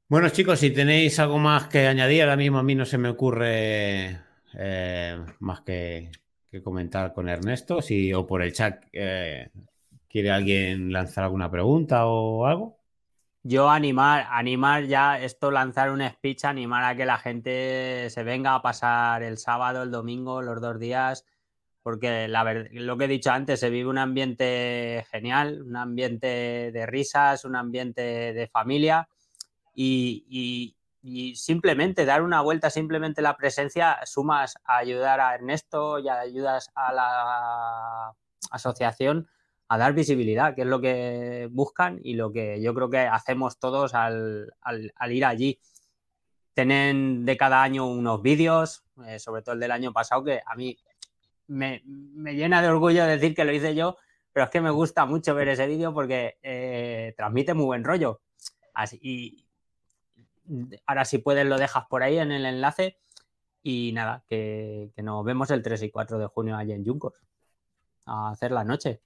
Bueno 0.08 0.28
chicos, 0.28 0.58
si 0.58 0.70
tenéis 0.70 1.18
algo 1.20 1.38
más 1.38 1.68
que 1.68 1.86
añadir, 1.86 2.20
ahora 2.20 2.36
mismo 2.36 2.58
a 2.58 2.62
mí 2.62 2.74
no 2.74 2.84
se 2.84 2.98
me 2.98 3.08
ocurre 3.08 4.18
eh, 4.58 5.18
más 5.38 5.62
que, 5.62 6.10
comentar 6.62 7.14
con 7.14 7.30
Ernesto, 7.30 7.80
si 7.80 8.12
o 8.12 8.26
por 8.26 8.42
el 8.42 8.52
chat 8.52 8.84
quiere 8.90 10.30
alguien 10.30 10.92
lanzar 10.92 11.24
alguna 11.24 11.50
pregunta 11.50 12.04
o 12.04 12.44
algo. 12.44 12.81
Yo 13.44 13.70
animar, 13.70 14.28
animar 14.30 14.84
ya 14.84 15.18
esto, 15.18 15.50
lanzar 15.50 15.90
un 15.90 16.08
speech, 16.08 16.44
animar 16.44 16.84
a 16.84 16.96
que 16.96 17.04
la 17.04 17.18
gente 17.18 18.08
se 18.10 18.22
venga 18.22 18.54
a 18.54 18.62
pasar 18.62 19.22
el 19.22 19.38
sábado, 19.38 19.82
el 19.82 19.90
domingo, 19.90 20.42
los 20.42 20.60
dos 20.60 20.78
días 20.78 21.24
porque 21.82 22.28
la 22.28 22.44
lo 22.72 22.96
que 22.96 23.04
he 23.04 23.08
dicho 23.08 23.30
antes, 23.30 23.60
se 23.60 23.70
vive 23.70 23.88
un 23.88 23.98
ambiente 23.98 25.04
genial, 25.10 25.62
un 25.62 25.76
ambiente 25.76 26.70
de 26.72 26.86
risas, 26.86 27.44
un 27.44 27.56
ambiente 27.56 28.32
de 28.32 28.46
familia 28.46 29.08
y, 29.74 30.76
simplemente 31.34 32.04
dar 32.04 32.22
una 32.22 32.40
vuelta, 32.40 32.70
simplemente 32.70 33.22
la 33.22 33.36
presencia, 33.36 33.98
sumas 34.04 34.56
a 34.64 34.76
ayudar 34.76 35.20
a 35.20 35.34
Ernesto 35.34 35.98
y 35.98 36.08
ayudas 36.08 36.70
a 36.74 36.92
la 36.92 38.12
asociación 38.50 39.28
a 39.72 39.78
dar 39.78 39.94
visibilidad, 39.94 40.54
que 40.54 40.62
es 40.62 40.66
lo 40.66 40.82
que 40.82 41.48
buscan 41.50 41.98
y 42.04 42.12
lo 42.12 42.30
que 42.30 42.60
yo 42.60 42.74
creo 42.74 42.90
que 42.90 42.98
hacemos 42.98 43.58
todos 43.58 43.94
al, 43.94 44.52
ir 45.08 45.24
allí. 45.24 45.58
Tienen 46.52 47.24
de 47.24 47.38
cada 47.38 47.62
año 47.62 47.86
unos 47.86 48.20
vídeos, 48.20 48.84
eh, 49.06 49.18
sobre 49.18 49.40
todo 49.40 49.54
el 49.54 49.60
del 49.60 49.70
año 49.70 49.90
pasado, 49.90 50.24
que 50.24 50.42
a 50.44 50.54
mí 50.56 50.76
me, 51.46 51.82
llena 52.34 52.60
de 52.60 52.68
orgullo 52.68 53.06
decir 53.06 53.34
que 53.34 53.46
lo 53.46 53.52
hice 53.52 53.74
yo, 53.74 53.96
pero 54.34 54.44
es 54.44 54.50
que 54.50 54.60
me 54.60 54.68
gusta 54.68 55.06
mucho 55.06 55.34
ver 55.34 55.48
ese 55.48 55.66
vídeo 55.66 55.94
porque 55.94 56.36
eh, 56.42 57.14
transmite 57.16 57.54
muy 57.54 57.64
buen 57.64 57.82
rollo. 57.82 58.20
Así, 58.74 58.98
y 59.00 59.46
ahora 60.84 61.06
si 61.06 61.16
puedes 61.16 61.46
lo 61.46 61.56
dejas 61.56 61.86
por 61.88 62.02
ahí 62.02 62.18
en 62.18 62.30
el 62.30 62.44
enlace 62.44 62.98
y 63.62 63.92
nada, 63.94 64.22
que, 64.28 64.92
nos 64.98 65.24
vemos 65.24 65.50
el 65.50 65.62
3 65.62 65.84
y 65.84 65.90
4 65.90 66.18
de 66.18 66.26
junio 66.26 66.58
allí 66.58 66.72
en 66.72 66.84
Yuncos 66.84 67.22
a 68.04 68.32
hacer 68.32 68.52
la 68.52 68.64
noche. 68.64 69.00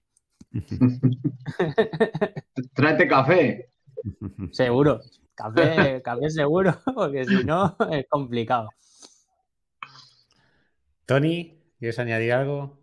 Tráete 2.75 3.09
café. 3.09 3.69
Seguro, 4.53 5.01
café, 5.35 6.01
café 6.03 6.31
seguro, 6.31 6.79
porque 6.95 7.25
si 7.25 7.45
no 7.45 7.77
es 7.91 8.07
complicado. 8.09 8.69
Tony, 11.05 11.57
¿Quieres 11.79 11.99
añadir 11.99 12.33
algo? 12.33 12.79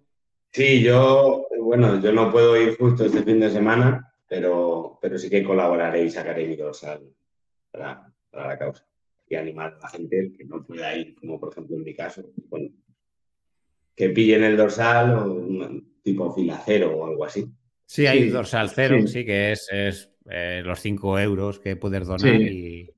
Sí, 0.52 0.84
yo, 0.84 1.48
bueno, 1.60 2.00
yo 2.00 2.12
no 2.12 2.32
puedo 2.32 2.56
ir 2.62 2.78
justo 2.78 3.06
este 3.06 3.24
fin 3.24 3.40
de 3.40 3.50
semana, 3.50 4.14
pero, 4.28 5.00
pero 5.02 5.18
sí 5.18 5.30
que 5.30 5.44
colaboraré 5.44 6.04
y 6.04 6.12
sacaré 6.12 6.48
mi 6.48 6.56
dorsal 6.56 7.02
para, 7.72 8.14
la 8.32 8.60
causa. 8.60 8.86
Y 9.28 9.36
animar 9.36 9.74
a 9.74 9.80
la 9.80 9.90
gente 9.90 10.32
que 10.38 10.46
no 10.46 10.64
pueda 10.64 10.96
ir, 10.96 11.16
como 11.16 11.40
por 11.40 11.52
ejemplo 11.52 11.76
en 11.76 11.84
mi 11.84 11.96
caso, 11.96 12.24
bueno, 12.50 12.70
que 13.96 14.10
pillen 14.10 14.44
el 14.44 14.58
dorsal 14.58 15.18
o 15.18 15.40
tipo 16.04 16.32
fila 16.34 16.62
cero 16.64 16.94
o 16.96 17.08
algo 17.08 17.26
así. 17.26 17.46
Sí, 17.86 18.06
hay 18.06 18.30
dorsal 18.30 18.70
cero, 18.70 18.98
sí, 19.08 19.26
que 19.26 19.52
es, 19.54 19.70
eh, 20.30 20.62
los 20.64 20.80
5 20.80 21.20
euros 21.20 21.60
que 21.60 21.76
puedes 21.76 22.08
donar 22.08 22.36
y, 22.36 22.94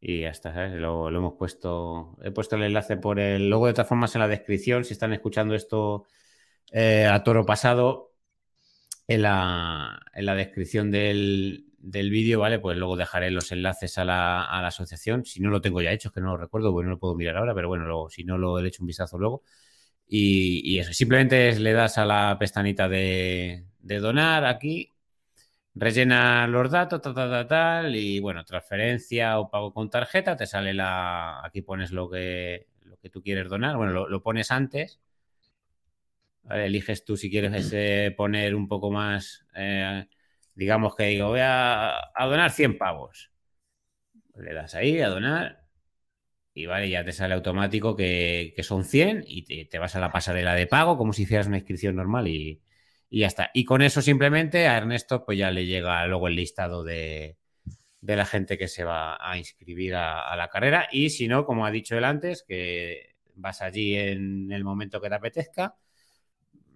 y 0.00 0.20
ya 0.20 0.30
está, 0.30 0.68
Lo, 0.68 1.08
hemos 1.08 1.34
puesto, 1.34 2.16
he 2.22 2.30
puesto 2.30 2.56
el 2.56 2.64
enlace 2.64 2.96
por 2.96 3.18
el, 3.18 3.48
luego 3.48 3.66
de 3.66 3.74
todas 3.74 3.88
formas 3.88 4.14
en 4.14 4.20
la 4.20 4.28
descripción, 4.28 4.84
si 4.84 4.92
están 4.92 5.12
escuchando 5.12 5.54
esto 5.54 6.04
eh, 6.72 7.06
a 7.06 7.22
toro 7.22 7.46
pasado, 7.46 8.12
en 9.06 9.22
la, 9.22 10.00
en 10.14 10.26
la 10.26 10.34
descripción 10.34 10.90
del, 10.90 11.66
del 11.78 12.10
vídeo, 12.10 12.40
¿vale? 12.40 12.58
Pues 12.58 12.76
luego 12.76 12.96
dejaré 12.96 13.30
los 13.30 13.52
enlaces 13.52 13.98
a 13.98 14.04
la, 14.04 14.44
a 14.44 14.62
la, 14.62 14.68
asociación, 14.68 15.24
si 15.24 15.40
no 15.40 15.50
lo 15.50 15.60
tengo 15.60 15.82
ya 15.82 15.92
hecho, 15.92 16.10
que 16.10 16.20
no 16.20 16.28
lo 16.28 16.36
recuerdo, 16.38 16.72
bueno, 16.72 16.88
no 16.88 16.94
lo 16.94 17.00
puedo 17.00 17.14
mirar 17.14 17.36
ahora, 17.36 17.54
pero 17.54 17.68
bueno, 17.68 17.84
luego, 17.84 18.08
si 18.10 18.24
no 18.24 18.38
lo 18.38 18.58
he 18.58 18.66
hecho 18.66 18.82
un 18.82 18.86
vistazo 18.86 19.18
luego. 19.18 19.42
Y, 20.06 20.78
eso, 20.78 20.92
simplemente 20.92 21.58
le 21.58 21.72
das 21.72 21.98
a 21.98 22.04
la 22.04 22.36
pestañita 22.38 22.88
de, 22.88 23.64
donar 23.80 24.44
aquí, 24.44 24.90
rellena 25.74 26.46
los 26.46 26.70
datos, 26.70 27.02
tal, 27.02 27.14
tal, 27.14 27.48
tal, 27.48 27.96
y 27.96 28.20
bueno, 28.20 28.44
transferencia 28.44 29.38
o 29.40 29.50
pago 29.50 29.72
con 29.72 29.90
tarjeta, 29.90 30.36
te 30.36 30.46
sale 30.46 30.74
la, 30.74 31.44
aquí 31.44 31.62
pones 31.62 31.90
lo 31.90 32.10
que, 32.10 32.68
lo 32.84 32.96
que 32.98 33.10
tú 33.10 33.22
quieres 33.22 33.48
donar, 33.48 33.76
bueno, 33.76 34.08
lo, 34.08 34.22
pones 34.22 34.50
antes, 34.50 35.00
eliges 36.50 37.04
tú 37.04 37.16
si 37.16 37.30
quieres 37.30 38.14
poner 38.16 38.54
un 38.54 38.68
poco 38.68 38.90
más, 38.90 39.46
eh, 39.54 40.06
digamos 40.54 40.94
que 40.96 41.04
digo, 41.04 41.28
voy 41.28 41.40
a, 41.42 41.98
donar 42.20 42.50
100 42.50 42.78
pavos, 42.78 43.30
le 44.36 44.52
das 44.54 44.74
ahí 44.74 45.00
a 45.00 45.08
donar 45.08 45.63
y 46.54 46.66
vale, 46.66 46.88
ya 46.88 47.04
te 47.04 47.12
sale 47.12 47.34
automático 47.34 47.96
que, 47.96 48.54
son 48.62 48.84
100 48.84 49.24
y 49.26 49.66
te, 49.66 49.78
vas 49.78 49.96
a 49.96 50.00
la 50.00 50.12
pasarela 50.12 50.54
de 50.54 50.68
pago 50.68 50.96
como 50.96 51.12
si 51.12 51.24
hicieras 51.24 51.48
una 51.48 51.58
inscripción 51.58 51.96
normal 51.96 52.28
y, 52.28 52.62
ya 53.10 53.26
está. 53.26 53.50
Y 53.54 53.64
con 53.64 53.82
eso 53.82 54.02
simplemente 54.02 54.66
a 54.66 54.76
Ernesto 54.76 55.24
pues 55.24 55.38
ya 55.38 55.50
le 55.50 55.66
llega 55.66 56.06
luego 56.06 56.28
el 56.28 56.36
listado 56.36 56.84
de, 56.84 57.36
la 58.00 58.26
gente 58.26 58.58
que 58.58 58.68
se 58.68 58.84
va 58.84 59.18
a 59.20 59.36
inscribir 59.38 59.94
a, 59.96 60.34
la 60.36 60.48
carrera 60.48 60.88
y 60.92 61.10
si 61.10 61.28
no, 61.28 61.44
como 61.44 61.66
ha 61.66 61.70
dicho 61.70 61.96
él 61.98 62.04
antes, 62.04 62.44
que 62.46 63.16
vas 63.34 63.60
allí 63.62 63.96
en 63.96 64.52
el 64.52 64.64
momento 64.64 65.00
que 65.00 65.08
te 65.08 65.14
apetezca. 65.16 65.76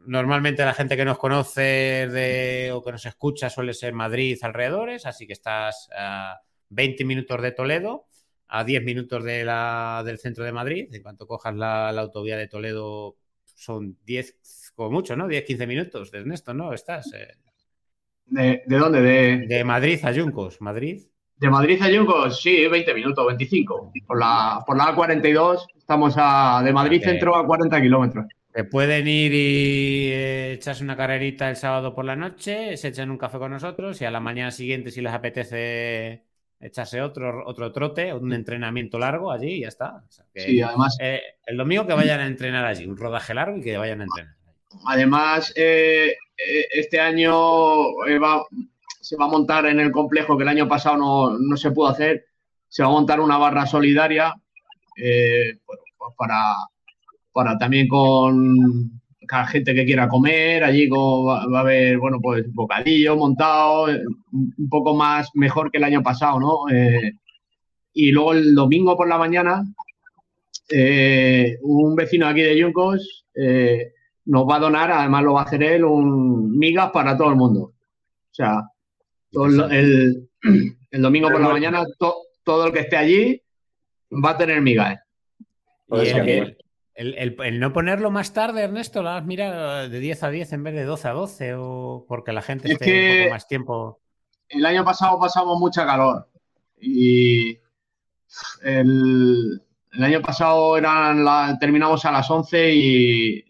Normalmente 0.06 0.64
la 0.64 0.74
gente 0.74 0.96
que 0.96 1.04
nos 1.04 1.18
conoce 1.18 2.08
de, 2.08 2.70
o 2.72 2.82
que 2.82 2.92
nos 2.92 3.06
escucha 3.06 3.50
suele 3.50 3.74
ser 3.74 3.92
Madrid 3.92 4.38
alrededores, 4.42 5.06
así 5.06 5.26
que 5.26 5.34
estás 5.34 5.88
a 5.96 6.40
20 6.70 7.04
minutos 7.04 7.42
de 7.42 7.52
Toledo 7.52 8.07
a 8.48 8.64
10 8.64 8.84
minutos 8.84 9.22
de 9.24 9.44
la, 9.44 10.02
del 10.04 10.18
centro 10.18 10.44
de 10.44 10.52
Madrid. 10.52 10.88
En 10.92 11.02
cuanto 11.02 11.26
cojas 11.26 11.54
la, 11.54 11.90
autovía 11.90 12.36
de 12.36 12.48
Toledo, 12.48 13.16
son 13.44 13.96
10, 14.04 14.72
como 14.74 14.90
mucho, 14.90 15.16
¿no? 15.16 15.28
10, 15.28 15.44
15 15.44 15.66
minutos 15.66 16.10
de 16.10 16.18
Ernesto, 16.18 16.54
¿no? 16.54 16.72
Estás. 16.72 17.12
Eh. 17.14 17.36
¿De, 18.26 18.62
dónde? 18.66 19.00
De... 19.00 19.46
de 19.46 19.64
Madrid 19.64 20.00
a 20.02 20.12
Yuncos, 20.12 20.60
Madrid. 20.60 21.02
De 21.36 21.48
Madrid 21.48 21.80
a 21.82 21.88
Yuncos, 21.88 22.40
sí, 22.40 22.66
20 22.66 22.94
minutos, 22.94 23.26
25. 23.26 23.92
Por 24.06 24.18
la, 24.18 24.62
por 24.66 24.76
la 24.76 24.94
A42 24.94 25.66
estamos 25.76 26.14
a, 26.16 26.62
de 26.64 26.72
Madrid 26.72 27.02
centro 27.02 27.36
a 27.36 27.46
40 27.46 27.80
kilómetros. 27.80 28.26
Te 28.52 28.64
pueden 28.64 29.06
ir 29.06 29.32
y 29.32 30.10
eh, 30.10 30.52
echarse 30.54 30.82
una 30.82 30.96
carrerita 30.96 31.48
el 31.48 31.56
sábado 31.56 31.94
por 31.94 32.04
la 32.04 32.16
noche, 32.16 32.76
se 32.76 32.88
echan 32.88 33.10
un 33.10 33.18
café 33.18 33.38
con 33.38 33.52
nosotros 33.52 34.00
y 34.00 34.04
a 34.04 34.10
la 34.10 34.18
mañana 34.18 34.50
siguiente, 34.50 34.90
si 34.90 35.00
les 35.00 35.12
apetece 35.12 36.24
echarse 36.60 37.00
otro, 37.00 37.46
otro 37.46 37.72
trote, 37.72 38.12
un 38.12 38.32
entrenamiento 38.32 38.98
largo 38.98 39.30
allí 39.30 39.54
y 39.54 39.60
ya 39.60 39.68
está. 39.68 40.02
sí, 40.34 40.60
además. 40.60 40.96
Eh, 41.00 41.20
el 41.46 41.56
domingo 41.56 41.86
que 41.86 41.94
vayan 41.94 42.20
a 42.20 42.26
entrenar 42.26 42.64
allí, 42.64 42.86
un 42.86 42.96
rodaje 42.96 43.34
largo 43.34 43.58
y 43.58 43.62
que 43.62 43.76
vayan 43.76 44.00
a 44.00 44.04
entrenar. 44.04 44.34
Además, 44.86 45.52
eh, 45.56 46.14
eh, 46.36 46.66
este 46.70 47.00
año 47.00 47.32
se 49.00 49.16
va 49.16 49.24
a 49.24 49.28
montar 49.28 49.66
en 49.66 49.80
el 49.80 49.92
complejo 49.92 50.36
que 50.36 50.42
el 50.42 50.48
año 50.48 50.68
pasado 50.68 51.38
no, 51.38 51.56
se 51.56 51.70
pudo 51.70 51.88
hacer. 51.88 52.26
Se 52.68 52.82
va 52.82 52.88
a 52.88 52.92
montar 52.92 53.20
una 53.20 53.38
barra 53.38 53.66
solidaria 53.66 54.34
pues 54.94 55.78
para, 56.16 56.54
para 57.32 57.56
también 57.56 57.88
con 57.88 58.97
cada 59.28 59.46
gente 59.46 59.74
que 59.74 59.84
quiera 59.84 60.08
comer, 60.08 60.64
allí 60.64 60.88
va, 60.88 61.42
a 61.42 61.60
haber, 61.60 61.98
bueno, 61.98 62.18
pues 62.20 62.52
bocadillo 62.52 63.16
montado, 63.16 63.88
eh, 63.90 64.02
un 64.32 64.68
poco 64.68 64.94
más 64.94 65.28
mejor 65.34 65.70
que 65.70 65.78
el 65.78 65.84
año 65.84 66.02
pasado, 66.02 66.40
¿no? 66.40 66.68
Eh, 66.74 67.12
y 67.92 68.10
luego 68.10 68.32
el 68.32 68.54
domingo 68.54 68.96
por 68.96 69.06
la 69.06 69.18
mañana, 69.18 69.62
eh, 70.70 71.58
un 71.62 71.94
vecino 71.94 72.26
aquí 72.26 72.42
de 72.42 72.58
Yuncos 72.58 73.24
nos 74.24 74.46
va 74.46 74.56
a 74.56 74.60
donar, 74.60 74.90
además 74.90 75.22
lo 75.22 75.34
va 75.34 75.42
a 75.42 75.44
hacer 75.44 75.62
él, 75.62 75.84
un 75.84 76.58
migas 76.58 76.90
para 76.90 77.16
todo 77.16 77.30
el 77.30 77.36
mundo. 77.36 77.60
O 77.60 78.32
sea, 78.32 78.62
el, 79.70 80.28
domingo 80.90 81.30
por 81.30 81.40
la 81.40 81.48
mañana, 81.48 81.84
todo 81.98 82.66
el 82.66 82.72
que 82.72 82.80
esté 82.80 82.96
allí 82.96 83.42
va 84.12 84.30
a 84.30 84.38
tener 84.38 84.60
migas. 84.60 84.98
El, 86.98 87.60
no 87.60 87.72
ponerlo 87.72 88.10
más 88.10 88.32
tarde, 88.32 88.64
Ernesto, 88.64 89.04
¿lo 89.04 89.10
has 89.10 89.24
mirado 89.24 89.88
de 89.88 90.00
10 90.00 90.22
a 90.24 90.30
10 90.30 90.52
en 90.52 90.64
vez 90.64 90.74
de 90.74 90.82
12 90.82 91.06
a 91.06 91.12
12? 91.12 91.54
¿O 91.54 92.04
porque 92.08 92.32
la 92.32 92.42
gente 92.42 92.72
esté 92.72 93.12
un 93.12 93.18
poco 93.22 93.34
más 93.34 93.46
tiempo? 93.46 94.00
El 94.48 94.66
año 94.66 94.84
pasado 94.84 95.16
pasamos 95.20 95.60
mucha 95.60 95.86
calor. 95.86 96.28
Y 96.76 97.56
el, 98.64 99.62
año 99.92 100.20
pasado 100.22 100.76
eran 100.76 101.56
terminamos 101.60 102.04
a 102.04 102.10
las 102.10 102.28
11 102.28 102.74
y, 102.74 103.44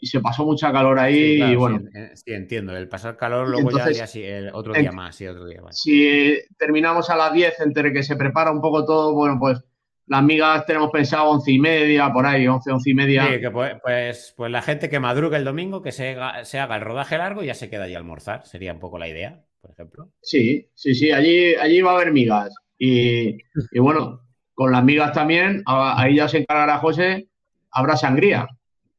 se 0.00 0.20
pasó 0.20 0.46
mucha 0.46 0.72
calor 0.72 0.98
ahí. 0.98 1.42
y 1.42 1.56
bueno. 1.56 1.82
Eh, 1.92 2.12
sí, 2.14 2.32
entiendo. 2.32 2.74
El 2.74 2.88
pasar 2.88 3.18
calor, 3.18 3.50
luego 3.50 3.70
ya, 3.70 3.84
el 4.14 4.48
otro 4.54 4.72
día 4.72 4.92
más. 4.92 5.20
otro 5.20 5.44
día 5.44 5.60
más. 5.60 5.78
Si 5.78 6.38
terminamos 6.56 7.10
a 7.10 7.16
las 7.16 7.34
10, 7.34 7.60
entre 7.60 7.92
que 7.92 8.02
se 8.02 8.16
prepara 8.16 8.50
un 8.50 8.62
poco 8.62 8.86
todo, 8.86 9.12
bueno, 9.12 9.36
pues 9.38 9.62
las 10.08 10.22
migas 10.22 10.64
tenemos 10.66 10.90
pensado 10.90 11.30
once 11.30 11.52
y 11.52 11.58
media, 11.58 12.12
por 12.12 12.26
ahí, 12.26 12.46
once, 12.48 12.70
once 12.70 12.90
y 12.90 12.94
media. 12.94 13.26
Sí, 13.26 13.40
que 13.40 13.50
pues, 13.50 13.76
pues, 13.82 14.34
pues, 14.36 14.50
la 14.50 14.62
gente 14.62 14.88
que 14.88 15.00
madruga 15.00 15.36
el 15.36 15.44
domingo, 15.44 15.82
que 15.82 15.92
se, 15.92 16.16
haga 16.16 16.76
el 16.76 16.80
rodaje 16.80 17.18
largo 17.18 17.42
y 17.42 17.46
ya 17.46 17.54
se 17.54 17.68
queda 17.68 17.84
ahí 17.84 17.94
a 17.94 17.98
almorzar. 17.98 18.46
Sería 18.46 18.72
un 18.72 18.80
poco 18.80 18.98
la 18.98 19.08
idea, 19.08 19.44
por 19.60 19.70
ejemplo. 19.70 20.10
Sí, 20.22 20.70
sí, 20.74 20.94
sí, 20.94 21.12
allí, 21.12 21.54
allí 21.54 21.82
va 21.82 21.92
a 21.92 21.96
haber 21.96 22.12
migas. 22.12 22.54
Y, 22.78 23.38
bueno, 23.78 24.22
con 24.54 24.72
las 24.72 24.82
migas 24.82 25.12
también, 25.12 25.62
ahí 25.66 26.16
ya 26.16 26.28
se 26.28 26.38
encargará 26.38 26.78
José, 26.78 27.28
habrá 27.70 27.96
sangría. 27.96 28.48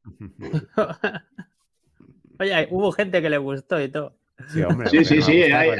Oye, 2.38 2.68
hubo 2.70 2.92
gente 2.92 3.20
que 3.20 3.30
le 3.30 3.38
gustó 3.38 3.80
y 3.80 3.88
todo. 3.88 4.16
Sí, 4.48 4.62
hombre, 4.62 4.88
sí, 4.88 5.04
sí, 5.04 5.20
sí. 5.20 5.42
Hay, 5.42 5.70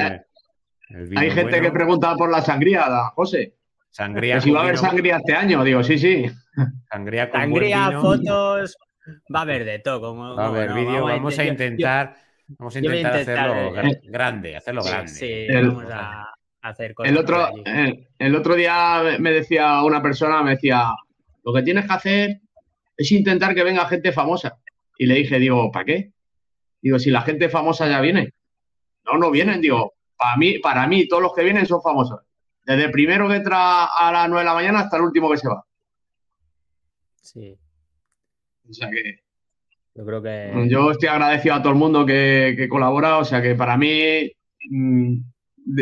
hay 1.16 1.30
gente 1.30 1.60
que 1.60 1.70
pregunta 1.70 2.14
por 2.16 2.30
la 2.30 2.42
sangría, 2.42 2.84
José. 3.14 3.54
Sangría. 3.90 4.40
si 4.40 4.50
va 4.50 4.60
a 4.60 4.62
haber 4.64 4.78
sangría 4.78 5.16
este 5.16 5.34
año, 5.34 5.64
digo, 5.64 5.82
sí, 5.82 5.98
sí. 5.98 6.26
Sangría, 6.90 7.30
con 7.30 7.40
sangría 7.40 8.00
fotos, 8.00 8.76
va 9.34 9.40
a 9.40 9.42
haber 9.42 9.64
de 9.64 9.78
todo. 9.80 10.00
Como, 10.00 10.36
va 10.36 10.46
a 10.46 10.48
haber 10.48 10.72
vídeo, 10.72 11.04
vamos, 11.04 11.38
a 11.38 11.44
intentar, 11.44 12.14
vamos 12.48 12.74
a 12.76 12.78
intentar, 12.78 13.16
hacerlo 13.16 13.72
grande, 14.04 14.56
hacerlo 14.56 14.82
grande. 14.84 15.08
Sí, 15.08 15.46
vamos 15.52 15.84
a 15.90 16.32
hacer 16.62 16.94
cosas. 16.94 17.10
El 17.10 17.18
otro, 17.18 17.48
el, 18.18 18.36
otro 18.36 18.54
día 18.54 19.02
me 19.18 19.32
decía 19.32 19.82
una 19.82 20.00
persona, 20.00 20.42
me 20.42 20.52
decía, 20.52 20.84
lo 21.44 21.52
que 21.52 21.62
tienes 21.62 21.86
que 21.86 21.92
hacer 21.92 22.40
es 22.96 23.12
intentar 23.12 23.54
que 23.54 23.64
venga 23.64 23.86
gente 23.86 24.12
famosa. 24.12 24.58
Y 24.98 25.06
le 25.06 25.14
dije, 25.14 25.38
digo, 25.38 25.72
¿para 25.72 25.84
qué? 25.84 26.12
Digo, 26.80 26.98
si 26.98 27.10
la 27.10 27.22
gente 27.22 27.48
famosa 27.48 27.88
ya 27.88 28.00
viene. 28.00 28.34
No, 29.04 29.18
no 29.18 29.30
vienen, 29.30 29.60
digo, 29.60 29.94
para 30.16 30.36
mí, 30.36 30.58
para 30.58 30.86
mí, 30.86 31.08
todos 31.08 31.22
los 31.22 31.34
que 31.34 31.42
vienen 31.42 31.66
son 31.66 31.82
famosos. 31.82 32.20
Desde 32.70 32.84
el 32.84 32.92
primero 32.92 33.28
que 33.28 33.34
entra 33.34 33.86
a 33.86 34.12
las 34.12 34.28
9 34.28 34.42
de 34.42 34.44
la 34.44 34.54
mañana 34.54 34.78
hasta 34.78 34.96
el 34.96 35.02
último 35.02 35.28
que 35.28 35.38
se 35.38 35.48
va. 35.48 35.64
Sí. 37.20 37.58
O 38.68 38.72
sea 38.72 38.88
que. 38.88 39.24
Yo 39.92 40.06
creo 40.06 40.22
que. 40.22 40.68
Yo 40.68 40.92
estoy 40.92 41.08
agradecido 41.08 41.56
a 41.56 41.62
todo 41.62 41.72
el 41.72 41.80
mundo 41.80 42.06
que, 42.06 42.68
colabora. 42.70 43.18
O 43.18 43.24
sea 43.24 43.42
que 43.42 43.56
para 43.56 43.76
mí, 43.76 44.30
mm, 44.70 45.16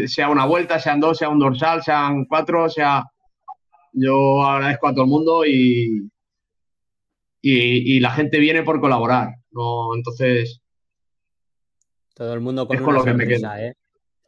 sea 0.06 0.30
una 0.30 0.46
vuelta, 0.46 0.80
sean 0.80 0.98
dos, 0.98 1.18
sea 1.18 1.28
un 1.28 1.38
dorsal, 1.38 1.82
sean 1.82 2.24
cuatro, 2.24 2.70
sea. 2.70 3.04
Yo 3.92 4.42
agradezco 4.42 4.88
a 4.88 4.92
todo 4.94 5.04
el 5.04 5.10
mundo 5.10 5.44
y, 5.44 6.10
y, 7.42 8.00
la 8.00 8.12
gente 8.12 8.38
viene 8.38 8.62
por 8.62 8.80
colaborar. 8.80 9.34
No, 9.50 9.94
entonces. 9.94 10.62
Todo 12.14 12.32
el 12.32 12.40
mundo 12.40 12.66
con 12.66 12.76
es 12.76 12.82
lo 12.82 13.04
que 13.04 13.12
me 13.12 13.26
queda. 13.26 13.62
¿eh? 13.62 13.74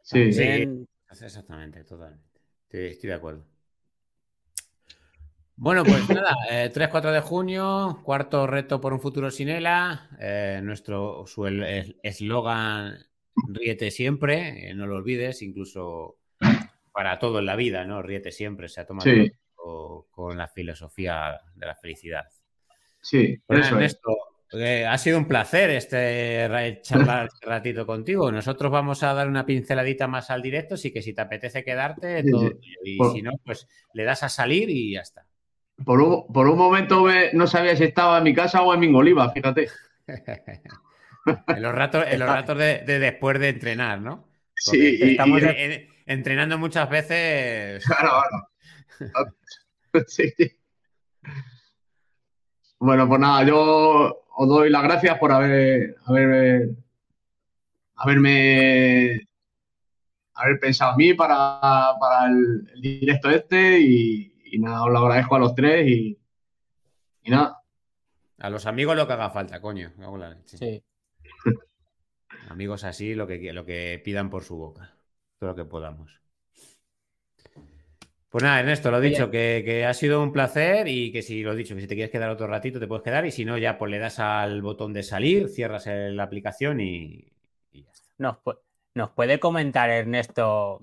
Sí. 0.03 0.31
sí. 0.31 0.85
Exactamente, 1.09 1.83
totalmente. 1.85 2.30
Estoy, 2.71 3.09
de 3.09 3.13
acuerdo. 3.13 3.45
Bueno, 5.57 5.83
pues 5.83 6.09
nada, 6.09 6.35
3-4 6.73 7.09
eh, 7.09 7.13
de 7.13 7.21
junio, 7.21 7.99
cuarto 8.03 8.47
reto 8.47 8.79
por 8.79 8.93
un 8.93 9.01
futuro 9.01 9.29
sin 9.29 9.49
ELA. 9.49 10.09
Eh, 10.19 10.61
nuestro 10.63 11.25
eslogan, 12.01 12.97
ríete 13.47 13.91
siempre, 13.91 14.69
eh, 14.69 14.73
no 14.73 14.87
lo 14.87 14.95
olvides, 14.95 15.41
incluso 15.41 16.17
para 16.93 17.19
todo 17.19 17.39
en 17.39 17.45
la 17.45 17.55
vida, 17.55 17.85
¿no? 17.85 18.01
Ríete 18.01 18.31
siempre, 18.31 18.69
se 18.69 18.81
ha 18.81 18.85
tomado 18.85 19.11
con 20.09 20.37
la 20.37 20.47
filosofía 20.47 21.41
de 21.53 21.65
la 21.65 21.75
felicidad. 21.75 22.25
Sí, 23.01 23.37
eso 23.49 23.79
ha 24.87 24.97
sido 24.97 25.17
un 25.17 25.25
placer 25.25 25.69
este 25.69 26.79
charlar 26.81 27.27
este 27.27 27.45
ratito 27.45 27.85
contigo. 27.85 28.31
Nosotros 28.31 28.71
vamos 28.71 29.01
a 29.03 29.13
dar 29.13 29.27
una 29.27 29.45
pinceladita 29.45 30.07
más 30.07 30.29
al 30.29 30.41
directo, 30.41 30.75
así 30.75 30.91
que 30.91 31.01
si 31.01 31.13
te 31.13 31.21
apetece 31.21 31.63
quedarte, 31.63 32.23
y 32.83 32.97
si 33.13 33.21
no, 33.21 33.31
pues 33.43 33.67
le 33.93 34.03
das 34.03 34.23
a 34.23 34.29
salir 34.29 34.69
y 34.69 34.93
ya 34.93 35.01
está. 35.01 35.25
Por 35.83 36.01
un, 36.01 36.57
momento 36.57 37.05
no 37.33 37.47
sabía 37.47 37.75
si 37.75 37.85
estaba 37.85 38.17
en 38.17 38.23
mi 38.23 38.33
casa 38.33 38.61
o 38.61 38.73
en 38.73 38.79
Mingoliva, 38.79 39.31
fíjate. 39.31 39.69
en 40.07 41.61
los 41.61 41.73
ratos, 41.73 42.05
en 42.07 42.19
los 42.19 42.29
ratos 42.29 42.57
de, 42.57 42.83
después 42.85 43.39
de 43.39 43.49
entrenar, 43.49 44.01
¿no? 44.01 44.27
sí, 44.55 44.99
estamos 45.01 45.41
entrenando 46.05 46.57
muchas 46.57 46.89
veces. 46.89 47.83
Claro, 47.85 48.21
claro. 48.97 49.35
sí. 50.07 50.33
Bueno, 52.79 53.07
pues 53.07 53.19
nada, 53.19 53.43
yo 53.43 54.23
os 54.35 54.47
doy 54.47 54.69
las 54.69 54.83
gracias 54.83 55.17
por 55.17 55.31
haber, 55.31 55.95
haber, 56.05 56.69
haberme 57.95 59.27
haber 60.33 60.59
pensado 60.59 60.91
a 60.91 60.97
mí 60.97 61.13
para, 61.13 61.95
el, 62.27 62.81
directo 62.81 63.29
este 63.29 63.79
y, 63.79 64.57
nada, 64.59 64.83
os 64.83 64.91
lo 64.91 64.99
agradezco 64.99 65.35
a 65.35 65.39
los 65.39 65.55
tres 65.55 65.87
y, 65.87 66.17
nada. 67.25 67.61
A 68.39 68.49
los 68.49 68.65
amigos 68.65 68.95
lo 68.95 69.05
que 69.05 69.13
haga 69.13 69.29
falta, 69.29 69.61
coño. 69.61 69.91
Sí. 70.45 70.83
Amigos 72.49 72.83
así, 72.83 73.13
lo 73.13 73.27
que, 73.27 73.53
lo 73.53 73.65
que 73.65 74.01
pidan 74.03 74.29
por 74.29 74.43
su 74.43 74.57
boca. 74.57 74.95
Todo 75.37 75.51
lo 75.51 75.55
que 75.55 75.65
podamos. 75.65 76.20
Pues 78.31 78.45
nada, 78.45 78.61
Ernesto, 78.61 78.89
lo 78.91 79.01
dicho, 79.01 79.29
que, 79.29 79.85
ha 79.85 79.93
sido 79.93 80.23
un 80.23 80.31
placer 80.31 80.87
y 80.87 81.11
que 81.11 81.21
si 81.21 81.43
lo 81.43 81.53
dicho, 81.53 81.75
que 81.75 81.81
si 81.81 81.87
te 81.87 81.95
quieres 81.95 82.11
quedar 82.11 82.29
otro 82.29 82.47
ratito 82.47 82.79
te 82.79 82.87
puedes 82.87 83.03
quedar 83.03 83.25
y 83.25 83.31
si 83.31 83.43
no, 83.43 83.57
ya 83.57 83.77
pues 83.77 83.91
le 83.91 83.99
das 83.99 84.19
al 84.19 84.61
botón 84.61 84.93
de 84.93 85.03
salir, 85.03 85.49
cierras 85.49 85.85
la 85.85 86.23
aplicación 86.23 86.79
y, 86.79 87.25
ya 87.73 87.91
está. 87.91 88.13
Nos, 88.19 88.37
¿Nos 88.95 89.09
puede 89.11 89.37
comentar, 89.37 89.89
Ernesto, 89.89 90.81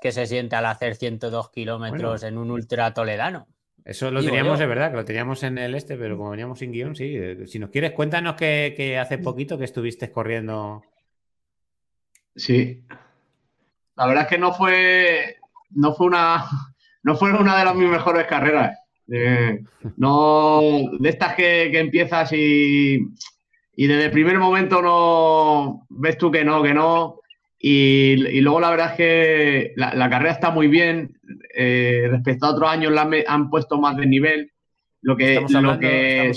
qué 0.00 0.10
se 0.10 0.26
siente 0.26 0.56
al 0.56 0.64
hacer 0.64 0.94
102 0.94 1.50
kilómetros 1.50 2.22
en 2.22 2.38
un 2.38 2.50
ultra 2.50 2.94
toledano? 2.94 3.46
Eso 3.84 4.10
lo 4.10 4.22
teníamos, 4.22 4.58
de 4.58 4.66
verdad, 4.66 4.90
que 4.90 4.96
lo 4.96 5.04
teníamos 5.04 5.42
en 5.42 5.58
el 5.58 5.74
este, 5.74 5.96
pero 5.96 6.16
como 6.16 6.30
veníamos 6.30 6.58
sin 6.58 6.72
guion, 6.72 6.96
sí. 6.96 7.46
Si 7.46 7.58
nos 7.58 7.68
quieres, 7.68 7.92
cuéntanos 7.92 8.36
que, 8.36 8.98
hace 8.98 9.18
poquito 9.18 9.58
que 9.58 9.64
estuviste 9.64 10.10
corriendo. 10.10 10.82
Sí. 12.34 12.84
La 13.96 14.06
verdad 14.06 14.24
es 14.24 14.28
que 14.28 14.38
no 14.38 14.52
fue, 14.52 15.36
no 15.70 15.94
fue 15.94 16.08
una, 16.08 16.44
no 17.06 17.14
fue 17.14 17.32
una 17.32 17.56
de 17.56 17.64
las 17.64 17.76
mis 17.76 17.88
mejores 17.88 18.26
carreras. 18.26 18.76
no, 19.96 20.60
de 20.98 21.08
estas 21.08 21.36
que, 21.36 21.78
empiezas 21.78 22.32
y, 22.32 22.98
y, 23.76 23.86
desde 23.86 24.06
el 24.06 24.10
primer 24.10 24.40
momento 24.40 24.82
no 24.82 25.86
ves 25.88 26.18
tú 26.18 26.32
que 26.32 26.44
no, 26.44 26.64
que 26.64 26.74
no. 26.74 27.20
Y, 27.60 28.40
luego 28.40 28.58
la 28.58 28.70
verdad 28.70 28.90
es 28.90 28.96
que 28.96 29.72
la, 29.76 30.10
carrera 30.10 30.32
está 30.32 30.50
muy 30.50 30.66
bien. 30.66 31.16
Eh, 31.54 32.08
respecto 32.10 32.46
a 32.46 32.50
otros 32.50 32.68
años 32.68 32.92
la 32.92 33.08
han 33.28 33.50
puesto 33.50 33.78
más 33.78 33.96
de 33.96 34.06
nivel. 34.06 34.52
Lo 35.00 35.16
que, 35.16 35.34
estamos 35.34 35.54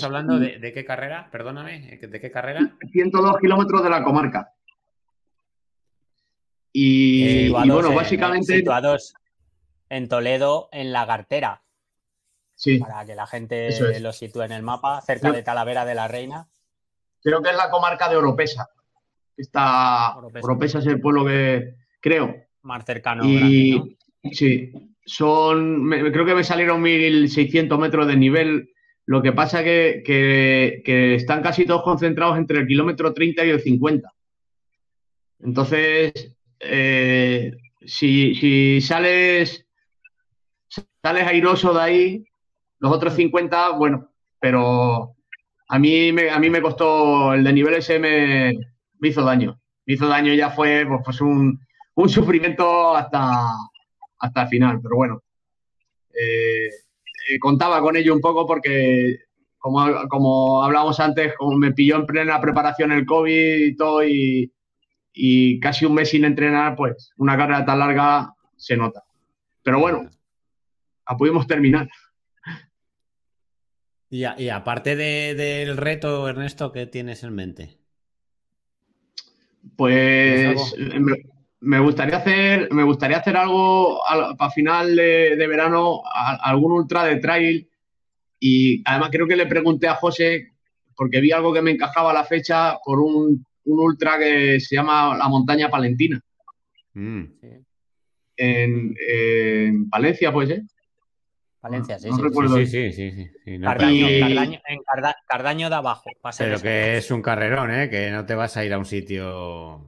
hablando, 0.04 0.38
de, 0.38 0.72
qué 0.72 0.86
carrera, 0.86 1.30
perdóname, 1.32 1.98
¿de 2.00 2.22
qué 2.22 2.30
carrera? 2.30 2.78
102 2.92 3.38
kilómetros 3.40 3.84
de 3.84 3.90
la 3.90 4.04
comarca. 4.04 4.54
Y, 6.72 7.50
bueno, 7.50 7.92
básicamente 7.92 8.64
en 9.90 10.08
Toledo, 10.08 10.70
en 10.72 10.94
la 10.94 11.06
Gartera. 11.06 11.64
Sí. 12.56 12.78
Para 12.78 13.06
que 13.06 13.16
la 13.16 13.26
gente 13.26 14.00
lo 14.00 14.12
sitúe 14.14 14.42
en 14.44 14.52
el 14.52 14.64
mapa, 14.64 15.02
cerca 15.02 15.32
de 15.32 15.44
Talavera 15.44 15.86
de 15.86 15.96
la 15.96 16.08
Reina. 16.08 16.50
Creo 17.22 17.42
que 17.42 17.50
es 17.50 17.58
la 17.58 17.70
comarca 17.70 18.10
de 18.10 18.18
Oropesa. 18.18 18.70
Está. 19.36 20.18
Oropesa, 20.18 20.80
es 20.80 20.86
el 20.86 21.00
pueblo 21.00 21.26
que 21.26 21.76
creo. 22.02 22.36
Más 22.64 22.86
cercano. 22.86 23.24
Y 23.26 23.98
sí, 24.32 24.74
son. 25.06 25.90
creo 25.90 26.26
que 26.26 26.36
me 26.36 26.44
salieron 26.44 26.82
1600 26.82 27.80
metros 27.80 28.08
de 28.08 28.18
nivel. 28.18 28.74
Lo 29.06 29.22
que 29.22 29.32
pasa 29.32 29.64
que, 29.64 30.04
que, 30.06 31.16
están 31.16 31.42
casi 31.42 31.66
todos 31.66 31.82
concentrados 31.82 32.38
entre 32.38 32.60
el 32.60 32.68
kilómetro 32.68 33.14
30 33.14 33.46
y 33.46 33.50
el 33.50 33.62
50. 33.62 34.14
Entonces, 35.40 36.36
eh, 36.60 37.58
si, 37.86 38.36
si, 38.36 38.82
sales 38.82 39.66
sales 40.70 41.28
airoso 41.28 41.74
de 41.74 41.82
ahí, 41.82 42.26
los 42.80 42.92
otros 42.92 43.14
50, 43.14 43.72
bueno, 43.72 44.10
pero 44.40 45.16
a 45.68 45.80
mí 45.80 46.12
me, 46.12 46.30
a 46.30 46.40
mí 46.40 46.50
me 46.50 46.62
costó, 46.62 47.34
el 47.34 47.44
de 47.44 47.54
nivel 47.54 47.76
ese 47.76 48.00
me, 48.00 48.54
hizo 49.02 49.24
daño. 49.24 49.60
Me 49.86 49.94
hizo 49.94 50.08
daño 50.08 50.34
ya 50.34 50.52
fue 50.52 50.86
pues, 50.88 51.02
pues 51.04 51.22
un, 51.22 51.60
sufrimiento 52.08 52.96
hasta, 52.96 53.52
hasta 54.20 54.42
el 54.44 54.48
final, 54.48 54.80
pero 54.82 54.96
bueno. 54.96 55.22
Eh, 56.12 56.68
eh, 57.30 57.40
contaba 57.40 57.82
con 57.82 57.96
ello 57.98 58.14
un 58.14 58.22
poco 58.22 58.46
porque, 58.48 59.18
como, 59.58 59.86
como 60.10 60.64
hablamos 60.64 61.00
antes, 61.00 61.34
como 61.38 61.58
me 61.58 61.74
pilló 61.74 61.98
en 61.98 62.06
plena 62.06 62.42
preparación 62.42 62.92
el 62.92 63.06
COVID 63.06 63.66
y 63.66 63.76
todo 63.76 64.04
y, 64.04 64.52
y 65.14 65.60
casi 65.60 65.86
un 65.86 65.96
mes 65.96 66.10
sin 66.10 66.26
entrenar, 66.26 66.76
pues 66.76 67.12
una 67.18 67.38
carrera 67.38 67.66
tan 67.66 67.80
larga 67.80 68.34
se 68.56 68.78
nota. 68.78 69.04
Pero 69.64 69.80
bueno, 69.80 70.10
pudimos 71.18 71.48
terminar. 71.48 71.90
Y, 74.12 74.50
aparte 74.50 74.96
del 74.96 75.78
reto, 75.78 76.28
Ernesto, 76.28 76.72
¿qué 76.72 76.88
tienes 76.88 77.24
en 77.24 77.36
mente? 77.36 77.78
Pues 79.76 80.76
me, 81.60 81.80
gustaría 81.80 82.18
hacer, 82.18 82.74
me 82.74 82.84
gustaría 82.84 83.18
hacer 83.18 83.38
algo 83.38 84.00
para 84.38 84.52
final 84.52 84.96
de, 84.96 85.48
verano, 85.48 86.02
algún 86.42 86.72
ultra 86.72 87.04
de 87.04 87.18
trail. 87.18 87.70
Y 88.40 88.82
además 88.86 89.10
creo 89.12 89.28
que 89.28 89.36
le 89.36 89.46
pregunté 89.46 89.88
a 89.88 89.96
José, 89.96 90.54
porque 90.96 91.22
vi 91.22 91.32
algo 91.32 91.54
que 91.54 91.62
me 91.62 91.72
encajaba 91.72 92.10
a 92.10 92.16
la 92.16 92.24
fecha, 92.24 92.80
por 92.84 93.00
un, 93.00 93.46
ultra 93.66 94.18
que 94.18 94.60
se 94.60 94.76
llama 94.76 95.16
la 95.16 95.28
montaña 95.28 95.70
palentina. 95.70 96.20
Mm. 96.94 97.24
En, 98.38 98.96
en, 99.08 99.90
Palencia, 99.90 100.32
pues, 100.32 100.50
¿eh? 100.50 100.64
Valencia, 101.62 102.00
sí, 102.00 102.10
sí, 102.10 102.66
sí, 102.66 102.92
sí, 102.94 103.12
sí, 103.44 103.60
Cardaño, 103.60 104.08
en 104.08 104.82
Cardaño, 105.28 105.70
de 105.70 105.76
abajo. 105.76 106.10
Pero 106.38 106.60
que 106.62 106.98
es 106.98 107.12
un 107.12 107.22
carrerón, 107.22 107.74
¿eh? 107.74 107.90
Que 107.90 108.12
no 108.12 108.26
te 108.26 108.34
vas 108.34 108.56
a 108.56 108.64
ir 108.64 108.74
a 108.74 108.78
un 108.78 108.86
sitio. 108.86 109.82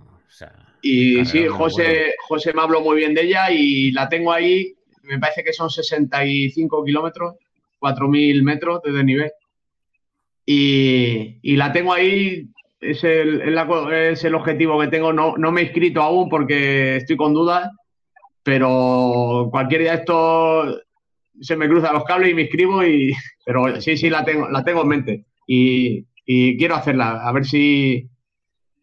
y 0.82 1.24
sí, 1.24 1.48
José, 1.48 2.16
José 2.28 2.54
me 2.54 2.62
habló 2.62 2.82
muy 2.82 2.98
bien 2.98 3.14
de 3.14 3.22
ella 3.22 3.52
y 3.52 3.92
la 3.94 4.10
tengo 4.10 4.34
ahí. 4.34 4.76
Me 5.04 5.18
parece 5.18 5.44
que 5.44 5.54
son 5.54 5.70
65 5.70 6.84
kilómetros, 6.84 7.36
4.000 7.80 8.44
metros 8.44 8.82
de 8.84 8.92
desnivel. 8.92 9.32
Y, 10.46 11.40
y 11.42 11.56
la 11.56 11.72
tengo 11.72 11.94
ahí, 11.94 12.50
es 12.82 13.04
el, 13.06 13.58
es 13.94 14.24
el 14.26 14.36
objetivo 14.36 14.78
que 14.82 14.88
tengo. 14.88 15.14
No, 15.14 15.38
no 15.38 15.52
me 15.54 15.62
he 15.62 15.64
inscrito 15.66 16.02
aún 16.02 16.28
porque 16.28 16.98
estoy 16.98 17.16
con 17.16 17.34
dudas, 17.34 17.70
pero 18.44 19.48
cualquier 19.52 19.82
día 19.82 19.94
esto 19.94 20.82
se 21.42 21.56
me 21.56 21.68
cruzan 21.68 21.94
los 21.94 22.06
cables 22.06 22.32
y 22.32 22.36
me 22.36 22.44
inscribo 22.44 22.84
y 22.84 23.14
pero 23.46 23.82
sí 23.82 23.98
sí 23.98 24.10
la 24.10 24.24
tengo 24.24 24.50
la 24.50 24.64
tengo 24.64 24.82
en 24.84 24.88
mente. 24.88 25.26
Y, 25.48 26.06
quiero 26.58 26.76
hacerla 26.76 27.28
a 27.28 27.32
ver 27.34 27.44
si 27.46 28.10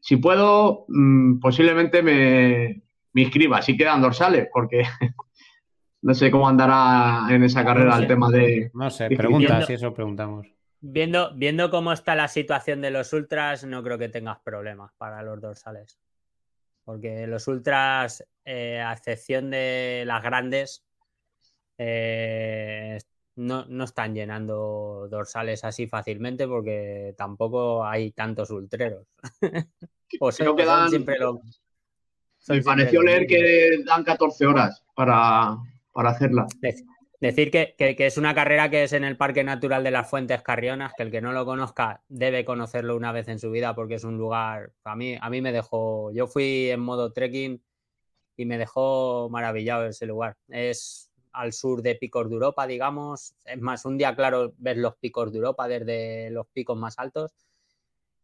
si 0.00 0.16
puedo 0.16 0.84
mm, 0.88 1.38
posiblemente 1.38 2.02
me, 2.02 2.82
me 3.14 3.22
inscriba 3.22 3.62
si 3.62 3.74
quedan 3.74 4.02
dorsales 4.02 4.48
porque 4.52 4.82
no 6.02 6.12
sé 6.12 6.30
cómo 6.30 6.46
andará 6.46 7.26
en 7.34 7.42
esa 7.44 7.64
carrera 7.64 7.96
el 7.96 8.06
tema 8.06 8.28
de 8.28 8.70
no 8.74 8.90
sé 8.90 9.08
pregunta 9.08 9.62
si 9.62 9.74
eso 9.74 9.94
preguntamos. 9.94 10.46
viendo 10.80 11.32
viendo 11.36 11.70
cómo 11.70 11.92
está 11.92 12.14
la 12.14 12.28
situación 12.28 12.82
de 12.82 12.90
los 12.90 13.14
ultras 13.14 13.64
no 13.64 13.82
creo 13.82 13.96
que 13.96 14.10
tengas 14.10 14.40
problemas 14.40 14.92
para 14.98 15.22
los 15.22 15.40
dorsales. 15.40 15.98
Porque 16.84 17.26
los 17.26 17.46
ultras 17.48 18.24
eh, 18.46 18.80
a 18.80 18.94
excepción 18.94 19.50
de 19.50 20.04
las 20.06 20.22
grandes 20.22 20.87
eh, 21.78 22.98
no, 23.36 23.84
están 23.84 24.14
llenando 24.14 25.06
dorsales 25.08 25.64
así 25.64 25.86
fácilmente 25.86 26.46
porque 26.46 27.14
tampoco 27.16 27.84
hay 27.84 28.10
tantos 28.10 28.50
ultreros. 28.50 29.06
o 30.20 30.32
sea, 30.32 30.54
que 30.56 30.64
dan, 30.64 30.90
siempre 30.90 31.18
lo, 31.18 31.40
me 32.48 32.62
pareció 32.62 33.02
leer 33.02 33.26
que 33.26 33.82
dan 33.84 34.04
14 34.04 34.46
horas 34.46 34.84
para, 34.94 35.56
hacerla. 35.94 36.46
Decir 37.20 37.50
que, 37.50 37.74
es 37.78 38.16
una 38.16 38.34
carrera 38.34 38.70
que 38.70 38.84
es 38.84 38.92
en 38.92 39.04
el 39.04 39.16
Parque 39.16 39.42
Natural 39.42 39.82
de 39.82 39.90
las 39.90 40.08
Fuentes 40.08 40.42
Carrionas, 40.42 40.92
que 40.96 41.02
el 41.02 41.10
que 41.10 41.20
no 41.20 41.32
lo 41.32 41.44
conozca 41.44 42.02
debe 42.08 42.44
conocerlo 42.44 42.96
una 42.96 43.12
vez 43.12 43.28
en 43.28 43.38
su 43.38 43.50
vida 43.50 43.74
porque 43.74 43.94
es 43.94 44.04
un 44.04 44.16
lugar, 44.18 44.72
a 44.84 44.96
mí, 44.96 45.16
a 45.20 45.28
mí 45.28 45.40
me 45.40 45.52
dejó, 45.52 46.12
yo 46.12 46.26
fui 46.26 46.70
en 46.70 46.80
modo 46.80 47.12
trekking 47.12 47.62
y 48.36 48.44
me 48.46 48.56
dejó 48.56 49.28
maravillado 49.30 49.86
ese 49.86 50.06
lugar. 50.06 50.36
Es 50.48 51.07
al 51.38 51.52
sur 51.52 51.82
de 51.82 51.94
Picos 51.94 52.28
de 52.28 52.34
Europa, 52.34 52.66
digamos. 52.66 53.34
Es 53.44 53.60
más, 53.60 53.84
un 53.84 53.96
día, 53.96 54.14
claro, 54.14 54.54
ves 54.58 54.76
los 54.76 54.96
picos 54.96 55.30
de 55.30 55.38
Europa 55.38 55.68
desde 55.68 56.30
los 56.30 56.46
picos 56.48 56.76
más 56.76 56.98
altos. 56.98 57.32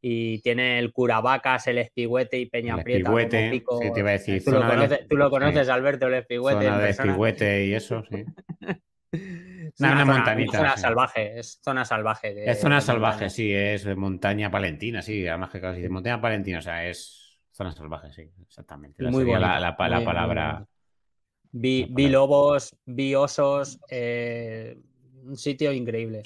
Y 0.00 0.40
tiene 0.40 0.78
el 0.78 0.92
Curavacas, 0.92 1.66
el 1.68 1.78
Espigüete 1.78 2.38
y 2.38 2.46
Peña 2.46 2.76
Prieta. 2.82 3.08
Espigüete, 3.08 3.50
sí, 3.80 3.92
te 3.92 4.00
iba 4.00 4.10
a 4.10 4.12
decir. 4.12 4.44
Tú, 4.44 5.16
lo 5.16 5.30
conoces, 5.30 5.68
Alberto, 5.68 6.08
el 6.08 6.14
Espigüete. 6.14 6.64
Zona 6.64 6.78
de 6.78 6.90
Espigüete 6.90 7.66
y 7.66 7.74
eso, 7.74 8.02
sí. 8.10 8.24
es 9.12 9.80
una, 9.80 10.04
montanita. 10.04 10.58
zona 10.58 10.76
salvaje, 10.76 11.38
es 11.38 11.60
zona 11.62 11.84
salvaje. 11.84 12.50
es 12.50 12.60
zona 12.60 12.80
salvaje, 12.80 13.30
sí, 13.30 13.54
es 13.54 13.86
montaña 13.96 14.50
palentina, 14.50 15.00
sí, 15.00 15.26
además 15.26 15.50
que 15.50 15.60
casi 15.60 15.80
de 15.80 15.88
montaña 15.88 16.20
palentina, 16.20 16.58
o 16.58 16.62
sea, 16.62 16.86
es 16.86 17.38
zona 17.52 17.72
salvaje, 17.72 18.12
sí, 18.12 18.30
exactamente. 18.42 19.04
muy 19.04 19.24
buena, 19.24 19.58
la, 19.60 19.76
palabra. 19.76 20.66
Vi, 21.56 22.08
lobos, 22.08 22.74
vi 22.84 23.14
osos, 23.14 23.78
eh, 23.88 24.76
un 25.22 25.36
sitio 25.36 25.72
increíble. 25.72 26.24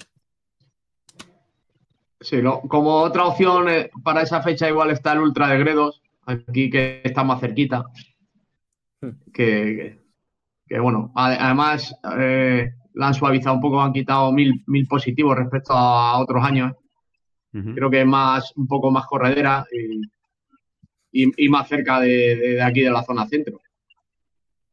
Sí, 2.19 2.41
como 2.67 2.95
otra 2.95 3.25
opción 3.25 3.69
eh, 3.69 3.91
para 4.03 4.23
esa 4.23 4.41
fecha 4.41 4.67
igual 4.67 4.89
está 4.89 5.13
el 5.13 5.19
Ultra 5.19 5.49
de 5.49 5.59
Gredos, 5.59 6.01
aquí 6.25 6.71
que 6.71 7.01
está 7.03 7.23
más 7.23 7.39
cerquita. 7.41 7.85
Hmm. 9.01 9.09
Que, 9.31 9.99
bueno, 10.79 11.11
además 11.13 11.95
eh, 12.17 12.73
la 12.95 13.07
han 13.09 13.13
suavizado 13.13 13.55
un 13.55 13.61
poco, 13.61 13.79
han 13.79 13.93
quitado 13.93 14.31
mil, 14.31 14.63
mil 14.65 14.87
positivos 14.87 15.37
respecto 15.37 15.73
a 15.73 16.17
otros 16.19 16.43
años. 16.43 16.73
Creo 17.51 17.89
que 17.89 18.01
es 18.01 18.07
más, 18.07 18.51
un 18.57 18.67
poco 18.67 18.89
más 18.91 19.05
corredera 19.05 19.65
y, 21.11 21.49
más 21.49 21.67
cerca 21.67 21.99
de, 21.99 22.59
aquí 22.61 22.81
de 22.81 22.91
la 22.91 23.03
zona 23.03 23.27
centro. 23.27 23.59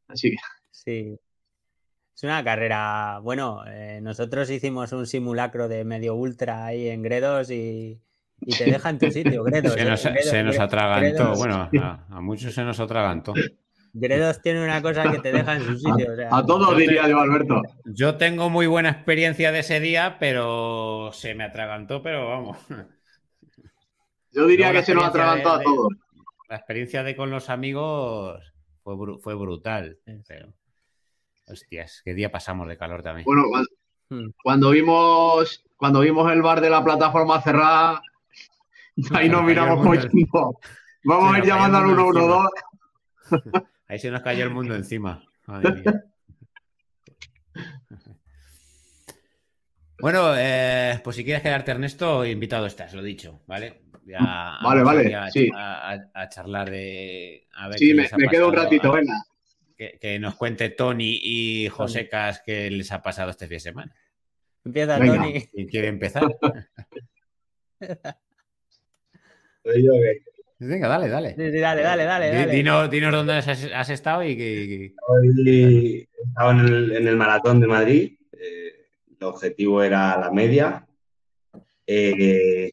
Así 0.08 0.30
que. 0.30 0.36
Sí. 0.70 1.18
Es 2.16 2.22
una 2.22 2.42
carrera. 2.42 3.20
Bueno, 3.22 3.62
eh, 3.66 4.00
nosotros 4.02 4.48
hicimos 4.48 4.90
un 4.92 5.06
simulacro 5.06 5.68
de 5.68 5.84
medio 5.84 6.14
ultra 6.14 6.64
ahí 6.64 6.88
en 6.88 7.02
Gredos 7.02 7.50
y, 7.50 8.00
te 8.56 8.64
deja 8.64 8.88
en 8.88 8.98
tu 8.98 9.10
sitio, 9.10 9.44
Gredos. 9.44 9.74
Se 9.74 9.84
nos, 9.84 10.06
¿eh? 10.06 10.22
se 10.22 10.42
nos 10.42 10.58
atragantó. 10.58 11.34
Bueno, 11.34 11.68
a, 11.78 12.20
muchos 12.22 12.54
se 12.54 12.64
nos 12.64 12.80
atragantó. 12.80 13.34
Gredos 13.92 14.40
tiene 14.40 14.64
una 14.64 14.80
cosa 14.80 15.10
que 15.10 15.18
te 15.18 15.30
deja 15.30 15.56
en 15.56 15.64
su 15.64 15.76
sitio. 15.76 16.08
a 16.30 16.44
todos 16.44 16.74
diría 16.78 17.06
yo, 17.06 17.20
Alberto. 17.20 17.60
Yo 17.84 18.16
tengo 18.16 18.48
muy 18.48 18.66
buena 18.66 18.90
experiencia 18.90 19.52
de 19.52 19.58
ese 19.58 19.80
día, 19.80 20.16
pero 20.18 21.10
se 21.12 21.34
me 21.34 21.44
atragantó, 21.44 22.02
pero 22.02 22.28
vamos. 22.28 22.56
Yo 24.32 24.46
diría 24.46 24.72
que 24.72 24.82
se 24.82 24.94
nos 24.94 25.04
atragantó 25.04 25.50
a 25.50 25.62
todos. 25.62 25.88
La 26.48 26.56
experiencia 26.56 27.02
de 27.02 27.14
con 27.14 27.30
los 27.30 27.50
amigos 27.50 28.55
fue, 28.94 29.18
fue 29.18 29.34
brutal. 29.34 29.98
Pero... 30.28 30.54
Hostias, 31.48 32.02
qué 32.04 32.14
día 32.14 32.30
pasamos 32.30 32.68
de 32.68 32.76
calor 32.76 33.02
también. 33.02 33.24
Bueno, 33.24 33.44
cuando, 34.42 34.68
hmm. 34.68 34.72
vimos 34.72 35.64
cuando 35.76 36.00
vimos 36.00 36.30
el 36.32 36.42
bar 36.42 36.60
de 36.60 36.70
la 36.70 36.84
plataforma 36.84 37.40
cerrada, 37.40 38.02
ahí 39.12 39.28
nos 39.28 39.42
miramos 39.44 39.78
como 39.78 40.58
Vamos 41.04 41.34
a 41.34 41.38
ir 41.38 41.44
llamando 41.44 41.78
al 41.78 41.84
112. 41.86 42.48
Ahí 43.88 44.00
se 44.00 44.10
nos 44.10 44.22
cayó 44.22 44.42
el 44.44 44.50
mundo 44.50 44.74
encima. 44.74 45.22
Bueno, 49.98 50.36
eh, 50.36 51.00
pues 51.02 51.16
si 51.16 51.24
quieres 51.24 51.42
quedarte, 51.42 51.70
Ernesto, 51.70 52.26
invitado 52.26 52.66
estás, 52.66 52.92
lo 52.92 53.02
dicho, 53.02 53.40
¿vale? 53.46 53.80
Vale, 54.62 54.82
vale, 54.82 55.14
a, 55.14 55.30
sí. 55.30 55.50
A, 55.54 56.28
charlar 56.28 56.70
de... 56.70 57.46
sí, 57.76 57.94
me, 57.94 58.28
quedo 58.28 58.48
un 58.48 58.54
ratito, 58.54 58.92
venga. 58.92 59.14
Que, 59.76 60.18
nos 60.18 60.36
cuente 60.36 60.70
Tony 60.70 61.20
y 61.22 61.68
José 61.68 62.08
Cas 62.08 62.42
qué 62.44 62.70
les 62.70 62.90
ha 62.92 63.02
pasado 63.02 63.30
este 63.30 63.46
fin 63.46 63.56
de 63.56 63.60
semana. 63.60 63.94
Empieza 64.64 64.98
Tony. 64.98 65.46
¿Quién 65.52 65.68
quiere 65.68 65.88
empezar? 65.88 66.24
Venga, 70.58 70.88
dale, 70.88 71.08
dale. 71.08 71.34
Sí, 71.36 71.52
sí, 71.52 71.58
dale, 71.58 71.82
dale, 71.82 72.04
dale. 72.04 72.46
Dinos, 72.46 73.12
dónde 73.12 73.34
has, 73.34 73.90
estado 73.90 74.22
y 74.22 74.36
que. 74.36 74.94
Hoy 75.06 75.28
he 75.46 76.08
estado 76.28 76.52
en 76.52 77.06
el, 77.06 77.16
maratón 77.16 77.60
de 77.60 77.66
Madrid. 77.66 78.18
Eh, 78.32 78.86
el 79.20 79.26
objetivo 79.26 79.82
era 79.82 80.18
la 80.18 80.30
media. 80.30 80.86
Eh, 81.86 82.72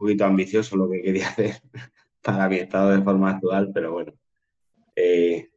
poquito 0.00 0.24
ambicioso 0.24 0.76
lo 0.76 0.90
que 0.90 1.02
quería 1.02 1.28
hacer 1.30 1.60
para 2.22 2.48
mi 2.48 2.56
estado 2.56 2.90
de 2.90 3.02
forma 3.02 3.30
actual, 3.30 3.70
pero 3.72 3.92
bueno. 3.92 4.12
Eh, 4.96 5.50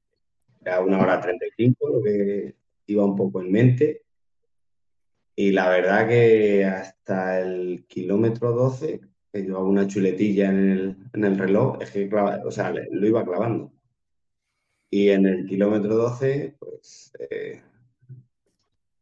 era 0.61 0.81
una 0.81 1.01
hora 1.01 1.19
35 1.19 1.89
lo 1.89 2.01
que 2.03 2.55
iba 2.87 3.05
un 3.05 3.15
poco 3.15 3.41
en 3.41 3.51
mente. 3.51 4.03
Y 5.35 5.51
la 5.51 5.69
verdad 5.69 6.07
que 6.07 6.63
hasta 6.65 7.41
el 7.41 7.85
kilómetro 7.87 8.51
12 8.51 9.01
que 9.31 9.41
llevaba 9.41 9.65
una 9.65 9.87
chuletilla 9.87 10.49
en 10.49 11.09
el, 11.13 11.37
reloj, 11.39 11.81
es 11.81 11.89
que 11.89 12.07
o 12.45 12.51
sea, 12.51 12.71
lo 12.71 13.07
iba 13.07 13.25
clavando. 13.25 13.73
Y 14.91 15.09
en 15.09 15.25
el 15.25 15.47
kilómetro 15.47 15.95
12, 15.95 16.55
pues 16.59 17.11
eh, 17.17 17.63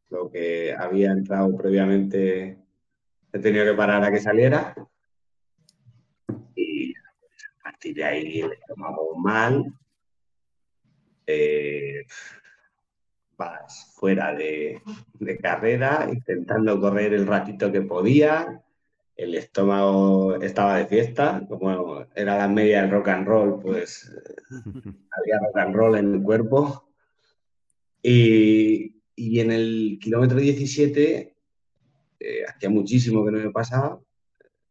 lo 0.10 0.32
que 0.32 0.74
había 0.74 1.12
entrado 1.12 1.56
previamente 1.58 2.58
he 3.34 3.40
tenido 3.40 3.66
que 3.66 3.74
parar 3.74 4.04
a 4.06 4.12
que 4.12 4.22
saliera. 4.22 4.74
Y 7.84 7.94
partir 7.94 7.96
de 7.96 8.04
ahí 8.04 8.42
el 8.42 8.52
estómago 8.54 9.16
mal. 9.18 9.74
Eh, 11.26 12.06
vas 13.38 13.94
fuera 13.96 14.34
de, 14.34 14.82
de 15.14 15.38
carrera, 15.38 16.08
intentando 16.12 16.80
correr 16.80 17.14
el 17.14 17.26
ratito 17.26 17.72
que 17.72 17.82
podía 17.82 18.62
el 19.22 19.36
estómago 19.36 20.36
estaba 20.42 20.78
de 20.78 20.88
fiesta, 20.88 21.46
como 21.48 22.06
era 22.16 22.38
la 22.38 22.48
media 22.48 22.82
del 22.82 22.92
rock 22.92 23.10
and 23.10 23.28
roll, 23.28 23.60
pues 23.62 24.12
había 24.50 25.40
rock 25.46 25.58
and 25.58 25.76
roll 25.76 25.98
en 25.98 26.14
el 26.16 26.24
cuerpo. 26.24 26.88
Y, 28.02 28.96
en 29.16 29.52
el 29.52 30.00
kilómetro 30.02 30.40
17, 30.40 31.36
eh, 32.20 32.44
hacía 32.48 32.70
muchísimo 32.70 33.24
que 33.24 33.32
no 33.32 33.38
me 33.38 33.52
pasaba, 33.52 34.02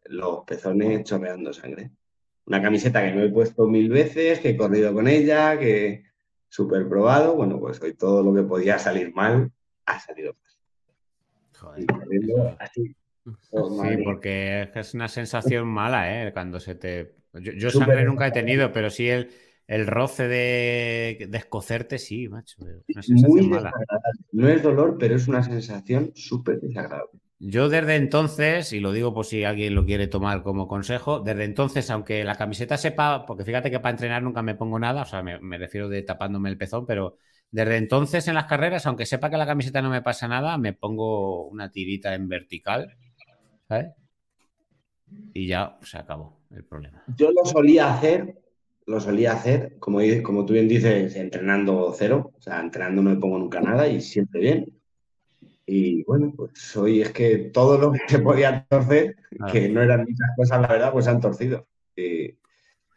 los 0.07 0.45
pezones 0.45 1.05
chorreando 1.05 1.53
sangre. 1.53 1.93
Una 2.51 2.60
camiseta 2.60 3.01
que 3.01 3.12
no 3.12 3.22
he 3.22 3.28
puesto 3.28 3.68
mil 3.68 3.89
veces, 3.89 4.40
que 4.40 4.48
he 4.51 4.56
corrido 4.56 4.93
con 4.93 5.06
ella, 5.06 5.56
que 5.56 6.02
súper 6.48 6.89
probado. 6.89 7.36
Bueno, 7.36 7.60
pues 7.60 7.81
hoy 7.81 7.94
todo 7.94 8.24
lo 8.24 8.35
que 8.35 8.43
podía 8.43 8.77
salir 8.77 9.14
mal 9.14 9.52
ha 9.86 10.01
salido 10.01 10.35
mal. 10.35 10.52
Joder, 11.56 12.56
así, 12.59 12.97
Sí, 13.24 14.02
porque 14.05 14.68
es 14.74 14.94
una 14.94 15.06
sensación 15.06 15.68
mala, 15.68 16.27
¿eh? 16.27 16.32
Cuando 16.32 16.59
se 16.59 16.74
te. 16.74 17.14
Yo, 17.35 17.70
sangre 17.70 18.05
nunca 18.05 18.27
he 18.27 18.32
tenido, 18.32 18.72
pero 18.72 18.90
sí 18.90 19.09
el, 19.09 19.31
el 19.68 19.86
roce 19.86 20.27
de, 20.27 21.28
de, 21.31 21.39
escocerte, 21.39 21.98
sí, 21.98 22.28
macho. 22.28 22.56
Una 22.89 23.02
sensación 23.02 23.48
mala. 23.48 23.72
No 24.32 24.48
es 24.48 24.60
dolor, 24.60 24.97
pero 24.98 25.14
es 25.14 25.28
una 25.28 25.44
sensación 25.44 26.10
súper 26.16 26.60
desagradable. 26.60 27.20
Yo 27.43 27.71
desde 27.71 27.97
entonces, 27.97 28.71
y 28.75 28.81
lo 28.81 28.93
digo 28.93 29.15
por 29.15 29.25
si 29.25 29.45
alguien 29.45 29.75
lo 29.75 29.87
quiere 29.87 30.09
tomar 30.09 30.43
como 30.43 30.69
consejo, 30.69 31.21
desde 31.21 31.45
entonces, 31.45 31.89
aunque 31.89 32.23
la 32.23 32.35
camiseta 32.35 32.77
sepa, 32.77 33.25
porque 33.25 33.47
fíjate 33.47 33.71
que 33.71 33.81
para 33.81 33.93
entrenar 33.93 34.23
nunca 34.23 34.43
me 34.43 34.55
pongo 34.55 34.79
nada, 34.79 35.03
o 35.03 35.05
sea, 35.07 35.23
me, 35.23 35.39
refiero 35.57 35.89
de 35.89 36.03
tapándome 36.03 36.51
el 36.51 36.59
pezón, 36.59 36.85
pero 36.85 37.17
desde 37.51 37.79
entonces 37.79 38.29
en 38.29 38.35
las 38.35 38.45
carreras, 38.45 38.85
aunque 38.85 39.07
sepa 39.07 39.31
que 39.31 39.39
la 39.39 39.47
camiseta 39.47 39.81
no 39.81 39.89
me 39.89 40.03
pasa 40.03 40.29
nada, 40.29 40.59
me 40.59 40.75
pongo 40.75 41.47
una 41.47 41.71
tirita 41.71 42.15
en 42.15 42.29
vertical 42.29 42.95
y 45.33 45.47
ya 45.47 45.79
se 45.81 45.97
acabó 45.97 46.43
el 46.51 46.65
problema. 46.65 47.05
Yo 47.17 47.31
lo 47.31 47.47
solía 47.47 47.95
hacer, 47.95 48.39
lo 48.85 49.01
solía 49.01 49.33
hacer, 49.33 49.79
como, 49.79 50.01
como 50.23 50.45
tú 50.45 50.53
bien 50.53 50.69
dices, 50.69 51.17
entrenando 51.17 51.95
cero, 51.97 52.33
o 52.37 52.43
sea, 52.43 52.61
entrenando 52.61 53.01
no 53.01 53.11
me 53.11 53.17
pongo 53.17 53.39
nunca 53.39 53.62
nada 53.62 53.89
y 53.89 54.03
siempre 54.03 54.41
bien. 54.43 54.80
Y 55.73 56.03
bueno, 56.03 56.33
pues 56.37 56.77
hoy 56.77 57.01
es 57.01 57.13
que 57.13 57.39
todo 57.39 57.79
lo 57.79 57.93
que 57.93 58.01
se 58.09 58.19
podía 58.19 58.67
torcer, 58.69 59.15
que 59.53 59.69
no 59.69 59.81
eran 59.81 60.01
muchas 60.01 60.31
cosas, 60.37 60.61
la 60.61 60.67
verdad, 60.67 60.93
pues 60.93 61.05
se 61.05 61.13
han 61.13 61.21
torcido. 61.21 61.69
Y 61.95 62.35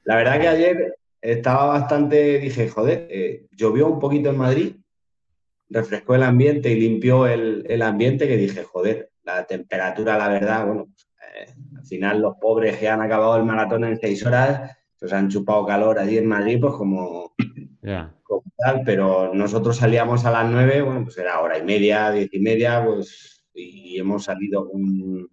la 0.03 0.15
verdad 0.15 0.41
que 0.41 0.47
ayer 0.47 0.95
estaba 1.21 1.67
bastante, 1.67 2.39
dije, 2.39 2.67
joder, 2.69 3.07
eh, 3.11 3.45
llovió 3.51 3.87
un 3.87 3.99
poquito 3.99 4.31
en 4.31 4.37
Madrid, 4.37 4.75
refrescó 5.69 6.15
el 6.15 6.23
ambiente 6.23 6.71
y 6.71 6.79
limpió 6.79 7.27
el, 7.27 7.63
el 7.69 7.83
ambiente, 7.83 8.27
que 8.27 8.37
dije, 8.37 8.63
joder, 8.63 9.11
la 9.23 9.45
temperatura, 9.45 10.17
la 10.17 10.29
verdad, 10.29 10.65
bueno, 10.65 10.87
eh, 11.35 11.53
al 11.77 11.85
final 11.85 12.21
los 12.21 12.37
pobres 12.37 12.77
que 12.77 12.89
han 12.89 13.01
acabado 13.01 13.37
el 13.37 13.43
maratón 13.43 13.83
en 13.83 13.99
seis 13.99 14.25
horas, 14.25 14.75
pues 14.99 15.13
han 15.13 15.29
chupado 15.29 15.63
calor 15.67 15.99
allí 15.99 16.17
en 16.17 16.25
Madrid, 16.25 16.57
pues 16.59 16.73
como, 16.73 17.35
tal, 18.57 18.81
pero 18.85 19.33
nosotros 19.33 19.77
salíamos 19.77 20.25
a 20.25 20.31
las 20.31 20.49
nueve, 20.49 20.81
bueno, 20.81 21.03
pues 21.03 21.17
era 21.17 21.39
hora 21.41 21.57
y 21.57 21.63
media, 21.63 22.11
diez 22.11 22.29
y 22.33 22.39
media, 22.39 22.83
pues, 22.85 23.45
y 23.53 23.99
hemos 23.99 24.23
salido 24.23 24.69
con 24.69 25.29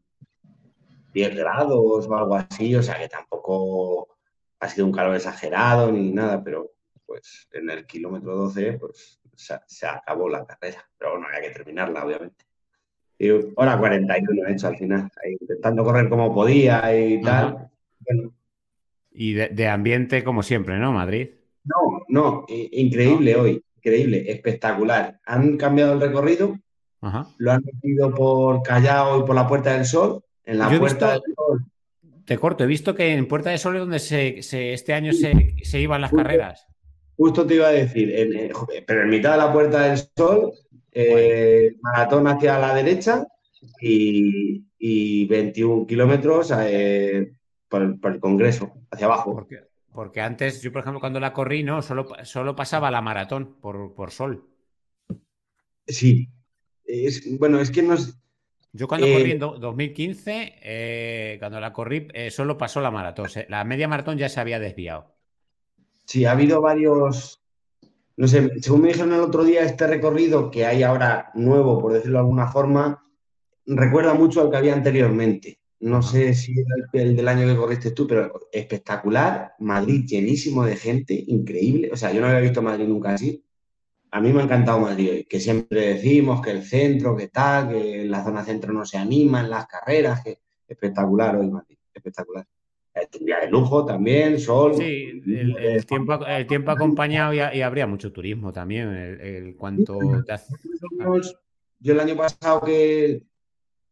10 1.13 1.37
grados 1.37 2.07
o 2.09 2.15
algo 2.15 2.37
así, 2.37 2.75
o 2.75 2.83
sea 2.83 2.99
que 2.99 3.09
tampoco 3.09 4.19
ha 4.61 4.69
sido 4.69 4.87
un 4.87 4.93
calor 4.93 5.17
exagerado 5.17 5.91
ni 5.91 6.13
nada, 6.13 6.43
pero 6.45 6.73
pues 7.07 7.49
en 7.53 7.71
el 7.71 7.87
kilómetro 7.87 8.37
12, 8.37 8.75
pues 8.75 9.21
se, 9.35 9.59
se 9.67 9.87
acabó 9.87 10.29
la 10.29 10.45
carrera, 10.47 10.89
pero 10.99 11.13
bueno, 11.13 11.27
había 11.27 11.49
que 11.49 11.55
terminarla, 11.55 12.05
obviamente. 12.05 12.45
Y 13.21 13.29
hora 13.57 13.77
41 13.77 14.49
he 14.49 14.53
hecho 14.53 14.69
al 14.69 14.79
final, 14.79 15.11
intentando 15.39 15.85
correr 15.85 16.09
como 16.09 16.33
podía 16.33 16.97
y 16.97 17.21
tal. 17.21 17.71
Y 19.11 19.35
de, 19.35 19.69
ambiente 19.69 20.25
como 20.25 20.43
siempre, 20.43 20.79
¿no? 20.79 20.93
Madrid. 20.93 21.29
No, 21.65 22.00
no, 22.11 22.45
increíble 22.49 23.37
hoy, 23.37 23.65
increíble, 23.77 24.31
espectacular. 24.31 25.21
Han 25.25 25.57
cambiado 25.57 25.95
el 25.95 26.01
recorrido, 26.01 26.59
lo 27.39 27.53
han 27.53 27.63
metido 27.65 28.15
por 28.15 28.63
Callao 28.63 29.21
y 29.21 29.27
por 29.27 29.35
la 29.35 29.47
Puerta 29.47 29.75
del 29.75 29.85
Sol. 29.85 30.23
En 30.45 30.59
la 30.59 30.69
Puerta 30.79 31.13
del 31.13 31.23
Sol. 31.35 31.65
Te 32.25 32.39
corto, 32.39 32.65
he 32.65 32.67
visto 32.67 32.95
que 32.95 33.13
en 33.13 33.27
Puerta 33.27 33.51
del 33.51 33.59
Sol 33.59 33.77
es 33.77 33.81
donde 33.81 33.99
se, 33.99 34.39
este 34.73 34.93
año 34.93 35.13
se, 35.13 35.81
iban 35.81 36.01
las 36.01 36.13
carreras. 36.13 36.67
Justo 37.17 37.47
te 37.47 37.57
iba 37.57 37.69
a 37.69 37.73
decir, 37.73 38.15
pero 38.87 39.03
en 39.03 39.09
mitad 39.09 39.33
de 39.33 39.39
la 39.39 39.53
Puerta 39.53 39.83
del 39.83 39.99
Sol 40.17 40.53
eh, 40.93 41.77
maratón 41.83 42.27
hacia 42.27 42.59
la 42.59 42.75
derecha 42.75 43.27
y, 43.81 45.27
21 45.27 45.87
kilómetros 45.87 46.53
eh, 46.59 47.33
por, 47.69 47.83
el 47.83 48.21
Congreso, 48.21 48.73
hacia 48.91 49.07
abajo. 49.07 49.35
Porque 49.35 49.70
antes, 50.17 50.63
yo 50.63 50.73
por 50.73 50.81
ejemplo, 50.81 51.01
cuando 51.01 51.21
la 51.21 51.33
corrí, 51.33 51.63
no, 51.63 51.83
solo, 51.83 52.09
solo 52.25 52.55
pasaba 52.57 52.91
la 52.91 53.03
maratón 53.03 53.57
por, 53.61 54.11
sol. 54.11 54.49
Sí. 55.87 56.29
Es, 56.85 57.39
bueno, 57.39 57.61
es 57.61 57.71
que 57.71 57.83
nos. 57.83 58.17
Yo 58.73 58.87
cuando 58.87 59.09
corrí 59.09 59.33
en 59.33 59.39
2015, 59.39 60.59
eh, 60.63 61.37
cuando 61.41 61.59
la 61.59 61.73
corrí, 61.73 62.07
eh, 62.15 62.31
solo 62.31 62.57
pasó 62.57 62.81
la 62.81 62.91
maratón. 62.91 63.29
La 63.49 63.65
media 63.65 63.89
maratón 63.89 64.17
ya 64.17 64.29
se 64.29 64.41
había 64.41 64.61
desviado. 64.61 65.13
Sí, 66.05 66.25
ha 66.25 66.33
habido 66.33 66.61
varios. 66.61 67.43
No 68.17 68.29
sé, 68.29 68.61
según 68.61 68.83
me 68.83 68.89
dijeron 68.89 69.13
el 69.13 69.21
otro 69.21 69.45
día, 69.45 69.63
este 69.63 69.87
recorrido 69.87 70.51
que 70.51 70.67
hay 70.67 70.83
ahora 70.83 71.31
nuevo, 71.35 71.81
por 71.81 71.93
decirlo 71.93 72.19
de 72.19 72.25
alguna 72.25 72.49
forma, 72.49 73.05
recuerda 73.67 74.15
mucho 74.15 74.41
al 74.43 74.51
que 74.51 74.57
había 74.57 74.75
anteriormente. 74.75 75.60
No 75.81 76.03
sé 76.03 76.35
si 76.35 76.53
era 76.53 77.05
el, 77.05 77.17
del 77.17 77.29
año 77.29 77.47
que 77.47 77.57
corriste 77.57 77.91
tú, 77.93 78.07
pero 78.07 78.49
espectacular. 78.53 79.55
Madrid 79.61 80.05
llenísimo 80.07 80.65
de 80.65 80.77
gente, 80.77 81.25
increíble. 81.27 81.91
O 81.91 81.97
sea, 81.97 82.13
yo 82.13 82.21
no 82.21 82.27
había 82.27 82.41
visto 82.41 82.61
Madrid 82.61 82.87
nunca 82.87 83.15
así. 83.15 83.43
A 84.11 84.21
mí 84.21 84.33
me 84.33 84.41
ha 84.41 84.45
encantado 84.45 84.81
Madrid 84.81 85.11
hoy, 85.11 85.25
que 85.25 85.41
siempre 85.41 85.95
decimos 85.95 86.43
que 86.43 86.51
el 86.51 86.65
centro, 86.65 87.17
que 87.17 87.29
tal, 87.29 87.71
que 87.71 88.05
la 88.05 88.23
zona 88.23 88.45
centro 88.45 88.73
no 88.73 88.85
se 88.85 88.99
anima 88.99 89.41
en 89.41 89.51
las 89.51 89.67
carreras, 89.67 90.23
que 90.23 90.41
espectacular 90.69 91.37
hoy 91.37 91.49
Madrid, 91.49 91.79
espectacular. 91.95 92.47
Un 93.19 93.25
día 93.25 93.41
de 93.41 93.49
lujo 93.49 93.87
también, 93.87 94.39
sol. 94.39 94.75
Sí, 94.77 95.23
el, 95.25 95.87
tiempo, 95.87 96.27
el 96.27 96.47
tiempo 96.47 96.73
acompañado 96.73 97.33
y, 97.33 97.63
habría 97.63 97.87
mucho 97.87 98.13
turismo 98.13 98.53
también. 98.53 98.89
El, 98.89 99.57
cuanto 99.57 99.99
Yo 101.79 101.93
el 101.93 102.01
año 102.01 102.17
pasado 102.17 102.61
que 102.63 103.23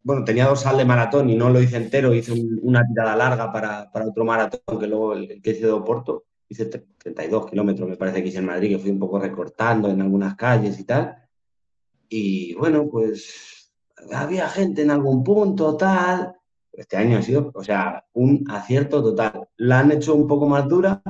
bueno, 0.02 0.24
tenía 0.24 0.46
dos 0.46 0.60
sal 0.60 0.78
de 0.78 0.84
maratón 0.84 1.28
y 1.30 1.36
no 1.36 1.50
lo 1.50 1.60
hice 1.60 1.76
entero, 1.76 2.14
hice 2.14 2.32
una 2.62 2.86
tirada 2.86 3.16
larga 3.16 3.52
para, 3.52 3.90
otro 4.06 4.24
maratón 4.24 4.78
que 4.78 4.86
luego 4.86 5.12
el, 5.12 5.42
que 5.42 5.50
hice 5.50 5.66
de 5.66 5.72
Oporto, 5.72 6.24
hice 6.48 6.66
32 6.66 7.50
kilómetros, 7.50 7.88
me 7.88 7.96
parece 7.96 8.22
que 8.22 8.28
hice 8.28 8.38
en 8.38 8.46
Madrid, 8.46 8.70
que 8.70 8.78
fui 8.78 8.90
un 8.90 8.98
poco 8.98 9.18
recortando 9.18 9.88
en 9.88 10.00
algunas 10.00 10.34
calles 10.36 10.78
y 10.78 10.84
tal. 10.84 11.16
Y 12.08 12.54
bueno, 12.54 12.88
pues 12.88 13.72
había 14.12 14.48
gente 14.48 14.82
en 14.82 14.90
algún 14.90 15.22
punto, 15.22 15.76
tal. 15.76 16.34
Este 16.72 16.96
año 16.96 17.18
ha 17.18 17.22
sido, 17.22 17.50
o 17.54 17.62
sea, 17.62 18.06
un 18.14 18.44
acierto 18.50 19.02
total. 19.02 19.48
La 19.56 19.80
han 19.80 19.92
hecho 19.92 20.14
un 20.14 20.26
poco 20.26 20.46
más 20.46 20.66
dura, 20.68 21.02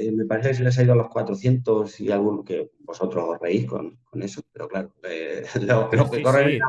eh, 0.00 0.12
me 0.12 0.24
parece 0.24 0.48
que 0.48 0.54
se 0.54 0.64
les 0.64 0.78
ha 0.78 0.82
ido 0.82 0.94
a 0.94 0.96
los 0.96 1.08
400 1.08 2.00
y 2.00 2.10
algún 2.10 2.44
que 2.44 2.70
vosotros 2.80 3.24
os 3.28 3.38
reís 3.38 3.66
con, 3.66 3.98
eso, 4.20 4.42
pero 4.52 4.68
claro, 4.68 4.92
eh, 5.02 5.44
lo, 5.62 5.90
que 6.10 6.22
corren 6.22 6.60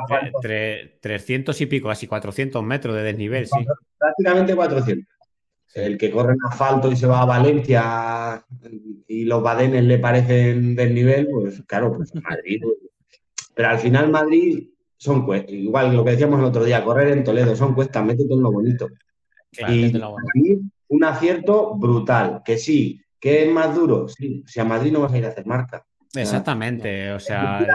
300 1.00 1.62
y 1.62 1.66
pico, 1.66 1.90
así 1.90 2.08
400 2.08 2.62
metros 2.64 2.96
de 2.96 3.04
desnivel, 3.04 3.48
sí. 3.48 3.66
Prácticamente 3.98 4.56
400. 4.56 5.08
El 5.74 5.98
que 5.98 6.12
corre 6.12 6.34
en 6.34 6.40
asfalto 6.50 6.92
y 6.92 6.98
se 6.98 7.08
va 7.08 7.22
a 7.22 7.26
Valencia 7.26 8.46
y 9.08 9.24
los 9.24 9.42
badenes 9.42 9.86
le 9.86 10.00
parecen 10.00 10.76
desnivel, 10.76 11.28
pues 11.32 11.64
claro, 11.66 11.94
pues 11.94 12.14
Madrid. 12.16 12.62
Pues, 12.62 12.76
pero 13.56 13.70
al 13.70 13.80
final 13.80 14.10
Madrid 14.10 14.68
son 14.98 15.26
cuestas, 15.26 15.54
igual 15.54 15.96
lo 15.96 16.04
que 16.04 16.12
decíamos 16.12 16.40
el 16.40 16.46
otro 16.46 16.66
día, 16.66 16.84
correr 16.84 17.10
en 17.10 17.24
Toledo 17.24 17.56
son 17.56 17.74
cuestas, 17.74 18.04
métete 18.04 18.34
en 18.34 18.44
lo 18.44 18.52
bonito. 18.52 18.90
y 19.70 19.94
un 20.90 21.04
acierto 21.06 21.74
brutal, 21.76 22.42
que 22.44 22.58
sí, 22.58 23.02
¿Qué 23.22 23.44
es 23.44 23.52
más 23.54 23.76
duro? 23.76 24.08
Sí, 24.10 24.44
si 24.48 24.60
a 24.60 24.66
Madrid 24.66 24.92
no 24.92 25.02
vas 25.02 25.14
a 25.14 25.18
ir 25.20 25.26
a 25.26 25.30
hacer 25.30 25.46
marca. 25.46 25.86
Exactamente, 26.14 27.14
o 27.14 27.20
sea, 27.20 27.66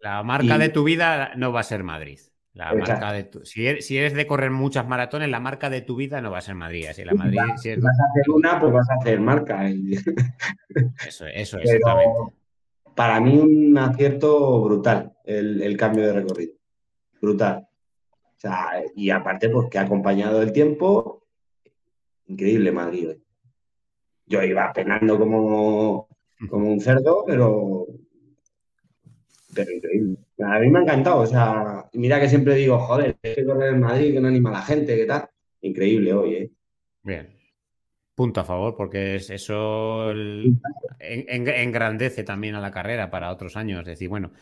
la, 0.00 0.22
marca 0.22 0.58
de 0.58 0.68
tu 0.68 0.84
vida 0.84 1.32
no 1.34 1.50
va 1.50 1.60
a 1.60 1.64
ser 1.64 1.82
Madrid. 1.82 2.20
La 2.54 2.74
marca 2.74 3.12
de 3.12 3.30
si, 3.44 3.66
eres, 3.66 4.12
de 4.12 4.26
correr 4.26 4.50
muchas 4.50 4.86
maratones, 4.86 5.30
la 5.30 5.40
marca 5.40 5.70
de 5.70 5.80
tu 5.80 5.96
vida 5.96 6.20
no 6.20 6.30
va 6.30 6.38
a 6.38 6.42
ser 6.42 6.54
Madrid. 6.54 6.86
Si 6.92 7.02
la 7.02 7.14
Madrid 7.14 7.40
si 7.56 7.74
vas 7.76 7.98
a 7.98 8.04
hacer 8.10 8.30
una, 8.30 8.60
pues 8.60 8.72
vas 8.72 8.90
a 8.90 8.94
hacer 9.00 9.18
marca. 9.20 9.66
Eso, 11.06 11.26
eso 11.26 11.58
exactamente. 11.58 12.10
para 12.94 13.20
mí 13.20 13.36
un 13.38 13.76
acierto 13.78 14.62
brutal 14.62 15.12
el, 15.24 15.76
cambio 15.78 16.06
de 16.06 16.12
recorrido. 16.12 16.52
Brutal. 17.20 17.66
O 18.10 18.40
sea, 18.40 18.82
y 18.94 19.10
aparte, 19.10 19.48
pues 19.48 19.68
que 19.70 19.78
ha 19.78 19.82
acompañado 19.82 20.42
el 20.42 20.52
tiempo. 20.52 21.21
Increíble 22.32 22.72
Madrid 22.72 23.08
hoy 23.10 23.22
yo 24.32 24.42
iba 24.42 24.72
penando 24.72 25.18
como, 25.18 26.08
como 26.48 26.72
un 26.72 26.80
cerdo, 26.80 27.24
pero, 27.26 27.86
pero 29.54 29.70
increíble. 29.70 30.16
A 30.38 30.58
mí 30.58 30.70
me 30.70 30.78
ha 30.78 30.82
encantado, 30.82 31.20
o 31.20 31.26
sea, 31.26 31.84
mira 31.92 32.18
que 32.18 32.28
siempre 32.28 32.54
digo, 32.54 32.78
joder, 32.78 33.16
hay 33.22 33.34
que 33.34 33.44
correr 33.44 33.74
en 33.74 33.80
Madrid, 33.80 34.14
que 34.14 34.20
no 34.20 34.28
anima 34.28 34.50
a 34.50 34.54
la 34.54 34.62
gente, 34.62 34.96
¿qué 34.96 35.04
tal? 35.04 35.28
Increíble 35.60 36.14
hoy, 36.14 36.34
¿eh? 36.34 36.50
Bien. 37.02 37.36
Punto 38.14 38.40
a 38.40 38.44
favor, 38.44 38.74
porque 38.76 39.16
es 39.16 39.30
eso 39.30 40.12
engrandece 41.00 42.24
también 42.24 42.54
a 42.54 42.60
la 42.60 42.70
carrera 42.70 43.10
para 43.10 43.32
otros 43.32 43.56
años. 43.56 43.80
Es 43.80 43.86
decir, 43.86 44.08
bueno, 44.08 44.32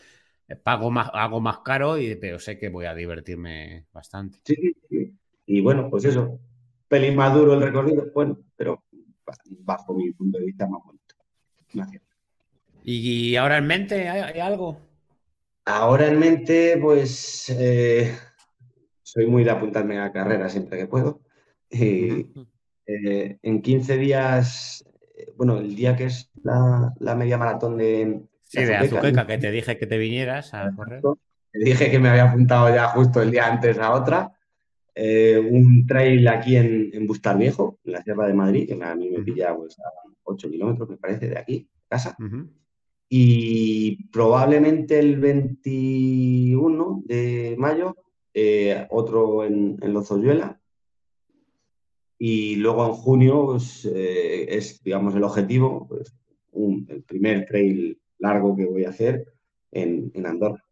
pago 0.63 0.91
más, 0.91 1.09
hago 1.13 1.39
más 1.39 1.59
caro, 1.59 1.97
y, 1.97 2.15
pero 2.15 2.37
sé 2.37 2.57
que 2.57 2.69
voy 2.69 2.85
a 2.85 2.93
divertirme 2.93 3.85
bastante. 3.93 4.39
Sí, 4.43 4.55
sí, 4.55 4.75
sí. 4.89 5.13
Y 5.45 5.61
bueno, 5.61 5.89
pues 5.89 6.05
eso. 6.05 6.39
Pelín 6.91 7.15
más 7.15 7.33
duro 7.33 7.53
el 7.53 7.61
recorrido, 7.61 8.11
bueno, 8.13 8.37
pero 8.57 8.83
bajo 9.59 9.93
mi 9.93 10.11
punto 10.11 10.37
de 10.37 10.47
vista, 10.47 10.67
más 10.67 10.81
bonito. 10.83 11.15
¿Y 12.83 13.33
ahora 13.37 13.59
en 13.59 13.67
mente 13.67 14.09
hay, 14.09 14.41
algo? 14.41 14.77
Ahora 15.63 16.07
en 16.07 16.19
mente, 16.19 16.77
pues 16.81 17.47
eh, 17.57 18.13
soy 19.03 19.25
muy 19.25 19.45
de 19.45 19.51
apuntarme 19.51 19.99
a 19.99 20.11
carrera 20.11 20.49
siempre 20.49 20.79
que 20.79 20.87
puedo. 20.87 21.21
Eh, 21.69 22.27
en 22.85 23.61
15 23.61 23.97
días, 23.97 24.83
eh, 25.15 25.31
bueno, 25.37 25.59
el 25.59 25.73
día 25.73 25.95
que 25.95 26.07
es 26.07 26.29
la, 26.43 27.15
media 27.15 27.37
maratón 27.37 27.77
de... 27.77 28.21
Sí, 28.43 28.65
de 28.65 28.75
Azuqueca, 28.75 29.25
que 29.25 29.37
te 29.37 29.49
dije 29.49 29.77
que 29.77 29.87
te 29.87 29.97
vinieras 29.97 30.53
a 30.53 30.69
correr. 30.75 31.01
Te 31.53 31.59
dije 31.63 31.89
que 31.89 31.99
me 31.99 32.09
había 32.09 32.25
apuntado 32.25 32.67
ya 32.67 32.89
justo 32.89 33.21
el 33.21 33.31
día 33.31 33.47
antes 33.47 33.79
a 33.79 33.93
otra. 33.93 34.33
Eh, 35.03 35.39
un 35.39 35.87
trail 35.87 36.27
aquí 36.27 36.55
en, 36.55 36.91
en 36.93 37.07
Bustar 37.07 37.35
Viejo, 37.35 37.79
en 37.83 37.93
la 37.93 38.03
Sierra 38.03 38.27
de 38.27 38.35
Madrid, 38.35 38.67
que 38.67 38.83
a 38.83 38.93
mí 38.93 39.09
me 39.09 39.23
pilla 39.23 39.55
pues, 39.55 39.79
a 39.79 39.89
8 40.21 40.47
kilómetros, 40.47 40.87
me 40.89 40.97
parece, 40.97 41.27
de 41.27 41.39
aquí, 41.39 41.67
casa. 41.89 42.15
Y 43.09 44.07
probablemente 44.09 44.99
el 44.99 45.19
21 45.19 47.01
de 47.03 47.55
mayo, 47.57 47.95
eh, 48.35 48.85
otro 48.91 49.43
en, 49.43 49.79
en 49.81 49.91
Lozoyuela. 49.91 50.61
Y 52.19 52.57
luego 52.57 52.85
en 52.85 52.93
junio 52.93 53.45
pues, 53.47 53.85
eh, 53.85 54.55
es, 54.55 54.83
digamos, 54.83 55.15
el 55.15 55.23
objetivo, 55.23 55.87
pues, 55.87 56.15
el 56.53 57.01
primer 57.07 57.47
trail 57.47 57.99
largo 58.19 58.55
que 58.55 58.65
voy 58.65 58.85
a 58.85 58.89
hacer 58.89 59.25
en, 59.71 60.11
en 60.13 60.27
Andorra 60.27 60.63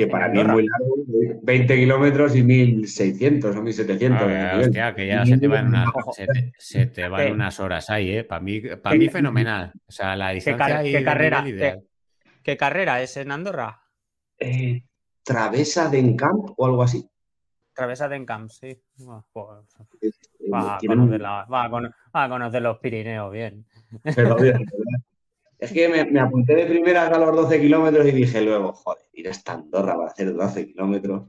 que 0.00 0.06
para 0.06 0.28
mí 0.28 0.40
es 0.40 0.46
muy 0.46 0.66
largo, 0.66 0.94
20 1.42 1.76
kilómetros 1.76 2.34
y 2.34 2.42
1600 2.42 3.54
o 3.54 3.62
1700. 3.62 4.22
hostia, 4.58 4.94
que 4.94 5.06
ya 5.06 5.26
se 5.26 5.36
te, 5.36 5.46
van 5.46 5.66
unas, 5.66 5.88
se, 6.56 6.86
te, 6.86 7.06
van 7.06 7.32
unas, 7.32 7.60
horas 7.60 7.90
ahí, 7.90 8.16
¿eh? 8.16 8.24
Para 8.24 8.40
mí, 8.40 8.62
para 8.82 8.96
mí 8.96 9.10
fenomenal. 9.10 9.72
O 9.86 9.92
sea, 9.92 10.16
la 10.16 10.30
distancia 10.30 10.82
¿Qué, 10.82 11.04
carrera, 11.04 11.44
¿qué, 12.42 12.56
carrera 12.56 13.02
es 13.02 13.14
en 13.18 13.30
Andorra? 13.30 13.82
Eh, 14.38 14.84
Travesa 15.22 15.90
de 15.90 15.98
Encamp 15.98 16.52
o 16.56 16.64
algo 16.64 16.82
así. 16.82 17.06
Travesa 17.74 18.08
de 18.08 18.16
Encamp, 18.16 18.48
sí. 18.48 18.80
Pues, 18.96 19.46
va, 20.50 20.76
a 20.76 20.78
conocer 20.78 21.22
a, 22.14 22.28
conocer 22.30 22.62
los 22.62 22.78
Pirineos 22.78 23.30
bien. 23.30 23.66
Pero 24.16 24.34
bien, 24.36 24.64
Es 25.60 25.72
que 25.72 25.88
me, 25.88 26.18
apunté 26.18 26.54
de 26.54 26.64
primera 26.64 27.06
a 27.06 27.18
los 27.18 27.36
12 27.36 27.60
kilómetros 27.60 28.06
y 28.06 28.12
dije 28.12 28.40
luego, 28.40 28.72
joder, 28.72 29.04
ir 29.12 29.28
hasta 29.28 29.52
Andorra 29.52 29.94
para 29.94 30.08
hacer 30.08 30.32
12 30.32 30.66
kilómetros. 30.68 31.28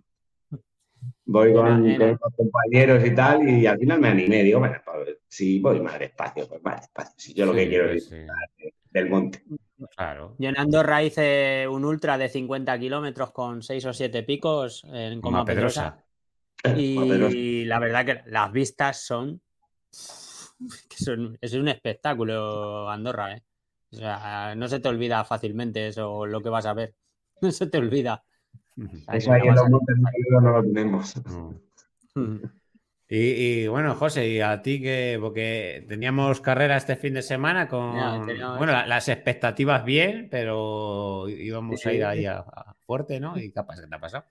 Voy 1.26 1.54
con, 1.54 1.98
los 1.98 2.18
compañeros 2.38 3.06
y 3.06 3.14
tal, 3.14 3.48
y 3.48 3.66
al 3.68 3.78
final 3.78 4.00
me 4.00 4.08
animé. 4.08 4.44
Digo, 4.44 4.60
bueno, 4.60 4.78
pues, 4.86 5.18
si 5.28 5.60
voy 5.60 5.82
más 5.82 6.00
despacio, 6.00 6.48
pues 6.48 6.64
más 6.64 6.82
despacio. 6.82 7.14
Si 7.18 7.34
yo 7.34 7.46
lo 7.46 7.54
que 7.54 7.68
quiero 7.68 7.92
es 7.92 8.10
del 8.90 9.10
monte. 9.10 9.44
Claro. 9.98 10.36
Yo 10.38 10.50
en 10.50 10.58
Andorra 10.58 11.04
hice 11.04 11.68
un 11.68 11.84
ultra 11.84 12.18
de 12.18 12.30
50 12.30 12.80
kilómetros 12.80 13.32
con 13.32 13.62
6 13.62 13.86
o 13.86 13.94
7 13.94 14.24
picos 14.24 14.86
en 14.94 15.20
Coma 15.20 15.44
Pedrosa. 15.44 16.04
Y 16.78 17.66
la 17.66 17.80
verdad 17.80 18.06
que 18.06 18.22
las 18.28 18.52
vistas 18.52 19.02
son, 19.04 19.42
son. 19.92 21.38
Es 21.42 21.54
un 21.54 21.68
espectáculo 21.68 22.90
Andorra, 22.90 23.36
¿eh? 23.36 23.44
O 23.92 23.96
sea, 23.96 24.56
no 24.56 24.68
se 24.68 24.80
te 24.80 24.88
olvida 24.88 25.24
fácilmente 25.26 25.88
eso, 25.88 26.26
lo 26.26 26.42
que 26.42 26.50
vas 26.50 26.66
a 26.66 26.74
ver. 26.74 26.96
No 27.42 27.50
se 27.50 27.66
te 27.66 27.80
olvida. 27.80 28.24
Eso 29.12 29.34
ahí 29.34 29.48
en 29.48 29.56
los 29.56 29.70
montes 29.70 29.98
no 30.30 30.52
lo 30.52 30.62
tenemos. 30.62 31.16
Y, 33.14 33.68
bueno, 33.68 33.94
José, 33.96 34.30
y 34.30 34.40
a 34.40 34.62
ti 34.62 34.82
que, 34.82 35.18
porque 35.20 35.86
teníamos 35.90 36.40
carrera 36.40 36.78
este 36.78 36.96
fin 36.96 37.14
de 37.14 37.22
semana 37.22 37.68
con, 37.68 37.92
bueno, 38.58 38.72
las 38.86 39.10
expectativas 39.10 39.84
bien, 39.84 40.30
pero 40.32 41.28
íbamos 41.28 41.86
a 41.86 41.92
ir 41.92 42.06
ahí 42.06 42.26
a, 42.26 42.46
fuerte, 42.86 43.20
¿no? 43.20 43.38
¿Y 43.38 43.52
qué, 43.52 43.62
qué 43.82 43.88
te 43.90 43.96
ha 43.96 44.00
pasado? 44.00 44.24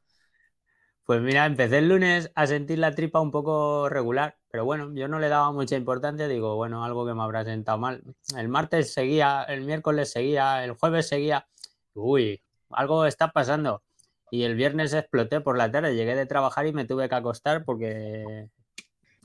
Pues 1.04 1.20
mira, 1.20 1.44
empecé 1.44 1.76
el 1.76 1.90
lunes 1.90 2.32
a 2.34 2.46
sentir 2.46 2.78
la 2.78 2.94
tripa 2.94 3.20
un 3.20 3.30
poco 3.30 3.90
regular, 3.90 4.38
pero 4.50 4.64
bueno, 4.64 4.92
yo 4.94 5.06
no 5.08 5.18
le 5.18 5.28
daba 5.28 5.52
mucha 5.52 5.76
importancia, 5.76 6.26
digo, 6.26 6.56
bueno, 6.56 6.84
algo 6.84 7.06
que 7.06 7.14
me 7.14 7.22
habrá 7.22 7.44
sentado 7.44 7.78
mal. 7.78 8.02
El 8.36 8.48
martes 8.48 8.92
seguía, 8.92 9.44
el 9.44 9.62
miércoles 9.62 10.10
seguía, 10.10 10.64
el 10.64 10.72
jueves 10.72 11.08
seguía, 11.08 11.46
uy, 11.94 12.42
algo 12.70 13.06
está 13.06 13.30
pasando. 13.30 13.82
Y 14.30 14.42
el 14.42 14.54
viernes 14.54 14.92
exploté 14.92 15.40
por 15.40 15.56
la 15.56 15.70
tarde, 15.70 15.94
llegué 15.94 16.14
de 16.14 16.26
trabajar 16.26 16.66
y 16.66 16.72
me 16.72 16.84
tuve 16.84 17.08
que 17.08 17.14
acostar 17.14 17.64
porque 17.64 18.48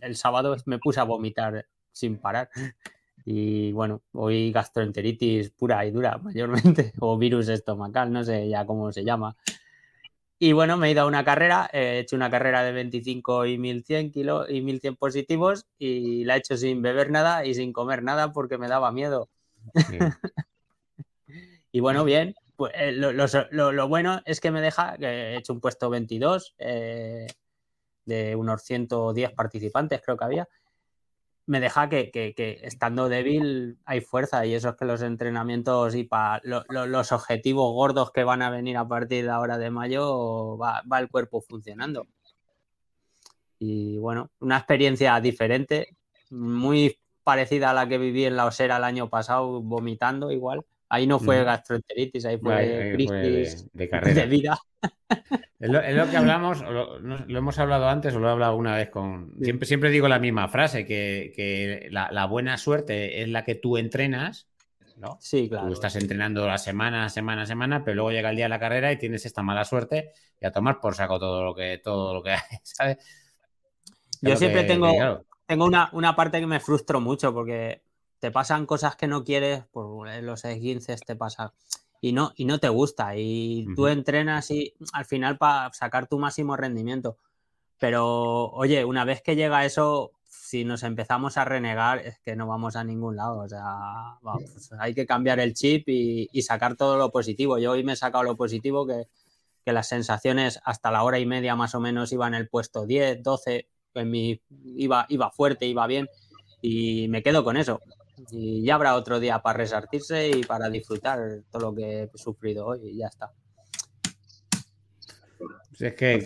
el 0.01 0.15
sábado 0.15 0.55
me 0.65 0.79
puse 0.79 0.99
a 0.99 1.03
vomitar 1.03 1.65
sin 1.91 2.17
parar. 2.17 2.49
Y 3.27 3.71
bueno, 3.71 4.03
hoy 4.11 4.51
gastroenteritis 4.51 5.49
pura 5.49 5.83
y 5.83 5.89
dura 5.89 6.17
mayormente, 6.21 6.93
o 6.99 7.17
virus 7.17 7.49
estomacal, 7.49 8.13
no 8.13 8.23
sé 8.23 8.47
ya 8.47 8.67
cómo 8.67 8.91
se 8.91 9.03
llama. 9.03 9.35
Y 10.37 10.51
bueno, 10.51 10.75
me 10.75 10.87
he 10.87 10.91
ido 10.91 11.03
a 11.03 11.05
una 11.05 11.23
carrera, 11.23 11.69
he 11.71 11.99
hecho 11.99 12.15
una 12.15 12.29
carrera 12.29 12.63
de 12.63 12.73
25 12.73 13.45
y 13.45 13.57
1100 13.57 14.11
kilos 14.11 14.49
y 14.49 14.61
1100 14.61 14.97
positivos 14.97 15.65
y 15.77 16.25
la 16.25 16.35
he 16.35 16.39
hecho 16.39 16.57
sin 16.57 16.81
beber 16.81 17.09
nada 17.09 17.45
y 17.45 17.53
sin 17.53 17.71
comer 17.71 18.03
nada 18.03 18.33
porque 18.33 18.57
me 18.57 18.67
daba 18.67 18.91
miedo. 18.91 19.29
y 21.71 21.79
bueno, 21.79 22.03
bien, 22.03 22.35
pues 22.57 22.73
eh, 22.75 22.91
lo, 22.91 23.87
bueno 23.87 24.21
es 24.25 24.41
que 24.41 24.51
me 24.51 24.59
deja, 24.61 24.97
que 24.97 25.05
he 25.05 25.37
hecho 25.37 25.53
un 25.53 25.61
puesto 25.61 25.89
22 25.89 26.55
eh, 26.57 27.27
de 28.03 28.35
unos 28.35 28.61
110 28.63 29.31
participantes, 29.31 30.01
creo 30.03 30.17
que 30.17 30.25
había. 30.25 30.49
Me 31.47 31.59
deja 31.59 31.89
que, 31.89 32.11
estando 32.63 33.07
débil 33.07 33.77
hay 33.85 34.01
fuerza 34.01 34.45
y 34.45 34.53
eso 34.55 34.69
es 34.69 34.75
que 34.75 34.85
los 34.85 35.01
entrenamientos 35.01 35.93
y 35.95 36.03
para 36.03 36.41
los 36.43 37.11
objetivos 37.11 37.71
gordos 37.73 38.11
que 38.11 38.23
van 38.23 38.41
a 38.41 38.49
venir 38.49 38.77
a 38.77 38.87
partir 38.87 39.25
de 39.25 39.31
ahora 39.31 39.57
de 39.57 39.69
mayo 39.69 40.57
va, 40.57 40.81
va 40.91 40.99
el 40.99 41.09
cuerpo 41.09 41.41
funcionando. 41.41 42.07
Y 43.59 43.97
bueno, 43.99 44.31
una 44.39 44.57
experiencia 44.57 45.19
diferente, 45.19 45.95
muy 46.29 46.97
parecida 47.23 47.71
a 47.71 47.73
la 47.73 47.87
que 47.87 47.97
viví 47.97 48.25
en 48.25 48.35
la 48.35 48.45
Osera 48.45 48.77
el 48.77 48.83
año 48.83 49.09
pasado, 49.09 49.61
vomitando 49.61 50.31
igual 50.31 50.65
Ahí 50.89 51.07
no 51.07 51.19
fue 51.19 51.43
gastroenteritis, 51.43 52.25
ahí 52.25 52.37
fue 52.37 52.91
crisis 52.93 53.67
de, 53.73 53.87
de, 54.13 54.25
vida. 54.27 54.59
Es 55.59 55.69
lo, 55.69 56.09
que 56.09 56.17
hablamos, 56.17 56.61
lo, 56.61 57.37
hemos 57.37 57.57
hablado 57.57 57.89
antes 57.89 58.13
o 58.13 58.19
lo 58.19 58.27
he 58.27 58.31
hablado 58.31 58.55
una 58.55 58.75
vez 58.75 58.89
con... 58.89 59.33
Siempre, 59.41 59.67
siempre 59.67 59.89
digo 59.89 60.07
la 60.07 60.19
misma 60.19 60.47
frase, 60.47 60.85
que, 60.85 61.87
la, 61.91 62.25
buena 62.25 62.57
suerte 62.57 63.21
es 63.21 63.29
la 63.29 63.43
que 63.43 63.55
tú 63.55 63.77
entrenas, 63.77 64.47
¿no? 64.97 65.17
Sí, 65.19 65.49
claro. 65.49 65.67
Tú 65.67 65.73
estás 65.73 65.95
entrenando 65.95 66.45
la 66.45 66.57
semana, 66.57 67.09
semana, 67.09 67.45
semana, 67.45 67.83
pero 67.83 67.95
luego 67.95 68.11
llega 68.11 68.29
el 68.29 68.35
día 68.35 68.45
de 68.45 68.49
la 68.49 68.59
carrera 68.59 68.91
y 68.91 68.97
tienes 68.97 69.25
esta 69.25 69.41
mala 69.41 69.65
suerte 69.65 70.11
y 70.39 70.45
a 70.45 70.51
tomar 70.51 70.79
por 70.79 70.93
saco 70.93 71.17
todo 71.17 71.43
lo 71.43 71.55
que, 71.55 71.79
todo 71.83 72.13
lo 72.13 72.21
que 72.21 72.31
hay, 72.31 72.39
¿sabes? 72.63 72.97
Yo 74.21 74.35
siempre 74.35 74.63
tengo, 74.63 74.91
tengo 75.45 75.65
una, 75.65 75.89
una 75.93 76.15
parte 76.15 76.39
que 76.39 76.47
me 76.47 76.59
frustro 76.59 77.01
mucho 77.01 77.33
porque 77.33 77.81
te 78.19 78.31
pasan 78.31 78.65
cosas 78.65 78.95
que 78.95 79.07
no 79.07 79.23
quieres, 79.23 79.65
por 79.65 80.07
los 80.23 80.45
esguinces 80.45 81.01
te 81.01 81.15
pasa 81.15 81.53
y 82.01 82.13
no, 82.13 82.33
y 82.35 82.45
no 82.45 82.59
te 82.59 82.69
gusta. 82.69 83.15
Y 83.15 83.65
tú 83.75 83.87
entrenas 83.87 84.51
y 84.51 84.73
al 84.93 85.05
final 85.05 85.37
para 85.37 85.73
sacar 85.73 86.07
tu 86.07 86.19
máximo 86.19 86.55
rendimiento. 86.55 87.17
Pero, 87.79 88.51
oye, 88.51 88.85
una 88.85 89.05
vez 89.05 89.21
que 89.21 89.35
llega 89.35 89.65
eso, 89.65 90.11
si 90.23 90.63
nos 90.63 90.83
empezamos 90.83 91.37
a 91.37 91.45
renegar, 91.45 91.99
es 91.99 92.19
que 92.19 92.35
no 92.35 92.47
vamos 92.47 92.75
a 92.75 92.83
ningún 92.83 93.15
lado. 93.15 93.39
O 93.39 93.49
sea, 93.49 94.19
hay 94.79 94.93
que 94.93 95.05
cambiar 95.05 95.39
el 95.39 95.53
chip 95.53 95.89
y, 95.89 96.41
sacar 96.43 96.75
todo 96.75 96.97
lo 96.97 97.11
positivo. 97.11 97.57
Yo 97.57 97.71
hoy 97.71 97.83
me 97.83 97.93
he 97.93 97.95
sacado 97.95 98.23
lo 98.23 98.37
positivo, 98.37 98.85
que, 98.85 99.07
que, 99.65 99.73
las 99.73 99.87
sensaciones 99.87 100.59
hasta 100.63 100.91
la 100.91 101.03
hora 101.03 101.19
y 101.19 101.25
media 101.25 101.55
más 101.55 101.75
o 101.75 101.79
menos 101.79 102.11
iban 102.13 102.33
en 102.35 102.41
el 102.41 102.49
puesto 102.49 102.85
10, 102.85 103.23
12, 103.23 103.67
en 103.95 104.11
mi, 104.11 104.41
iba, 104.63 105.05
iba 105.09 105.31
fuerte, 105.31 105.65
iba 105.65 105.87
bien. 105.87 106.07
Y 106.61 107.07
me 107.09 107.23
quedo 107.23 107.43
con 107.43 107.57
eso. 107.57 107.81
Y 108.31 108.63
ya 108.63 108.75
habrá 108.75 108.95
otro 108.95 109.19
día 109.19 109.39
para 109.39 109.57
resartirse 109.57 110.29
y 110.29 110.43
para 110.43 110.69
disfrutar 110.69 111.19
todo 111.51 111.71
lo 111.71 111.75
que 111.75 112.03
he 112.03 112.17
sufrido 112.17 112.67
hoy 112.67 112.79
y 112.83 112.97
ya 112.97 113.07
está. 113.07 113.31
es 115.79 115.93
que 115.95 116.23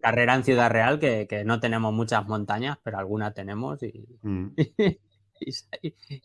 carrera, 0.00 0.34
en 0.34 0.44
Ciudad 0.44 0.70
Real, 0.70 0.98
que, 0.98 1.42
no 1.44 1.60
tenemos 1.60 1.92
muchas 1.92 2.26
montañas, 2.26 2.78
pero 2.82 2.98
alguna 2.98 3.32
tenemos 3.32 3.82
y, 3.82 4.06
mm. 4.22 4.48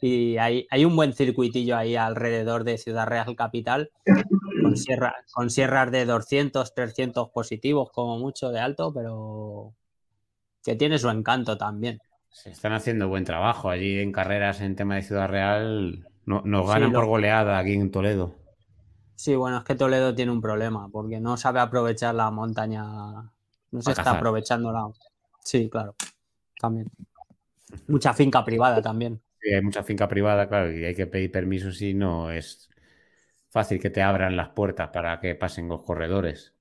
y, 0.01 0.37
hay, 0.37 0.67
hay, 0.69 0.85
un 0.85 0.95
buen 0.95 1.13
circuitillo 1.13 1.75
ahí 1.75 1.95
alrededor 1.95 2.63
de 2.63 2.77
Ciudad 2.77 3.07
Real 3.07 3.35
Capital, 3.35 3.91
con, 4.05 4.75
con 5.33 5.49
sierras 5.49 5.91
de 5.91 6.05
200, 6.05 6.73
300 6.73 7.29
positivos 7.29 7.89
como 7.91 8.19
mucho 8.19 8.51
de 8.51 8.59
alto, 8.59 8.93
pero 8.93 9.73
que 10.63 10.75
tiene 10.75 10.99
su 10.99 11.09
encanto 11.09 11.57
también. 11.57 11.99
Se 12.37 12.51
están 12.51 12.71
haciendo 12.73 13.07
buen 13.07 13.25
trabajo 13.25 13.71
allí 13.71 13.97
en 13.97 14.11
carreras 14.11 14.61
en 14.61 14.75
tema 14.75 14.95
de 14.95 15.01
Ciudad 15.01 15.27
Real. 15.27 16.07
No, 16.23 16.43
nos 16.45 16.67
ganan 16.67 16.93
por 16.93 17.07
goleada 17.07 17.57
aquí 17.57 17.73
en 17.73 17.89
Toledo. 17.89 18.35
Sí, 19.15 19.35
bueno, 19.35 19.57
es 19.57 19.63
que 19.63 19.73
Toledo 19.73 20.13
tiene 20.13 20.31
un 20.31 20.39
problema 20.39 20.87
porque 20.87 21.19
no 21.19 21.35
sabe 21.35 21.59
aprovechar 21.61 22.13
la 22.13 22.29
montaña. 22.29 22.83
No 23.71 23.81
se 23.81 23.91
está 23.91 24.11
aprovechando 24.11 24.71
la. 24.71 24.87
Sí, 25.39 25.67
claro. 25.67 25.95
También. 26.61 26.87
Mucha 27.87 28.13
finca 28.13 28.45
privada 28.45 28.83
también. 28.83 29.19
Sí, 29.41 29.51
hay 29.51 29.61
mucha 29.63 29.81
finca 29.81 30.07
privada, 30.07 30.47
claro, 30.47 30.71
y 30.71 30.85
hay 30.85 30.93
que 30.93 31.07
pedir 31.07 31.31
permiso 31.31 31.71
si 31.71 31.95
no 31.95 32.29
es 32.29 32.69
fácil 33.49 33.79
que 33.79 33.89
te 33.89 34.03
abran 34.03 34.37
las 34.37 34.49
puertas 34.49 34.89
para 34.89 35.19
que 35.19 35.33
pasen 35.33 35.67
los 35.67 35.81
corredores. 35.81 36.53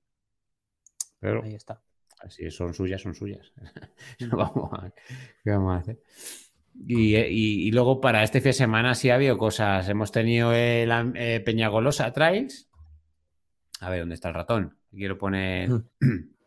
Pero 1.19 1.43
Ahí 1.43 1.53
está. 1.53 1.79
Si 2.29 2.49
son 2.51 2.73
suyas, 2.73 3.01
son 3.01 3.15
suyas. 3.15 3.51
vamos 4.31 4.71
a, 4.73 4.91
¿Qué 5.43 5.51
vamos 5.51 5.75
a 5.75 5.79
hacer? 5.79 5.99
Y, 6.85 7.71
luego 7.71 7.99
para 7.99 8.23
este 8.23 8.39
fin 8.39 8.49
de 8.49 8.53
semana 8.53 8.95
sí 8.95 9.09
ha 9.09 9.15
habido 9.15 9.37
cosas. 9.37 9.87
Hemos 9.89 10.11
tenido 10.11 10.53
el 10.53 10.91
eh, 11.15 11.41
Peñagolosa 11.43 12.11
Trails. 12.13 12.69
A 13.79 13.89
ver, 13.89 14.01
¿dónde 14.01 14.15
está 14.15 14.29
el 14.29 14.35
ratón? 14.35 14.77
Quiero 14.91 15.17
poner. 15.17 15.69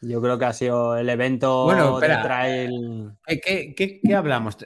Yo 0.00 0.22
creo 0.22 0.38
que 0.38 0.44
ha 0.44 0.52
sido 0.52 0.96
el 0.96 1.08
evento 1.08 1.64
bueno, 1.64 1.98
de 1.98 2.06
trail. 2.06 3.10
¿Qué, 3.26 3.74
qué, 3.74 4.14
hablamos? 4.14 4.56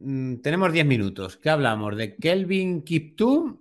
Mm, 0.00 0.36
tenemos 0.42 0.70
10 0.72 0.84
minutos. 0.84 1.38
¿Qué 1.38 1.48
hablamos? 1.48 1.96
¿De 1.96 2.14
Kelvin 2.16 2.82
Kiptum 2.82 3.58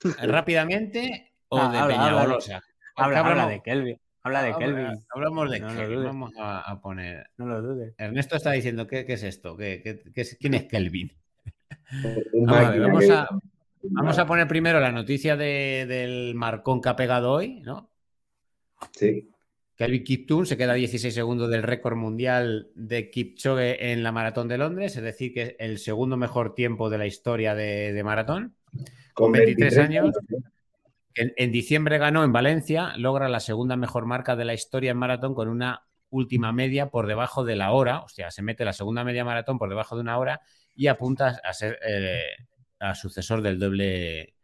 rápidamente 0.22 1.32
o 1.48 1.58
ah, 1.58 1.86
de 1.86 1.94
Peñagolosa? 1.94 2.62
habla 2.96 3.48
de 3.48 3.62
Kelvin. 3.62 3.98
Habla 4.26 4.42
de 4.42 4.56
Kelvin. 4.56 5.04
Hablamos 5.08 5.50
de 5.52 5.60
Kelvin. 5.60 6.02
Vamos 6.02 6.32
a, 6.36 6.80
poner. 6.82 7.30
No 7.36 7.46
lo 7.46 7.62
dudes. 7.62 7.94
Ernesto 7.96 8.34
está 8.34 8.50
diciendo: 8.50 8.84
¿qué, 8.88 9.04
es 9.06 9.22
esto? 9.22 9.56
¿Qué, 9.56 10.02
quién 10.40 10.54
es 10.54 10.64
Kelvin? 10.64 11.12
vamos, 12.34 14.18
a, 14.18 14.26
poner 14.26 14.48
primero 14.48 14.80
la 14.80 14.90
noticia 14.90 15.36
del 15.36 16.34
marcón 16.34 16.80
que 16.80 16.88
ha 16.88 16.96
pegado 16.96 17.30
hoy, 17.30 17.60
¿no? 17.60 17.92
Sí. 18.90 19.30
Kelvin 19.76 20.02
Kiptoon 20.02 20.44
se 20.44 20.56
queda 20.56 20.74
16 20.74 21.14
segundos 21.14 21.48
del 21.48 21.62
récord 21.62 21.96
mundial 21.96 22.72
de 22.74 23.10
Kipchoge 23.10 23.92
en 23.92 24.02
la 24.02 24.10
maratón 24.10 24.48
de 24.48 24.58
Londres, 24.58 24.96
es 24.96 25.04
decir, 25.04 25.32
que 25.34 25.42
es 25.42 25.56
el 25.60 25.78
segundo 25.78 26.16
mejor 26.16 26.52
tiempo 26.52 26.90
de 26.90 26.98
la 26.98 27.06
historia 27.06 27.54
de, 27.54 28.02
maratón. 28.02 28.56
Con 29.14 29.30
23, 29.30 29.78
años. 29.78 30.16
En, 31.16 31.50
diciembre 31.50 31.96
ganó 31.96 32.24
en 32.24 32.32
Valencia, 32.32 32.92
logra 32.98 33.30
la 33.30 33.40
segunda 33.40 33.76
mejor 33.76 34.04
marca 34.04 34.36
de 34.36 34.44
la 34.44 34.52
historia 34.52 34.90
en 34.90 34.98
maratón 34.98 35.34
con 35.34 35.48
una 35.48 35.86
última 36.10 36.52
media 36.52 36.90
por 36.90 37.06
debajo 37.06 37.42
de 37.42 37.56
la 37.56 37.72
hora, 37.72 38.00
o 38.00 38.08
sea, 38.08 38.30
se 38.30 38.42
mete 38.42 38.66
la 38.66 38.74
segunda 38.74 39.02
media 39.02 39.24
maratón 39.24 39.58
por 39.58 39.70
debajo 39.70 39.96
de 39.96 40.02
una 40.02 40.18
hora 40.18 40.42
y 40.74 40.88
apunta 40.88 41.40
a 41.42 41.52
ser 41.54 41.78
eh, 41.86 42.32
a 42.80 42.94
sucesor 42.94 43.40
del 43.40 43.58
doble, 43.58 44.34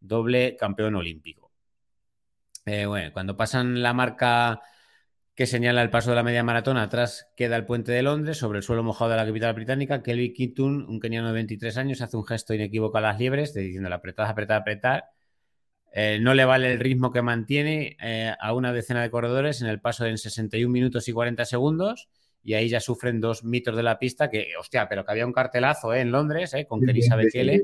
doble 0.00 0.56
campeón 0.56 0.94
olímpico. 0.94 1.52
Eh, 2.64 2.86
bueno, 2.86 3.12
cuando 3.12 3.36
pasan 3.36 3.82
la 3.82 3.92
marca 3.92 4.62
que 5.34 5.46
señala 5.46 5.82
el 5.82 5.90
paso 5.90 6.10
de 6.10 6.16
la 6.16 6.22
media 6.22 6.42
maratón, 6.42 6.78
atrás 6.78 7.28
queda 7.36 7.56
el 7.56 7.66
puente 7.66 7.92
de 7.92 8.02
Londres, 8.02 8.38
sobre 8.38 8.58
el 8.58 8.62
suelo 8.62 8.82
mojado 8.82 9.10
de 9.10 9.16
la 9.18 9.26
capital 9.26 9.52
británica. 9.52 10.02
Kelly 10.02 10.32
Kintun, 10.32 10.86
un 10.88 11.00
keniano 11.00 11.26
de 11.28 11.34
23 11.34 11.76
años, 11.76 12.00
hace 12.00 12.16
un 12.16 12.24
gesto 12.24 12.54
inequívoco 12.54 12.96
a 12.96 13.00
las 13.02 13.18
liebres, 13.18 13.52
diciendo 13.52 13.92
apretar, 13.92 14.26
apretar, 14.30 14.62
apretar 14.62 15.13
eh, 15.96 16.18
no 16.20 16.34
le 16.34 16.44
vale 16.44 16.72
el 16.72 16.80
ritmo 16.80 17.12
que 17.12 17.22
mantiene 17.22 17.96
eh, 18.02 18.34
a 18.40 18.52
una 18.52 18.72
decena 18.72 19.00
de 19.00 19.10
corredores 19.10 19.62
en 19.62 19.68
el 19.68 19.80
paso 19.80 20.02
de 20.02 20.10
en 20.10 20.18
61 20.18 20.68
minutos 20.68 21.06
y 21.06 21.12
40 21.12 21.44
segundos. 21.44 22.08
Y 22.42 22.54
ahí 22.54 22.68
ya 22.68 22.80
sufren 22.80 23.20
dos 23.20 23.44
mitos 23.44 23.76
de 23.76 23.84
la 23.84 23.96
pista 24.00 24.28
que, 24.28 24.48
hostia, 24.58 24.88
pero 24.88 25.04
que 25.04 25.12
había 25.12 25.24
un 25.24 25.32
cartelazo 25.32 25.94
eh, 25.94 26.00
en 26.00 26.10
Londres 26.10 26.52
con 26.68 26.80
Kerisa 26.80 27.14
Bekele. 27.14 27.62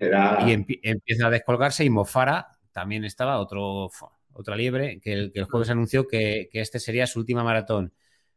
Y 0.00 0.52
empieza 0.82 1.26
a 1.26 1.30
descolgarse 1.30 1.84
y 1.84 1.90
Mofara 1.90 2.48
también 2.72 3.04
estaba, 3.04 3.38
otro, 3.38 3.90
otra 4.32 4.56
liebre, 4.56 4.98
que 4.98 5.12
el, 5.12 5.32
que 5.32 5.40
el 5.40 5.44
jueves 5.44 5.68
anunció 5.68 6.08
que, 6.08 6.48
este 6.52 6.80
sería 6.80 7.06
su 7.06 7.18
última 7.18 7.44
maratón, 7.44 7.92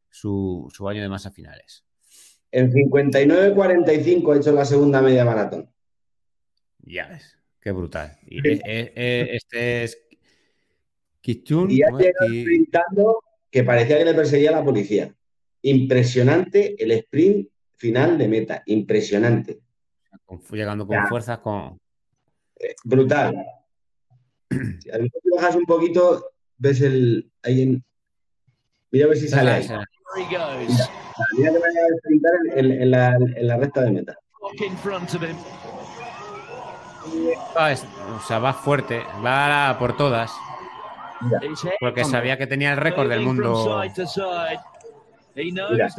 su, 0.10 0.68
su 0.74 0.88
año 0.90 1.02
de 1.02 1.08
masa 1.08 1.32
finales. 1.32 1.86
En 2.52 2.72
59-45 2.74 4.34
ha 4.34 4.38
hecho 4.38 4.52
la 4.52 4.66
segunda 4.66 5.02
media 5.02 5.24
maratón. 5.24 5.70
Ya 6.80 7.08
ves. 7.08 7.39
Qué 7.60 7.72
brutal. 7.72 8.18
Y 8.26 8.40
este 8.48 9.84
es 9.84 9.98
y 11.22 11.84
ha 11.84 11.90
llegado 11.92 12.28
sprintando 12.28 13.24
que 13.52 13.64
parecía 13.64 13.98
que 13.98 14.06
le 14.06 14.14
perseguía 14.14 14.52
la 14.52 14.64
policía. 14.64 15.14
Impresionante 15.62 16.82
el 16.82 16.92
sprint 16.92 17.50
final 17.76 18.18
de 18.18 18.28
meta, 18.28 18.64
impresionante. 18.66 19.60
Llegando 20.52 20.88
con 20.88 21.08
fuerzas, 21.08 21.40
con... 21.40 21.80
Eh, 22.56 22.76
brutal. 22.84 23.36
Si 24.50 24.90
a 24.92 24.98
lo 24.98 25.04
mejor 25.04 25.22
bajas 25.36 25.56
un 25.56 25.66
poquito, 25.66 26.32
ves 26.58 26.82
el... 26.82 27.32
Ahí 27.44 27.62
en... 27.62 27.84
Mira 28.92 29.06
a 29.06 29.10
ver 29.10 29.18
si 29.18 29.28
sale 29.28 29.52
ahí. 29.52 29.68
Mira, 31.38 31.52
que 31.52 31.60
me 31.60 31.66
a 31.66 31.98
sprintar 32.00 32.32
en, 32.56 32.72
en, 32.72 32.92
la, 32.92 33.16
en 33.16 33.48
la 33.48 33.58
recta 33.58 33.84
de 33.84 33.92
meta. 33.92 34.18
Ah, 37.56 37.74
o 38.16 38.20
sea, 38.28 38.40
va 38.40 38.54
fuerte, 38.54 39.04
va 39.24 39.76
por 39.80 39.96
todas. 39.96 40.32
Porque 41.80 42.06
sabía 42.06 42.38
que 42.38 42.48
tenía 42.48 42.72
el 42.72 42.78
récord 42.78 43.10
del 43.10 43.22
mundo. 43.22 43.82
Mira. 45.36 45.90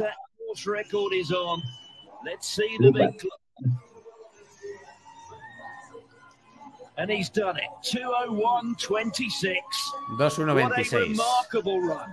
And 6.97 7.09
he's 7.09 7.29
done 7.29 7.57
it. 7.57 7.63
201.26. 7.83 9.55
2.1.26. 10.19 12.07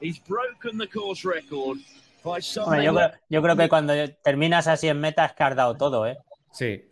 He's 0.00 0.18
broken 0.18 0.78
the 0.78 0.86
course 0.86 1.24
record 1.24 1.78
by 2.24 2.40
some 2.40 2.82
yo, 2.82 2.92
creo, 2.92 3.12
yo 3.28 3.42
creo 3.42 3.56
que 3.56 3.68
cuando 3.68 3.92
terminas 4.22 4.66
así 4.66 4.88
en 4.88 5.00
meta 5.00 5.26
es 5.26 5.34
que 5.34 5.44
has 5.44 5.54
dado 5.54 5.76
todo, 5.76 6.06
¿eh? 6.06 6.18
Sí. 6.50 6.82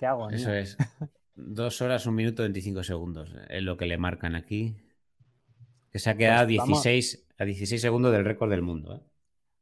¿Qué 0.00 0.06
hago? 0.06 0.30
Eso 0.30 0.50
es. 0.50 0.78
Dos 1.36 1.82
horas, 1.82 2.06
un 2.06 2.14
minuto, 2.14 2.42
25 2.42 2.82
segundos. 2.82 3.34
Es 3.50 3.62
lo 3.62 3.76
que 3.76 3.84
le 3.84 3.98
marcan 3.98 4.34
aquí. 4.34 4.74
Que 5.92 5.98
se 5.98 6.08
ha 6.08 6.16
quedado 6.16 6.44
a, 6.44 6.46
16, 6.46 7.26
a 7.36 7.44
16 7.44 7.82
segundos 7.82 8.10
del 8.10 8.24
récord 8.24 8.48
del 8.48 8.62
mundo. 8.62 8.94
¿eh? 8.94 9.00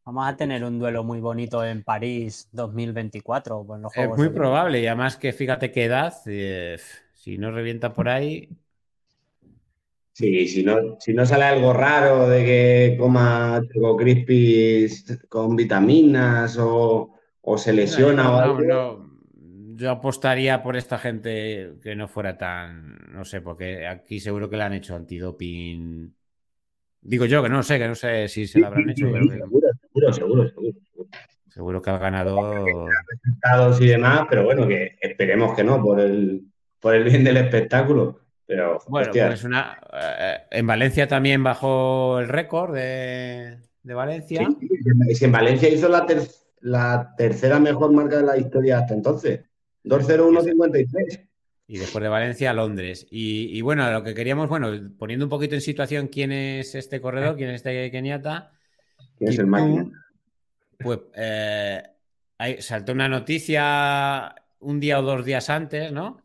Vamos 0.04 0.28
a 0.28 0.36
tener 0.36 0.62
un 0.62 0.78
duelo 0.78 1.02
muy 1.02 1.18
bonito 1.18 1.64
en 1.64 1.82
París 1.82 2.48
2024. 2.52 3.66
es 3.96 4.08
muy 4.16 4.28
probable. 4.28 4.80
Y 4.80 4.86
además 4.86 5.16
que 5.16 5.32
fíjate 5.32 5.72
qué 5.72 5.86
edad. 5.86 6.14
Eh, 6.26 6.78
si 7.14 7.36
no 7.36 7.50
revienta 7.50 7.92
por 7.92 8.08
ahí. 8.08 8.48
Sí, 10.12 10.46
si 10.46 10.62
no, 10.62 11.00
si 11.00 11.14
no 11.14 11.26
sale 11.26 11.44
algo 11.44 11.72
raro 11.72 12.28
de 12.28 12.44
que 12.44 12.96
coma 12.96 13.60
Choco 13.74 13.96
Crispies 13.96 15.18
con 15.28 15.56
vitaminas 15.56 16.56
o, 16.60 17.10
se 17.56 17.72
lesiona 17.72 18.30
o 18.30 18.36
algo 18.36 19.07
yo 19.78 19.92
apostaría 19.92 20.60
por 20.60 20.76
esta 20.76 20.98
gente 20.98 21.74
que 21.80 21.94
no 21.94 22.08
fuera 22.08 22.36
tan, 22.36 22.96
no 23.12 23.24
sé, 23.24 23.40
porque 23.40 23.86
aquí 23.86 24.18
seguro 24.18 24.50
que 24.50 24.56
le 24.56 24.64
han 24.64 24.72
hecho 24.72 24.96
antidoping. 24.96 26.12
Digo 27.00 27.24
yo 27.26 27.42
que 27.44 27.48
no 27.48 27.62
sé, 27.62 27.78
que 27.78 27.86
no 27.86 27.94
sé 27.94 28.26
si 28.26 28.46
se 28.48 28.58
lo 28.58 28.66
habrán 28.66 28.90
hecho. 28.90 29.06
seguro, 29.06 30.12
seguro, 30.12 30.48
seguro, 30.48 30.72
seguro. 31.48 31.82
que 31.82 31.90
ha 31.90 31.98
ganado. 31.98 32.66
Resultados 32.66 33.80
y 33.80 33.86
demás, 33.86 34.26
pero 34.28 34.44
bueno, 34.44 34.66
que 34.66 34.96
esperemos 35.00 35.54
que 35.54 35.62
no, 35.62 35.80
por 35.80 36.00
el, 36.00 36.42
por 36.80 36.96
el 36.96 37.04
bien 37.04 37.22
del 37.22 37.36
espectáculo. 37.36 38.20
Pero, 38.46 38.80
bueno, 38.88 39.10
pues 39.12 39.44
una, 39.44 39.78
eh, 39.92 40.38
en 40.50 40.66
Valencia 40.66 41.06
también 41.06 41.44
bajó 41.44 42.18
el 42.18 42.28
récord 42.28 42.74
de, 42.74 43.58
de 43.82 43.94
Valencia. 43.94 44.44
Sí, 44.58 44.68
es 45.08 45.18
que 45.20 45.26
en 45.26 45.32
Valencia 45.32 45.68
hizo 45.68 45.88
la, 45.88 46.04
la 46.62 47.14
tercera 47.16 47.60
mejor 47.60 47.92
marca 47.92 48.16
de 48.16 48.24
la 48.24 48.38
historia 48.38 48.78
hasta 48.78 48.94
entonces. 48.94 49.47
20153. 49.84 51.28
Y 51.70 51.78
después 51.78 52.02
de 52.02 52.08
Valencia, 52.08 52.52
Londres. 52.54 53.06
Y, 53.10 53.60
bueno, 53.60 53.90
lo 53.92 54.02
que 54.02 54.14
queríamos, 54.14 54.48
bueno, 54.48 54.72
poniendo 54.98 55.26
un 55.26 55.30
poquito 55.30 55.54
en 55.54 55.60
situación 55.60 56.08
quién 56.08 56.32
es 56.32 56.74
este 56.74 57.00
corredor, 57.00 57.36
quién 57.36 57.50
es 57.50 57.56
este 57.56 57.90
Keniata. 57.90 58.52
¿Quién 59.18 59.30
es 59.30 59.38
el 59.38 59.46
máquina? 59.46 59.90
Pues 60.78 61.00
eh, 61.14 61.82
saltó 62.60 62.92
una 62.92 63.08
noticia 63.08 64.34
un 64.60 64.80
día 64.80 64.98
o 64.98 65.02
dos 65.02 65.24
días 65.26 65.50
antes, 65.50 65.92
¿no? 65.92 66.22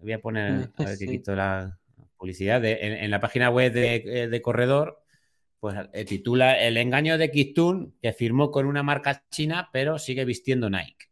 Voy 0.00 0.12
a 0.12 0.20
poner, 0.20 0.70
a 0.76 0.84
ver 0.84 0.98
que 0.98 1.06
quito 1.06 1.36
la 1.36 1.78
publicidad. 2.16 2.64
en, 2.64 3.10
la 3.10 3.20
página 3.20 3.50
web 3.50 3.72
de, 3.72 4.28
de 4.28 4.42
Corredor, 4.42 5.02
pues 5.60 5.76
eh, 5.92 6.04
titula 6.04 6.58
El 6.58 6.76
engaño 6.76 7.18
de 7.18 7.30
Kitun, 7.30 7.94
que 8.00 8.12
firmó 8.12 8.50
con 8.50 8.66
una 8.66 8.82
marca 8.82 9.24
china, 9.30 9.68
pero 9.72 9.98
sigue 9.98 10.24
vistiendo 10.24 10.70
Nike. 10.70 11.07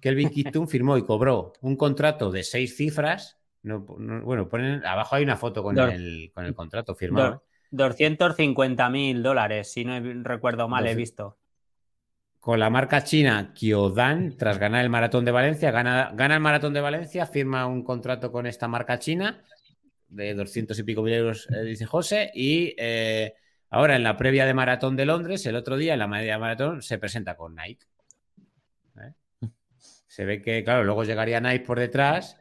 Kelvin 0.00 0.30
Keaton 0.30 0.68
firmó 0.68 0.96
y 0.96 1.04
cobró 1.04 1.52
un 1.60 1.76
contrato 1.76 2.30
de 2.30 2.42
seis 2.42 2.76
cifras. 2.76 3.38
bueno, 3.62 4.48
ponen, 4.48 4.84
abajo 4.84 5.16
hay 5.16 5.24
una 5.24 5.36
foto 5.36 5.62
con, 5.62 5.78
el, 5.78 6.30
con 6.34 6.44
el 6.44 6.54
contrato 6.54 6.94
firmado. 6.94 7.44
250 7.70 8.86
¿eh? 8.86 8.90
mil 8.90 9.22
dólares, 9.22 9.72
si 9.72 9.84
no 9.84 10.00
recuerdo 10.22 10.68
mal, 10.68 10.86
he 10.86 10.94
visto. 10.94 11.36
Con 12.40 12.58
la 12.58 12.70
marca 12.70 13.04
china 13.04 13.52
Kyodan, 13.54 14.36
tras 14.38 14.58
ganar 14.58 14.82
el 14.82 14.90
maratón 14.90 15.26
de 15.26 15.30
Valencia, 15.30 15.70
gana, 15.70 16.10
gana 16.14 16.34
el 16.34 16.40
maratón 16.40 16.72
de 16.72 16.80
Valencia, 16.80 17.26
firma 17.26 17.66
un 17.66 17.84
contrato 17.84 18.32
con 18.32 18.46
esta 18.46 18.66
marca 18.66 18.98
china 18.98 19.44
de 20.08 20.34
200 20.34 20.76
y 20.78 20.82
pico 20.82 21.02
mil 21.02 21.12
euros, 21.12 21.48
eh, 21.50 21.62
dice 21.62 21.84
José, 21.86 22.30
y 22.34 22.74
eh, 22.78 23.34
ahora 23.68 23.94
en 23.94 24.02
la 24.02 24.16
previa 24.16 24.46
de 24.46 24.54
maratón 24.54 24.96
de 24.96 25.04
Londres, 25.04 25.44
el 25.46 25.54
otro 25.54 25.76
día 25.76 25.92
en 25.92 25.98
la 26.00 26.08
media 26.08 26.32
de 26.32 26.38
maratón, 26.38 26.82
se 26.82 26.98
presenta 26.98 27.36
con 27.36 27.54
Nike 27.54 27.86
se 30.10 30.24
ve 30.24 30.42
que, 30.42 30.64
claro, 30.64 30.82
luego 30.82 31.04
llegaría 31.04 31.40
Nike 31.40 31.64
por 31.64 31.78
detrás 31.78 32.36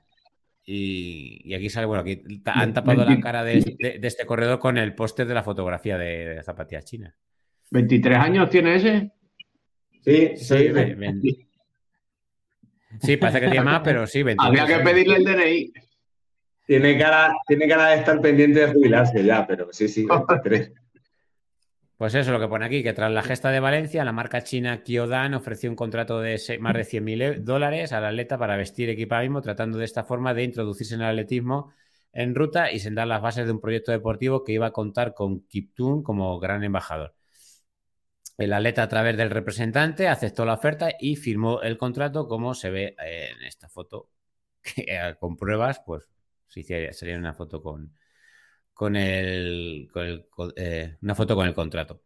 y, 0.65 1.53
aquí 1.53 1.69
sale, 1.69 1.85
bueno, 1.85 2.01
aquí 2.01 2.23
han 2.45 2.73
tapado 2.73 3.05
la 3.05 3.19
cara 3.19 3.43
de, 3.43 3.77
este 4.01 4.25
corredor 4.25 4.57
con 4.57 4.79
el 4.79 4.95
póster 4.95 5.27
de 5.27 5.35
la 5.35 5.43
fotografía 5.43 5.95
de, 5.95 6.41
zapatillas 6.43 6.85
chinas. 6.85 7.13
¿23 7.69 8.15
años 8.17 8.49
tiene 8.49 8.75
ese? 8.75 9.11
Sí, 10.03 10.35
sí. 10.35 10.71
Sí, 13.01 13.17
parece 13.17 13.39
que 13.39 13.51
tiene 13.51 13.65
más, 13.65 13.81
pero 13.83 14.07
sí, 14.07 14.23
Habría 14.39 14.65
que 14.65 14.79
pedirle 14.79 15.17
el 15.17 15.25
DNI. 15.25 15.73
Tiene 16.65 16.97
cara, 16.97 17.35
tiene 17.45 17.67
cara 17.67 17.89
de 17.89 17.97
estar 17.97 18.19
pendiente 18.19 18.61
de 18.61 18.73
jubilarse 18.73 19.23
ya, 19.23 19.45
pero 19.45 19.71
sí, 19.71 19.87
sí, 19.87 20.07
23. 20.07 20.71
Pues 21.99 22.15
eso 22.15 22.31
es 22.31 22.33
lo 22.33 22.39
que 22.39 22.47
pone 22.47 22.65
aquí, 22.65 22.81
que 22.81 22.93
tras 22.93 23.11
la 23.11 23.21
gesta 23.23 23.51
de 23.51 23.59
Valencia, 23.59 24.05
la 24.05 24.13
marca 24.13 24.41
china 24.41 24.83
Kyodan 24.83 25.33
ofreció 25.33 25.69
un 25.69 25.75
contrato 25.75 26.21
de 26.21 26.39
más 26.61 26.73
de 26.73 26.85
100.000 26.85 27.21
e-, 27.21 27.39
dólares 27.41 27.91
al 27.91 28.05
atleta 28.05 28.37
para 28.37 28.55
vestir 28.55 28.89
equipamiento, 28.89 29.41
tratando 29.41 29.77
de 29.77 29.83
esta 29.83 30.05
forma 30.05 30.33
de 30.33 30.43
introducirse 30.45 30.95
en 30.95 31.01
el 31.01 31.07
atletismo 31.07 31.73
en 32.13 32.35
ruta 32.35 32.71
y 32.71 32.79
sentar 32.79 33.05
las 33.05 33.21
bases 33.21 33.45
de 33.47 33.51
un 33.51 33.59
proyecto 33.59 33.91
deportivo 33.91 34.45
que 34.45 34.53
iba 34.53 34.67
a 34.67 34.71
contar 34.71 35.13
con 35.13 35.41
Kiptun 35.41 36.01
como 36.01 36.39
gran 36.39 36.63
embajador. 36.63 37.15
El 38.37 38.53
atleta 38.53 38.83
a 38.83 38.87
través 38.87 39.17
del 39.17 39.29
representante 39.29 40.07
aceptó 40.07 40.45
la 40.45 40.53
oferta 40.53 40.91
y 40.97 41.17
firmó 41.17 41.61
el 41.61 41.77
contrato 41.77 42.29
como 42.29 42.53
se 42.53 42.69
ve 42.69 42.95
en 42.97 43.43
esta 43.43 43.67
foto, 43.67 44.09
que 44.61 44.85
eh, 44.87 45.15
con 45.19 45.35
pruebas, 45.35 45.81
pues 45.85 46.07
sí, 46.47 46.63
sería 46.63 47.17
una 47.17 47.33
foto 47.33 47.61
con, 47.61 47.93
con 48.79 48.95
el, 48.95 49.89
eh, 50.55 50.95
una 51.01 51.13
foto 51.13 51.35
con 51.35 51.45
el 51.45 51.53
contrato. 51.53 52.01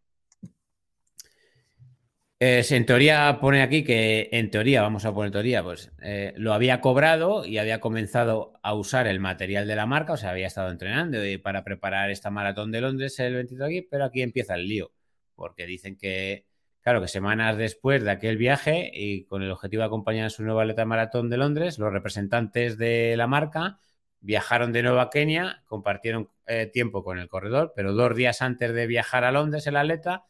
en 2.40 2.84
teoría 2.84 3.38
pone 3.40 3.62
aquí 3.62 3.84
que, 3.84 4.28
en 4.32 4.50
teoría, 4.50 4.82
vamos 4.82 5.04
a 5.04 5.14
poner 5.14 5.30
teoría, 5.30 5.62
pues 5.62 5.92
eh, 6.02 6.34
lo 6.36 6.52
había 6.52 6.80
cobrado 6.80 7.46
y 7.46 7.58
había 7.58 7.80
comenzado 7.80 8.54
a 8.60 8.74
usar 8.74 9.06
el 9.06 9.20
material 9.20 9.68
de 9.68 9.76
la 9.76 9.86
marca, 9.86 10.14
o 10.14 10.16
sea, 10.16 10.30
había 10.30 10.48
estado 10.48 10.72
entrenando 10.72 11.18
para 11.44 11.62
preparar 11.62 12.10
esta 12.10 12.30
maratón 12.30 12.72
de 12.72 12.80
Londres 12.80 13.20
el 13.20 13.34
23 13.34 13.68
aquí, 13.68 13.82
pero 13.82 14.06
aquí 14.06 14.22
empieza 14.22 14.56
el 14.56 14.66
lío, 14.66 14.90
porque 15.36 15.66
dicen 15.66 15.96
que, 15.96 16.44
claro, 16.80 17.00
que 17.00 17.06
semanas 17.06 17.56
después 17.56 18.02
de 18.02 18.10
aquel 18.10 18.36
viaje 18.36 18.90
y 18.92 19.26
con 19.26 19.44
el 19.44 19.52
objetivo 19.52 19.82
de 19.82 19.86
acompañar 19.86 20.26
a 20.26 20.30
su 20.30 20.42
nueva 20.42 20.62
atleta 20.62 20.84
maratón 20.84 21.30
de 21.30 21.36
Londres, 21.36 21.78
los 21.78 21.92
representantes 21.92 22.78
de 22.78 23.16
la 23.16 23.28
marca 23.28 23.78
viajaron 24.24 24.72
de 24.72 24.82
nuevo 24.82 25.00
a 25.00 25.10
Kenia, 25.10 25.62
compartieron 25.66 26.30
eh, 26.46 26.66
tiempo 26.66 27.04
con 27.04 27.18
el 27.18 27.28
corredor, 27.28 27.74
pero 27.76 27.92
dos 27.92 28.16
días 28.16 28.40
antes 28.40 28.72
de 28.72 28.86
viajar 28.86 29.22
a 29.24 29.32
Londres 29.32 29.66
el 29.66 29.76
atleta 29.76 30.24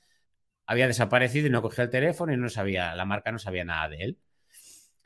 había 0.66 0.88
desaparecido 0.88 1.46
y 1.46 1.50
no 1.50 1.62
cogió 1.62 1.84
el 1.84 1.90
teléfono 1.90 2.32
y 2.32 2.36
no 2.36 2.48
sabía, 2.48 2.94
la 2.96 3.04
marca 3.04 3.30
no 3.30 3.38
sabía 3.38 3.64
nada 3.64 3.88
de 3.88 3.96
él. 3.98 4.18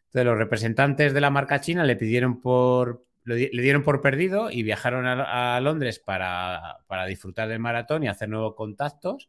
Entonces 0.07 0.25
los 0.25 0.39
representantes 0.39 1.13
de 1.13 1.21
la 1.21 1.29
marca 1.29 1.61
china 1.61 1.85
le 1.85 1.97
pidieron 1.97 2.41
por, 2.41 3.05
le, 3.25 3.37
dieron 3.51 3.83
por 3.83 4.01
perdido 4.01 4.51
y 4.51 4.63
viajaron 4.63 5.05
a, 5.07 5.61
Londres 5.61 5.99
para, 5.99 6.79
para, 6.87 7.05
disfrutar 7.05 7.49
del 7.49 7.59
maratón 7.59 8.05
y 8.05 8.09
hacer 8.09 8.31
nuevos 8.31 8.55
contactos 8.55 9.29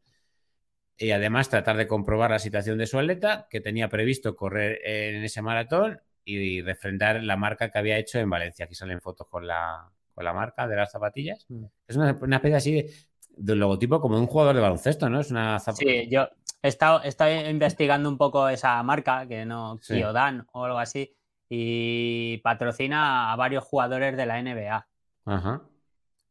y 0.98 1.12
además 1.12 1.50
tratar 1.50 1.76
de 1.76 1.88
comprobar 1.88 2.32
la 2.32 2.40
situación 2.40 2.78
de 2.78 2.88
su 2.88 2.98
atleta 2.98 3.48
que 3.50 3.60
tenía 3.60 3.90
previsto 3.90 4.38
correr 4.38 4.80
en 4.86 5.24
ese 5.24 5.42
maratón 5.42 6.00
y 6.38 6.62
refrendar 6.62 7.24
la 7.24 7.38
marca 7.38 7.70
que 7.70 7.80
había 7.80 7.98
hecho 7.98 8.20
en 8.20 8.30
Valencia. 8.30 8.66
Aquí 8.66 8.76
salen 8.76 9.02
fotos 9.02 9.28
con 9.28 9.48
la, 9.48 9.90
con 10.14 10.26
la 10.26 10.34
marca 10.34 10.68
de 10.68 10.76
las 10.76 10.92
zapatillas. 10.92 11.46
Mm. 11.50 11.66
Es 11.88 11.96
una, 11.96 12.12
especie 12.12 12.56
así 12.56 12.90
de, 13.38 13.56
logotipo 13.56 14.02
como 14.02 14.16
de 14.16 14.22
un 14.22 14.28
jugador 14.28 14.56
de 14.56 14.62
baloncesto, 14.62 15.10
¿no? 15.10 15.22
Es 15.22 15.32
una 15.32 15.60
Sí, 15.60 16.08
yo 16.10 16.28
he 16.62 16.68
estado, 16.68 17.02
investigando 17.50 18.10
un 18.10 18.18
poco 18.18 18.50
esa 18.50 18.82
marca, 18.84 19.26
que 19.28 19.46
no, 19.46 19.80
Kyodan 19.80 20.46
o 20.52 20.66
algo 20.66 20.80
así, 20.80 21.16
y 21.50 22.38
patrocina 22.40 23.32
a 23.32 23.36
varios 23.36 23.64
jugadores 23.64 24.18
de 24.18 24.26
la 24.26 24.42
NBA. 24.42 24.88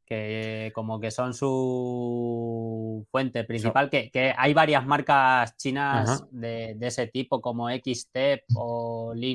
Que 0.05 0.73
como 0.75 1.01
que 1.01 1.11
son 1.11 1.35
su 1.35 3.07
fuente 3.11 3.45
principal, 3.45 3.91
que, 3.91 4.35
hay 4.37 4.55
varias 4.55 4.87
marcas 4.87 5.57
chinas 5.57 6.25
de, 6.31 6.77
ese 6.81 7.07
tipo, 7.09 7.41
como 7.41 7.69
X-Step 7.71 8.45
o 8.55 9.13
Li 9.15 9.35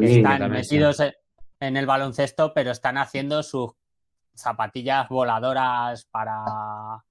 Que 0.00 0.16
están 0.16 0.50
metidos 0.50 1.00
en 1.60 1.76
el 1.76 1.86
baloncesto, 1.86 2.52
pero 2.54 2.70
están 2.70 2.98
haciendo 2.98 3.42
sus 3.42 3.72
zapatillas 4.34 5.08
voladoras 5.08 6.06
para. 6.06 6.44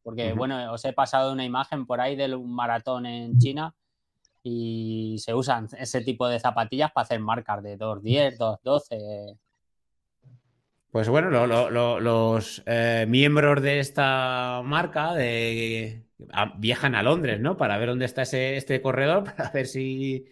Porque, 0.03 0.33
bueno, 0.33 0.73
os 0.73 0.83
he 0.85 0.93
pasado 0.93 1.31
una 1.31 1.45
imagen 1.45 1.85
por 1.85 2.01
ahí 2.01 2.15
de 2.15 2.33
un 2.35 2.53
maratón 2.53 3.05
en 3.05 3.37
China 3.37 3.73
y 4.43 5.17
se 5.19 5.33
usan 5.33 5.67
ese 5.77 6.01
tipo 6.01 6.27
de 6.27 6.39
zapatillas 6.39 6.91
para 6.91 7.03
hacer 7.03 7.19
marcas 7.19 7.61
de 7.63 7.77
2.10, 7.77 8.37
2.12. 8.37 9.37
Pues 10.91 11.07
bueno, 11.07 11.29
los 11.99 12.63
eh, 12.65 13.05
miembros 13.07 13.61
de 13.61 13.79
esta 13.79 14.61
marca 14.63 15.13
de, 15.13 16.03
viajan 16.57 16.95
a 16.95 17.03
Londres, 17.03 17.39
¿no? 17.39 17.57
Para 17.57 17.77
ver 17.77 17.89
dónde 17.89 18.05
está 18.05 18.23
ese, 18.23 18.57
este 18.57 18.81
corredor, 18.81 19.23
para 19.37 19.51
ver 19.51 19.67
si, 19.67 20.25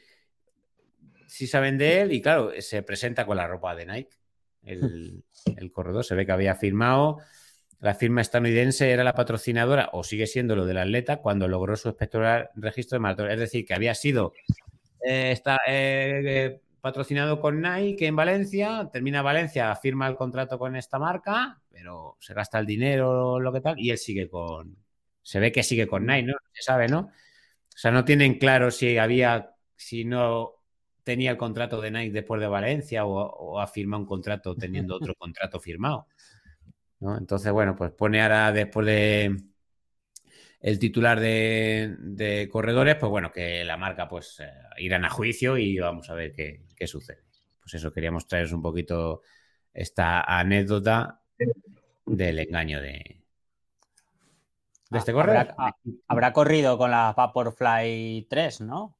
si 1.28 1.48
saben 1.48 1.78
de 1.78 2.02
él. 2.02 2.12
Y 2.12 2.22
claro, 2.22 2.52
se 2.60 2.82
presenta 2.82 3.26
con 3.26 3.38
la 3.38 3.48
ropa 3.48 3.76
de 3.76 3.86
Nike. 3.86 4.18
El, 4.64 5.24
el 5.58 5.72
corredor 5.72 6.04
se 6.04 6.16
ve 6.16 6.26
que 6.26 6.32
había 6.32 6.56
firmado 6.56 7.20
la 7.80 7.94
firma 7.94 8.22
estadounidense 8.22 8.92
era 8.92 9.04
la 9.04 9.14
patrocinadora, 9.14 9.90
o 9.94 10.04
sigue 10.04 10.26
siendo 10.26 10.56
lo 10.56 10.66
del 10.66 10.78
atleta, 10.78 11.18
cuando 11.18 11.48
logró 11.48 11.76
su 11.76 11.90
espectacular 11.90 12.52
registro 12.56 12.96
de 12.96 13.00
maratón. 13.02 13.30
Es 13.30 13.40
decir, 13.40 13.66
que 13.66 13.76
había 13.76 13.94
sido 13.94 14.34
eh, 15.02 15.32
está, 15.32 15.60
eh, 15.68 16.60
patrocinado 16.82 17.40
con 17.40 17.62
Nike 17.62 18.08
en 18.08 18.16
Valencia, 18.16 18.90
termina 18.92 19.22
Valencia, 19.22 19.76
firma 19.76 20.08
el 20.08 20.16
contrato 20.16 20.58
con 20.58 20.76
esta 20.76 20.98
marca, 20.98 21.62
pero 21.70 22.18
se 22.20 22.34
gasta 22.34 22.58
el 22.60 22.66
dinero, 22.66 23.40
lo 23.40 23.54
que 23.54 23.62
tal, 23.62 23.80
y 23.80 23.92
él 23.92 23.98
sigue 23.98 24.30
con. 24.30 24.76
Se 25.22 25.40
ve 25.40 25.52
que 25.52 25.64
sigue 25.64 25.88
con 25.88 26.06
Nike, 26.06 26.24
¿no? 26.24 26.34
Se 26.54 26.64
sabe, 26.64 26.88
¿no? 26.88 27.00
O 27.00 27.80
sea, 27.80 27.92
no 27.92 28.06
tienen 28.06 28.40
claro 28.40 28.72
si 28.72 28.98
había, 28.98 29.52
si 29.76 30.04
no 30.04 30.56
tenía 31.08 31.32
el 31.32 31.38
contrato 31.38 31.80
de 31.80 31.90
Nike 31.90 32.12
después 32.12 32.42
de 32.42 32.48
Valencia 32.48 33.06
o, 33.06 33.16
o 33.16 33.60
ha 33.62 33.68
firmado 33.68 34.02
un 34.02 34.08
contrato 34.08 34.56
teniendo 34.56 34.96
otro 34.96 35.16
contrato 35.18 35.60
firmado. 35.60 36.08
Entonces, 37.00 37.52
bueno, 37.52 37.76
pues 37.76 37.92
pone 37.92 38.22
ahora 38.22 38.52
después 38.52 38.86
de 38.86 39.38
el 40.60 40.80
titular 40.80 41.20
de, 41.20 42.50
corredores, 42.52 42.96
pues 42.96 43.10
bueno, 43.10 43.32
que 43.32 43.64
la 43.64 43.78
marca 43.78 44.10
pues 44.10 44.42
eh, 44.42 44.52
irán 44.80 45.06
a 45.06 45.10
juicio 45.10 45.58
y 45.58 45.80
vamos 45.80 46.10
a 46.10 46.14
ver 46.14 46.34
qué, 46.34 46.88
sucede. 46.88 47.24
Pues 47.62 47.76
eso, 47.76 47.94
queríamos 47.94 48.28
traeros 48.28 48.52
un 48.52 48.62
poquito 48.62 49.22
esta 49.74 50.22
anécdota 50.22 51.22
del 52.06 52.40
engaño 52.40 52.82
de, 52.82 53.22
de 54.90 54.98
este 54.98 55.14
corredor. 55.14 55.56
Habrá, 56.08 56.34
corrido 56.34 56.78
con 56.78 56.92
la 56.92 57.14
Vaporfly 57.16 58.28
3, 58.30 58.62
¿no? 58.62 58.98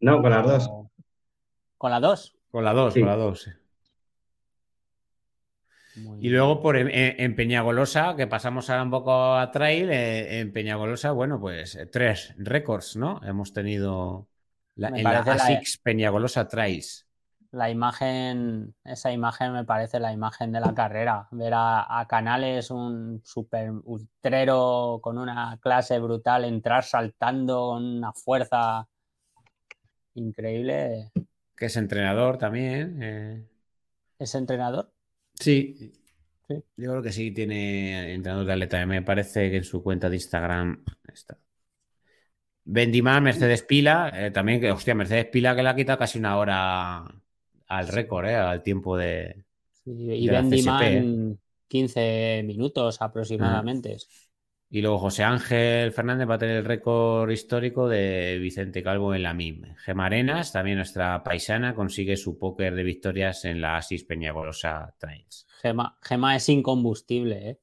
No, 0.00 0.22
con 0.22 0.30
las 0.30 0.46
dos. 0.46 0.70
¿Con 1.82 1.90
la 1.90 1.98
2? 1.98 2.36
Con 2.52 2.64
la 2.64 2.72
2, 2.74 2.94
con 2.94 3.06
la 3.06 3.16
2 3.16 3.50
y 6.20 6.28
luego 6.28 6.62
por 6.62 6.76
en, 6.76 7.34
Peñagolosa, 7.34 8.14
que 8.14 8.28
pasamos 8.28 8.70
ahora 8.70 8.84
un 8.84 8.90
poco 8.92 9.34
a 9.34 9.50
trail, 9.50 9.90
eh, 9.90 10.38
en 10.38 10.52
Peñagolosa, 10.52 11.10
bueno, 11.10 11.40
pues 11.40 11.74
eh, 11.74 11.86
tres 11.86 12.34
récords, 12.38 12.94
¿no? 12.94 13.20
Hemos 13.24 13.52
tenido 13.52 14.28
la, 14.76 14.88
en 14.90 15.02
la 15.02 15.18
ASICS 15.18 15.78
Peñagolosa 15.78 16.46
Trails. 16.46 17.08
La 17.50 17.68
imagen, 17.68 18.76
esa 18.84 19.10
imagen 19.10 19.52
me 19.52 19.64
parece 19.64 19.98
la 19.98 20.12
imagen 20.12 20.52
de 20.52 20.60
la 20.60 20.72
carrera. 20.74 21.26
Ver 21.32 21.52
a, 21.56 22.06
Canales, 22.08 22.70
un 22.70 23.20
super 23.24 23.72
ultrero 23.82 25.00
con 25.02 25.18
una 25.18 25.58
clase 25.60 25.98
brutal, 25.98 26.44
entrar 26.44 26.84
saltando 26.84 27.70
con 27.70 27.84
una 27.84 28.12
fuerza 28.12 28.86
increíble. 30.14 31.10
Que 31.62 31.66
es 31.66 31.76
entrenador 31.76 32.38
también. 32.38 32.98
Eh. 33.00 33.46
¿Es 34.18 34.34
entrenador? 34.34 34.92
Sí, 35.32 35.92
yo 36.48 36.90
creo 36.90 37.02
que 37.02 37.12
sí 37.12 37.30
tiene 37.30 38.14
entrenador 38.14 38.46
de 38.46 38.52
atleta. 38.54 38.84
Me 38.84 39.02
parece 39.02 39.48
que 39.48 39.58
en 39.58 39.62
su 39.62 39.80
cuenta 39.80 40.10
de 40.10 40.16
Instagram 40.16 40.84
está. 41.14 41.38
Bendimar, 42.64 43.22
Mercedes 43.22 43.62
Pila, 43.62 44.10
eh, 44.12 44.32
también 44.32 44.60
que, 44.60 44.72
hostia, 44.72 44.96
Mercedes 44.96 45.26
Pila 45.26 45.54
que 45.54 45.62
le 45.62 45.68
ha 45.68 45.76
quitado 45.76 46.00
casi 46.00 46.18
una 46.18 46.36
hora 46.36 47.04
al 47.68 47.86
récord, 47.86 48.26
eh, 48.26 48.34
al 48.34 48.64
tiempo 48.64 48.96
de. 48.96 49.44
y 49.84 50.26
Bendimar 50.26 51.00
15 51.68 52.42
minutos 52.44 53.00
aproximadamente. 53.00 53.98
Y 54.74 54.80
luego 54.80 54.98
José 54.98 55.22
Ángel 55.22 55.92
Fernández 55.92 56.26
va 56.26 56.36
a 56.36 56.38
tener 56.38 56.56
el 56.56 56.64
récord 56.64 57.30
histórico 57.30 57.90
de 57.90 58.38
Vicente 58.40 58.82
Calvo 58.82 59.14
en 59.14 59.22
la 59.22 59.34
MIM. 59.34 59.74
Gema 59.76 60.06
Arenas, 60.06 60.50
también 60.50 60.78
nuestra 60.78 61.22
paisana, 61.22 61.74
consigue 61.74 62.16
su 62.16 62.38
póker 62.38 62.74
de 62.74 62.82
victorias 62.82 63.44
en 63.44 63.60
la 63.60 63.76
Asis 63.76 64.04
Peñagolosa 64.04 64.94
Trails. 64.98 65.46
Gema, 65.60 65.98
Gema 66.00 66.36
es 66.36 66.48
incombustible, 66.48 67.50
¿eh? 67.50 67.58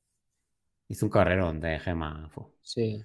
Hizo 0.88 1.08
un 1.08 1.10
carrerón 1.10 1.60
de 1.60 1.80
Gema. 1.80 2.30
Sí. 2.62 3.04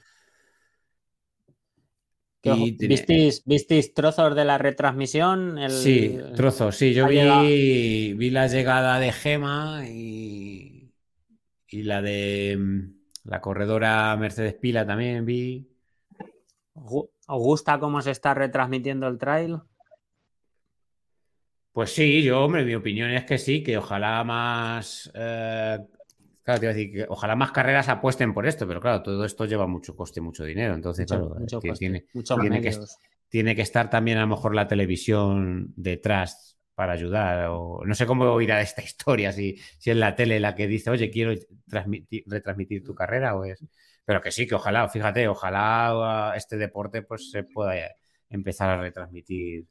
¿Visteis, 2.42 3.94
trozos 3.94 4.36
de 4.36 4.44
la 4.44 4.58
retransmisión? 4.58 5.58
Sí, 5.70 6.18
trozos, 6.36 6.76
sí. 6.76 6.92
Yo 6.92 7.08
vi, 7.08 8.12
vi, 8.12 8.28
la 8.28 8.48
llegada 8.48 9.00
de 9.00 9.12
Gema 9.12 9.88
y, 9.88 10.92
y 11.68 11.82
la 11.84 12.02
de 12.02 12.58
mm, 12.60 12.93
la 13.24 13.40
corredora 13.40 14.16
Mercedes 14.16 14.54
Pila 14.54 14.86
también 14.86 15.24
vi. 15.24 15.66
¿Os 16.74 17.08
gusta 17.26 17.78
cómo 17.78 18.00
se 18.02 18.10
está 18.10 18.34
retransmitiendo 18.34 19.06
el 19.06 19.18
trail? 19.18 19.60
Pues 21.72 21.92
sí, 21.92 22.22
yo, 22.22 22.44
hombre, 22.44 22.64
mi 22.64 22.74
opinión 22.74 23.10
es 23.10 23.24
que 23.24 23.38
sí, 23.38 23.62
que 23.62 23.78
ojalá 23.78 24.22
más. 24.22 25.10
Eh, 25.14 25.78
claro, 26.42 26.60
te 26.60 26.66
iba 26.66 26.72
a 26.72 26.74
decir 26.74 26.92
que 26.92 27.06
ojalá 27.08 27.34
más 27.34 27.50
carreras 27.50 27.88
apuesten 27.88 28.32
por 28.32 28.46
esto, 28.46 28.66
pero 28.66 28.80
claro, 28.80 29.02
todo 29.02 29.24
esto 29.24 29.44
lleva 29.44 29.66
mucho 29.66 29.96
coste, 29.96 30.20
mucho 30.20 30.44
dinero. 30.44 30.74
Entonces, 30.74 31.06
claro, 31.06 31.36
tiene, 31.78 32.04
que, 32.60 32.78
tiene 33.28 33.56
que 33.56 33.62
estar 33.62 33.90
también 33.90 34.18
a 34.18 34.22
lo 34.22 34.28
mejor 34.28 34.54
la 34.54 34.68
televisión 34.68 35.72
detrás 35.74 36.53
para 36.74 36.92
ayudar. 36.92 37.48
O 37.50 37.82
no 37.84 37.94
sé 37.94 38.06
cómo 38.06 38.40
irá 38.40 38.60
esta 38.60 38.82
historia, 38.82 39.32
si, 39.32 39.56
si 39.78 39.90
es 39.90 39.96
la 39.96 40.14
tele 40.14 40.40
la 40.40 40.54
que 40.54 40.66
dice, 40.66 40.90
oye, 40.90 41.10
quiero 41.10 41.32
retransmitir 42.26 42.84
tu 42.84 42.94
carrera 42.94 43.36
o 43.36 43.44
es. 43.44 43.64
Pero 44.04 44.20
que 44.20 44.30
sí, 44.30 44.46
que 44.46 44.54
ojalá, 44.54 44.88
fíjate, 44.88 45.28
ojalá 45.28 46.32
uh, 46.32 46.36
este 46.36 46.56
deporte 46.56 47.02
pues 47.02 47.30
se 47.30 47.44
pueda 47.44 47.74
empezar 48.28 48.68
a 48.68 48.80
retransmitir 48.80 49.66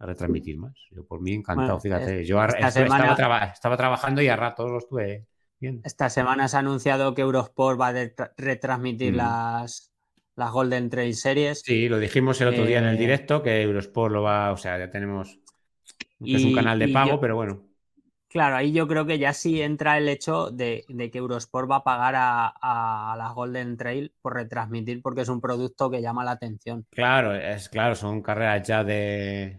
a 0.00 0.06
retransmitir 0.06 0.58
más. 0.58 0.74
Yo 0.90 1.04
por 1.04 1.20
mí 1.20 1.34
encantado, 1.34 1.78
fíjate. 1.78 2.24
Yo 2.24 2.42
estaba, 2.42 3.76
trabajando 3.76 4.22
y 4.22 4.28
a 4.28 4.36
ratos 4.36 4.70
lo 4.70 4.78
estuve 4.78 5.26
viendo. 5.60 5.82
Esta 5.84 6.08
semana 6.08 6.48
se 6.48 6.56
ha 6.56 6.60
anunciado 6.60 7.14
que 7.14 7.20
Eurosport 7.20 7.78
va 7.78 7.88
a 7.88 8.10
retransmitir 8.38 9.12
mm. 9.12 9.16
las, 9.16 9.92
las 10.36 10.50
Golden 10.50 10.88
Trail 10.88 11.14
Series. 11.14 11.60
Sí, 11.60 11.88
lo 11.88 11.98
dijimos 11.98 12.40
el 12.40 12.48
otro 12.48 12.64
día 12.64 12.78
en 12.78 12.86
el 12.86 12.96
eh, 12.96 12.98
directo, 12.98 13.42
que 13.42 13.60
Eurosport 13.60 14.12
lo 14.12 14.22
va, 14.22 14.52
o 14.52 14.56
sea, 14.56 14.78
ya 14.78 14.90
tenemos 14.90 15.38
es 16.24 16.44
un 16.44 16.54
canal 16.54 16.78
de 16.78 16.88
pago, 16.88 17.20
pero 17.20 17.36
bueno. 17.36 17.70
Claro, 18.30 18.54
ahí 18.54 18.70
yo 18.70 18.86
creo 18.86 19.06
que 19.06 19.18
ya 19.18 19.32
sí 19.32 19.60
entra 19.60 19.98
el 19.98 20.08
hecho 20.08 20.52
de, 20.52 20.84
que 21.12 21.18
Eurosport 21.18 21.68
va 21.68 21.76
a 21.76 21.84
pagar 21.84 22.14
a, 22.16 23.14
la 23.18 23.32
Golden 23.32 23.76
Trail 23.76 24.12
por 24.22 24.34
retransmitir 24.34 25.02
porque 25.02 25.22
es 25.22 25.28
un 25.28 25.40
producto 25.40 25.90
que 25.90 26.00
llama 26.00 26.24
la 26.24 26.30
atención. 26.30 26.86
Claro, 26.90 27.34
es 27.34 27.68
claro, 27.68 27.96
son 27.96 28.22
carreras 28.22 28.66
ya 28.68 28.84
de 28.84 29.58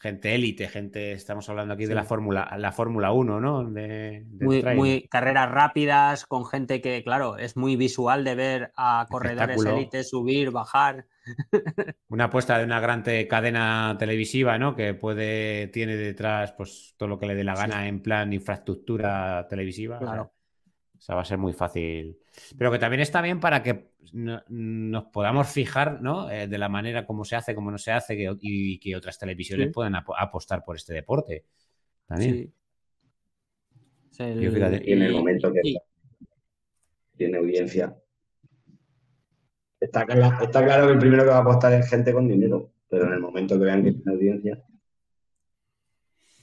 gente 0.00 0.34
élite, 0.34 0.68
gente, 0.68 1.12
estamos 1.12 1.48
hablando 1.50 1.74
aquí 1.74 1.84
de 1.84 1.94
la 1.94 2.04
Fórmula, 2.04 2.54
la 2.56 2.72
Fórmula 2.72 3.12
1, 3.12 3.40
¿no? 3.40 3.64
De, 3.70 4.24
muy, 4.40 5.06
carreras 5.08 5.50
rápidas, 5.50 6.24
con 6.24 6.46
gente 6.46 6.80
que, 6.80 7.02
claro, 7.02 7.36
es 7.36 7.58
muy 7.58 7.76
visual 7.76 8.24
de 8.24 8.34
ver 8.34 8.72
a 8.76 9.06
corredores 9.10 9.62
élite 9.66 10.02
subir, 10.02 10.50
bajar. 10.50 11.04
Una 12.08 12.24
apuesta 12.24 12.58
de 12.58 12.64
una 12.64 12.80
gran 12.80 13.02
cadena 13.28 13.96
televisiva, 13.98 14.58
¿no? 14.58 14.74
Que 14.74 14.94
puede, 14.94 15.68
tiene 15.68 15.96
detrás 15.96 16.52
pues 16.52 16.94
todo 16.96 17.08
lo 17.08 17.18
que 17.18 17.26
le 17.26 17.34
dé 17.34 17.44
la 17.44 17.54
gana 17.54 17.88
en 17.88 18.00
plan 18.00 18.32
infraestructura 18.32 19.46
televisiva. 19.48 19.98
Claro. 19.98 20.32
O 20.96 21.00
sea, 21.00 21.14
va 21.14 21.22
a 21.22 21.24
ser 21.24 21.38
muy 21.38 21.52
fácil. 21.52 22.18
Pero 22.56 22.72
que 22.72 22.78
también 22.78 23.00
está 23.00 23.22
bien 23.22 23.38
para 23.38 23.62
que 23.62 23.92
nos 24.12 25.04
podamos 25.06 25.48
fijar, 25.48 26.02
¿no? 26.02 26.30
Eh, 26.30 26.48
de 26.48 26.58
la 26.58 26.68
manera 26.68 27.06
como 27.06 27.24
se 27.24 27.36
hace, 27.36 27.54
como 27.54 27.70
no 27.70 27.78
se 27.78 27.92
hace, 27.92 28.16
y 28.40 28.78
que 28.78 28.96
otras 28.96 29.18
televisiones 29.18 29.72
puedan 29.72 29.94
apostar 29.94 30.64
por 30.64 30.76
este 30.76 30.94
deporte. 30.94 31.44
También. 32.06 32.52
Sí. 34.10 34.24
en 34.24 35.02
el 35.02 35.12
momento 35.12 35.52
que 35.52 35.60
tiene 37.16 37.38
audiencia, 37.38 37.94
Está, 39.80 40.04
claro 40.04 40.86
que 40.86 40.92
el 40.92 40.98
primero 40.98 41.22
que 41.22 41.30
va 41.30 41.36
a 41.36 41.40
apostar 41.40 41.72
es 41.72 41.88
gente 41.88 42.12
con 42.12 42.26
dinero, 42.26 42.70
pero 42.88 43.06
en 43.06 43.12
el 43.12 43.20
momento 43.20 43.58
que 43.58 43.64
vean 43.64 43.84
que 43.84 43.92
tiene 43.92 44.12
audiencia. 44.12 44.64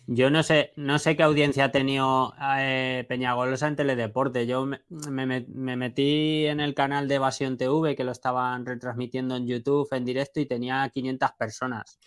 Yo 0.08 0.30
no 0.30 0.44
sé, 0.44 0.72
no 0.76 1.00
sé 1.00 1.16
qué 1.16 1.24
audiencia 1.24 1.66
ha 1.66 1.72
tenido 1.72 2.34
eh, 2.60 3.06
Peñagolosa 3.10 3.68
en 3.68 3.76
Teledeporte. 3.76 4.46
Yo 4.46 4.66
me, 4.68 5.46
metí 5.76 6.46
en 6.46 6.60
el 6.60 6.76
canal 6.76 7.08
de 7.08 7.16
Evasión 7.16 7.58
TV, 7.58 7.96
que 7.96 8.04
lo 8.04 8.12
estaban 8.12 8.66
retransmitiendo 8.66 9.36
en 9.36 9.48
YouTube 9.48 9.88
en 9.92 10.06
directo 10.06 10.40
y 10.40 10.46
tenía 10.46 10.88
500 10.94 11.32
personas. 11.32 12.00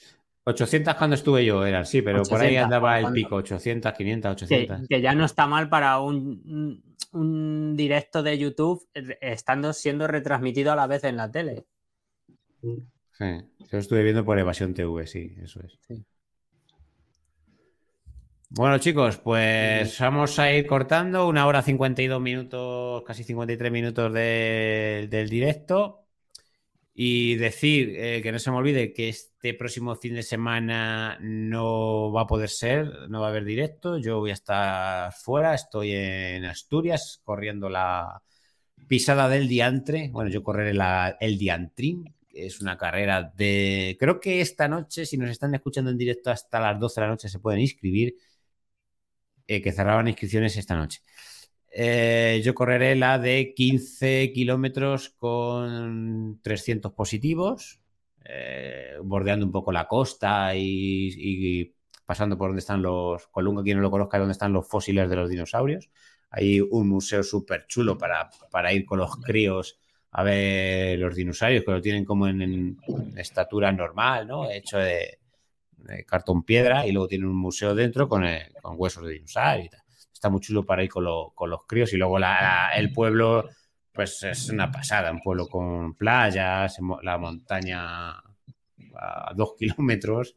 800 0.45 0.95
cuando 0.95 1.15
estuve 1.15 1.45
yo 1.45 1.67
eran, 1.67 1.85
sí, 1.85 2.01
pero 2.01 2.23
por 2.23 2.41
ahí 2.41 2.57
andaba 2.57 3.01
el 3.01 3.13
pico, 3.13 3.37
800, 3.37 3.93
500, 3.93 4.33
800. 4.33 4.89
Que, 4.89 5.03
ya 5.03 5.15
no 5.15 5.25
está 5.25 5.47
mal 5.47 5.69
para 5.69 5.99
un, 5.99 6.83
directo 7.13 8.23
de 8.23 8.39
YouTube 8.39 8.87
estando 9.21 9.73
siendo 9.73 10.07
retransmitido 10.07 10.73
a 10.73 10.77
la 10.77 10.87
vez 10.87 11.05
en 11.05 11.17
la 11.17 11.31
tele. 11.31 11.65
Sí, 12.61 13.25
yo 13.71 13.79
estuve 13.79 14.03
viendo 14.03 14.25
por 14.25 14.39
Evasión 14.39 14.75
TV, 14.75 15.07
sí, 15.07 15.35
eso 15.43 15.61
es. 15.61 15.79
Sí. 15.87 16.05
Bueno, 18.51 18.79
chicos, 18.79 19.19
pues 19.19 19.99
vamos 20.01 20.39
a 20.39 20.51
ir 20.53 20.67
cortando 20.67 21.29
una 21.29 21.47
hora 21.47 21.61
52 21.61 22.21
minutos, 22.21 23.03
casi 23.07 23.23
53 23.23 23.71
minutos 23.71 24.13
del 24.13 25.29
directo. 25.29 26.08
Y 27.01 27.37
decir 27.37 27.95
eh, 27.97 28.21
que 28.23 28.33
no 28.33 28.41
se 28.41 28.51
me 28.51 28.57
olvide 28.57 28.93
que 28.93 29.09
este 29.09 29.55
próximo 29.55 29.95
fin 29.95 30.15
de 30.17 30.25
semana 30.25 31.17
no 31.21 32.11
va 32.11 32.23
a 32.23 32.27
poder 32.27 32.49
ser, 32.49 33.09
no 33.09 33.21
va 33.21 33.29
a 33.29 33.31
haber 33.31 33.45
directo. 33.45 33.99
Yo 33.99 34.19
voy 34.19 34.31
a 34.31 34.33
estar 34.33 35.13
fuera, 35.13 35.55
estoy 35.55 35.93
en 35.93 36.45
Asturias 36.45 37.21
corriendo 37.23 37.69
la 37.69 38.21
pisada 38.89 39.29
del 39.29 39.47
diantre. 39.47 40.09
Bueno, 40.11 40.29
yo 40.29 40.43
correré 40.43 40.77
el 41.21 41.39
diantrín, 41.39 42.17
que 42.29 42.47
es 42.47 42.61
una 42.61 42.77
carrera 42.77 43.33
de. 43.33 43.97
Creo 44.01 44.19
que 44.19 44.41
esta 44.41 44.67
noche, 44.67 45.07
si 45.07 45.17
nos 45.17 45.31
están 45.31 45.55
escuchando 45.55 45.93
en 45.93 45.99
directo 45.99 46.33
hasta 46.33 46.59
las 46.59 46.81
12 46.81 47.01
de 47.01 47.07
la 47.07 47.13
noche, 47.13 47.29
se 47.29 47.39
pueden 47.39 47.61
inscribir 47.61 48.17
eh, 49.47 49.63
que 49.63 49.71
cerraban 49.71 50.09
inscripciones 50.09 50.57
esta 50.57 50.75
noche. 50.75 51.01
Eh, 51.71 52.41
yo 52.45 52.55
correré 52.55 52.97
la 52.97 53.19
de 53.19 53.53
15 53.55 54.33
kilómetros 54.33 55.11
con 55.11 56.41
300 56.43 56.93
positivos, 56.93 57.81
eh, 58.25 58.97
bordeando 59.03 59.45
un 59.47 59.53
poco 59.53 59.73
la 59.73 59.87
costa 59.87 60.55
y, 60.55 61.75
pasando 62.07 62.39
por 62.39 62.49
donde 62.49 62.61
están 62.61 62.83
los, 62.83 63.27
Colunga, 63.29 63.63
quien 63.63 63.77
no 63.77 63.83
lo 63.83 63.91
conozca, 63.91 64.19
donde 64.19 64.33
están 64.33 64.53
los 64.53 64.67
fósiles 64.67 65.11
de 65.11 65.17
los 65.17 65.29
dinosaurios. 65.29 65.91
Hay 66.31 66.61
un 66.61 66.89
museo 66.89 67.23
súper 67.23 67.67
chulo 67.67 67.97
para, 67.99 68.31
para, 68.51 68.73
ir 68.73 68.85
con 68.85 68.99
los 68.99 69.17
críos 69.17 69.79
a 70.11 70.23
ver 70.23 70.99
los 70.99 71.15
dinosaurios, 71.15 71.65
que 71.65 71.71
lo 71.71 71.81
tienen 71.83 72.05
como 72.05 72.29
en, 72.29 72.79
estatura 73.17 73.73
normal, 73.73 74.27
¿no? 74.27 74.51
Hecho 74.51 74.79
de, 74.79 75.19
cartón 76.07 76.43
piedra 76.45 76.87
y 76.87 76.93
luego 76.93 77.09
tiene 77.09 77.27
un 77.27 77.37
museo 77.37 77.75
dentro 77.75 78.09
con, 78.09 78.25
con 78.61 78.75
huesos 78.79 79.05
de 79.05 79.13
dinosaurio 79.13 79.67
y 79.67 79.69
tal. 79.69 79.81
Está 80.19 80.31
muy 80.31 80.41
chulo 80.41 80.67
para 80.67 80.83
ir 80.83 80.91
con, 80.91 81.05
los 81.05 81.65
críos 81.65 81.93
y 81.93 81.97
luego 81.97 82.19
el 82.19 82.93
pueblo, 82.93 83.49
pues 83.93 84.21
es 84.25 84.49
una 84.49 84.69
pasada, 84.69 85.13
un 85.13 85.21
pueblo 85.21 85.47
con 85.47 85.95
playas, 85.95 86.77
la 87.05 87.19
montaña 87.19 88.17
a 88.97 89.33
dos 89.37 89.55
kilómetros. 89.59 90.35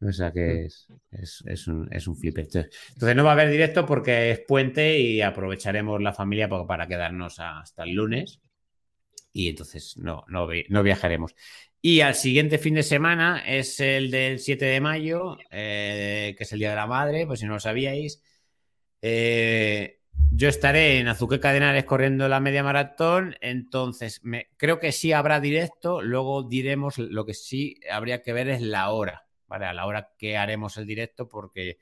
O 0.00 0.10
sea 0.10 0.32
que 0.32 0.64
es, 0.64 0.88
es, 1.46 1.68
un, 1.68 1.88
es 1.92 2.08
un 2.08 2.16
flip. 2.16 2.36
Entonces, 2.38 3.14
no 3.14 3.22
va 3.22 3.30
a 3.30 3.34
haber 3.34 3.48
directo 3.48 3.86
porque 3.86 4.32
es 4.32 4.40
puente 4.40 4.98
y 4.98 5.22
aprovecharemos 5.22 6.02
la 6.02 6.12
familia 6.12 6.48
para, 6.48 6.66
para 6.66 6.88
quedarnos 6.88 7.38
hasta 7.38 7.84
el 7.84 7.92
lunes. 7.94 8.40
Y 9.32 9.50
entonces 9.50 9.96
no, 9.98 10.24
no, 10.26 10.48
no 10.68 10.82
viajaremos. 10.82 11.36
Y 11.80 12.00
al 12.00 12.16
siguiente 12.16 12.58
fin 12.58 12.74
de 12.74 12.82
semana 12.82 13.44
es 13.46 13.78
el 13.78 14.10
del 14.10 14.40
7 14.40 14.64
de 14.64 14.80
mayo, 14.80 15.38
eh, 15.52 16.34
que 16.36 16.42
es 16.42 16.52
el 16.52 16.58
Día 16.58 16.70
de 16.70 16.76
la 16.76 16.88
Madre, 16.88 17.24
pues 17.24 17.38
si 17.38 17.46
no 17.46 17.52
lo 17.52 17.60
sabíais. 17.60 18.20
Eh, 19.02 20.00
yo 20.30 20.48
estaré 20.48 20.98
en 20.98 21.08
Azuqueca 21.08 21.52
de 21.52 21.84
corriendo 21.84 22.28
la 22.28 22.40
media 22.40 22.62
maratón, 22.62 23.36
entonces 23.40 24.20
creo 24.56 24.78
que 24.78 24.92
sí 24.92 25.12
habrá 25.12 25.40
directo, 25.40 26.02
luego 26.02 26.42
diremos 26.42 26.98
lo 26.98 27.24
que 27.24 27.34
sí 27.34 27.80
habría 27.90 28.22
que 28.22 28.32
ver 28.32 28.48
es 28.48 28.60
la 28.60 28.90
hora, 28.90 29.26
¿vale? 29.46 29.66
A 29.66 29.72
la 29.72 29.86
hora 29.86 30.12
que 30.18 30.36
haremos 30.36 30.76
el 30.76 30.86
directo, 30.86 31.28
porque 31.28 31.78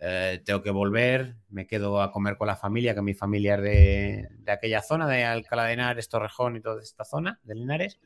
eh, 0.00 0.42
tengo 0.44 0.62
que 0.62 0.70
volver, 0.70 1.36
me 1.50 1.66
quedo 1.66 2.00
a 2.00 2.12
comer 2.12 2.36
con 2.36 2.46
la 2.46 2.56
familia, 2.56 2.94
que 2.94 3.02
mi 3.02 3.14
familia 3.14 3.56
es 3.56 3.62
de, 3.62 4.28
de 4.38 4.52
aquella 4.52 4.82
zona, 4.82 5.06
de 5.08 5.24
Alcalá 5.24 5.64
de 5.64 5.74
Henares, 5.74 6.08
Torrejón 6.08 6.56
y 6.56 6.60
toda 6.60 6.82
esta 6.82 7.04
zona 7.04 7.40
de 7.44 7.54
Linares 7.54 7.98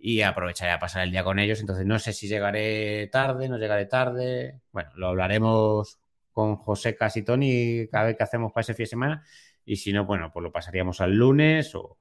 y 0.00 0.22
aprovecharé 0.22 0.72
a 0.72 0.78
pasar 0.78 1.04
el 1.04 1.12
día 1.12 1.24
con 1.24 1.38
ellos. 1.38 1.60
Entonces 1.60 1.86
no 1.86 1.98
sé 1.98 2.12
si 2.12 2.28
llegaré 2.28 3.06
tarde, 3.08 3.48
no 3.48 3.58
llegaré 3.58 3.86
tarde. 3.86 4.60
Bueno, 4.72 4.90
lo 4.96 5.08
hablaremos 5.08 5.99
con 6.40 6.56
José 6.56 6.96
Casi 6.96 7.22
Tony 7.22 7.86
cada 7.90 8.06
vez 8.06 8.16
que 8.16 8.22
hacemos 8.22 8.50
para 8.52 8.62
ese 8.62 8.74
fin 8.74 8.84
de 8.84 8.88
semana. 8.88 9.24
Y 9.64 9.76
si 9.76 9.92
no, 9.92 10.06
bueno, 10.06 10.30
pues 10.32 10.42
lo 10.42 10.50
pasaríamos 10.50 11.00
al 11.02 11.14
lunes 11.14 11.74
o, 11.74 11.98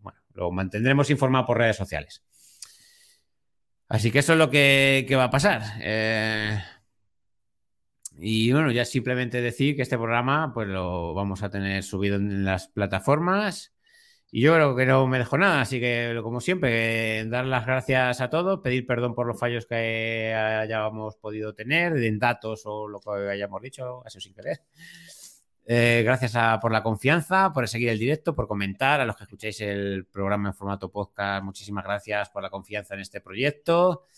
bueno, 0.00 0.18
lo 0.32 0.50
mantendremos 0.50 1.10
informado 1.10 1.46
por 1.46 1.58
redes 1.58 1.76
sociales. 1.76 2.24
Así 3.88 4.10
que 4.10 4.20
eso 4.20 4.32
es 4.32 4.38
lo 4.38 4.48
que, 4.48 5.06
va 5.14 5.24
a 5.24 5.30
pasar. 5.30 5.62
Eh, 5.80 6.58
y 8.18 8.50
bueno, 8.52 8.70
ya 8.70 8.86
simplemente 8.86 9.42
decir 9.42 9.76
que 9.76 9.82
este 9.82 9.98
programa 9.98 10.52
pues 10.54 10.68
lo 10.68 11.12
vamos 11.12 11.42
a 11.42 11.50
tener 11.50 11.82
subido 11.82 12.16
en 12.16 12.44
las 12.44 12.68
plataformas 12.68 13.73
y 14.36 14.40
yo 14.40 14.52
creo 14.52 14.74
que 14.74 14.84
no 14.84 15.06
me 15.06 15.18
dejo 15.18 15.38
nada, 15.38 15.60
así 15.60 15.78
que 15.78 16.18
como 16.20 16.40
siempre, 16.40 17.24
dar 17.26 17.44
las 17.44 17.64
gracias 17.64 18.20
a 18.20 18.30
todos, 18.30 18.58
pedir 18.62 18.84
perdón 18.84 19.14
por 19.14 19.28
los 19.28 19.38
fallos 19.38 19.64
que 19.64 20.34
hayamos 20.34 21.14
podido 21.18 21.54
tener 21.54 21.96
en 21.98 22.18
datos 22.18 22.62
o 22.64 22.88
lo 22.88 22.98
que 22.98 23.30
hayamos 23.30 23.62
dicho, 23.62 24.02
eso 24.04 24.18
sin 24.18 24.34
querer. 24.34 24.62
Eh, 25.64 26.02
gracias 26.04 26.36
por 26.60 26.72
la 26.72 26.82
confianza, 26.82 27.52
por 27.52 27.68
seguir 27.68 27.90
el 27.90 27.98
directo, 28.00 28.34
por 28.34 28.48
comentar, 28.48 29.00
a 29.00 29.06
los 29.06 29.14
que 29.14 29.22
escucháis 29.22 29.60
el 29.60 30.04
programa 30.06 30.48
en 30.48 30.54
formato 30.56 30.90
podcast, 30.90 31.44
muchísimas 31.44 31.84
gracias 31.84 32.28
por 32.30 32.42
la 32.42 32.50
confianza 32.50 32.94
en 32.94 33.02
este 33.02 33.20
proyecto. 33.20 34.08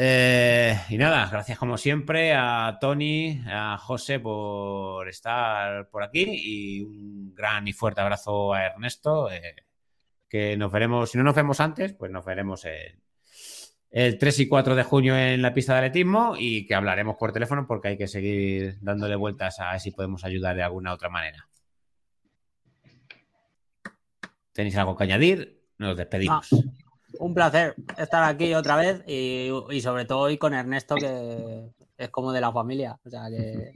Eh, 0.00 0.78
y 0.90 0.96
nada, 0.96 1.28
gracias 1.28 1.58
como 1.58 1.76
siempre 1.76 2.32
a 2.32 2.78
Tony, 2.80 3.42
a 3.48 3.76
José 3.78 4.20
por 4.20 5.08
estar 5.08 5.88
por 5.90 6.04
aquí 6.04 6.24
y 6.24 6.82
un 6.82 7.34
gran 7.34 7.66
y 7.66 7.72
fuerte 7.72 8.00
abrazo 8.00 8.54
a 8.54 8.66
Ernesto, 8.66 9.28
eh, 9.28 9.56
que 10.28 10.56
nos 10.56 10.70
veremos, 10.70 11.10
si 11.10 11.18
no 11.18 11.24
nos 11.24 11.34
vemos 11.34 11.58
antes, 11.58 11.94
pues 11.94 12.12
nos 12.12 12.24
veremos 12.24 12.64
el, 12.64 13.02
el 13.90 14.18
3 14.18 14.38
y 14.38 14.46
4 14.46 14.76
de 14.76 14.84
junio 14.84 15.18
en 15.18 15.42
la 15.42 15.52
pista 15.52 15.72
de 15.72 15.78
atletismo 15.78 16.36
y 16.38 16.64
que 16.64 16.76
hablaremos 16.76 17.16
por 17.16 17.32
teléfono 17.32 17.66
porque 17.66 17.88
hay 17.88 17.98
que 17.98 18.06
seguir 18.06 18.78
dándole 18.80 19.16
vueltas 19.16 19.58
a 19.58 19.72
ver 19.72 19.80
si 19.80 19.90
podemos 19.90 20.24
ayudar 20.24 20.54
de 20.54 20.62
alguna 20.62 20.92
otra 20.92 21.08
manera. 21.08 21.48
¿Tenéis 24.52 24.76
algo 24.76 24.96
que 24.96 25.04
añadir? 25.04 25.60
Nos 25.76 25.96
despedimos. 25.96 26.50
Un 27.18 27.34
placer 27.34 27.74
estar 27.96 28.22
aquí 28.24 28.54
otra 28.54 28.76
vez 28.76 29.02
y, 29.06 29.50
sobre 29.80 30.04
todo 30.04 30.20
hoy 30.20 30.36
con 30.36 30.54
Ernesto, 30.54 30.94
que 30.96 31.70
es 31.96 32.08
como 32.10 32.32
de 32.32 32.40
la 32.40 32.52
familia. 32.52 32.98
O 33.04 33.10
sea 33.10 33.28
que. 33.30 33.72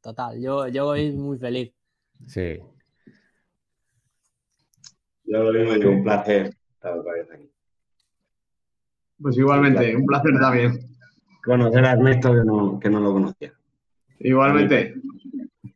Total, 0.00 0.40
yo, 0.40 0.68
yo 0.68 0.86
voy 0.86 1.12
muy 1.12 1.38
feliz. 1.38 1.72
Sí. 2.26 2.58
Yo 5.24 5.50
lo 5.50 5.74
digo, 5.74 5.90
un 5.90 6.02
placer 6.02 6.54
estar 6.74 6.98
otra 6.98 7.12
vez 7.12 7.30
aquí. 7.32 7.50
Pues 9.20 9.36
igualmente, 9.36 9.96
un 9.96 10.06
placer 10.06 10.32
también. 10.40 10.78
Conocer 11.42 11.84
a 11.84 11.92
Ernesto 11.92 12.32
que 12.32 12.44
no, 12.44 12.80
que 12.80 12.90
no 12.90 13.00
lo 13.00 13.12
conocía. 13.12 13.52
Igualmente. 14.18 14.94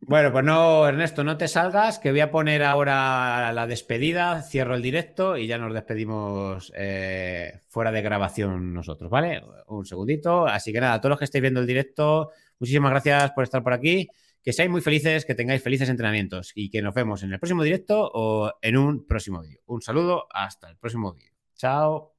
Bueno, 0.09 0.33
pues 0.33 0.43
no, 0.43 0.89
Ernesto, 0.89 1.23
no 1.23 1.37
te 1.37 1.49
salgas, 1.49 1.99
que 1.99 2.13
voy 2.13 2.21
a 2.21 2.31
poner 2.31 2.65
ahora 2.65 3.53
la 3.53 3.67
despedida, 3.67 4.41
cierro 4.41 4.75
el 4.75 4.81
directo 4.81 5.37
y 5.37 5.47
ya 5.47 5.59
nos 5.59 5.75
despedimos 5.75 6.73
eh, 6.75 7.61
fuera 7.69 7.93
de 7.93 8.01
grabación 8.01 8.73
nosotros, 8.73 9.11
¿vale? 9.11 9.43
Un 9.67 9.85
segundito. 9.85 10.47
Así 10.47 10.73
que 10.73 10.81
nada, 10.81 10.95
a 10.95 11.01
todos 11.03 11.11
los 11.11 11.19
que 11.19 11.27
estéis 11.27 11.43
viendo 11.43 11.61
el 11.61 11.67
directo, 11.67 12.31
muchísimas 12.59 12.91
gracias 12.91 13.33
por 13.33 13.45
estar 13.45 13.63
por 13.63 13.75
aquí. 13.75 14.09
Que 14.43 14.55
seáis 14.55 14.71
muy 14.71 14.81
felices, 14.81 15.27
que 15.27 15.35
tengáis 15.35 15.63
felices 15.63 15.91
entrenamientos 15.91 16.53
y 16.55 16.71
que 16.71 16.81
nos 16.81 16.95
vemos 16.95 17.23
en 17.23 17.35
el 17.35 17.39
próximo 17.39 17.63
directo 17.63 18.11
o 18.11 18.51
en 18.63 18.79
un 18.79 19.07
próximo 19.07 19.43
vídeo. 19.43 19.61
Un 19.67 19.83
saludo, 19.83 20.27
hasta 20.33 20.71
el 20.71 20.79
próximo 20.79 21.13
vídeo. 21.13 21.35
Chao. 21.55 22.15